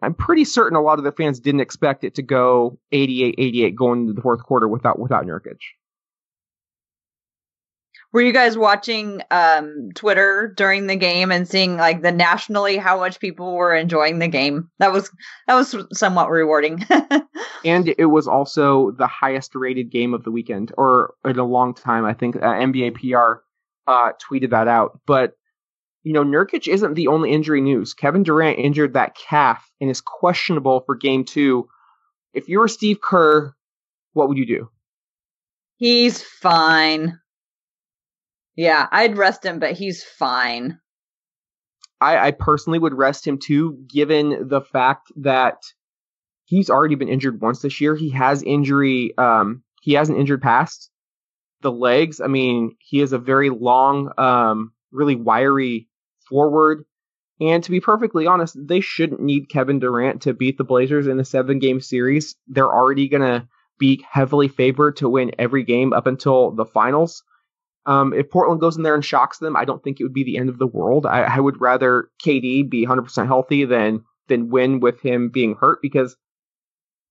I'm 0.00 0.14
pretty 0.14 0.44
certain 0.44 0.76
a 0.76 0.82
lot 0.82 0.98
of 0.98 1.04
the 1.04 1.12
fans 1.12 1.40
didn't 1.40 1.60
expect 1.60 2.04
it 2.04 2.14
to 2.16 2.22
go 2.22 2.78
88-88 2.92 3.74
going 3.74 4.00
into 4.02 4.12
the 4.12 4.22
fourth 4.22 4.42
quarter 4.42 4.68
without 4.68 4.98
without 4.98 5.26
Nurkic. 5.26 5.58
Were 8.10 8.22
you 8.22 8.32
guys 8.32 8.56
watching 8.56 9.20
um, 9.30 9.90
Twitter 9.94 10.54
during 10.56 10.86
the 10.86 10.96
game 10.96 11.30
and 11.30 11.46
seeing 11.46 11.76
like 11.76 12.00
the 12.00 12.10
nationally 12.10 12.78
how 12.78 12.98
much 12.98 13.20
people 13.20 13.54
were 13.54 13.74
enjoying 13.74 14.18
the 14.18 14.28
game? 14.28 14.70
That 14.78 14.92
was 14.92 15.10
that 15.46 15.54
was 15.54 15.76
somewhat 15.92 16.30
rewarding. 16.30 16.86
and 17.64 17.94
it 17.98 18.06
was 18.06 18.26
also 18.26 18.92
the 18.92 19.06
highest 19.06 19.54
rated 19.54 19.90
game 19.90 20.14
of 20.14 20.24
the 20.24 20.30
weekend 20.30 20.72
or 20.78 21.14
in 21.26 21.38
a 21.38 21.44
long 21.44 21.74
time. 21.74 22.06
I 22.06 22.14
think 22.14 22.36
uh, 22.36 22.40
NBA 22.40 22.94
PR 22.94 23.42
uh, 23.86 24.12
tweeted 24.30 24.50
that 24.50 24.68
out. 24.68 25.00
But 25.06 25.34
you 26.04 26.12
know, 26.12 26.24
Nurkic 26.24 26.68
isn't 26.68 26.94
the 26.94 27.08
only 27.08 27.32
injury 27.32 27.60
news. 27.60 27.94
Kevin 27.94 28.22
Durant 28.22 28.58
injured 28.58 28.94
that 28.94 29.16
calf 29.16 29.70
and 29.80 29.90
is 29.90 30.00
questionable 30.00 30.80
for 30.86 30.94
Game 30.94 31.24
Two. 31.24 31.68
If 32.34 32.48
you 32.48 32.60
were 32.60 32.68
Steve 32.68 33.00
Kerr, 33.00 33.54
what 34.12 34.28
would 34.28 34.38
you 34.38 34.46
do? 34.46 34.70
he's 35.78 36.22
fine. 36.22 37.18
Yeah, 38.56 38.88
I'd 38.90 39.16
rest 39.16 39.44
him, 39.44 39.60
but 39.60 39.72
he's 39.72 40.04
fine. 40.04 40.80
I, 42.00 42.28
I 42.28 42.30
personally 42.32 42.78
would 42.78 42.94
rest 42.94 43.26
him 43.26 43.38
too, 43.38 43.84
given 43.88 44.48
the 44.48 44.60
fact 44.60 45.12
that 45.16 45.62
he's 46.44 46.68
already 46.68 46.96
been 46.96 47.08
injured 47.08 47.40
once 47.40 47.60
this 47.60 47.80
year. 47.80 47.94
He 47.94 48.10
has 48.10 48.42
injury. 48.42 49.16
Um, 49.16 49.62
he 49.80 49.94
has 49.94 50.08
an 50.08 50.16
injured 50.16 50.42
past. 50.42 50.90
The 51.62 51.72
legs. 51.72 52.20
I 52.20 52.26
mean, 52.26 52.76
he 52.78 53.00
is 53.00 53.12
a 53.12 53.18
very 53.18 53.50
long, 53.50 54.12
um, 54.18 54.72
really 54.92 55.14
wiry 55.14 55.88
forward. 56.28 56.84
And 57.40 57.62
to 57.62 57.70
be 57.70 57.80
perfectly 57.80 58.26
honest, 58.26 58.56
they 58.60 58.80
shouldn't 58.80 59.20
need 59.20 59.48
Kevin 59.48 59.78
Durant 59.78 60.22
to 60.22 60.34
beat 60.34 60.58
the 60.58 60.64
Blazers 60.64 61.06
in 61.06 61.20
a 61.20 61.24
seven 61.24 61.58
game 61.58 61.80
series. 61.80 62.36
They're 62.48 62.72
already 62.72 63.08
gonna 63.08 63.48
be 63.78 64.04
heavily 64.10 64.48
favored 64.48 64.96
to 64.96 65.08
win 65.08 65.30
every 65.38 65.62
game 65.62 65.92
up 65.92 66.06
until 66.06 66.50
the 66.50 66.64
finals. 66.66 67.22
Um, 67.86 68.12
if 68.12 68.28
Portland 68.28 68.60
goes 68.60 68.76
in 68.76 68.82
there 68.82 68.94
and 68.94 69.04
shocks 69.04 69.38
them, 69.38 69.56
I 69.56 69.64
don't 69.64 69.82
think 69.82 69.98
it 69.98 70.02
would 70.02 70.12
be 70.12 70.24
the 70.24 70.36
end 70.36 70.48
of 70.48 70.58
the 70.58 70.66
world. 70.66 71.06
I, 71.06 71.22
I 71.22 71.40
would 71.40 71.60
rather 71.60 72.10
KD 72.22 72.68
be 72.68 72.84
100% 72.84 73.26
healthy 73.26 73.64
than 73.64 74.04
than 74.26 74.50
win 74.50 74.80
with 74.80 75.00
him 75.00 75.30
being 75.30 75.54
hurt 75.54 75.78
because 75.80 76.14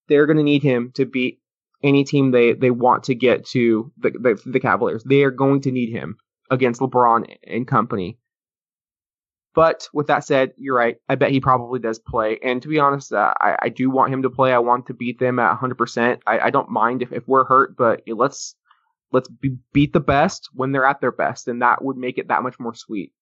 they're 0.08 0.28
going 0.28 0.38
to 0.38 0.44
need 0.44 0.62
him 0.62 0.92
to 0.94 1.06
beat 1.06 1.40
any 1.82 2.04
team 2.04 2.30
they, 2.30 2.54
they 2.54 2.70
want 2.70 3.06
to 3.06 3.16
get 3.16 3.46
to 3.48 3.92
the, 3.98 4.12
the 4.12 4.42
the 4.46 4.60
Cavaliers. 4.60 5.04
They 5.04 5.24
are 5.24 5.32
going 5.32 5.62
to 5.62 5.72
need 5.72 5.92
him 5.92 6.18
against 6.50 6.82
LeBron 6.82 7.36
and 7.44 7.68
company. 7.68 8.18
But 9.56 9.90
with 9.92 10.06
that 10.08 10.24
said, 10.24 10.52
you're 10.58 10.76
right. 10.76 10.98
I 11.10 11.16
bet 11.16 11.32
he 11.32 11.40
probably 11.40 11.80
does 11.80 11.98
play. 11.98 12.38
And 12.44 12.62
to 12.62 12.68
be 12.68 12.78
honest, 12.78 13.12
uh, 13.12 13.34
I, 13.42 13.56
I 13.64 13.70
do 13.70 13.90
want 13.90 14.14
him 14.14 14.22
to 14.22 14.30
play. 14.30 14.54
I 14.54 14.60
want 14.60 14.86
to 14.86 14.94
beat 14.94 15.18
them 15.18 15.40
at 15.40 15.58
100%. 15.58 16.20
I, 16.28 16.40
I 16.40 16.50
don't 16.52 16.70
mind 16.70 17.02
if, 17.02 17.12
if 17.12 17.28
we're 17.28 17.44
hurt, 17.44 17.76
but 17.76 18.04
let's 18.08 18.56
let's 19.12 19.30
be, 19.30 19.58
beat 19.74 19.94
the 19.94 20.00
best 20.00 20.50
when 20.54 20.72
they're 20.72 20.86
at 20.86 21.02
their 21.02 21.12
best, 21.12 21.48
and 21.48 21.62
that 21.62 21.84
would 21.84 21.98
make 21.98 22.20
it 22.20 22.28
that 22.28 22.44
much 22.44 22.60
more 22.60 22.76
sweet. 22.76 23.14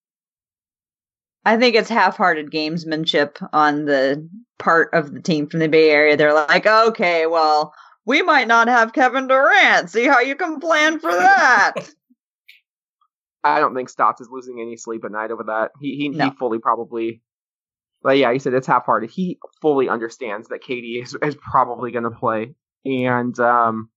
I 1.46 1.58
think 1.58 1.76
it's 1.76 1.90
half-hearted 1.90 2.52
gamesmanship 2.52 3.48
on 3.54 3.86
the 3.86 4.28
part 4.58 4.90
of 4.94 5.14
the 5.14 5.22
team 5.22 5.48
from 5.48 5.60
the 5.60 5.70
Bay 5.70 5.92
Area. 5.92 6.18
They're 6.18 6.34
like, 6.34 6.66
okay, 6.66 7.28
well, 7.28 7.74
we 8.06 8.24
might 8.24 8.48
not 8.48 8.68
have 8.68 8.94
Kevin 8.94 9.28
Durant. 9.28 9.90
See 9.90 10.06
how 10.06 10.20
you 10.20 10.36
can 10.36 10.60
plan 10.60 11.00
for 11.00 11.12
that. 11.12 11.76
I 13.46 13.60
don't 13.60 13.76
think 13.76 13.90
Stotts 13.90 14.22
is 14.22 14.28
losing 14.30 14.60
any 14.60 14.76
sleep 14.76 15.06
at 15.06 15.12
night 15.12 15.32
over 15.32 15.44
that. 15.44 15.72
He 15.80 15.96
he, 15.96 16.10
No. 16.10 16.26
he 16.26 16.32
fully 16.32 16.60
probably 16.60 17.22
But 18.02 18.18
yeah, 18.18 18.34
he 18.34 18.40
said 18.40 18.54
it's 18.54 18.68
half-hearted. 18.68 19.10
He 19.10 19.40
fully 19.62 19.88
understands 19.90 20.48
that 20.50 20.64
KD 20.64 21.04
is, 21.04 21.16
is 21.22 21.36
probably 21.36 21.92
going 21.92 22.04
to 22.04 22.12
play, 22.12 22.56
and 22.86 23.40
um, 23.40 23.90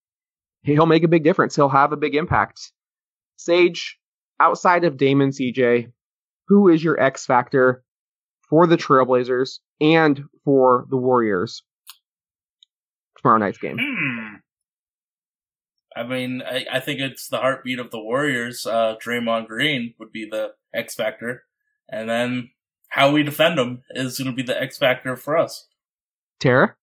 he'll 0.63 0.85
make 0.85 1.03
a 1.03 1.07
big 1.07 1.23
difference. 1.23 1.55
He'll 1.55 1.69
have 1.69 1.91
a 1.91 1.97
big 1.97 2.15
impact. 2.15 2.71
Sage, 3.37 3.97
outside 4.39 4.83
of 4.83 4.97
Damon 4.97 5.29
CJ, 5.29 5.91
who 6.47 6.67
is 6.69 6.83
your 6.83 6.99
X 6.99 7.25
factor 7.25 7.83
for 8.49 8.67
the 8.67 8.77
Trailblazers 8.77 9.59
and 9.79 10.23
for 10.43 10.85
the 10.89 10.97
Warriors 10.97 11.63
tomorrow 13.17 13.37
night's 13.39 13.57
game? 13.59 13.77
Hmm. 13.79 14.35
I 15.95 16.03
mean, 16.03 16.41
I, 16.41 16.65
I 16.71 16.79
think 16.79 16.99
it's 16.99 17.27
the 17.27 17.37
heartbeat 17.37 17.79
of 17.79 17.91
the 17.91 17.99
Warriors. 17.99 18.65
Uh, 18.65 18.95
Draymond 19.03 19.47
Green 19.47 19.93
would 19.99 20.11
be 20.11 20.27
the 20.29 20.51
X 20.73 20.95
factor, 20.95 21.43
and 21.89 22.09
then 22.09 22.51
how 22.89 23.11
we 23.11 23.23
defend 23.23 23.57
them 23.57 23.83
is 23.91 24.17
going 24.17 24.29
to 24.29 24.35
be 24.35 24.43
the 24.43 24.59
X 24.59 24.77
factor 24.77 25.15
for 25.15 25.37
us. 25.37 25.67
Tara? 26.39 26.75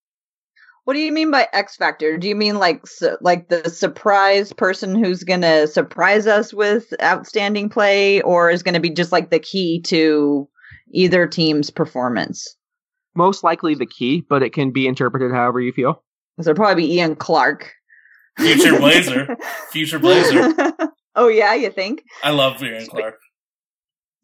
What 0.85 0.95
do 0.95 1.01
you 1.01 1.11
mean 1.11 1.33
by 1.33 1.49
X 1.53 1.75
factor? 1.75 2.17
Do 2.17 2.29
you 2.29 2.37
mean 2.37 2.61
like 2.61 2.87
su- 2.87 3.19
like 3.21 3.49
the 3.49 3.69
surprise 3.69 4.53
person 4.53 4.95
who's 4.95 5.25
going 5.25 5.41
to 5.41 5.67
surprise 5.67 6.29
us 6.29 6.55
with 6.55 6.95
outstanding 7.03 7.69
play 7.69 8.21
or 8.23 8.51
is 8.51 8.63
going 8.63 8.75
to 8.75 8.81
be 8.81 8.91
just 8.91 9.11
like 9.11 9.31
the 9.31 9.41
key 9.41 9.81
to 9.83 10.49
either 10.93 11.27
team's 11.27 11.71
performance? 11.71 12.57
Most 13.17 13.43
likely 13.43 13.75
the 13.75 13.87
key, 13.87 14.25
but 14.29 14.45
it 14.45 14.53
can 14.53 14.71
be 14.71 14.87
interpreted 14.87 15.33
however 15.33 15.61
you 15.61 15.73
feel. 15.73 16.05
So 16.41 16.51
it'll 16.51 16.63
probably 16.63 16.85
be 16.85 16.95
Ian 16.95 17.17
Clark. 17.17 17.73
Future 18.39 18.79
Blazer. 18.79 19.37
Future 19.71 19.99
Blazer. 19.99 20.55
oh 21.17 21.29
yeah, 21.29 21.55
you 21.55 21.71
think? 21.71 22.03
I 22.23 22.31
love 22.31 22.63
Aaron 22.63 22.87
Clark. 22.87 23.19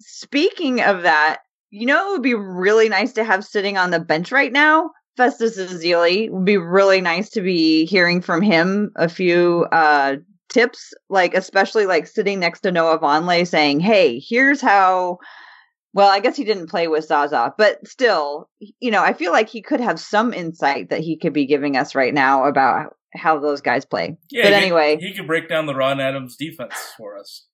Speaking 0.00 0.80
of 0.82 1.02
that, 1.02 1.38
you 1.70 1.86
know 1.86 2.08
it 2.08 2.12
would 2.12 2.22
be 2.22 2.34
really 2.34 2.88
nice 2.88 3.12
to 3.14 3.24
have 3.24 3.44
sitting 3.44 3.78
on 3.78 3.90
the 3.90 4.00
bench 4.00 4.32
right 4.32 4.52
now? 4.52 4.90
Festus 5.16 5.58
Ezeli 5.58 6.30
would 6.30 6.44
be 6.44 6.56
really 6.56 7.00
nice 7.00 7.28
to 7.30 7.42
be 7.42 7.84
hearing 7.84 8.20
from 8.20 8.40
him 8.40 8.90
a 8.96 9.08
few 9.08 9.66
uh 9.72 10.16
tips, 10.48 10.92
like 11.08 11.34
especially 11.34 11.86
like 11.86 12.06
sitting 12.06 12.40
next 12.40 12.60
to 12.60 12.72
Noah 12.72 12.98
Vonleh 12.98 13.46
saying, 13.46 13.80
Hey, 13.80 14.18
here's 14.18 14.60
how 14.60 15.18
well, 15.94 16.08
I 16.08 16.20
guess 16.20 16.36
he 16.36 16.44
didn't 16.44 16.70
play 16.70 16.88
with 16.88 17.04
Zaza, 17.04 17.52
but 17.58 17.86
still, 17.86 18.48
you 18.80 18.90
know, 18.90 19.02
I 19.02 19.12
feel 19.12 19.30
like 19.30 19.50
he 19.50 19.60
could 19.60 19.80
have 19.80 20.00
some 20.00 20.32
insight 20.32 20.88
that 20.88 21.00
he 21.00 21.18
could 21.18 21.34
be 21.34 21.44
giving 21.44 21.76
us 21.76 21.94
right 21.94 22.14
now 22.14 22.44
about 22.44 22.96
how 23.14 23.38
those 23.38 23.60
guys 23.60 23.84
play. 23.84 24.16
Yeah, 24.30 24.44
but 24.44 24.48
he 24.48 24.54
could- 24.54 24.62
anyway, 24.62 24.98
he 25.00 25.12
can 25.12 25.26
break 25.26 25.48
down 25.48 25.66
the 25.66 25.74
Ron 25.74 26.00
Adams 26.00 26.36
defense 26.36 26.74
for 26.96 27.18
us. 27.18 27.46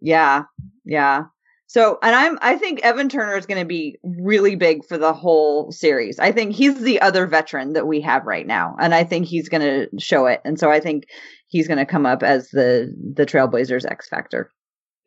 Yeah, 0.00 0.44
yeah. 0.84 1.24
So, 1.68 1.98
and 2.02 2.14
I'm 2.14 2.38
I 2.42 2.56
think 2.58 2.80
Evan 2.82 3.08
Turner 3.08 3.36
is 3.36 3.46
going 3.46 3.60
to 3.60 3.66
be 3.66 3.98
really 4.02 4.56
big 4.56 4.84
for 4.84 4.98
the 4.98 5.14
whole 5.14 5.72
series. 5.72 6.18
I 6.18 6.30
think 6.30 6.54
he's 6.54 6.78
the 6.82 7.00
other 7.00 7.26
veteran 7.26 7.72
that 7.72 7.86
we 7.86 8.00
have 8.02 8.26
right 8.26 8.46
now, 8.46 8.76
and 8.78 8.94
I 8.94 9.04
think 9.04 9.26
he's 9.26 9.48
going 9.48 9.62
to 9.62 9.88
show 9.98 10.26
it. 10.26 10.42
And 10.44 10.58
so 10.60 10.70
I 10.70 10.80
think 10.80 11.04
he's 11.46 11.66
going 11.66 11.78
to 11.78 11.86
come 11.86 12.04
up 12.04 12.22
as 12.22 12.50
the 12.50 12.94
the 13.14 13.24
Trailblazers 13.24 13.90
X 13.90 14.06
factor. 14.08 14.50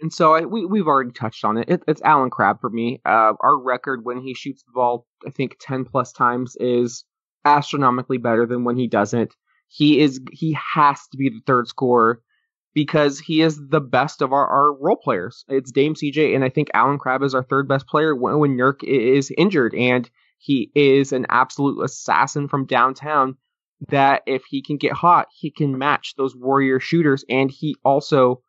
And 0.01 0.11
so 0.11 0.33
I, 0.33 0.41
we 0.41 0.65
we've 0.65 0.87
already 0.87 1.11
touched 1.11 1.45
on 1.45 1.57
it. 1.57 1.69
it 1.69 1.83
it's 1.87 2.01
Allen 2.01 2.31
Crabbe 2.31 2.59
for 2.59 2.71
me. 2.71 2.99
Uh, 3.05 3.33
our 3.41 3.61
record 3.61 4.03
when 4.03 4.19
he 4.19 4.33
shoots 4.33 4.63
the 4.63 4.71
ball, 4.73 5.05
I 5.27 5.29
think 5.29 5.57
ten 5.59 5.85
plus 5.85 6.11
times, 6.13 6.57
is 6.59 7.05
astronomically 7.45 8.17
better 8.17 8.47
than 8.47 8.63
when 8.63 8.75
he 8.75 8.87
doesn't. 8.87 9.35
He 9.67 9.99
is 9.99 10.19
he 10.31 10.57
has 10.73 10.99
to 11.11 11.17
be 11.17 11.29
the 11.29 11.41
third 11.45 11.67
scorer 11.67 12.21
because 12.73 13.19
he 13.19 13.41
is 13.41 13.59
the 13.69 13.79
best 13.79 14.21
of 14.21 14.33
our, 14.33 14.45
our 14.47 14.73
role 14.73 14.97
players. 14.97 15.45
It's 15.47 15.71
Dame 15.71 15.95
CJ, 15.95 16.35
and 16.35 16.43
I 16.43 16.49
think 16.49 16.69
Allen 16.73 16.99
Crabbe 16.99 17.23
is 17.23 17.33
our 17.33 17.43
third 17.43 17.67
best 17.67 17.87
player 17.87 18.13
when, 18.15 18.37
when 18.39 18.57
Nurk 18.57 18.83
is 18.83 19.31
injured, 19.37 19.73
and 19.73 20.09
he 20.37 20.71
is 20.75 21.13
an 21.13 21.25
absolute 21.29 21.81
assassin 21.83 22.47
from 22.47 22.65
downtown. 22.65 23.37
That 23.89 24.23
if 24.25 24.43
he 24.45 24.61
can 24.61 24.77
get 24.77 24.93
hot, 24.93 25.27
he 25.37 25.51
can 25.51 25.77
match 25.77 26.13
those 26.17 26.35
warrior 26.35 26.79
shooters, 26.79 27.25
and 27.29 27.51
he 27.51 27.75
also 27.83 28.41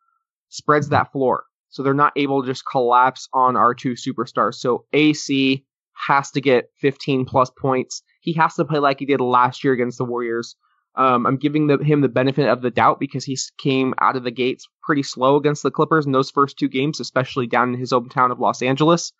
spreads 0.49 0.89
that 0.89 1.11
floor. 1.11 1.43
So 1.69 1.83
they're 1.83 1.93
not 1.93 2.13
able 2.15 2.41
to 2.41 2.47
just 2.47 2.65
collapse 2.65 3.27
on 3.33 3.55
our 3.55 3.73
two 3.73 3.93
superstars. 3.93 4.55
So 4.55 4.85
AC 4.93 5.65
has 5.93 6.31
to 6.31 6.41
get 6.41 6.69
15 6.79 7.25
plus 7.25 7.49
points. 7.59 8.03
He 8.21 8.33
has 8.33 8.55
to 8.55 8.65
play 8.65 8.79
like 8.79 8.99
he 8.99 9.05
did 9.05 9.19
last 9.21 9.63
year 9.63 9.73
against 9.73 9.97
the 9.97 10.05
Warriors. 10.05 10.55
Um, 10.97 11.25
I'm 11.25 11.37
giving 11.37 11.67
the, 11.67 11.77
him 11.77 12.01
the 12.01 12.09
benefit 12.09 12.47
of 12.49 12.61
the 12.61 12.71
doubt 12.71 12.99
because 12.99 13.23
he 13.23 13.37
came 13.57 13.93
out 13.99 14.15
of 14.15 14.23
the 14.23 14.31
gates 14.31 14.67
pretty 14.81 15.03
slow 15.03 15.35
against 15.35 15.63
the 15.63 15.71
Clippers 15.71 16.05
in 16.05 16.11
those 16.11 16.31
first 16.31 16.57
two 16.57 16.67
games, 16.67 16.99
especially 16.99 17.47
down 17.47 17.73
in 17.73 17.79
his 17.79 17.91
hometown 17.91 18.31
of 18.31 18.39
Los 18.39 18.61
Angeles. 18.61 19.13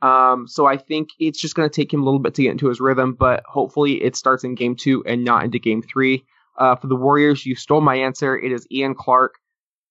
Um, 0.00 0.46
so 0.48 0.64
I 0.66 0.76
think 0.76 1.10
it's 1.20 1.40
just 1.40 1.54
going 1.54 1.68
to 1.68 1.74
take 1.74 1.92
him 1.92 2.00
a 2.00 2.04
little 2.04 2.20
bit 2.20 2.34
to 2.34 2.42
get 2.42 2.52
into 2.52 2.68
his 2.68 2.80
rhythm, 2.80 3.14
but 3.14 3.42
hopefully 3.46 4.02
it 4.02 4.16
starts 4.16 4.44
in 4.44 4.54
game 4.54 4.74
two 4.74 5.04
and 5.06 5.24
not 5.24 5.44
into 5.44 5.58
game 5.58 5.82
three. 5.82 6.24
Uh, 6.56 6.76
for 6.76 6.86
the 6.86 6.96
Warriors, 6.96 7.44
you 7.44 7.54
stole 7.54 7.80
my 7.80 7.96
answer. 7.96 8.36
It 8.36 8.52
is 8.52 8.66
Ian 8.70 8.94
Clark 8.94 9.34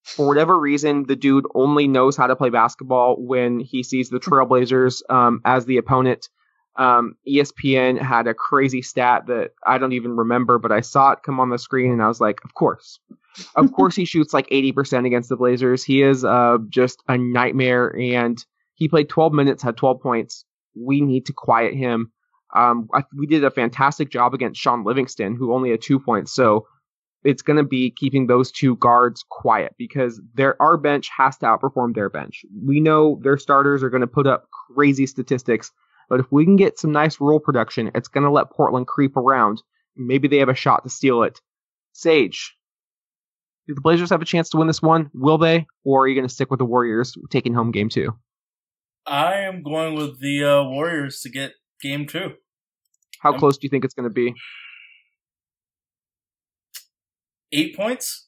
for 0.08 0.26
whatever 0.26 0.58
reason, 0.58 1.06
the 1.06 1.18
dude 1.18 1.46
only 1.54 1.86
knows 1.86 2.16
how 2.16 2.28
to 2.28 2.36
play 2.36 2.50
basketball 2.50 3.18
when 3.20 3.60
he 3.60 3.84
sees 3.84 4.10
the 4.10 4.20
Trailblazers 4.20 5.02
um, 5.10 5.42
as 5.44 5.66
the 5.66 5.78
opponent. 5.78 6.30
Um, 6.78 7.16
ESPN 7.28 8.00
had 8.00 8.28
a 8.28 8.34
crazy 8.34 8.82
stat 8.82 9.28
that 9.28 9.52
I 9.66 9.78
don't 9.78 9.94
even 9.94 10.16
remember, 10.16 10.60
but 10.60 10.72
I 10.72 10.82
saw 10.82 11.12
it 11.12 11.24
come 11.26 11.40
on 11.40 11.50
the 11.50 11.58
screen 11.58 11.92
and 11.92 12.04
I 12.04 12.08
was 12.08 12.22
like, 12.22 12.40
of 12.46 12.54
course. 12.54 13.00
Of 13.56 13.72
course, 13.74 13.96
he 13.96 14.06
shoots 14.06 14.34
like 14.34 14.48
80% 14.50 15.06
against 15.06 15.30
the 15.30 15.38
Blazers. 15.38 15.84
He 15.84 16.04
is 16.04 16.24
uh, 16.24 16.58
just 16.70 17.02
a 17.08 17.18
nightmare 17.18 17.96
and 17.98 18.44
he 18.76 18.88
played 18.88 19.10
12 19.10 19.34
minutes, 19.34 19.64
had 19.64 19.76
12 19.76 20.02
points. 20.02 20.46
We 20.76 21.02
need 21.02 21.26
to 21.26 21.34
quiet 21.34 21.74
him. 21.74 22.12
Um, 22.56 22.88
I, 22.94 23.04
we 23.18 23.26
did 23.26 23.44
a 23.44 23.52
fantastic 23.52 24.10
job 24.10 24.34
against 24.34 24.62
Shaun 24.62 24.84
Livingston, 24.84 25.36
who 25.36 25.54
only 25.54 25.72
had 25.72 25.82
two 25.82 26.00
points. 26.00 26.32
So 26.32 26.68
it's 27.24 27.42
going 27.42 27.58
to 27.58 27.64
be 27.64 27.92
keeping 27.92 28.28
those 28.28 28.52
two 28.52 28.76
guards 28.78 29.26
quiet 29.30 29.76
because 29.78 30.22
their 30.36 30.62
our 30.62 30.78
bench 30.78 31.10
has 31.16 31.38
to 31.40 31.46
outperform 31.46 31.94
their 31.94 32.10
bench. 32.10 32.46
We 32.64 32.80
know 32.80 33.20
their 33.22 33.38
starters 33.38 33.84
are 33.84 33.90
going 33.90 34.02
to 34.02 34.08
put 34.08 34.28
up 34.28 34.48
crazy 34.74 35.08
statistics, 35.08 35.72
but 36.10 36.20
if 36.20 36.32
we 36.32 36.46
can 36.46 36.56
get 36.56 36.80
some 36.80 36.92
nice 36.92 37.20
role 37.20 37.40
production, 37.40 37.92
it's 37.96 38.08
going 38.08 38.24
to 38.24 38.32
let 38.32 38.50
Portland 38.52 38.88
creep 38.88 39.18
around. 39.18 39.62
Maybe 39.96 40.28
they 40.28 40.38
have 40.38 40.50
a 40.50 40.56
shot 40.56 40.84
to 40.84 40.90
steal 40.90 41.24
it. 41.24 41.42
Sage, 41.94 42.56
do 43.68 43.74
the 43.76 43.82
Blazers 43.82 44.10
have 44.12 44.22
a 44.22 44.26
chance 44.26 44.50
to 44.50 44.58
win 44.58 44.68
this 44.68 44.82
one? 44.82 45.10
Will 45.14 45.38
they, 45.38 45.66
or 45.84 46.04
are 46.04 46.08
you 46.08 46.16
going 46.16 46.28
to 46.28 46.34
stick 46.34 46.50
with 46.52 46.60
the 46.60 46.66
Warriors 46.66 47.16
taking 47.30 47.54
home 47.54 47.72
game 47.72 47.90
two? 47.90 48.16
I 49.06 49.36
am 49.42 49.64
going 49.64 49.96
with 49.96 50.20
the 50.20 50.44
uh, 50.44 50.64
Warriors 50.64 51.22
to 51.22 51.30
get 51.30 51.54
game 51.82 52.06
two. 52.08 52.34
How 53.20 53.34
Um, 53.34 53.40
close 53.40 53.58
do 53.58 53.66
you 53.66 53.70
think 53.70 53.84
it's 53.86 53.94
going 53.94 54.08
to 54.08 54.14
be? 54.14 54.34
Eight 57.52 57.76
points? 57.76 58.28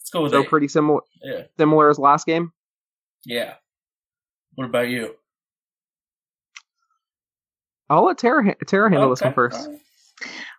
Let's 0.00 0.10
go 0.10 0.22
with 0.22 0.32
So 0.32 0.42
eight. 0.42 0.48
pretty 0.48 0.68
similar, 0.68 1.00
yeah. 1.22 1.42
similar 1.58 1.90
as 1.90 1.98
last 1.98 2.26
game. 2.26 2.52
Yeah. 3.24 3.54
What 4.54 4.66
about 4.66 4.88
you? 4.88 5.14
I'll 7.94 8.04
let 8.04 8.18
Tara, 8.18 8.54
Tara 8.66 8.90
handle 8.90 9.10
this 9.10 9.22
one 9.22 9.34
first. 9.34 9.60
Alright. 9.60 9.80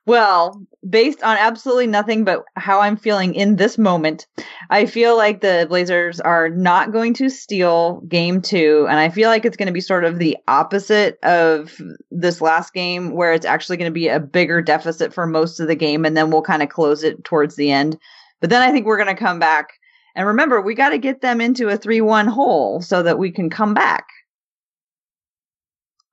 Well, 0.05 0.61
based 0.88 1.23
on 1.23 1.36
absolutely 1.38 1.88
nothing 1.88 2.25
but 2.25 2.45
how 2.55 2.79
I'm 2.79 2.95
feeling 2.95 3.33
in 3.33 3.55
this 3.55 3.79
moment, 3.79 4.27
I 4.69 4.86
feel 4.86 5.17
like 5.17 5.41
the 5.41 5.65
Blazers 5.67 6.19
are 6.19 6.47
not 6.47 6.91
going 6.91 7.15
to 7.15 7.29
steal 7.29 8.01
game 8.01 8.39
two. 8.41 8.86
And 8.88 8.99
I 8.99 9.09
feel 9.09 9.29
like 9.29 9.45
it's 9.45 9.57
going 9.57 9.65
to 9.65 9.73
be 9.73 9.81
sort 9.81 10.05
of 10.05 10.19
the 10.19 10.38
opposite 10.47 11.17
of 11.23 11.81
this 12.11 12.39
last 12.39 12.71
game, 12.73 13.15
where 13.15 13.33
it's 13.33 13.47
actually 13.47 13.77
going 13.77 13.89
to 13.89 13.93
be 13.93 14.07
a 14.07 14.19
bigger 14.19 14.61
deficit 14.61 15.11
for 15.11 15.25
most 15.25 15.59
of 15.59 15.67
the 15.67 15.75
game. 15.75 16.05
And 16.05 16.15
then 16.15 16.29
we'll 16.29 16.43
kind 16.43 16.61
of 16.61 16.69
close 16.69 17.03
it 17.03 17.23
towards 17.23 17.55
the 17.55 17.71
end. 17.71 17.97
But 18.41 18.51
then 18.51 18.61
I 18.61 18.71
think 18.71 18.86
we're 18.86 19.03
going 19.03 19.15
to 19.15 19.21
come 19.21 19.39
back. 19.39 19.69
And 20.15 20.27
remember, 20.27 20.61
we 20.61 20.75
got 20.75 20.89
to 20.89 20.99
get 20.99 21.21
them 21.21 21.41
into 21.41 21.67
a 21.67 21.77
3 21.77 22.01
1 22.01 22.27
hole 22.27 22.79
so 22.81 23.01
that 23.01 23.17
we 23.17 23.31
can 23.31 23.49
come 23.49 23.73
back. 23.73 24.05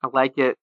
I 0.03 0.07
like 0.11 0.39
it. 0.39 0.57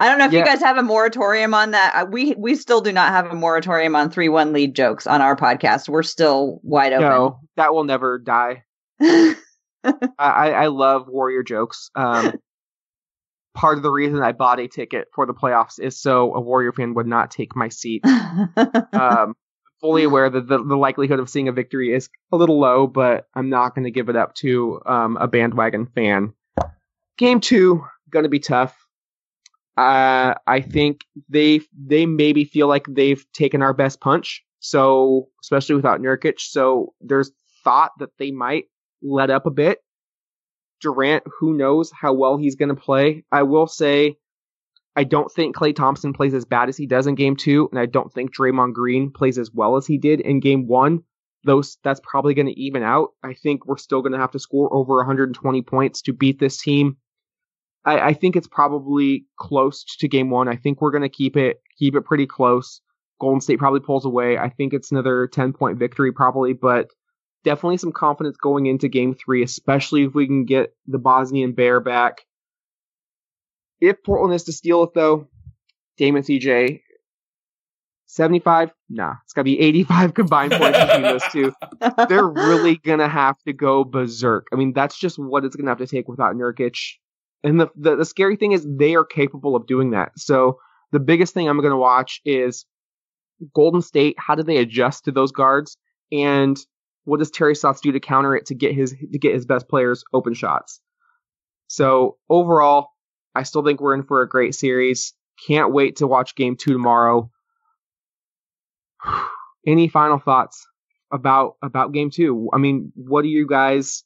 I 0.00 0.08
don't 0.08 0.18
know 0.18 0.24
if 0.26 0.32
Yeah. 0.32 0.40
you 0.40 0.44
guys 0.44 0.60
have 0.60 0.76
a 0.78 0.82
moratorium 0.82 1.54
on 1.54 1.72
that. 1.72 2.10
We 2.10 2.34
we 2.36 2.54
still 2.54 2.80
do 2.80 2.92
not 2.92 3.10
have 3.10 3.26
a 3.26 3.34
moratorium 3.34 3.94
on 3.96 4.10
three 4.10 4.28
one 4.28 4.52
lead 4.52 4.74
jokes 4.74 5.06
on 5.06 5.20
our 5.20 5.36
podcast. 5.36 5.88
We're 5.88 6.02
still 6.02 6.60
wide 6.62 6.92
open. 6.92 7.08
No, 7.08 7.40
that 7.56 7.74
will 7.74 7.84
never 7.84 8.18
die. 8.18 8.64
I, 9.00 9.36
I 10.18 10.66
love 10.68 11.08
Warrior 11.08 11.42
jokes. 11.42 11.90
Um, 11.94 12.34
part 13.54 13.76
of 13.76 13.82
the 13.82 13.90
reason 13.90 14.22
I 14.22 14.32
bought 14.32 14.58
a 14.60 14.66
ticket 14.68 15.08
for 15.14 15.26
the 15.26 15.34
playoffs 15.34 15.78
is 15.78 16.00
so 16.00 16.34
a 16.34 16.40
Warrior 16.40 16.72
fan 16.72 16.94
would 16.94 17.06
not 17.06 17.30
take 17.30 17.54
my 17.54 17.68
seat. 17.68 18.02
Um, 18.92 19.34
fully 19.80 20.04
aware 20.04 20.30
that 20.30 20.48
the, 20.48 20.58
the 20.64 20.76
likelihood 20.76 21.20
of 21.20 21.28
seeing 21.28 21.48
a 21.48 21.52
victory 21.52 21.92
is 21.94 22.08
a 22.32 22.36
little 22.36 22.58
low, 22.58 22.86
but 22.86 23.26
I'm 23.34 23.50
not 23.50 23.74
going 23.74 23.84
to 23.84 23.90
give 23.90 24.08
it 24.08 24.16
up 24.16 24.34
to 24.36 24.80
um, 24.86 25.18
a 25.18 25.28
bandwagon 25.28 25.86
fan. 25.86 26.32
Game 27.18 27.40
two 27.40 27.84
going 28.10 28.22
to 28.24 28.28
be 28.30 28.40
tough. 28.40 28.76
Uh, 29.76 30.34
I 30.46 30.60
think 30.60 31.00
they 31.28 31.60
they 31.76 32.06
maybe 32.06 32.44
feel 32.44 32.68
like 32.68 32.86
they've 32.88 33.24
taken 33.32 33.62
our 33.62 33.72
best 33.72 34.00
punch. 34.00 34.44
So 34.60 35.28
especially 35.42 35.74
without 35.74 36.00
Nurkic, 36.00 36.40
so 36.40 36.94
there's 37.00 37.32
thought 37.64 37.92
that 37.98 38.10
they 38.18 38.30
might 38.30 38.64
let 39.02 39.30
up 39.30 39.46
a 39.46 39.50
bit. 39.50 39.78
Durant, 40.80 41.24
who 41.38 41.54
knows 41.56 41.90
how 41.90 42.12
well 42.12 42.36
he's 42.36 42.56
going 42.56 42.68
to 42.68 42.74
play? 42.74 43.24
I 43.32 43.42
will 43.42 43.66
say, 43.66 44.16
I 44.96 45.04
don't 45.04 45.30
think 45.30 45.56
Klay 45.56 45.74
Thompson 45.74 46.12
plays 46.12 46.34
as 46.34 46.44
bad 46.44 46.68
as 46.68 46.76
he 46.76 46.86
does 46.86 47.06
in 47.06 47.14
game 47.14 47.36
two, 47.36 47.68
and 47.70 47.78
I 47.78 47.86
don't 47.86 48.12
think 48.12 48.34
Draymond 48.34 48.74
Green 48.74 49.10
plays 49.10 49.38
as 49.38 49.50
well 49.52 49.76
as 49.76 49.86
he 49.86 49.98
did 49.98 50.20
in 50.20 50.40
game 50.40 50.66
one. 50.66 51.02
Those 51.44 51.78
that's 51.82 52.00
probably 52.02 52.34
going 52.34 52.46
to 52.46 52.60
even 52.60 52.82
out. 52.82 53.10
I 53.22 53.34
think 53.34 53.66
we're 53.66 53.76
still 53.76 54.02
going 54.02 54.12
to 54.12 54.18
have 54.18 54.30
to 54.32 54.38
score 54.38 54.72
over 54.72 54.96
120 54.96 55.62
points 55.62 56.02
to 56.02 56.12
beat 56.12 56.38
this 56.38 56.58
team. 56.58 56.96
I, 57.84 58.00
I 58.00 58.12
think 58.14 58.36
it's 58.36 58.46
probably 58.46 59.26
close 59.38 59.84
to 59.98 60.08
game 60.08 60.30
one. 60.30 60.48
I 60.48 60.56
think 60.56 60.80
we're 60.80 60.90
going 60.90 61.02
to 61.02 61.08
keep 61.08 61.36
it 61.36 61.60
keep 61.78 61.94
it 61.94 62.02
pretty 62.02 62.26
close. 62.26 62.80
Golden 63.20 63.40
State 63.40 63.58
probably 63.58 63.80
pulls 63.80 64.04
away. 64.04 64.38
I 64.38 64.48
think 64.48 64.72
it's 64.72 64.90
another 64.90 65.28
10 65.28 65.52
point 65.52 65.78
victory 65.78 66.12
probably, 66.12 66.52
but 66.52 66.88
definitely 67.44 67.76
some 67.76 67.92
confidence 67.92 68.36
going 68.36 68.66
into 68.66 68.88
game 68.88 69.14
three, 69.14 69.42
especially 69.42 70.04
if 70.04 70.14
we 70.14 70.26
can 70.26 70.44
get 70.44 70.74
the 70.86 70.98
Bosnian 70.98 71.52
Bear 71.52 71.80
back. 71.80 72.22
If 73.80 74.02
Portland 74.02 74.34
is 74.34 74.44
to 74.44 74.52
steal 74.52 74.82
it 74.84 74.94
though, 74.94 75.28
Damon 75.96 76.22
CJ, 76.22 76.80
75? 78.06 78.70
Nah, 78.88 79.14
it's 79.24 79.32
gotta 79.32 79.44
be 79.44 79.60
85 79.60 80.14
combined 80.14 80.52
points 80.52 80.78
between 80.78 81.02
those 81.02 81.22
two. 81.30 81.52
They're 82.08 82.26
really 82.26 82.76
gonna 82.76 83.08
have 83.08 83.36
to 83.42 83.52
go 83.52 83.84
berserk. 83.84 84.48
I 84.52 84.56
mean, 84.56 84.72
that's 84.72 84.98
just 84.98 85.18
what 85.18 85.44
it's 85.44 85.56
gonna 85.56 85.70
have 85.70 85.78
to 85.78 85.86
take 85.86 86.08
without 86.08 86.34
Nurkic. 86.34 86.78
And 87.44 87.60
the, 87.60 87.68
the, 87.76 87.96
the 87.96 88.04
scary 88.04 88.36
thing 88.36 88.52
is 88.52 88.66
they 88.66 88.96
are 88.96 89.04
capable 89.04 89.54
of 89.54 89.66
doing 89.66 89.90
that. 89.90 90.18
So 90.18 90.58
the 90.92 90.98
biggest 90.98 91.34
thing 91.34 91.48
I'm 91.48 91.60
gonna 91.60 91.76
watch 91.76 92.20
is 92.24 92.64
Golden 93.54 93.82
State, 93.82 94.16
how 94.18 94.34
do 94.34 94.42
they 94.42 94.56
adjust 94.56 95.04
to 95.04 95.12
those 95.12 95.30
guards? 95.30 95.76
And 96.10 96.58
what 97.04 97.18
does 97.18 97.30
Terry 97.30 97.54
Stotts 97.54 97.80
do 97.80 97.92
to 97.92 98.00
counter 98.00 98.34
it 98.34 98.46
to 98.46 98.54
get 98.54 98.74
his 98.74 98.92
to 98.92 99.18
get 99.18 99.34
his 99.34 99.46
best 99.46 99.68
players 99.68 100.04
open 100.12 100.34
shots? 100.34 100.80
So 101.66 102.16
overall, 102.28 102.88
I 103.34 103.42
still 103.42 103.64
think 103.64 103.80
we're 103.80 103.94
in 103.94 104.04
for 104.04 104.22
a 104.22 104.28
great 104.28 104.54
series. 104.54 105.12
Can't 105.46 105.72
wait 105.72 105.96
to 105.96 106.06
watch 106.06 106.34
game 106.36 106.56
two 106.56 106.72
tomorrow. 106.72 107.30
Any 109.66 109.88
final 109.88 110.18
thoughts 110.18 110.66
about 111.12 111.56
about 111.62 111.92
game 111.92 112.10
two? 112.10 112.48
I 112.52 112.58
mean, 112.58 112.92
what 112.94 113.22
do 113.22 113.28
you 113.28 113.46
guys 113.46 114.04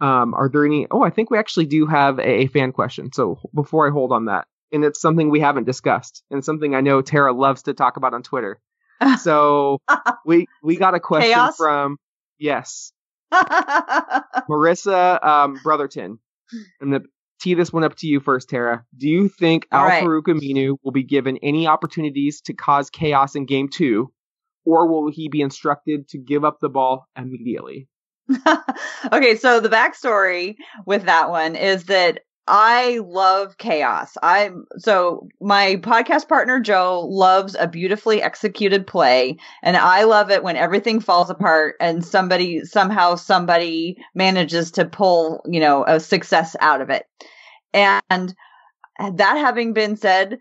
um 0.00 0.34
are 0.34 0.48
there 0.48 0.64
any 0.64 0.86
oh 0.90 1.02
I 1.02 1.10
think 1.10 1.30
we 1.30 1.38
actually 1.38 1.66
do 1.66 1.86
have 1.86 2.18
a, 2.18 2.42
a 2.42 2.46
fan 2.48 2.72
question. 2.72 3.12
So 3.12 3.38
before 3.54 3.86
I 3.86 3.90
hold 3.90 4.12
on 4.12 4.26
that, 4.26 4.46
and 4.72 4.84
it's 4.84 5.00
something 5.00 5.30
we 5.30 5.40
haven't 5.40 5.64
discussed, 5.64 6.22
and 6.30 6.44
something 6.44 6.74
I 6.74 6.80
know 6.80 7.02
Tara 7.02 7.32
loves 7.32 7.62
to 7.64 7.74
talk 7.74 7.96
about 7.96 8.14
on 8.14 8.22
Twitter. 8.22 8.60
So 9.18 9.78
we 10.26 10.46
we 10.62 10.76
got 10.76 10.94
a 10.94 11.00
question 11.00 11.32
Chaos? 11.32 11.56
from 11.56 11.96
yes 12.38 12.92
Marissa 14.48 15.24
um, 15.24 15.58
Brotherton. 15.62 16.18
I'm 16.82 16.90
gonna 16.90 17.04
tee 17.40 17.54
this 17.54 17.72
one 17.72 17.84
up 17.84 17.96
to 17.96 18.06
you 18.06 18.20
first, 18.20 18.50
Tara. 18.50 18.84
Do 18.96 19.08
you 19.08 19.28
think 19.28 19.66
All 19.72 19.80
Al 19.80 19.86
right. 19.86 20.04
Farouq 20.04 20.24
Aminu 20.24 20.76
will 20.82 20.92
be 20.92 21.02
given 21.02 21.38
any 21.38 21.66
opportunities 21.66 22.40
to 22.42 22.52
cause 22.52 22.90
chaos 22.90 23.34
in 23.34 23.46
game 23.46 23.68
two, 23.68 24.12
or 24.64 24.88
will 24.88 25.10
he 25.10 25.28
be 25.28 25.40
instructed 25.40 26.08
to 26.08 26.18
give 26.18 26.44
up 26.44 26.58
the 26.60 26.68
ball 26.68 27.06
immediately? 27.16 27.88
okay, 29.12 29.36
so 29.36 29.60
the 29.60 29.68
backstory 29.68 30.56
with 30.86 31.04
that 31.04 31.30
one 31.30 31.56
is 31.56 31.84
that 31.84 32.20
I 32.46 32.98
love 33.04 33.58
chaos. 33.58 34.16
I 34.22 34.50
so 34.78 35.28
my 35.40 35.76
podcast 35.76 36.28
partner 36.28 36.58
Joe 36.58 37.06
loves 37.08 37.54
a 37.58 37.68
beautifully 37.68 38.22
executed 38.22 38.86
play, 38.86 39.36
and 39.62 39.76
I 39.76 40.04
love 40.04 40.30
it 40.30 40.42
when 40.42 40.56
everything 40.56 41.00
falls 41.00 41.30
apart 41.30 41.76
and 41.80 42.04
somebody 42.04 42.64
somehow 42.64 43.14
somebody 43.14 43.96
manages 44.14 44.72
to 44.72 44.84
pull 44.84 45.42
you 45.48 45.60
know 45.60 45.84
a 45.86 46.00
success 46.00 46.56
out 46.60 46.80
of 46.80 46.90
it. 46.90 47.06
And 47.72 48.34
that 48.98 49.36
having 49.36 49.72
been 49.72 49.96
said, 49.96 50.38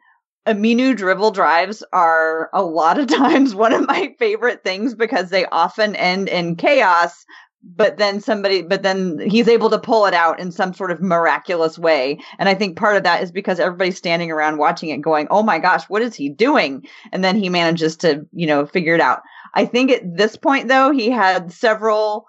Aminu 0.48 0.96
dribble 0.96 1.32
drives 1.32 1.84
are 1.94 2.50
a 2.54 2.64
lot 2.64 3.00
of 3.00 3.08
times 3.16 3.56
one 3.56 3.74
of 3.74 3.88
my 3.88 4.16
favorite 4.20 4.64
things 4.64 4.96
because 4.96 5.30
they 5.30 5.46
often 5.46 5.96
end 5.96 6.28
in 6.30 6.56
chaos 6.56 7.26
but 7.64 7.98
then 7.98 8.22
somebody 8.22 8.62
but 8.62 8.84
then 8.84 9.20
he's 9.20 9.48
able 9.48 9.70
to 9.70 9.80
pull 9.80 10.06
it 10.06 10.14
out 10.14 10.40
in 10.40 10.52
some 10.52 10.74
sort 10.74 10.92
of 10.92 11.02
miraculous 11.02 11.78
way. 11.78 12.20
And 12.38 12.48
i 12.48 12.54
think 12.54 12.78
part 12.78 12.96
of 12.96 13.04
that 13.04 13.22
is 13.22 13.32
because 13.32 13.60
everybody's 13.60 13.98
standing 13.98 14.32
around 14.32 14.58
watching 14.58 14.90
it 14.90 15.02
going 15.02 15.28
oh 15.30 15.44
my 15.44 15.60
gosh 15.60 15.86
what 15.90 16.02
is 16.02 16.16
he 16.16 16.30
doing? 16.30 16.86
And 17.12 17.24
then 17.24 17.36
he 17.36 17.50
manages 17.50 17.98
to 17.98 18.26
you 18.32 18.48
know 18.48 18.66
figure 18.66 18.96
it 18.96 19.02
out. 19.02 19.22
I 19.54 19.66
think 19.66 19.92
at 19.92 20.18
this 20.18 20.36
point 20.36 20.68
though 20.68 20.92
he 20.92 21.10
had 21.10 21.52
several 21.52 22.26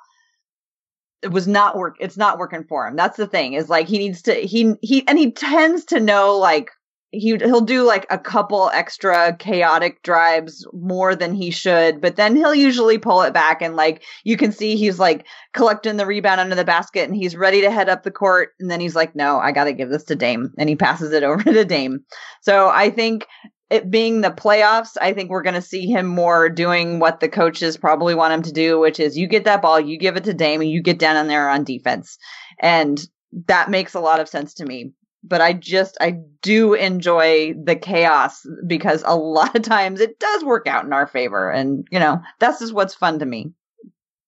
it 1.22 1.30
was 1.30 1.46
not 1.46 1.76
work 1.76 1.96
it's 2.00 2.16
not 2.16 2.38
working 2.38 2.64
for 2.64 2.86
him. 2.86 2.96
That's 2.96 3.16
the 3.16 3.26
thing 3.26 3.52
is 3.52 3.68
like 3.68 3.86
he 3.86 3.98
needs 3.98 4.22
to 4.22 4.34
he 4.34 4.74
he 4.82 5.06
and 5.06 5.18
he 5.18 5.30
tends 5.30 5.84
to 5.86 6.00
know 6.00 6.38
like 6.38 6.70
he 7.12 7.36
he'll 7.36 7.60
do 7.60 7.82
like 7.82 8.06
a 8.10 8.18
couple 8.18 8.70
extra 8.72 9.36
chaotic 9.36 10.02
drives 10.02 10.66
more 10.72 11.16
than 11.16 11.34
he 11.34 11.50
should, 11.50 12.00
but 12.00 12.16
then 12.16 12.36
he'll 12.36 12.54
usually 12.54 12.98
pull 12.98 13.22
it 13.22 13.34
back 13.34 13.62
and 13.62 13.74
like 13.74 14.04
you 14.24 14.36
can 14.36 14.52
see 14.52 14.76
he's 14.76 14.98
like 14.98 15.26
collecting 15.52 15.96
the 15.96 16.06
rebound 16.06 16.40
under 16.40 16.54
the 16.54 16.64
basket 16.64 17.08
and 17.08 17.16
he's 17.16 17.36
ready 17.36 17.62
to 17.62 17.70
head 17.70 17.88
up 17.88 18.04
the 18.04 18.10
court 18.10 18.50
and 18.60 18.70
then 18.70 18.80
he's 18.80 18.94
like, 18.94 19.16
"No, 19.16 19.38
I 19.38 19.50
got 19.52 19.64
to 19.64 19.72
give 19.72 19.90
this 19.90 20.04
to 20.04 20.16
Dame." 20.16 20.52
And 20.56 20.68
he 20.68 20.76
passes 20.76 21.12
it 21.12 21.22
over 21.24 21.42
to 21.42 21.64
Dame. 21.64 22.04
So 22.42 22.68
I 22.68 22.90
think 22.90 23.26
it 23.70 23.90
being 23.90 24.20
the 24.20 24.30
playoffs, 24.30 24.96
I 25.00 25.12
think 25.12 25.30
we're 25.30 25.42
going 25.42 25.54
to 25.54 25.62
see 25.62 25.86
him 25.86 26.06
more 26.06 26.48
doing 26.48 26.98
what 26.98 27.20
the 27.20 27.28
coaches 27.28 27.76
probably 27.76 28.14
want 28.14 28.34
him 28.34 28.42
to 28.42 28.52
do, 28.52 28.78
which 28.78 29.00
is 29.00 29.16
you 29.16 29.28
get 29.28 29.44
that 29.44 29.62
ball, 29.62 29.80
you 29.80 29.96
give 29.98 30.16
it 30.16 30.24
to 30.24 30.34
Dame, 30.34 30.60
and 30.60 30.70
you 30.70 30.82
get 30.82 30.98
down 30.98 31.16
in 31.16 31.28
there 31.28 31.48
on 31.48 31.64
defense. 31.64 32.18
And 32.58 33.00
that 33.46 33.70
makes 33.70 33.94
a 33.94 34.00
lot 34.00 34.18
of 34.18 34.28
sense 34.28 34.54
to 34.54 34.64
me 34.64 34.92
but 35.22 35.40
I 35.40 35.52
just 35.52 35.96
I 36.00 36.16
do 36.42 36.74
enjoy 36.74 37.54
the 37.54 37.76
chaos 37.76 38.44
because 38.66 39.02
a 39.06 39.14
lot 39.16 39.54
of 39.54 39.62
times 39.62 40.00
it 40.00 40.18
does 40.18 40.44
work 40.44 40.66
out 40.66 40.84
in 40.84 40.92
our 40.92 41.06
favor, 41.06 41.50
and 41.50 41.86
you 41.90 41.98
know 41.98 42.20
that's 42.38 42.60
just 42.60 42.72
what's 42.74 42.94
fun 42.94 43.18
to 43.18 43.26
me. 43.26 43.52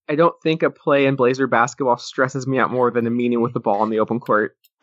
I 0.09 0.14
don't 0.16 0.34
think 0.43 0.62
a 0.62 0.70
play 0.70 1.07
in 1.07 1.16
Blazer 1.16 1.47
basketball 1.47 1.97
stresses 1.97 2.47
me 2.47 2.59
out 2.59 2.70
more 2.70 2.90
than 2.90 3.05
Aminu 3.07 3.40
with 3.40 3.55
the 3.55 3.61
ball 3.61 3.82
in 3.84 3.90
the 3.90 4.01
open 4.01 4.20
court. 4.20 4.57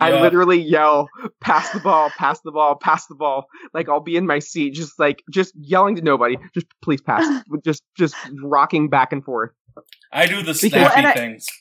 I 0.00 0.10
Yeah. 0.12 0.20
literally 0.22 0.60
yell, 0.60 1.08
pass 1.40 1.70
the 1.72 1.80
ball, 1.80 2.10
pass 2.16 2.40
the 2.42 2.52
ball, 2.52 2.76
pass 2.76 3.06
the 3.06 3.16
ball. 3.16 3.46
Like 3.74 3.88
I'll 3.88 3.98
be 4.00 4.16
in 4.16 4.26
my 4.26 4.38
seat, 4.38 4.74
just 4.74 4.96
like 4.98 5.24
just 5.32 5.52
yelling 5.56 5.96
to 5.96 6.02
nobody, 6.02 6.36
just 6.54 6.66
please 6.82 7.00
pass. 7.00 7.42
just 7.64 7.82
just 7.96 8.14
rocking 8.42 8.88
back 8.88 9.12
and 9.12 9.24
forth. 9.24 9.50
I 10.12 10.26
do 10.26 10.42
the 10.42 10.54
snappy 10.54 10.78
And 10.96 11.06
I- 11.06 11.14
things. 11.14 11.46
I 11.50 11.54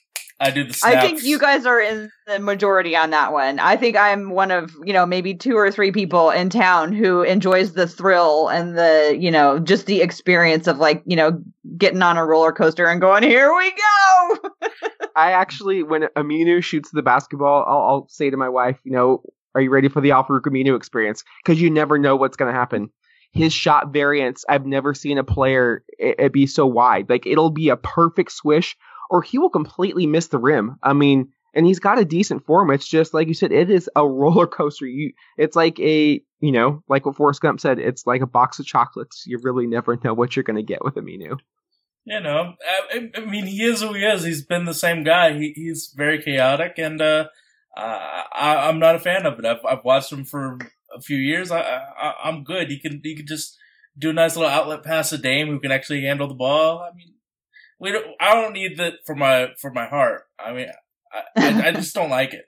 do 0.51 0.63
the 0.63 0.73
snaps. 0.73 0.95
I 0.95 1.01
think 1.01 1.23
you 1.23 1.39
guys 1.39 1.65
are 1.65 1.79
in 1.79 2.11
the 2.27 2.39
majority 2.39 2.95
on 2.95 3.09
that 3.09 3.33
one. 3.33 3.59
I 3.59 3.75
think 3.75 3.97
I'm 3.97 4.29
one 4.29 4.51
of, 4.51 4.75
you 4.85 4.93
know, 4.93 5.05
maybe 5.05 5.33
two 5.33 5.57
or 5.57 5.71
three 5.71 5.91
people 5.91 6.29
in 6.29 6.49
town 6.49 6.93
who 6.93 7.23
enjoys 7.23 7.73
the 7.73 7.87
thrill 7.87 8.47
and 8.47 8.77
the, 8.77 9.17
you 9.19 9.31
know, 9.31 9.57
just 9.57 9.87
the 9.87 10.01
experience 10.01 10.67
of 10.67 10.77
like, 10.77 11.01
you 11.05 11.15
know, 11.15 11.41
getting 11.77 12.03
on 12.03 12.17
a 12.17 12.25
roller 12.25 12.51
coaster 12.51 12.85
and 12.85 13.01
going, 13.01 13.23
here 13.23 13.51
we 13.55 13.71
go. 13.71 14.49
I 15.15 15.31
actually, 15.31 15.81
when 15.81 16.03
Aminu 16.15 16.63
shoots 16.63 16.91
the 16.91 17.01
basketball, 17.01 17.65
I'll, 17.67 17.81
I'll 17.81 18.07
say 18.09 18.29
to 18.29 18.37
my 18.37 18.49
wife, 18.49 18.79
you 18.83 18.91
know, 18.91 19.23
are 19.55 19.61
you 19.61 19.71
ready 19.71 19.89
for 19.89 20.01
the 20.01 20.11
Al-Farouq 20.11 20.41
Aminu 20.41 20.77
experience? 20.77 21.23
Because 21.43 21.59
you 21.59 21.71
never 21.71 21.97
know 21.97 22.15
what's 22.15 22.37
going 22.37 22.53
to 22.53 22.57
happen. 22.57 22.91
His 23.31 23.53
shot 23.53 23.91
variance, 23.91 24.45
I've 24.47 24.67
never 24.67 24.93
seen 24.93 25.17
a 25.17 25.23
player 25.23 25.83
it, 25.97 26.15
it 26.19 26.33
be 26.33 26.45
so 26.45 26.67
wide. 26.67 27.09
Like 27.09 27.25
it'll 27.25 27.49
be 27.49 27.69
a 27.69 27.75
perfect 27.75 28.31
swish, 28.31 28.77
or 29.09 29.21
he 29.21 29.37
will 29.37 29.49
completely 29.49 30.07
miss 30.07 30.27
the 30.27 30.37
rim. 30.37 30.77
I 30.83 30.93
mean, 30.93 31.31
and 31.53 31.65
he's 31.65 31.79
got 31.79 31.99
a 31.99 32.05
decent 32.05 32.45
form. 32.45 32.71
It's 32.71 32.87
just 32.87 33.13
like 33.13 33.27
you 33.27 33.33
said, 33.33 33.51
it 33.51 33.69
is 33.69 33.89
a 33.95 34.07
roller 34.07 34.47
coaster. 34.47 34.85
You, 34.85 35.13
it's 35.37 35.55
like 35.55 35.79
a, 35.79 36.21
you 36.39 36.51
know, 36.51 36.83
like 36.87 37.05
what 37.05 37.15
Forrest 37.15 37.41
Gump 37.41 37.59
said, 37.59 37.79
it's 37.79 38.05
like 38.05 38.21
a 38.21 38.27
box 38.27 38.59
of 38.59 38.65
chocolates. 38.65 39.23
You 39.25 39.39
really 39.41 39.67
never 39.67 39.97
know 40.03 40.13
what 40.13 40.35
you're 40.35 40.43
going 40.43 40.57
to 40.57 40.63
get 40.63 40.83
with 40.83 40.95
Aminu. 40.95 41.37
You 42.05 42.21
know, 42.21 42.53
I, 42.93 43.09
I 43.15 43.25
mean, 43.25 43.47
he 43.47 43.63
is 43.63 43.81
who 43.81 43.93
he 43.93 44.05
is. 44.05 44.23
He's 44.23 44.45
been 44.45 44.63
the 44.63 44.73
same 44.73 45.03
guy. 45.03 45.33
He, 45.33 45.51
he's 45.53 45.93
very 45.93 46.21
chaotic, 46.23 46.75
and 46.77 47.01
uh, 47.01 47.25
I, 47.75 48.69
I'm 48.69 48.79
not 48.79 48.95
a 48.95 48.99
fan 48.99 49.25
of 49.25 49.37
it. 49.39 49.45
I've, 49.45 49.65
I've 49.67 49.83
watched 49.83 50.13
him 50.13 50.23
for 50.23 50.57
a 50.95 51.01
few 51.01 51.17
years. 51.17 51.51
I, 51.51 51.59
I, 51.59 52.13
I'm 52.23 52.45
good. 52.45 52.69
He 52.69 52.79
can 52.79 53.01
he 53.03 53.13
can 53.13 53.27
just 53.27 53.57
do 53.97 54.11
a 54.11 54.13
nice 54.13 54.37
little 54.37 54.49
outlet 54.49 54.83
pass 54.83 55.09
to 55.09 55.17
Dame, 55.17 55.47
who 55.47 55.59
can 55.59 55.71
actually 55.71 56.03
handle 56.03 56.29
the 56.29 56.33
ball. 56.33 56.79
I 56.79 56.95
mean, 56.95 57.15
we 57.79 57.91
don't. 57.91 58.05
I 58.19 58.33
don't 58.33 58.53
need 58.53 58.77
that 58.77 58.93
for 59.05 59.15
my 59.15 59.49
for 59.59 59.71
my 59.71 59.85
heart. 59.87 60.23
I 60.39 60.53
mean, 60.53 60.67
I, 61.11 61.21
I, 61.35 61.67
I 61.67 61.71
just 61.71 61.93
don't 61.95 62.09
like 62.09 62.33
it. 62.33 62.45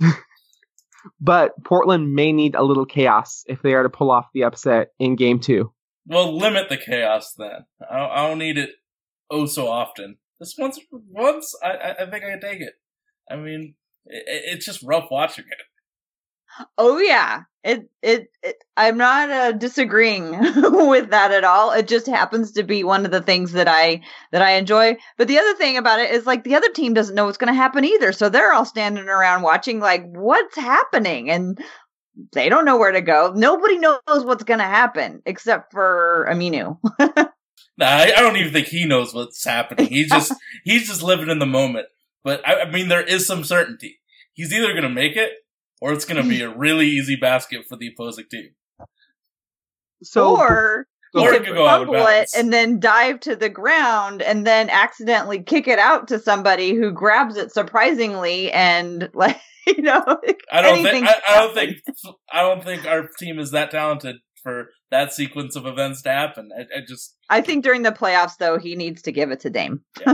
But 1.20 1.52
Portland 1.64 2.14
may 2.14 2.32
need 2.32 2.54
a 2.54 2.62
little 2.62 2.86
chaos 2.86 3.44
if 3.46 3.60
they 3.62 3.74
are 3.74 3.82
to 3.82 3.90
pull 3.90 4.10
off 4.10 4.26
the 4.32 4.44
upset 4.44 4.88
in 4.98 5.16
game 5.16 5.38
two. 5.38 5.72
Well, 6.06 6.36
limit 6.36 6.68
the 6.68 6.78
chaos 6.78 7.34
then. 7.36 7.66
I, 7.90 8.06
I 8.06 8.28
don't 8.28 8.38
need 8.38 8.56
it 8.58 8.70
oh 9.30 9.46
so 9.46 9.68
often. 9.68 10.16
This 10.40 10.54
once, 10.58 10.78
once 10.90 11.54
I, 11.62 11.94
I- 12.00 12.10
think 12.10 12.24
I 12.24 12.30
can 12.30 12.40
take 12.40 12.60
it. 12.60 12.72
I 13.30 13.36
mean, 13.36 13.74
it, 14.06 14.24
it's 14.26 14.66
just 14.66 14.82
rough 14.82 15.08
watching 15.10 15.44
it. 15.44 15.58
Oh 16.78 16.98
yeah. 16.98 17.42
It, 17.62 17.88
it 18.02 18.28
it 18.42 18.62
I'm 18.76 18.98
not 18.98 19.30
uh, 19.30 19.52
disagreeing 19.52 20.30
with 20.88 21.10
that 21.10 21.32
at 21.32 21.44
all. 21.44 21.72
It 21.72 21.88
just 21.88 22.06
happens 22.06 22.52
to 22.52 22.62
be 22.62 22.84
one 22.84 23.06
of 23.06 23.10
the 23.10 23.22
things 23.22 23.52
that 23.52 23.68
I 23.68 24.02
that 24.32 24.42
I 24.42 24.52
enjoy. 24.52 24.96
But 25.16 25.28
the 25.28 25.38
other 25.38 25.54
thing 25.54 25.78
about 25.78 26.00
it 26.00 26.10
is 26.10 26.26
like 26.26 26.44
the 26.44 26.56
other 26.56 26.70
team 26.70 26.92
doesn't 26.92 27.14
know 27.14 27.24
what's 27.24 27.38
going 27.38 27.52
to 27.52 27.54
happen 27.54 27.84
either. 27.84 28.12
So 28.12 28.28
they're 28.28 28.52
all 28.52 28.66
standing 28.66 29.08
around 29.08 29.42
watching 29.42 29.80
like 29.80 30.04
what's 30.04 30.56
happening 30.56 31.30
and 31.30 31.58
they 32.32 32.48
don't 32.50 32.66
know 32.66 32.76
where 32.76 32.92
to 32.92 33.00
go. 33.00 33.32
Nobody 33.34 33.78
knows 33.78 33.98
what's 34.06 34.44
going 34.44 34.60
to 34.60 34.64
happen 34.64 35.22
except 35.24 35.72
for 35.72 36.28
Aminu. 36.30 36.78
Nah, 37.76 37.86
I, 37.86 38.12
I 38.16 38.20
don't 38.20 38.36
even 38.36 38.52
think 38.52 38.68
he 38.68 38.86
knows 38.86 39.12
what's 39.12 39.44
happening. 39.44 39.86
He's 39.86 40.08
just 40.08 40.32
he's 40.64 40.86
just 40.86 41.02
living 41.02 41.28
in 41.28 41.38
the 41.38 41.46
moment. 41.46 41.86
But 42.22 42.46
I, 42.46 42.62
I 42.62 42.70
mean, 42.70 42.88
there 42.88 43.02
is 43.02 43.26
some 43.26 43.44
certainty. 43.44 44.00
He's 44.32 44.52
either 44.52 44.70
going 44.72 44.82
to 44.82 44.88
make 44.88 45.16
it, 45.16 45.32
or 45.84 45.92
it's 45.92 46.06
going 46.06 46.20
to 46.20 46.26
be 46.26 46.40
a 46.40 46.48
really 46.48 46.86
easy 46.86 47.14
basket 47.14 47.66
for 47.68 47.76
the 47.76 47.88
opposing 47.88 48.24
team. 48.30 48.52
So 50.02 50.40
or 50.40 50.86
he 51.12 51.20
Or 51.20 51.30
could 51.30 51.44
could 51.44 51.54
go 51.54 51.66
out 51.66 51.82
of 51.82 51.88
fumble 51.88 52.06
it 52.06 52.30
and 52.34 52.50
then 52.50 52.80
dive 52.80 53.20
to 53.20 53.36
the 53.36 53.50
ground 53.50 54.22
and 54.22 54.46
then 54.46 54.70
accidentally 54.70 55.42
kick 55.42 55.68
it 55.68 55.78
out 55.78 56.08
to 56.08 56.18
somebody 56.18 56.74
who 56.74 56.90
grabs 56.90 57.36
it 57.36 57.52
surprisingly 57.52 58.50
and 58.50 59.10
like 59.14 59.38
you 59.66 59.82
know 59.82 60.02
I 60.50 60.62
don't 60.62 60.82
think 60.82 61.06
I, 61.06 61.20
I 61.28 61.34
don't 61.34 61.54
think 61.54 61.76
I 62.32 62.40
don't 62.40 62.64
think 62.64 62.86
our 62.86 63.06
team 63.18 63.38
is 63.38 63.50
that 63.50 63.70
talented 63.70 64.16
for 64.42 64.70
that 64.90 65.12
sequence 65.12 65.54
of 65.54 65.66
events 65.66 66.00
to 66.02 66.10
happen. 66.10 66.48
I, 66.58 66.62
I 66.62 66.80
just 66.88 67.14
I 67.28 67.42
think 67.42 67.62
during 67.62 67.82
the 67.82 67.92
playoffs 67.92 68.38
though 68.38 68.56
he 68.58 68.74
needs 68.74 69.02
to 69.02 69.12
give 69.12 69.30
it 69.30 69.40
to 69.40 69.50
Dame. 69.50 69.82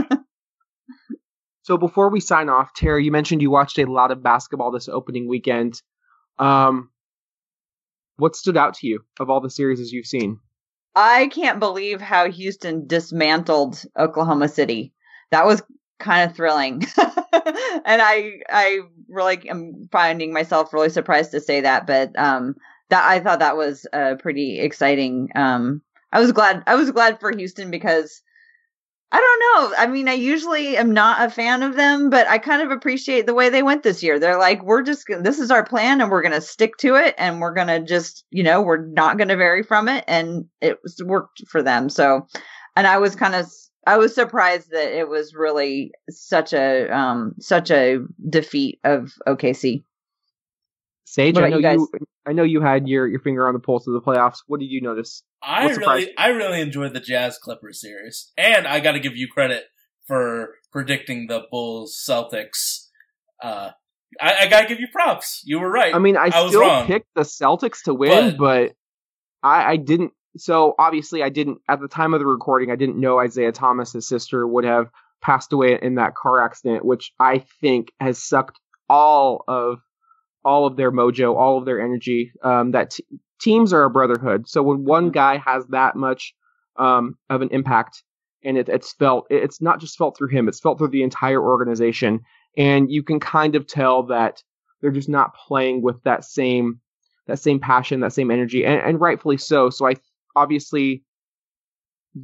So 1.71 1.77
before 1.77 2.09
we 2.09 2.19
sign 2.19 2.49
off, 2.49 2.73
Terry, 2.73 3.05
you 3.05 3.13
mentioned 3.13 3.41
you 3.41 3.49
watched 3.49 3.79
a 3.79 3.85
lot 3.85 4.11
of 4.11 4.21
basketball 4.21 4.71
this 4.71 4.89
opening 4.89 5.29
weekend. 5.29 5.81
Um, 6.37 6.89
what 8.17 8.35
stood 8.35 8.57
out 8.57 8.73
to 8.73 8.87
you 8.87 9.05
of 9.21 9.29
all 9.29 9.39
the 9.39 9.49
series 9.49 9.93
you've 9.93 10.05
seen? 10.05 10.41
I 10.95 11.27
can't 11.27 11.61
believe 11.61 12.01
how 12.01 12.29
Houston 12.29 12.87
dismantled 12.87 13.85
Oklahoma 13.97 14.49
City. 14.49 14.91
That 15.29 15.45
was 15.45 15.63
kind 15.97 16.29
of 16.29 16.35
thrilling. 16.35 16.83
and 16.97 18.01
I 18.01 18.39
I 18.49 18.79
really 19.07 19.49
am 19.49 19.87
finding 19.93 20.33
myself 20.33 20.73
really 20.73 20.89
surprised 20.89 21.31
to 21.31 21.39
say 21.39 21.61
that, 21.61 21.87
but 21.87 22.19
um 22.19 22.55
that 22.89 23.05
I 23.05 23.21
thought 23.21 23.39
that 23.39 23.55
was 23.55 23.87
uh, 23.93 24.15
pretty 24.19 24.59
exciting. 24.59 25.29
Um 25.35 25.81
I 26.11 26.19
was 26.19 26.33
glad 26.33 26.63
I 26.67 26.75
was 26.75 26.91
glad 26.91 27.21
for 27.21 27.33
Houston 27.33 27.71
because 27.71 28.21
I 29.13 29.19
don't 29.19 29.71
know. 29.71 29.75
I 29.77 29.87
mean, 29.87 30.07
I 30.07 30.13
usually 30.13 30.77
am 30.77 30.93
not 30.93 31.21
a 31.21 31.29
fan 31.29 31.63
of 31.63 31.75
them, 31.75 32.09
but 32.09 32.27
I 32.27 32.37
kind 32.37 32.61
of 32.61 32.71
appreciate 32.71 33.25
the 33.25 33.33
way 33.33 33.49
they 33.49 33.61
went 33.61 33.83
this 33.83 34.01
year. 34.01 34.19
They're 34.19 34.39
like, 34.39 34.63
we're 34.63 34.83
just, 34.83 35.05
this 35.21 35.37
is 35.37 35.51
our 35.51 35.65
plan 35.65 35.99
and 35.99 36.09
we're 36.09 36.21
going 36.21 36.33
to 36.33 36.39
stick 36.39 36.77
to 36.77 36.95
it 36.95 37.15
and 37.17 37.41
we're 37.41 37.53
going 37.53 37.67
to 37.67 37.81
just, 37.81 38.23
you 38.31 38.41
know, 38.41 38.61
we're 38.61 38.85
not 38.85 39.17
going 39.17 39.27
to 39.27 39.35
vary 39.35 39.63
from 39.63 39.89
it. 39.89 40.05
And 40.07 40.45
it 40.61 40.79
worked 41.03 41.41
for 41.49 41.61
them. 41.61 41.89
So, 41.89 42.25
and 42.77 42.87
I 42.87 42.99
was 42.99 43.17
kind 43.17 43.35
of, 43.35 43.51
I 43.85 43.97
was 43.97 44.15
surprised 44.15 44.71
that 44.71 44.97
it 44.97 45.09
was 45.09 45.33
really 45.35 45.91
such 46.09 46.53
a, 46.53 46.87
um, 46.89 47.33
such 47.39 47.69
a 47.69 47.97
defeat 48.29 48.79
of 48.85 49.11
OKC. 49.27 49.83
Sage, 51.11 51.37
I 51.37 51.49
know 51.49 51.57
you 51.57 51.69
you, 51.69 51.89
I 52.25 52.31
know 52.31 52.43
you 52.43 52.61
had 52.61 52.87
your, 52.87 53.05
your 53.05 53.19
finger 53.19 53.45
on 53.45 53.53
the 53.53 53.59
pulse 53.59 53.85
of 53.85 53.91
the 53.93 53.99
playoffs. 53.99 54.37
What 54.47 54.61
did 54.61 54.67
you 54.71 54.79
notice? 54.79 55.23
I 55.43 55.65
What 55.65 55.73
surprised 55.73 56.05
really 56.05 56.17
I 56.17 56.27
really 56.29 56.61
enjoyed 56.61 56.93
the 56.93 57.01
Jazz 57.01 57.37
Clippers 57.37 57.81
series, 57.81 58.31
and 58.37 58.65
I 58.65 58.79
got 58.79 58.93
to 58.93 58.99
give 59.01 59.17
you 59.17 59.27
credit 59.27 59.65
for 60.07 60.55
predicting 60.71 61.27
the 61.27 61.41
Bulls 61.51 62.01
Celtics. 62.09 62.85
Uh, 63.43 63.71
I, 64.21 64.35
I 64.43 64.47
got 64.47 64.61
to 64.61 64.67
give 64.69 64.79
you 64.79 64.87
props. 64.89 65.41
You 65.43 65.59
were 65.59 65.69
right. 65.69 65.93
I 65.93 65.99
mean, 65.99 66.15
I, 66.15 66.29
I 66.33 66.41
was 66.43 66.51
still 66.51 66.61
wrong. 66.61 66.87
picked 66.87 67.13
the 67.13 67.23
Celtics 67.23 67.83
to 67.83 67.93
win, 67.93 68.37
But- 68.37 68.37
but, 68.37 68.71
I, 69.43 69.71
I 69.71 69.75
didn't. 69.75 70.13
So 70.37 70.75
obviously, 70.79 71.23
I 71.23 71.29
didn't 71.29 71.57
at 71.67 71.81
the 71.81 71.89
time 71.89 72.13
of 72.13 72.21
the 72.21 72.25
recording. 72.25 72.71
I 72.71 72.77
didn't 72.77 72.97
know 72.97 73.19
Isaiah 73.19 73.51
Thomas, 73.51 73.91
his 73.91 74.07
sister, 74.07 74.47
would 74.47 74.63
have 74.63 74.87
passed 75.21 75.51
away 75.51 75.77
in 75.81 75.95
that 75.95 76.15
car 76.15 76.41
accident, 76.41 76.85
which 76.85 77.11
I 77.19 77.43
think 77.59 77.91
has 77.99 78.17
sucked 78.17 78.61
all 78.89 79.43
of 79.49 79.79
all 80.43 80.65
of 80.65 80.75
their 80.77 80.91
mojo, 80.91 81.35
all 81.35 81.57
of 81.57 81.65
their 81.65 81.81
energy. 81.81 82.31
Um, 82.43 82.71
that 82.71 82.91
t- 82.91 83.05
teams 83.39 83.73
are 83.73 83.83
a 83.83 83.89
brotherhood. 83.89 84.47
So 84.47 84.63
when 84.63 84.85
one 84.85 85.05
Mm-hmm. 85.05 85.11
guy 85.11 85.37
has 85.37 85.65
that 85.67 85.95
much 85.95 86.33
um, 86.77 87.17
of 87.29 87.41
an 87.41 87.49
impact, 87.51 88.03
and 88.43 88.57
it, 88.57 88.69
it's 88.69 88.93
felt, 88.93 89.27
it's 89.29 89.61
not 89.61 89.79
just 89.79 89.97
felt 89.97 90.17
through 90.17 90.29
him; 90.29 90.47
it's 90.47 90.59
felt 90.59 90.77
through 90.77 90.89
the 90.89 91.03
entire 91.03 91.41
organization, 91.41 92.21
and 92.57 92.91
you 92.91 93.03
can 93.03 93.19
kind 93.19 93.55
of 93.55 93.67
tell 93.67 94.03
that 94.03 94.41
they're 94.81 94.91
just 94.91 95.09
not 95.09 95.35
playing 95.35 95.81
with 95.81 96.01
that 96.03 96.23
same 96.25 96.79
that 97.27 97.39
same 97.39 97.59
passion, 97.59 97.99
that 98.01 98.13
same 98.13 98.31
energy, 98.31 98.65
and, 98.65 98.81
and 98.81 98.99
rightfully 99.01 99.37
so. 99.37 99.69
So 99.69 99.87
I 99.87 99.95
obviously 100.35 101.03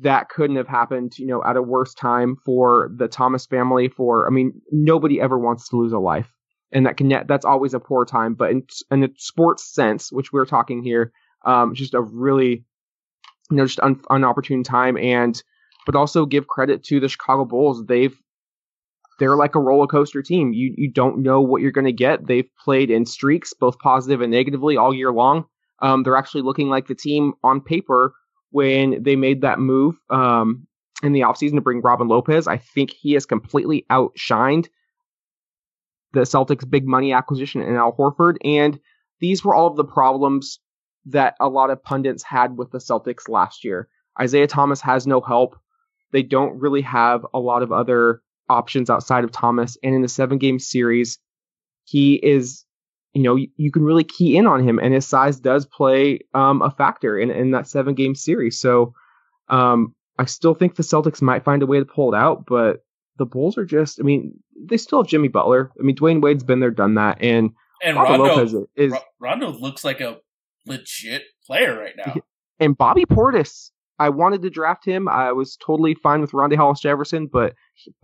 that 0.02 0.30
couldn't 0.30 0.58
have 0.58 0.68
happened, 0.68 1.18
you 1.18 1.26
know, 1.28 1.42
at 1.44 1.56
a 1.56 1.62
worse 1.62 1.94
time 1.94 2.36
for 2.46 2.92
the 2.96 3.08
Thomas 3.08 3.46
family. 3.46 3.88
For 3.90 4.28
I 4.28 4.32
mean, 4.32 4.62
nobody 4.72 5.22
ever 5.22 5.38
wants 5.38 5.70
to 5.70 5.78
lose 5.78 5.94
a 5.94 6.00
life, 6.00 6.34
and 6.72 6.86
that 6.86 6.98
can 6.98 7.10
that's 7.28 7.46
always 7.46 7.74
a 7.74 7.80
poor 7.80 8.06
time. 8.06 8.34
But 8.34 8.52
in 8.52 8.64
in 8.92 9.04
a 9.04 9.10
sports 9.18 9.74
sense, 9.74 10.12
which 10.12 10.32
we're 10.32 10.46
talking 10.46 10.84
here, 10.84 11.12
um, 11.46 11.74
just 11.74 11.94
a 11.94 12.02
really 12.02 12.66
you 13.50 13.58
know 13.58 13.66
just 13.66 13.80
un, 13.80 13.96
unopportune 14.10 14.64
time, 14.64 14.98
and 14.98 15.42
but 15.86 15.96
also 15.96 16.26
give 16.26 16.48
credit 16.48 16.84
to 16.86 17.00
the 17.00 17.10
Chicago 17.10 17.46
Bulls. 17.46 17.86
They've 17.86 18.16
they're 19.20 19.36
like 19.36 19.56
a 19.56 19.60
roller 19.60 19.88
coaster 19.88 20.22
team. 20.22 20.54
You 20.54 20.74
you 20.78 20.92
don't 20.92 21.20
know 21.20 21.42
what 21.42 21.62
you're 21.62 21.72
going 21.72 21.86
to 21.86 21.92
get. 21.94 22.28
They've 22.28 22.50
played 22.64 22.92
in 22.92 23.06
streaks, 23.06 23.54
both 23.54 23.80
positive 23.80 24.22
and 24.22 24.32
negatively, 24.32 24.78
all 24.78 24.94
year 24.94 25.12
long. 25.12 25.46
Um, 25.80 26.04
they're 26.04 26.18
actually 26.18 26.42
looking 26.42 26.70
like 26.70 26.88
the 26.88 26.96
team 26.96 27.34
on 27.44 27.62
paper 27.62 28.14
when 28.52 29.04
they 29.04 29.16
made 29.16 29.42
that 29.42 29.60
move 29.60 29.96
um, 30.10 30.66
in 31.04 31.14
the 31.14 31.22
offseason 31.22 31.56
to 31.56 31.62
bring 31.62 31.82
Robin 31.82 32.08
Lopez. 32.08 32.48
I 32.48 32.58
think 32.58 32.92
he 32.92 33.14
has 33.14 33.26
completely 33.26 33.86
outshined 33.90 34.68
the 36.18 36.26
Celtics' 36.26 36.70
big 36.70 36.88
money 36.88 37.14
acquisition 37.14 37.62
in 37.62 37.76
Al 37.76 37.94
Horford, 37.94 38.38
and 38.44 38.80
these 39.20 39.46
were 39.46 39.54
all 39.54 39.68
of 39.68 39.78
the 39.78 39.86
problems 39.86 40.60
that 41.06 41.36
a 41.40 41.48
lot 41.48 41.70
of 41.70 41.84
pundits 41.84 42.24
had 42.24 42.58
with 42.58 42.72
the 42.72 42.80
Celtics 42.80 43.30
last 43.30 43.64
year. 43.64 43.88
Isaiah 44.20 44.48
Thomas 44.48 44.82
has 44.82 45.06
no 45.06 45.22
help. 45.22 45.56
They 46.12 46.24
don't 46.24 46.60
really 46.60 46.82
have 46.82 47.26
a 47.34 47.40
lot 47.40 47.62
of 47.62 47.72
other 47.72 48.22
options 48.50 48.90
outside 48.90 49.24
of 49.24 49.32
Thomas. 49.32 49.78
And 49.84 49.94
in 49.94 50.02
the 50.02 50.08
seven 50.08 50.38
game 50.38 50.58
series, 50.58 51.20
he 51.84 52.16
is, 52.16 52.66
you 53.14 53.22
know, 53.22 53.36
you, 53.36 53.50
you 53.56 53.72
can 53.72 53.84
really 53.84 54.04
key 54.04 54.38
in 54.38 54.48
on 54.48 54.68
him, 54.68 54.80
and 54.80 54.94
his 54.94 55.06
size 55.06 55.40
does 55.40 55.66
play 55.68 56.22
um, 56.34 56.62
a 56.62 56.72
factor 56.72 57.18
in, 57.18 57.30
in 57.30 57.52
that 57.52 57.68
seven 57.68 57.94
game 57.94 58.16
series. 58.16 58.60
So 58.60 58.94
um, 59.50 59.94
I 60.18 60.26
still 60.26 60.56
think 60.56 60.76
the 60.76 60.84
Celtics 60.84 61.22
might 61.22 61.44
find 61.44 61.62
a 61.62 61.68
way 61.68 61.78
to 61.80 61.86
pull 61.86 62.14
it 62.14 62.18
out, 62.18 62.46
but 62.48 62.84
the 63.18 63.26
Bulls 63.26 63.58
are 63.58 63.66
just, 63.66 64.00
I 64.00 64.04
mean, 64.04 64.34
they 64.60 64.78
still 64.78 65.02
have 65.02 65.08
Jimmy 65.10 65.28
Butler. 65.28 65.72
I 65.80 65.84
mean, 65.84 65.96
Dwyane 65.96 66.22
Wade's 66.22 66.44
been 66.44 66.60
there, 66.60 66.72
done 66.72 66.96
that. 66.96 67.18
And 67.22 67.52
and 67.84 67.98
Rondo 67.98 68.24
Lopez 68.24 68.56
is, 68.76 68.92
Ro- 68.92 69.00
Rondo 69.20 69.52
looks 69.52 69.84
like 69.84 70.02
a 70.02 70.18
legit 70.66 71.24
player 71.46 71.78
right 71.78 71.94
now. 71.96 72.16
and 72.60 72.78
Bobby 72.78 73.06
Portis. 73.06 73.72
I 74.00 74.10
wanted 74.10 74.44
to 74.44 74.52
draft 74.52 74.86
him. 74.86 75.08
I 75.08 75.32
was 75.32 75.58
totally 75.58 75.96
fine 75.96 76.22
with 76.22 76.32
Rondae 76.32 76.56
Hollis 76.56 76.80
Jefferson, 76.80 77.28
but 77.32 77.56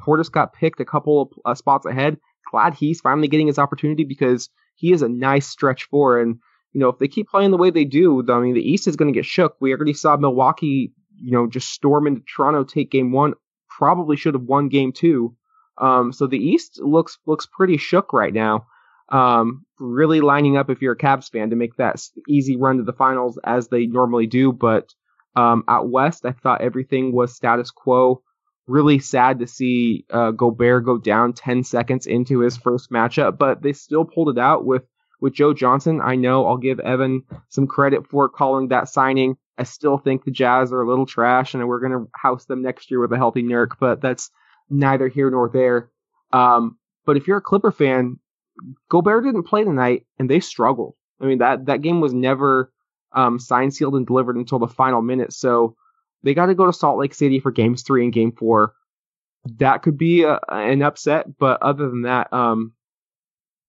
Portis 0.01 0.31
got 0.31 0.53
picked 0.53 0.79
a 0.79 0.85
couple 0.85 1.21
of 1.21 1.29
uh, 1.45 1.53
spots 1.53 1.85
ahead. 1.85 2.17
Glad 2.49 2.73
he's 2.73 2.99
finally 2.99 3.27
getting 3.27 3.47
his 3.47 3.59
opportunity 3.59 4.03
because 4.03 4.49
he 4.75 4.91
is 4.91 5.03
a 5.03 5.09
nice 5.09 5.47
stretch 5.47 5.83
four. 5.85 6.19
And 6.19 6.39
you 6.71 6.79
know, 6.79 6.89
if 6.89 6.97
they 6.97 7.07
keep 7.07 7.29
playing 7.29 7.51
the 7.51 7.57
way 7.57 7.69
they 7.69 7.85
do, 7.85 8.23
I 8.27 8.39
mean, 8.39 8.55
the 8.55 8.67
East 8.67 8.87
is 8.87 8.95
going 8.95 9.13
to 9.13 9.17
get 9.17 9.25
shook. 9.25 9.55
We 9.61 9.71
already 9.71 9.93
saw 9.93 10.17
Milwaukee, 10.17 10.91
you 11.15 11.31
know, 11.31 11.47
just 11.47 11.69
storm 11.69 12.07
into 12.07 12.21
Toronto, 12.21 12.63
take 12.63 12.89
game 12.89 13.11
one. 13.11 13.33
Probably 13.77 14.15
should 14.15 14.33
have 14.33 14.43
won 14.43 14.69
game 14.69 14.91
two. 14.91 15.35
Um, 15.77 16.13
so 16.13 16.27
the 16.27 16.37
East 16.37 16.79
looks 16.81 17.17
looks 17.25 17.47
pretty 17.47 17.77
shook 17.77 18.13
right 18.13 18.33
now. 18.33 18.67
Um, 19.09 19.65
really 19.79 20.21
lining 20.21 20.57
up 20.57 20.69
if 20.69 20.81
you're 20.81 20.93
a 20.93 20.97
Cavs 20.97 21.29
fan 21.29 21.49
to 21.49 21.55
make 21.55 21.75
that 21.77 22.01
easy 22.27 22.55
run 22.55 22.77
to 22.77 22.83
the 22.83 22.93
finals 22.93 23.39
as 23.43 23.67
they 23.67 23.85
normally 23.85 24.27
do, 24.27 24.51
but 24.51 24.93
um, 25.35 25.63
out 25.67 25.89
west, 25.89 26.25
I 26.25 26.31
thought 26.31 26.61
everything 26.61 27.11
was 27.11 27.35
status 27.35 27.71
quo. 27.71 28.21
Really 28.67 28.99
sad 28.99 29.39
to 29.39 29.47
see 29.47 30.05
uh, 30.09 30.31
Gobert 30.31 30.85
go 30.85 30.97
down 30.97 31.33
10 31.33 31.63
seconds 31.63 32.07
into 32.07 32.39
his 32.39 32.55
first 32.55 32.91
matchup, 32.91 33.37
but 33.37 33.61
they 33.61 33.73
still 33.73 34.05
pulled 34.05 34.29
it 34.29 34.37
out 34.37 34.65
with 34.65 34.83
with 35.19 35.33
Joe 35.33 35.53
Johnson. 35.53 36.01
I 36.01 36.15
know 36.15 36.45
I'll 36.45 36.57
give 36.57 36.79
Evan 36.79 37.23
some 37.49 37.65
credit 37.65 38.07
for 38.07 38.29
calling 38.29 38.69
that 38.69 38.89
signing. 38.89 39.37
I 39.57 39.63
still 39.63 39.97
think 39.97 40.23
the 40.23 40.31
Jazz 40.31 40.71
are 40.71 40.81
a 40.81 40.87
little 40.87 41.05
trash, 41.05 41.53
and 41.53 41.67
we're 41.67 41.79
going 41.79 41.91
to 41.91 42.09
house 42.15 42.45
them 42.45 42.61
next 42.61 42.89
year 42.89 42.99
with 42.99 43.13
a 43.13 43.17
healthy 43.17 43.43
Nurk, 43.43 43.73
but 43.79 44.01
that's 44.01 44.31
neither 44.69 45.07
here 45.07 45.29
nor 45.29 45.49
there. 45.49 45.89
Um, 46.31 46.77
but 47.05 47.17
if 47.17 47.27
you're 47.27 47.37
a 47.37 47.41
Clipper 47.41 47.71
fan, 47.71 48.19
Gobert 48.89 49.23
didn't 49.23 49.43
play 49.43 49.63
tonight, 49.63 50.05
and 50.17 50.29
they 50.29 50.39
struggled. 50.39 50.95
I 51.19 51.25
mean 51.25 51.37
that 51.37 51.67
that 51.67 51.81
game 51.81 52.01
was 52.01 52.13
never 52.13 52.71
um, 53.13 53.39
signed, 53.39 53.73
sealed, 53.73 53.95
and 53.95 54.07
delivered 54.07 54.35
until 54.35 54.59
the 54.59 54.67
final 54.67 55.01
minute. 55.01 55.33
So 55.33 55.75
they 56.23 56.33
got 56.33 56.47
to 56.47 56.55
go 56.55 56.65
to 56.65 56.73
Salt 56.73 56.97
Lake 56.97 57.13
City 57.13 57.39
for 57.39 57.51
games 57.51 57.83
three 57.83 58.03
and 58.03 58.13
game 58.13 58.31
four. 58.31 58.73
That 59.57 59.83
could 59.83 59.97
be 59.97 60.23
a, 60.23 60.39
an 60.49 60.81
upset, 60.81 61.37
but 61.37 61.61
other 61.61 61.89
than 61.89 62.03
that, 62.03 62.31
um, 62.31 62.73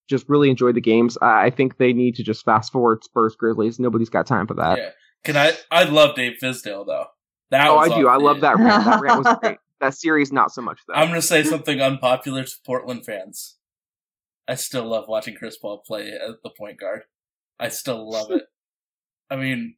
just 0.08 0.28
really 0.28 0.50
enjoyed 0.50 0.76
the 0.76 0.80
games. 0.80 1.18
I, 1.20 1.46
I 1.46 1.50
think 1.50 1.76
they 1.76 1.92
need 1.92 2.16
to 2.16 2.22
just 2.22 2.44
fast 2.44 2.72
forward 2.72 3.04
Spurs 3.04 3.36
Grizzlies. 3.36 3.78
Nobody's 3.78 4.10
got 4.10 4.26
time 4.26 4.46
for 4.46 4.54
that. 4.54 4.78
yeah. 4.78 4.90
Can 5.24 5.36
I? 5.36 5.52
I 5.70 5.84
love 5.84 6.14
Dave 6.16 6.34
Fizdale 6.42 6.86
though. 6.86 7.06
That 7.50 7.68
oh, 7.68 7.76
was 7.76 7.90
I 7.90 7.98
do. 7.98 8.08
I 8.08 8.16
love 8.16 8.40
that 8.40 8.56
rant. 8.58 8.84
That 8.84 9.00
rant 9.00 9.24
was 9.24 9.36
great. 9.42 9.58
That 9.80 9.94
series, 9.94 10.32
not 10.32 10.52
so 10.52 10.62
much 10.62 10.80
though. 10.86 10.94
I'm 10.94 11.08
gonna 11.08 11.22
say 11.22 11.42
something 11.42 11.80
unpopular 11.80 12.44
to 12.44 12.52
Portland 12.64 13.04
fans. 13.04 13.56
I 14.46 14.54
still 14.56 14.84
love 14.84 15.04
watching 15.08 15.34
Chris 15.34 15.56
Paul 15.56 15.82
play 15.86 16.08
at 16.12 16.42
the 16.42 16.50
point 16.50 16.78
guard. 16.78 17.02
I 17.58 17.68
still 17.68 18.08
love 18.10 18.30
it. 18.30 18.42
I 19.30 19.36
mean, 19.36 19.76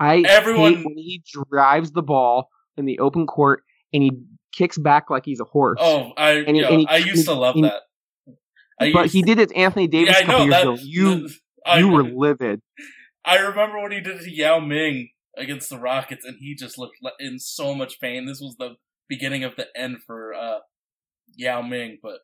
I 0.00 0.20
Everyone- 0.26 0.76
hate 0.76 0.84
when 0.86 0.96
he 0.96 1.22
drives 1.50 1.92
the 1.92 2.02
ball 2.02 2.48
in 2.76 2.86
the 2.86 2.98
open 2.98 3.26
court 3.26 3.62
and 3.92 4.02
he 4.02 4.12
kicks 4.52 4.78
back 4.78 5.10
like 5.10 5.24
he's 5.26 5.40
a 5.40 5.44
horse. 5.44 5.78
oh, 5.80 6.12
I 6.16 6.30
And 6.46 6.56
he- 6.56 6.62
yo, 6.62 6.68
and 6.68 6.80
he- 6.80 6.86
I 6.88 6.96
used 6.96 7.26
to 7.26 7.34
love 7.34 7.56
and- 7.56 7.64
that. 7.64 7.82
I 8.80 8.90
but 8.92 9.02
used- 9.02 9.14
he 9.14 9.22
did 9.22 9.38
it 9.38 9.50
to 9.50 9.56
Anthony 9.56 9.86
Davis 9.86 10.16
Yeah, 10.18 10.24
I 10.26 10.30
know 10.30 10.38
years 10.44 10.50
that. 10.54 10.62
ago. 10.62 10.76
You 10.80 11.28
I, 11.66 11.78
you 11.78 11.88
were 11.88 12.02
livid. 12.04 12.60
I 13.24 13.38
remember 13.38 13.80
when 13.80 13.92
he 13.92 14.00
did 14.00 14.20
to 14.20 14.30
Yao 14.30 14.58
Ming 14.58 15.10
against 15.36 15.70
the 15.70 15.78
Rockets, 15.78 16.24
and 16.24 16.36
he 16.40 16.54
just 16.54 16.78
looked 16.78 16.98
in 17.20 17.38
so 17.38 17.74
much 17.74 18.00
pain. 18.00 18.26
This 18.26 18.40
was 18.40 18.56
the 18.58 18.76
beginning 19.08 19.44
of 19.44 19.56
the 19.56 19.66
end 19.76 19.98
for 20.06 20.34
uh, 20.34 20.58
Yao 21.36 21.62
Ming, 21.62 21.98
but 22.02 22.18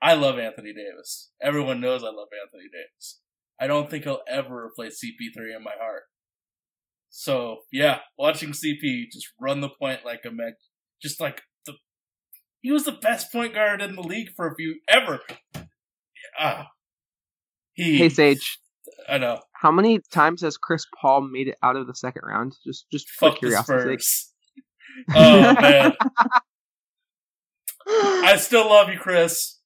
I 0.00 0.14
love 0.14 0.38
Anthony 0.38 0.72
Davis. 0.72 1.30
Everyone 1.42 1.80
knows 1.80 2.02
I 2.02 2.08
love 2.08 2.28
Anthony 2.44 2.68
Davis. 2.72 3.20
I 3.60 3.66
don't 3.66 3.90
think 3.90 4.04
he'll 4.04 4.22
ever 4.28 4.66
replace 4.66 5.00
CP3 5.04 5.56
in 5.56 5.64
my 5.64 5.72
heart. 5.80 6.04
So 7.10 7.62
yeah, 7.72 8.00
watching 8.16 8.50
CP 8.50 9.10
just 9.12 9.28
run 9.40 9.60
the 9.60 9.68
point 9.68 10.04
like 10.04 10.20
a 10.24 10.30
meg, 10.30 10.54
just 11.02 11.20
like 11.20 11.42
the 11.66 11.74
he 12.60 12.70
was 12.70 12.84
the 12.84 12.92
best 12.92 13.32
point 13.32 13.54
guard 13.54 13.80
in 13.82 13.96
the 13.96 14.02
league 14.02 14.30
for 14.36 14.46
a 14.46 14.54
few 14.54 14.76
ever. 14.88 15.20
Ah, 16.38 16.68
he. 17.78 17.96
Hey 17.96 18.08
Sage, 18.08 18.58
I 19.08 19.18
know. 19.18 19.40
how 19.52 19.70
many 19.70 20.00
times 20.12 20.42
has 20.42 20.56
Chris 20.56 20.84
Paul 21.00 21.22
made 21.22 21.48
it 21.48 21.56
out 21.62 21.76
of 21.76 21.86
the 21.86 21.94
second 21.94 22.22
round? 22.24 22.54
Just 22.66 22.86
just 22.90 23.08
for 23.08 23.30
Fuck 23.30 23.40
the 23.40 23.46
curiosity's 23.48 23.84
sake. 23.84 24.00
Spurs. 24.02 24.34
Oh 25.14 25.54
man, 25.60 25.92
I 27.86 28.36
still 28.40 28.68
love 28.68 28.88
you, 28.90 28.98
Chris. 28.98 29.58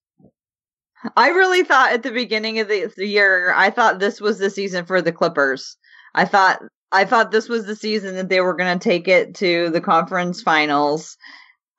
I 1.16 1.30
really 1.30 1.64
thought 1.64 1.92
at 1.92 2.04
the 2.04 2.12
beginning 2.12 2.60
of 2.60 2.68
the, 2.68 2.92
the 2.96 3.06
year, 3.06 3.52
I 3.56 3.70
thought 3.70 3.98
this 3.98 4.20
was 4.20 4.38
the 4.38 4.50
season 4.50 4.84
for 4.84 5.02
the 5.02 5.10
Clippers. 5.10 5.76
I 6.14 6.24
thought 6.26 6.60
I 6.92 7.04
thought 7.06 7.30
this 7.32 7.48
was 7.48 7.64
the 7.64 7.74
season 7.74 8.14
that 8.16 8.28
they 8.28 8.40
were 8.40 8.54
going 8.54 8.78
to 8.78 8.82
take 8.82 9.08
it 9.08 9.34
to 9.36 9.70
the 9.70 9.80
conference 9.80 10.42
finals. 10.42 11.16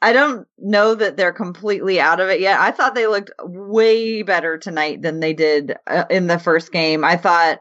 I 0.04 0.12
don't 0.12 0.46
know 0.58 0.96
that 0.96 1.16
they're 1.16 1.32
completely 1.32 2.00
out 2.00 2.20
of 2.20 2.30
it 2.30 2.42
yet. 2.42 2.60
I 2.60 2.72
thought 2.72 2.94
they 2.94 3.08
looked 3.08 3.32
way 3.42 4.22
better 4.22 4.58
tonight 4.58 5.02
than 5.02 5.22
they 5.22 5.34
did 5.34 5.76
uh, 5.88 6.04
in 6.10 6.28
the 6.28 6.38
first 6.38 6.74
game. 6.74 7.06
I 7.06 7.16
thought 7.16 7.60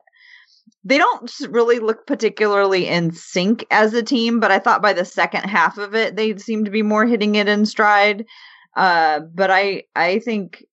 they 0.82 0.99
don't 0.99 1.32
really 1.49 1.78
look 1.78 2.05
particularly 2.05 2.88
in 2.88 3.12
sync 3.12 3.64
as 3.70 3.95
a 3.95 4.03
team, 4.03 4.40
but 4.40 4.51
I 4.51 4.59
thought 4.59 4.82
by 4.82 4.93
the 4.93 5.05
second 5.05 5.45
half 5.45 5.78
of 5.78 5.95
it, 5.95 6.16
they 6.16 6.36
seemed 6.36 6.64
to 6.64 6.72
be 6.72 6.82
more 6.82 7.07
hitting 7.07 7.36
it 7.36 7.47
in 7.47 7.64
stride. 7.64 8.26
Uh, 8.76 9.20
but 9.20 9.53
I, 9.53 9.84
I 9.95 10.18
think 10.18 10.64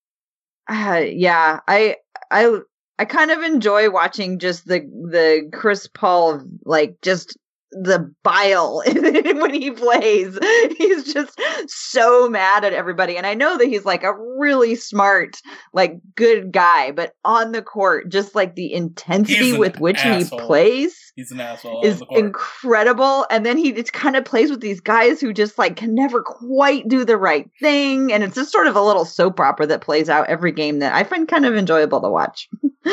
uh, 0.69 1.03
yeah, 1.07 1.59
I 1.67 1.97
I 2.31 2.59
I 2.97 3.05
kind 3.05 3.31
of 3.31 3.43
enjoy 3.43 3.91
watching 3.91 4.39
just 4.39 4.67
the 4.67 4.79
the 4.79 5.49
Chris 5.53 5.87
Paul 5.87 6.41
like 6.65 6.97
just 7.01 7.37
the 7.71 8.11
bile 8.23 8.81
when 8.87 9.53
he 9.53 9.71
plays. 9.71 10.37
He's 10.77 11.13
just 11.13 11.39
so 11.67 12.27
mad 12.29 12.65
at 12.65 12.73
everybody. 12.73 13.15
And 13.17 13.27
I 13.27 13.35
know 13.35 13.57
that 13.57 13.67
he's 13.67 13.85
like 13.85 14.03
a 14.03 14.13
really 14.37 14.75
smart, 14.75 15.37
like 15.73 15.99
good 16.15 16.51
guy, 16.51 16.91
but 16.91 17.13
on 17.23 17.51
the 17.51 17.61
court, 17.61 18.09
just 18.09 18.33
like 18.35 18.55
the 18.55 18.73
intensity 18.73 19.55
with 19.57 19.79
which 19.79 19.97
asshole. 19.99 20.39
he 20.39 20.45
plays 20.45 20.95
He's 21.15 21.31
an 21.31 21.39
asshole. 21.41 21.81
is 21.85 21.95
on 21.95 21.99
the 21.99 22.05
court. 22.07 22.19
incredible. 22.25 23.25
And 23.29 23.45
then 23.45 23.57
he 23.57 23.71
just 23.71 23.93
kind 23.93 24.15
of 24.15 24.25
plays 24.25 24.49
with 24.49 24.61
these 24.61 24.79
guys 24.81 25.21
who 25.21 25.31
just 25.33 25.57
like 25.57 25.75
can 25.75 25.93
never 25.93 26.21
quite 26.23 26.87
do 26.87 27.05
the 27.05 27.17
right 27.17 27.49
thing. 27.59 28.11
And 28.11 28.23
it's 28.23 28.35
just 28.35 28.51
sort 28.51 28.67
of 28.67 28.75
a 28.75 28.81
little 28.81 29.05
soap 29.05 29.39
opera 29.39 29.67
that 29.67 29.81
plays 29.81 30.09
out 30.09 30.27
every 30.27 30.51
game 30.51 30.79
that 30.79 30.93
I 30.95 31.03
find 31.03 31.27
kind 31.27 31.45
of 31.45 31.55
enjoyable 31.55 32.01
to 32.01 32.09
watch. 32.09 32.49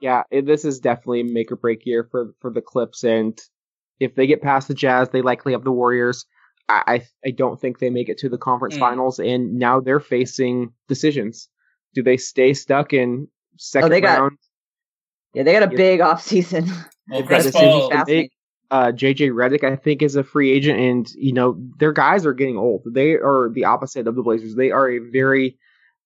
Yeah, 0.00 0.24
it, 0.30 0.44
this 0.44 0.66
is 0.66 0.80
definitely 0.80 1.20
a 1.20 1.24
make 1.24 1.50
or 1.50 1.56
break 1.56 1.86
year 1.86 2.06
for 2.10 2.34
for 2.40 2.50
the 2.50 2.60
Clips, 2.60 3.04
and 3.04 3.40
if 4.00 4.14
they 4.14 4.26
get 4.26 4.42
past 4.42 4.68
the 4.68 4.74
Jazz, 4.74 5.08
they 5.10 5.22
likely 5.22 5.52
have 5.52 5.64
the 5.64 5.72
Warriors. 5.72 6.26
I 6.68 6.82
I, 6.86 7.28
I 7.28 7.30
don't 7.30 7.60
think 7.60 7.78
they 7.78 7.90
make 7.90 8.08
it 8.08 8.18
to 8.18 8.28
the 8.28 8.38
conference 8.38 8.76
Mm. 8.76 8.80
finals, 8.80 9.18
and 9.18 9.54
now 9.54 9.80
they're 9.80 10.00
facing 10.00 10.72
decisions. 10.88 11.48
Do 11.94 12.02
they 12.02 12.16
stay 12.16 12.54
stuck 12.54 12.92
in 12.92 13.28
second 13.58 13.90
they 13.90 14.00
got- 14.00 14.20
round? 14.20 14.38
Yeah, 15.34 15.42
they 15.42 15.52
got 15.52 15.64
a 15.64 15.76
big 15.76 16.00
off 16.00 16.22
season. 16.22 16.64
well, 17.08 17.20
They've 17.20 17.22
got 17.22 17.28
Chris 17.42 17.46
decisions 17.46 17.88
Paul. 17.92 18.04
to 18.06 18.28
Uh, 18.70 18.92
JJ 18.92 19.30
Redick, 19.30 19.62
I 19.64 19.76
think, 19.76 20.00
is 20.02 20.16
a 20.16 20.22
free 20.24 20.50
agent, 20.52 20.78
and 20.80 21.10
you 21.16 21.32
know 21.32 21.60
their 21.78 21.92
guys 21.92 22.24
are 22.24 22.32
getting 22.34 22.56
old. 22.56 22.82
They 22.86 23.12
are 23.14 23.50
the 23.52 23.64
opposite 23.64 24.06
of 24.08 24.14
the 24.14 24.22
Blazers. 24.22 24.54
They 24.54 24.70
are 24.70 24.88
a 24.90 24.98
very 24.98 25.58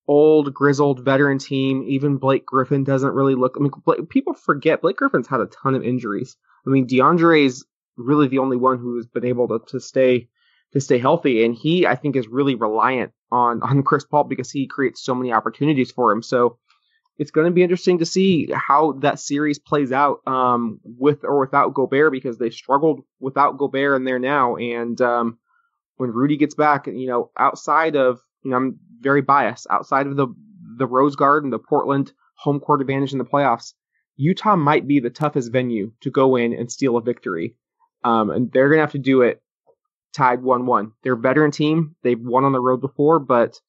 old, 0.08 0.52
grizzled 0.54 1.04
veteran 1.04 1.38
team. 1.38 1.84
Even 1.86 2.16
Blake 2.16 2.44
Griffin 2.46 2.82
doesn't 2.84 3.12
really 3.14 3.34
look. 3.34 3.54
I 3.56 3.60
mean, 3.62 3.70
Blake, 3.84 4.08
people 4.08 4.32
forget 4.34 4.80
Blake 4.82 4.96
Griffin's 4.96 5.28
had 5.28 5.40
a 5.40 5.46
ton 5.46 5.74
of 5.74 5.82
injuries. 5.84 6.36
I 6.66 6.70
mean, 6.70 6.86
DeAndre 6.86 7.44
is 7.44 7.64
really 7.98 8.28
the 8.28 8.38
only 8.38 8.56
one 8.56 8.78
who's 8.78 9.06
been 9.06 9.24
able 9.24 9.48
to, 9.48 9.60
to 9.68 9.80
stay 9.80 10.28
to 10.72 10.80
stay 10.80 10.98
healthy, 10.98 11.44
and 11.44 11.54
he, 11.54 11.86
I 11.86 11.96
think, 11.96 12.14
is 12.14 12.28
really 12.28 12.54
reliant 12.54 13.12
on 13.30 13.62
on 13.62 13.82
Chris 13.82 14.04
Paul 14.04 14.24
because 14.24 14.50
he 14.50 14.66
creates 14.66 15.02
so 15.02 15.14
many 15.14 15.32
opportunities 15.32 15.90
for 15.90 16.12
him. 16.12 16.22
So 16.22 16.58
it's 17.18 17.32
going 17.32 17.46
to 17.46 17.52
be 17.52 17.62
interesting 17.62 17.98
to 17.98 18.06
see 18.06 18.48
how 18.52 18.92
that 19.00 19.18
series 19.18 19.58
plays 19.58 19.90
out 19.90 20.20
um, 20.26 20.78
with 20.84 21.24
or 21.24 21.40
without 21.40 21.74
Gobert 21.74 22.12
because 22.12 22.38
they 22.38 22.50
struggled 22.50 23.00
without 23.18 23.58
Gobert 23.58 23.96
in 23.96 24.04
there 24.04 24.20
now. 24.20 24.54
And 24.56 25.00
um, 25.00 25.38
when 25.96 26.12
Rudy 26.12 26.36
gets 26.36 26.54
back, 26.54 26.86
you 26.86 27.08
know, 27.08 27.30
outside 27.36 27.96
of 27.96 28.20
you 28.42 28.52
know, 28.52 28.56
I'm 28.56 28.78
very 29.00 29.22
biased. 29.22 29.66
Outside 29.70 30.06
of 30.06 30.16
the 30.16 30.28
the 30.76 30.86
Rose 30.86 31.16
Garden, 31.16 31.50
the 31.50 31.58
Portland 31.58 32.12
home 32.36 32.60
court 32.60 32.80
advantage 32.80 33.12
in 33.12 33.18
the 33.18 33.24
playoffs, 33.24 33.74
Utah 34.16 34.56
might 34.56 34.86
be 34.86 35.00
the 35.00 35.10
toughest 35.10 35.52
venue 35.52 35.92
to 36.02 36.10
go 36.10 36.36
in 36.36 36.52
and 36.52 36.70
steal 36.70 36.96
a 36.96 37.02
victory. 37.02 37.56
Um, 38.04 38.30
and 38.30 38.52
they're 38.52 38.68
going 38.68 38.78
to 38.78 38.82
have 38.82 38.92
to 38.92 38.98
do 38.98 39.22
it 39.22 39.42
tied 40.12 40.42
one 40.42 40.66
one. 40.66 40.92
They're 41.02 41.14
a 41.14 41.18
veteran 41.18 41.50
team. 41.50 41.94
They've 42.02 42.20
won 42.20 42.44
on 42.44 42.52
the 42.52 42.60
road 42.60 42.80
before, 42.80 43.18
but 43.18 43.60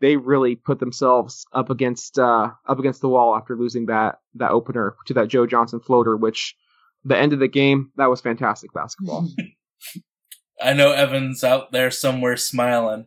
they 0.00 0.16
really 0.16 0.56
put 0.56 0.80
themselves 0.80 1.46
up 1.52 1.70
against 1.70 2.18
uh, 2.18 2.50
up 2.66 2.78
against 2.78 3.00
the 3.00 3.08
wall 3.08 3.36
after 3.36 3.56
losing 3.56 3.86
that 3.86 4.18
that 4.34 4.50
opener 4.50 4.96
to 5.06 5.14
that 5.14 5.28
Joe 5.28 5.46
Johnson 5.46 5.80
floater, 5.80 6.16
which 6.16 6.54
the 7.04 7.16
end 7.16 7.32
of 7.32 7.38
the 7.38 7.48
game 7.48 7.90
that 7.96 8.10
was 8.10 8.20
fantastic 8.20 8.72
basketball. 8.72 9.28
I 10.62 10.72
know 10.72 10.92
Evan's 10.92 11.42
out 11.44 11.72
there 11.72 11.90
somewhere 11.90 12.36
smiling. 12.36 13.06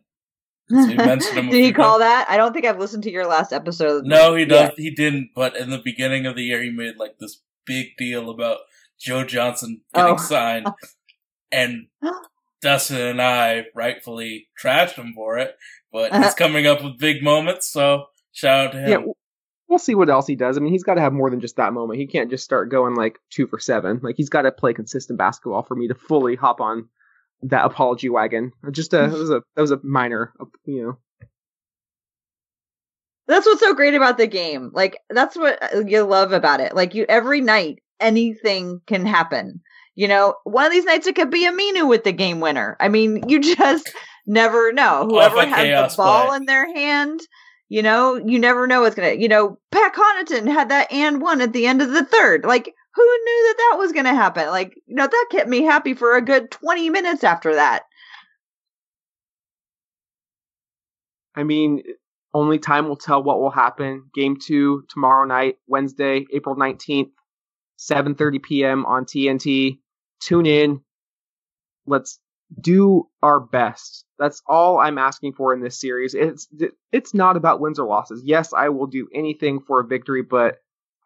we 0.70 0.95
mentioned 0.95 1.38
him 1.38 1.49
Did 1.49 1.63
he 1.63 1.72
call 1.72 1.99
that? 1.99 2.28
I 2.30 2.38
don't 2.38 2.53
think 2.53 2.65
I've 2.65 2.80
listened 2.80 3.03
to 3.03 3.11
your 3.11 3.26
last 3.26 3.53
episode. 3.53 4.05
No, 4.05 4.36
he 4.36 4.45
does. 4.45 4.70
yet. 4.70 4.74
He 4.78 4.91
didn't. 4.91 5.30
But 5.34 5.55
in 5.55 5.70
the 5.70 5.82
beginning 5.84 6.26
of 6.26 6.36
the 6.36 6.43
year, 6.43 6.61
he 6.61 6.70
made 6.70 6.97
like 6.97 7.20
this 7.20 7.41
big 7.65 7.95
deal 7.97 8.30
about 8.30 8.59
Joe 9.00 9.24
Johnson 9.24 9.82
getting 9.93 10.14
Oh. 10.14 10.18
signed, 10.18 10.68
and 11.52 11.88
Dustin 12.62 12.98
and 13.02 13.22
I 13.22 13.66
rightfully 13.76 14.48
trashed 14.62 14.93
him 14.95 15.14
for 15.16 15.38
it. 15.38 15.56
But 15.91 16.14
he's 16.16 16.34
coming 16.34 16.68
up 16.68 16.84
with 16.84 16.98
big 17.00 17.24
moments, 17.24 17.68
so 17.72 18.06
shout 18.32 18.68
out 18.68 18.72
to 18.74 18.80
him. 18.80 18.89
yeah, 18.89 19.14
we'll 19.68 19.80
see 19.80 19.95
what 19.95 20.10
else 20.10 20.28
he 20.28 20.36
does. 20.36 20.58
I 20.58 20.62
mean, 20.62 20.72
he's 20.72 20.84
got 20.84 20.95
to 20.95 21.02
have 21.02 21.14
more 21.14 21.30
than 21.30 21.39
just 21.39 21.56
that 21.58 21.74
moment. 21.74 22.00
He 22.00 22.08
can't 22.08 22.30
just 22.30 22.43
start 22.43 22.70
going 22.70 22.95
like 22.95 23.18
two 23.30 23.48
for 23.48 23.60
seven. 23.60 24.00
Like 24.04 24.16
he's 24.18 24.30
got 24.30 24.41
to 24.43 24.52
play 24.52 24.74
consistent 24.74 25.18
basketball 25.18 25.64
for 25.64 25.76
me 25.76 25.88
to 25.88 25.95
fully 25.95 26.36
hop 26.36 26.60
on 26.62 26.89
that 27.43 27.66
apology 27.66 28.10
wagon. 28.10 28.52
Just 28.72 28.93
a, 28.93 29.06
it 29.06 29.12
was 29.12 29.30
a 29.30 29.41
that 29.56 29.62
was 29.62 29.72
a 29.72 29.80
minor, 29.84 30.34
you 30.66 30.84
know. 30.84 30.98
That's 33.28 33.45
what's 33.45 33.60
so 33.60 33.74
great 33.74 33.93
about 33.93 34.18
the 34.18 34.28
game. 34.28 34.72
Like 34.74 34.98
that's 35.10 35.36
what 35.36 35.62
uh, 35.62 35.80
you 35.86 36.04
love 36.04 36.32
about 36.32 36.60
it. 36.62 36.74
Like 36.76 36.95
you 36.95 37.06
every 37.10 37.41
night 37.41 37.80
anything 38.00 38.82
can 38.88 39.06
happen. 39.06 39.62
You 39.95 40.08
know, 40.08 40.36
one 40.43 40.66
of 40.66 40.72
these 40.72 40.86
nights 40.86 41.08
it 41.08 41.16
could 41.16 41.32
be 41.32 41.45
Aminu 41.48 41.89
with 41.89 42.04
the 42.04 42.12
game 42.12 42.39
winner. 42.39 42.78
I 42.80 42.88
mean, 42.88 43.24
you 43.28 43.39
just 43.39 43.91
never 44.26 44.72
know. 44.72 45.08
Whoever 45.10 45.38
a 45.38 45.45
has 45.48 45.56
chaos 45.56 45.95
the 45.95 46.04
ball 46.04 46.28
play. 46.28 46.38
in 46.38 46.45
their 46.45 46.72
hand, 46.74 47.22
you 47.70 47.82
know, 47.82 48.16
you 48.16 48.39
never 48.39 48.68
know 48.68 48.82
what's 48.82 48.95
gonna. 48.95 49.14
You 49.14 49.28
know, 49.28 49.58
Pat 49.72 49.93
Connaughton 49.93 50.48
had 50.52 50.70
that 50.70 50.91
and 50.91 51.22
one 51.22 51.41
at 51.41 51.54
the 51.54 51.66
end 51.66 51.82
of 51.82 51.91
the 51.91 52.06
third. 52.06 52.45
Like, 52.45 52.74
who 52.93 53.04
knew 53.04 53.48
that 53.48 53.56
that 53.58 53.80
was 53.80 53.91
gonna 53.91 54.16
happen? 54.16 54.48
Like, 54.48 54.76
you 54.86 54.95
know, 54.95 55.08
that 55.08 55.28
kept 55.32 55.50
me 55.50 55.64
happy 55.64 55.93
for 55.93 56.16
a 56.16 56.22
good 56.22 56.52
twenty 56.52 56.89
minutes 56.89 57.24
after 57.24 57.56
that. 57.56 57.84
I 61.36 61.43
mean, 61.43 61.84
only 62.34 62.60
time 62.60 62.88
will 62.88 62.98
tell 62.98 63.22
what 63.22 63.39
will 63.39 63.52
happen. 63.52 64.10
Game 64.14 64.38
two 64.39 64.84
tomorrow 64.89 65.26
night, 65.26 65.58
Wednesday, 65.68 66.26
April 66.34 66.56
nineteenth, 66.56 67.10
seven 67.78 68.15
thirty 68.15 68.39
p.m. 68.39 68.86
on 68.86 69.05
TNT. 69.05 69.80
Tune 70.19 70.45
in. 70.45 70.82
Let's 71.86 72.19
do 72.61 73.07
our 73.23 73.39
best. 73.39 74.05
That's 74.19 74.41
all 74.47 74.80
I'm 74.80 74.97
asking 74.97 75.34
for 75.34 75.53
in 75.53 75.61
this 75.61 75.80
series. 75.80 76.13
It's 76.13 76.47
it's 76.91 77.13
not 77.13 77.38
about 77.38 77.59
wins 77.59 77.80
or 77.80 77.88
losses. 77.88 78.21
Yes, 78.25 78.53
I 78.53 78.69
will 78.69 78.88
do 78.88 79.07
anything 79.13 79.61
for 79.61 79.80
a 79.80 79.88
victory, 79.88 80.21
but 80.23 80.57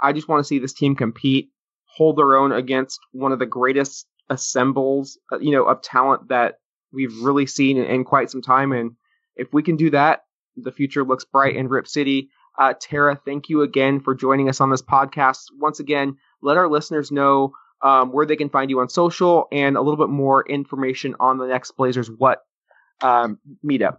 I 0.02 0.14
just 0.14 0.28
want 0.28 0.40
to 0.40 0.48
see 0.48 0.60
this 0.60 0.74
team 0.74 0.96
compete, 0.96 1.50
hold 1.86 2.18
their 2.18 2.36
own 2.36 2.52
against 2.52 3.00
one 3.12 3.32
of 3.32 3.40
the 3.40 3.46
greatest 3.46 4.08
assembles, 4.30 5.20
uh, 5.32 5.40
you 5.40 5.52
know, 5.52 5.66
of 5.66 5.82
talent 5.82 6.30
that 6.30 6.56
we've 6.92 7.16
really 7.22 7.46
seen 7.46 7.78
in, 7.78 7.86
in 7.86 8.04
quite 8.04 8.32
some 8.32 8.42
time. 8.42 8.72
And 8.72 8.92
if 9.36 9.54
we 9.54 9.62
can 9.62 9.76
do 9.76 9.90
that, 9.92 10.22
the 10.56 10.72
future 10.72 11.04
looks 11.04 11.26
bright 11.26 11.56
in 11.56 11.68
Rip 11.68 11.88
City. 11.88 12.30
Uh, 12.58 12.74
Tara, 12.80 13.20
thank 13.26 13.50
you 13.50 13.62
again 13.62 14.00
for 14.00 14.14
joining 14.14 14.50
us 14.50 14.62
on 14.62 14.70
this 14.70 14.82
podcast. 14.82 15.44
Once 15.60 15.80
again, 15.80 16.18
let 16.42 16.58
our 16.58 16.70
listeners 16.70 17.12
know 17.12 17.54
um, 17.82 18.12
where 18.12 18.26
they 18.26 18.36
can 18.36 18.50
find 18.50 18.70
you 18.70 18.80
on 18.80 18.90
social 18.90 19.48
and 19.52 19.76
a 19.76 19.82
little 19.82 19.98
bit 19.98 20.12
more 20.12 20.48
information 20.48 21.16
on 21.20 21.38
the 21.38 21.48
next 21.48 21.72
Blazers 21.72 22.10
What 22.10 22.40
um, 23.02 23.40
meetup. 23.66 23.98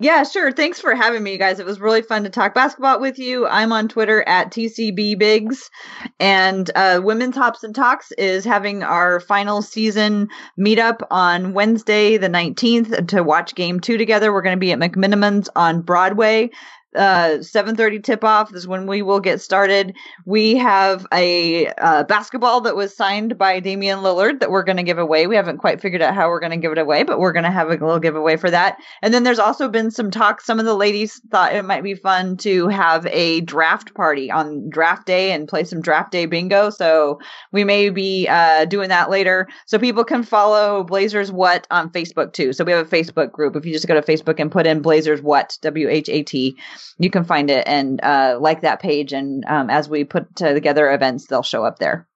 Yeah, 0.00 0.24
sure. 0.24 0.50
Thanks 0.50 0.80
for 0.80 0.92
having 0.96 1.22
me, 1.22 1.38
guys. 1.38 1.60
It 1.60 1.66
was 1.66 1.78
really 1.78 2.02
fun 2.02 2.24
to 2.24 2.28
talk 2.28 2.52
basketball 2.52 3.00
with 3.00 3.20
you. 3.20 3.46
I'm 3.46 3.72
on 3.72 3.86
Twitter 3.86 4.24
at 4.26 4.50
TCB 4.50 5.16
Bigs, 5.16 5.70
and 6.18 6.68
uh, 6.74 7.00
Women's 7.02 7.36
Hops 7.36 7.62
and 7.62 7.72
Talks 7.72 8.10
is 8.18 8.44
having 8.44 8.82
our 8.82 9.20
final 9.20 9.62
season 9.62 10.30
meetup 10.58 10.98
on 11.12 11.52
Wednesday, 11.52 12.16
the 12.16 12.28
19th, 12.28 13.06
to 13.08 13.22
watch 13.22 13.54
Game 13.54 13.78
Two 13.78 13.96
together. 13.96 14.32
We're 14.32 14.42
going 14.42 14.56
to 14.56 14.60
be 14.60 14.72
at 14.72 14.80
McMenamins 14.80 15.48
on 15.54 15.82
Broadway 15.82 16.50
uh 16.94 17.38
7:30 17.40 18.02
tip 18.02 18.24
off 18.24 18.54
is 18.54 18.66
when 18.66 18.86
we 18.86 19.02
will 19.02 19.20
get 19.20 19.40
started. 19.40 19.94
We 20.24 20.56
have 20.56 21.06
a 21.12 21.68
uh, 21.78 22.04
basketball 22.04 22.60
that 22.62 22.76
was 22.76 22.96
signed 22.96 23.36
by 23.38 23.60
Damian 23.60 24.00
Lillard 24.00 24.40
that 24.40 24.50
we're 24.50 24.62
going 24.62 24.76
to 24.76 24.82
give 24.82 24.98
away. 24.98 25.26
We 25.26 25.36
haven't 25.36 25.58
quite 25.58 25.80
figured 25.80 26.02
out 26.02 26.14
how 26.14 26.28
we're 26.28 26.40
going 26.40 26.52
to 26.52 26.56
give 26.56 26.72
it 26.72 26.78
away, 26.78 27.02
but 27.02 27.18
we're 27.18 27.32
going 27.32 27.44
to 27.44 27.50
have 27.50 27.68
a 27.68 27.72
little 27.72 27.98
giveaway 27.98 28.36
for 28.36 28.50
that. 28.50 28.76
And 29.02 29.12
then 29.12 29.22
there's 29.24 29.38
also 29.38 29.68
been 29.68 29.90
some 29.90 30.10
talk 30.10 30.40
some 30.40 30.58
of 30.58 30.64
the 30.64 30.74
ladies 30.74 31.20
thought 31.30 31.54
it 31.54 31.64
might 31.64 31.82
be 31.82 31.94
fun 31.94 32.36
to 32.38 32.68
have 32.68 33.06
a 33.06 33.40
draft 33.42 33.94
party 33.94 34.30
on 34.30 34.68
draft 34.70 35.06
day 35.06 35.32
and 35.32 35.48
play 35.48 35.64
some 35.64 35.80
draft 35.80 36.12
day 36.12 36.26
bingo. 36.26 36.70
So 36.70 37.18
we 37.52 37.64
may 37.64 37.90
be 37.90 38.26
uh 38.28 38.64
doing 38.66 38.88
that 38.88 39.10
later 39.10 39.48
so 39.66 39.78
people 39.78 40.04
can 40.04 40.22
follow 40.22 40.84
Blazers 40.84 41.32
What 41.32 41.66
on 41.70 41.90
Facebook 41.90 42.32
too. 42.32 42.52
So 42.52 42.64
we 42.64 42.72
have 42.72 42.86
a 42.86 42.96
Facebook 42.96 43.32
group. 43.32 43.56
If 43.56 43.66
you 43.66 43.72
just 43.72 43.88
go 43.88 43.94
to 43.94 44.02
Facebook 44.02 44.40
and 44.40 44.50
put 44.50 44.66
in 44.66 44.80
Blazers 44.80 45.22
What 45.22 45.58
W 45.62 45.88
H 45.88 46.08
A 46.08 46.22
T 46.22 46.56
you 46.98 47.10
can 47.10 47.24
find 47.24 47.50
it 47.50 47.66
and 47.66 48.00
uh, 48.02 48.38
like 48.40 48.62
that 48.62 48.80
page. 48.80 49.12
And 49.12 49.44
um, 49.46 49.70
as 49.70 49.88
we 49.88 50.04
put 50.04 50.34
together 50.36 50.92
events, 50.92 51.26
they'll 51.26 51.42
show 51.42 51.64
up 51.64 51.78
there. 51.78 52.08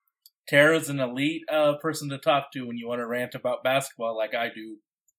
Tara's 0.49 0.89
an 0.89 0.99
elite 1.01 1.43
uh, 1.53 1.75
person 1.83 2.09
to 2.09 2.19
talk 2.19 2.53
to 2.53 2.67
when 2.67 2.79
you 2.79 2.89
want 2.89 3.01
to 3.01 3.07
rant 3.07 3.35
about 3.35 3.63
basketball, 3.63 4.17
like 4.17 4.35
I 4.35 4.49
do 4.49 4.77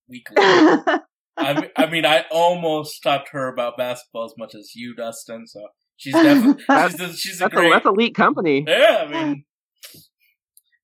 weekly. 0.08 0.36
I, 0.40 1.54
mean, 1.54 1.70
I 1.78 1.86
mean, 1.86 2.06
I 2.06 2.26
almost 2.32 3.04
talked 3.04 3.28
to 3.28 3.34
her 3.34 3.48
about 3.48 3.78
basketball 3.78 4.26
as 4.26 4.34
much 4.38 4.56
as 4.56 4.72
you, 4.76 4.96
Dustin. 4.96 5.46
So 5.46 5.62
she's 5.98 6.14
definitely 6.14 6.64
she's, 6.98 7.20
she's 7.20 7.36
a 7.38 7.40
That's, 7.44 7.54
great. 7.54 7.68
a, 7.68 7.74
that's 7.74 7.86
elite 7.86 8.16
company. 8.16 8.66
yeah, 8.68 9.06
I 9.08 9.08
mean, 9.08 9.46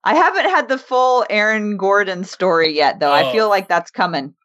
I 0.03 0.13
haven't 0.13 0.45
had 0.45 0.69
the 0.69 0.77
full 0.77 1.25
Aaron 1.29 1.77
Gordon 1.77 2.23
story 2.23 2.75
yet, 2.75 2.99
though. 2.99 3.11
Oh. 3.11 3.15
I 3.15 3.31
feel 3.31 3.49
like 3.49 3.67
that's 3.67 3.89
coming. 3.89 4.35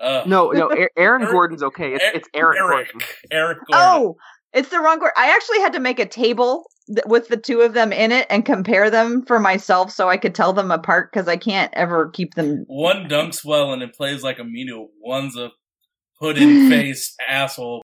Uh, 0.00 0.22
No, 0.26 0.50
no, 0.50 0.68
Aaron 0.96 1.30
Gordon's 1.30 1.62
okay. 1.62 1.94
It's, 1.94 2.04
it's 2.14 2.28
Eric, 2.34 2.58
Eric, 2.58 2.92
Gordon. 2.92 3.08
Eric 3.30 3.58
Gordon. 3.70 3.74
Oh, 3.74 4.16
it's 4.52 4.68
the 4.68 4.80
wrong 4.80 5.00
word. 5.00 5.12
I 5.16 5.30
actually 5.34 5.60
had 5.60 5.74
to 5.74 5.80
make 5.80 5.98
a 5.98 6.06
table 6.06 6.64
th- 6.86 7.04
with 7.06 7.28
the 7.28 7.36
two 7.36 7.60
of 7.60 7.74
them 7.74 7.92
in 7.92 8.12
it 8.12 8.26
and 8.30 8.44
compare 8.44 8.90
them 8.90 9.24
for 9.26 9.38
myself 9.38 9.90
so 9.90 10.08
I 10.08 10.16
could 10.16 10.34
tell 10.34 10.52
them 10.52 10.70
apart 10.70 11.10
because 11.12 11.28
I 11.28 11.36
can't 11.36 11.72
ever 11.74 12.10
keep 12.10 12.34
them. 12.34 12.64
One 12.66 13.08
dunks 13.08 13.44
well 13.44 13.72
and 13.72 13.82
it 13.82 13.94
plays 13.94 14.22
like 14.22 14.38
a 14.38 14.44
meteor. 14.44 14.86
One's 15.00 15.36
a 15.36 15.50
put 16.18 16.38
in 16.38 16.68
face 16.70 17.14
asshole. 17.28 17.82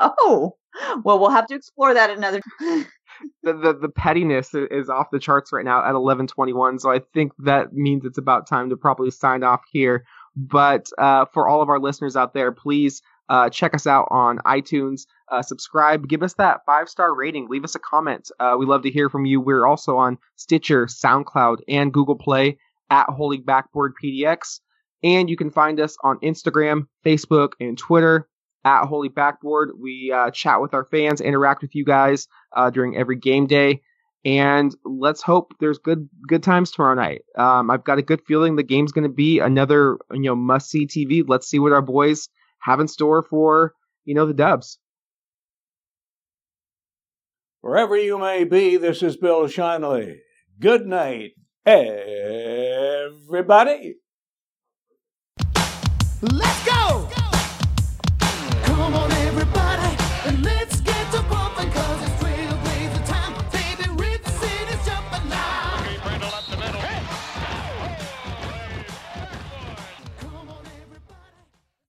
Oh, 0.00 0.56
well, 1.04 1.18
we'll 1.18 1.30
have 1.30 1.46
to 1.48 1.54
explore 1.54 1.94
that 1.94 2.10
another. 2.10 2.40
The, 3.44 3.52
the 3.52 3.78
the 3.82 3.88
pettiness 3.88 4.50
is 4.52 4.88
off 4.88 5.08
the 5.12 5.20
charts 5.20 5.52
right 5.52 5.64
now 5.64 5.84
at 5.84 5.94
11:21. 5.94 6.80
So 6.80 6.90
I 6.90 7.00
think 7.14 7.30
that 7.44 7.72
means 7.72 8.04
it's 8.04 8.18
about 8.18 8.48
time 8.48 8.70
to 8.70 8.76
probably 8.76 9.12
sign 9.12 9.44
off 9.44 9.60
here. 9.70 10.04
But 10.36 10.88
uh, 10.98 11.26
for 11.26 11.48
all 11.48 11.62
of 11.62 11.68
our 11.68 11.78
listeners 11.78 12.16
out 12.16 12.34
there, 12.34 12.52
please 12.52 13.02
uh, 13.28 13.48
check 13.50 13.74
us 13.74 13.86
out 13.86 14.08
on 14.10 14.38
iTunes. 14.38 15.02
Uh, 15.30 15.42
subscribe, 15.42 16.08
give 16.08 16.22
us 16.22 16.34
that 16.34 16.60
five 16.66 16.88
star 16.88 17.14
rating, 17.14 17.48
leave 17.48 17.64
us 17.64 17.74
a 17.74 17.78
comment. 17.78 18.30
Uh, 18.38 18.56
we 18.58 18.66
love 18.66 18.82
to 18.82 18.90
hear 18.90 19.08
from 19.08 19.24
you. 19.24 19.40
We're 19.40 19.66
also 19.66 19.96
on 19.96 20.18
Stitcher, 20.36 20.86
SoundCloud, 20.86 21.58
and 21.68 21.92
Google 21.92 22.16
Play 22.16 22.58
at 22.90 23.08
Holy 23.08 23.38
Backboard 23.38 23.94
PDX. 24.02 24.60
And 25.02 25.28
you 25.28 25.36
can 25.36 25.50
find 25.50 25.80
us 25.80 25.96
on 26.02 26.18
Instagram, 26.20 26.86
Facebook, 27.04 27.52
and 27.58 27.76
Twitter 27.76 28.28
at 28.64 28.84
Holy 28.86 29.08
Backboard. 29.08 29.70
We 29.80 30.12
uh, 30.14 30.30
chat 30.30 30.60
with 30.60 30.74
our 30.74 30.84
fans, 30.84 31.20
interact 31.20 31.62
with 31.62 31.74
you 31.74 31.84
guys 31.84 32.28
uh, 32.54 32.70
during 32.70 32.96
every 32.96 33.16
game 33.16 33.46
day, 33.46 33.82
and 34.24 34.74
let's 34.84 35.20
hope 35.22 35.52
there's 35.60 35.78
good 35.78 36.08
good 36.28 36.42
times 36.42 36.70
tomorrow 36.70 36.94
night. 36.94 37.22
Um, 37.36 37.70
I've 37.70 37.84
got 37.84 37.98
a 37.98 38.02
good 38.02 38.22
feeling 38.26 38.56
the 38.56 38.62
game's 38.62 38.92
going 38.92 39.02
to 39.02 39.10
be 39.10 39.40
another 39.40 39.98
you 40.12 40.20
know 40.20 40.36
must 40.36 40.70
see 40.70 40.86
TV. 40.86 41.24
Let's 41.26 41.48
see 41.48 41.58
what 41.58 41.72
our 41.72 41.82
boys 41.82 42.28
have 42.60 42.80
in 42.80 42.88
store 42.88 43.22
for 43.22 43.74
you 44.04 44.14
know 44.14 44.26
the 44.26 44.34
Dubs. 44.34 44.78
Wherever 47.60 47.96
you 47.96 48.18
may 48.18 48.44
be, 48.44 48.76
this 48.76 49.02
is 49.02 49.16
Bill 49.16 49.46
Shinley. 49.46 50.18
Good 50.58 50.86
night, 50.86 51.32
everybody. 51.64 53.06
Let's 56.22 56.64
go! 56.66 57.21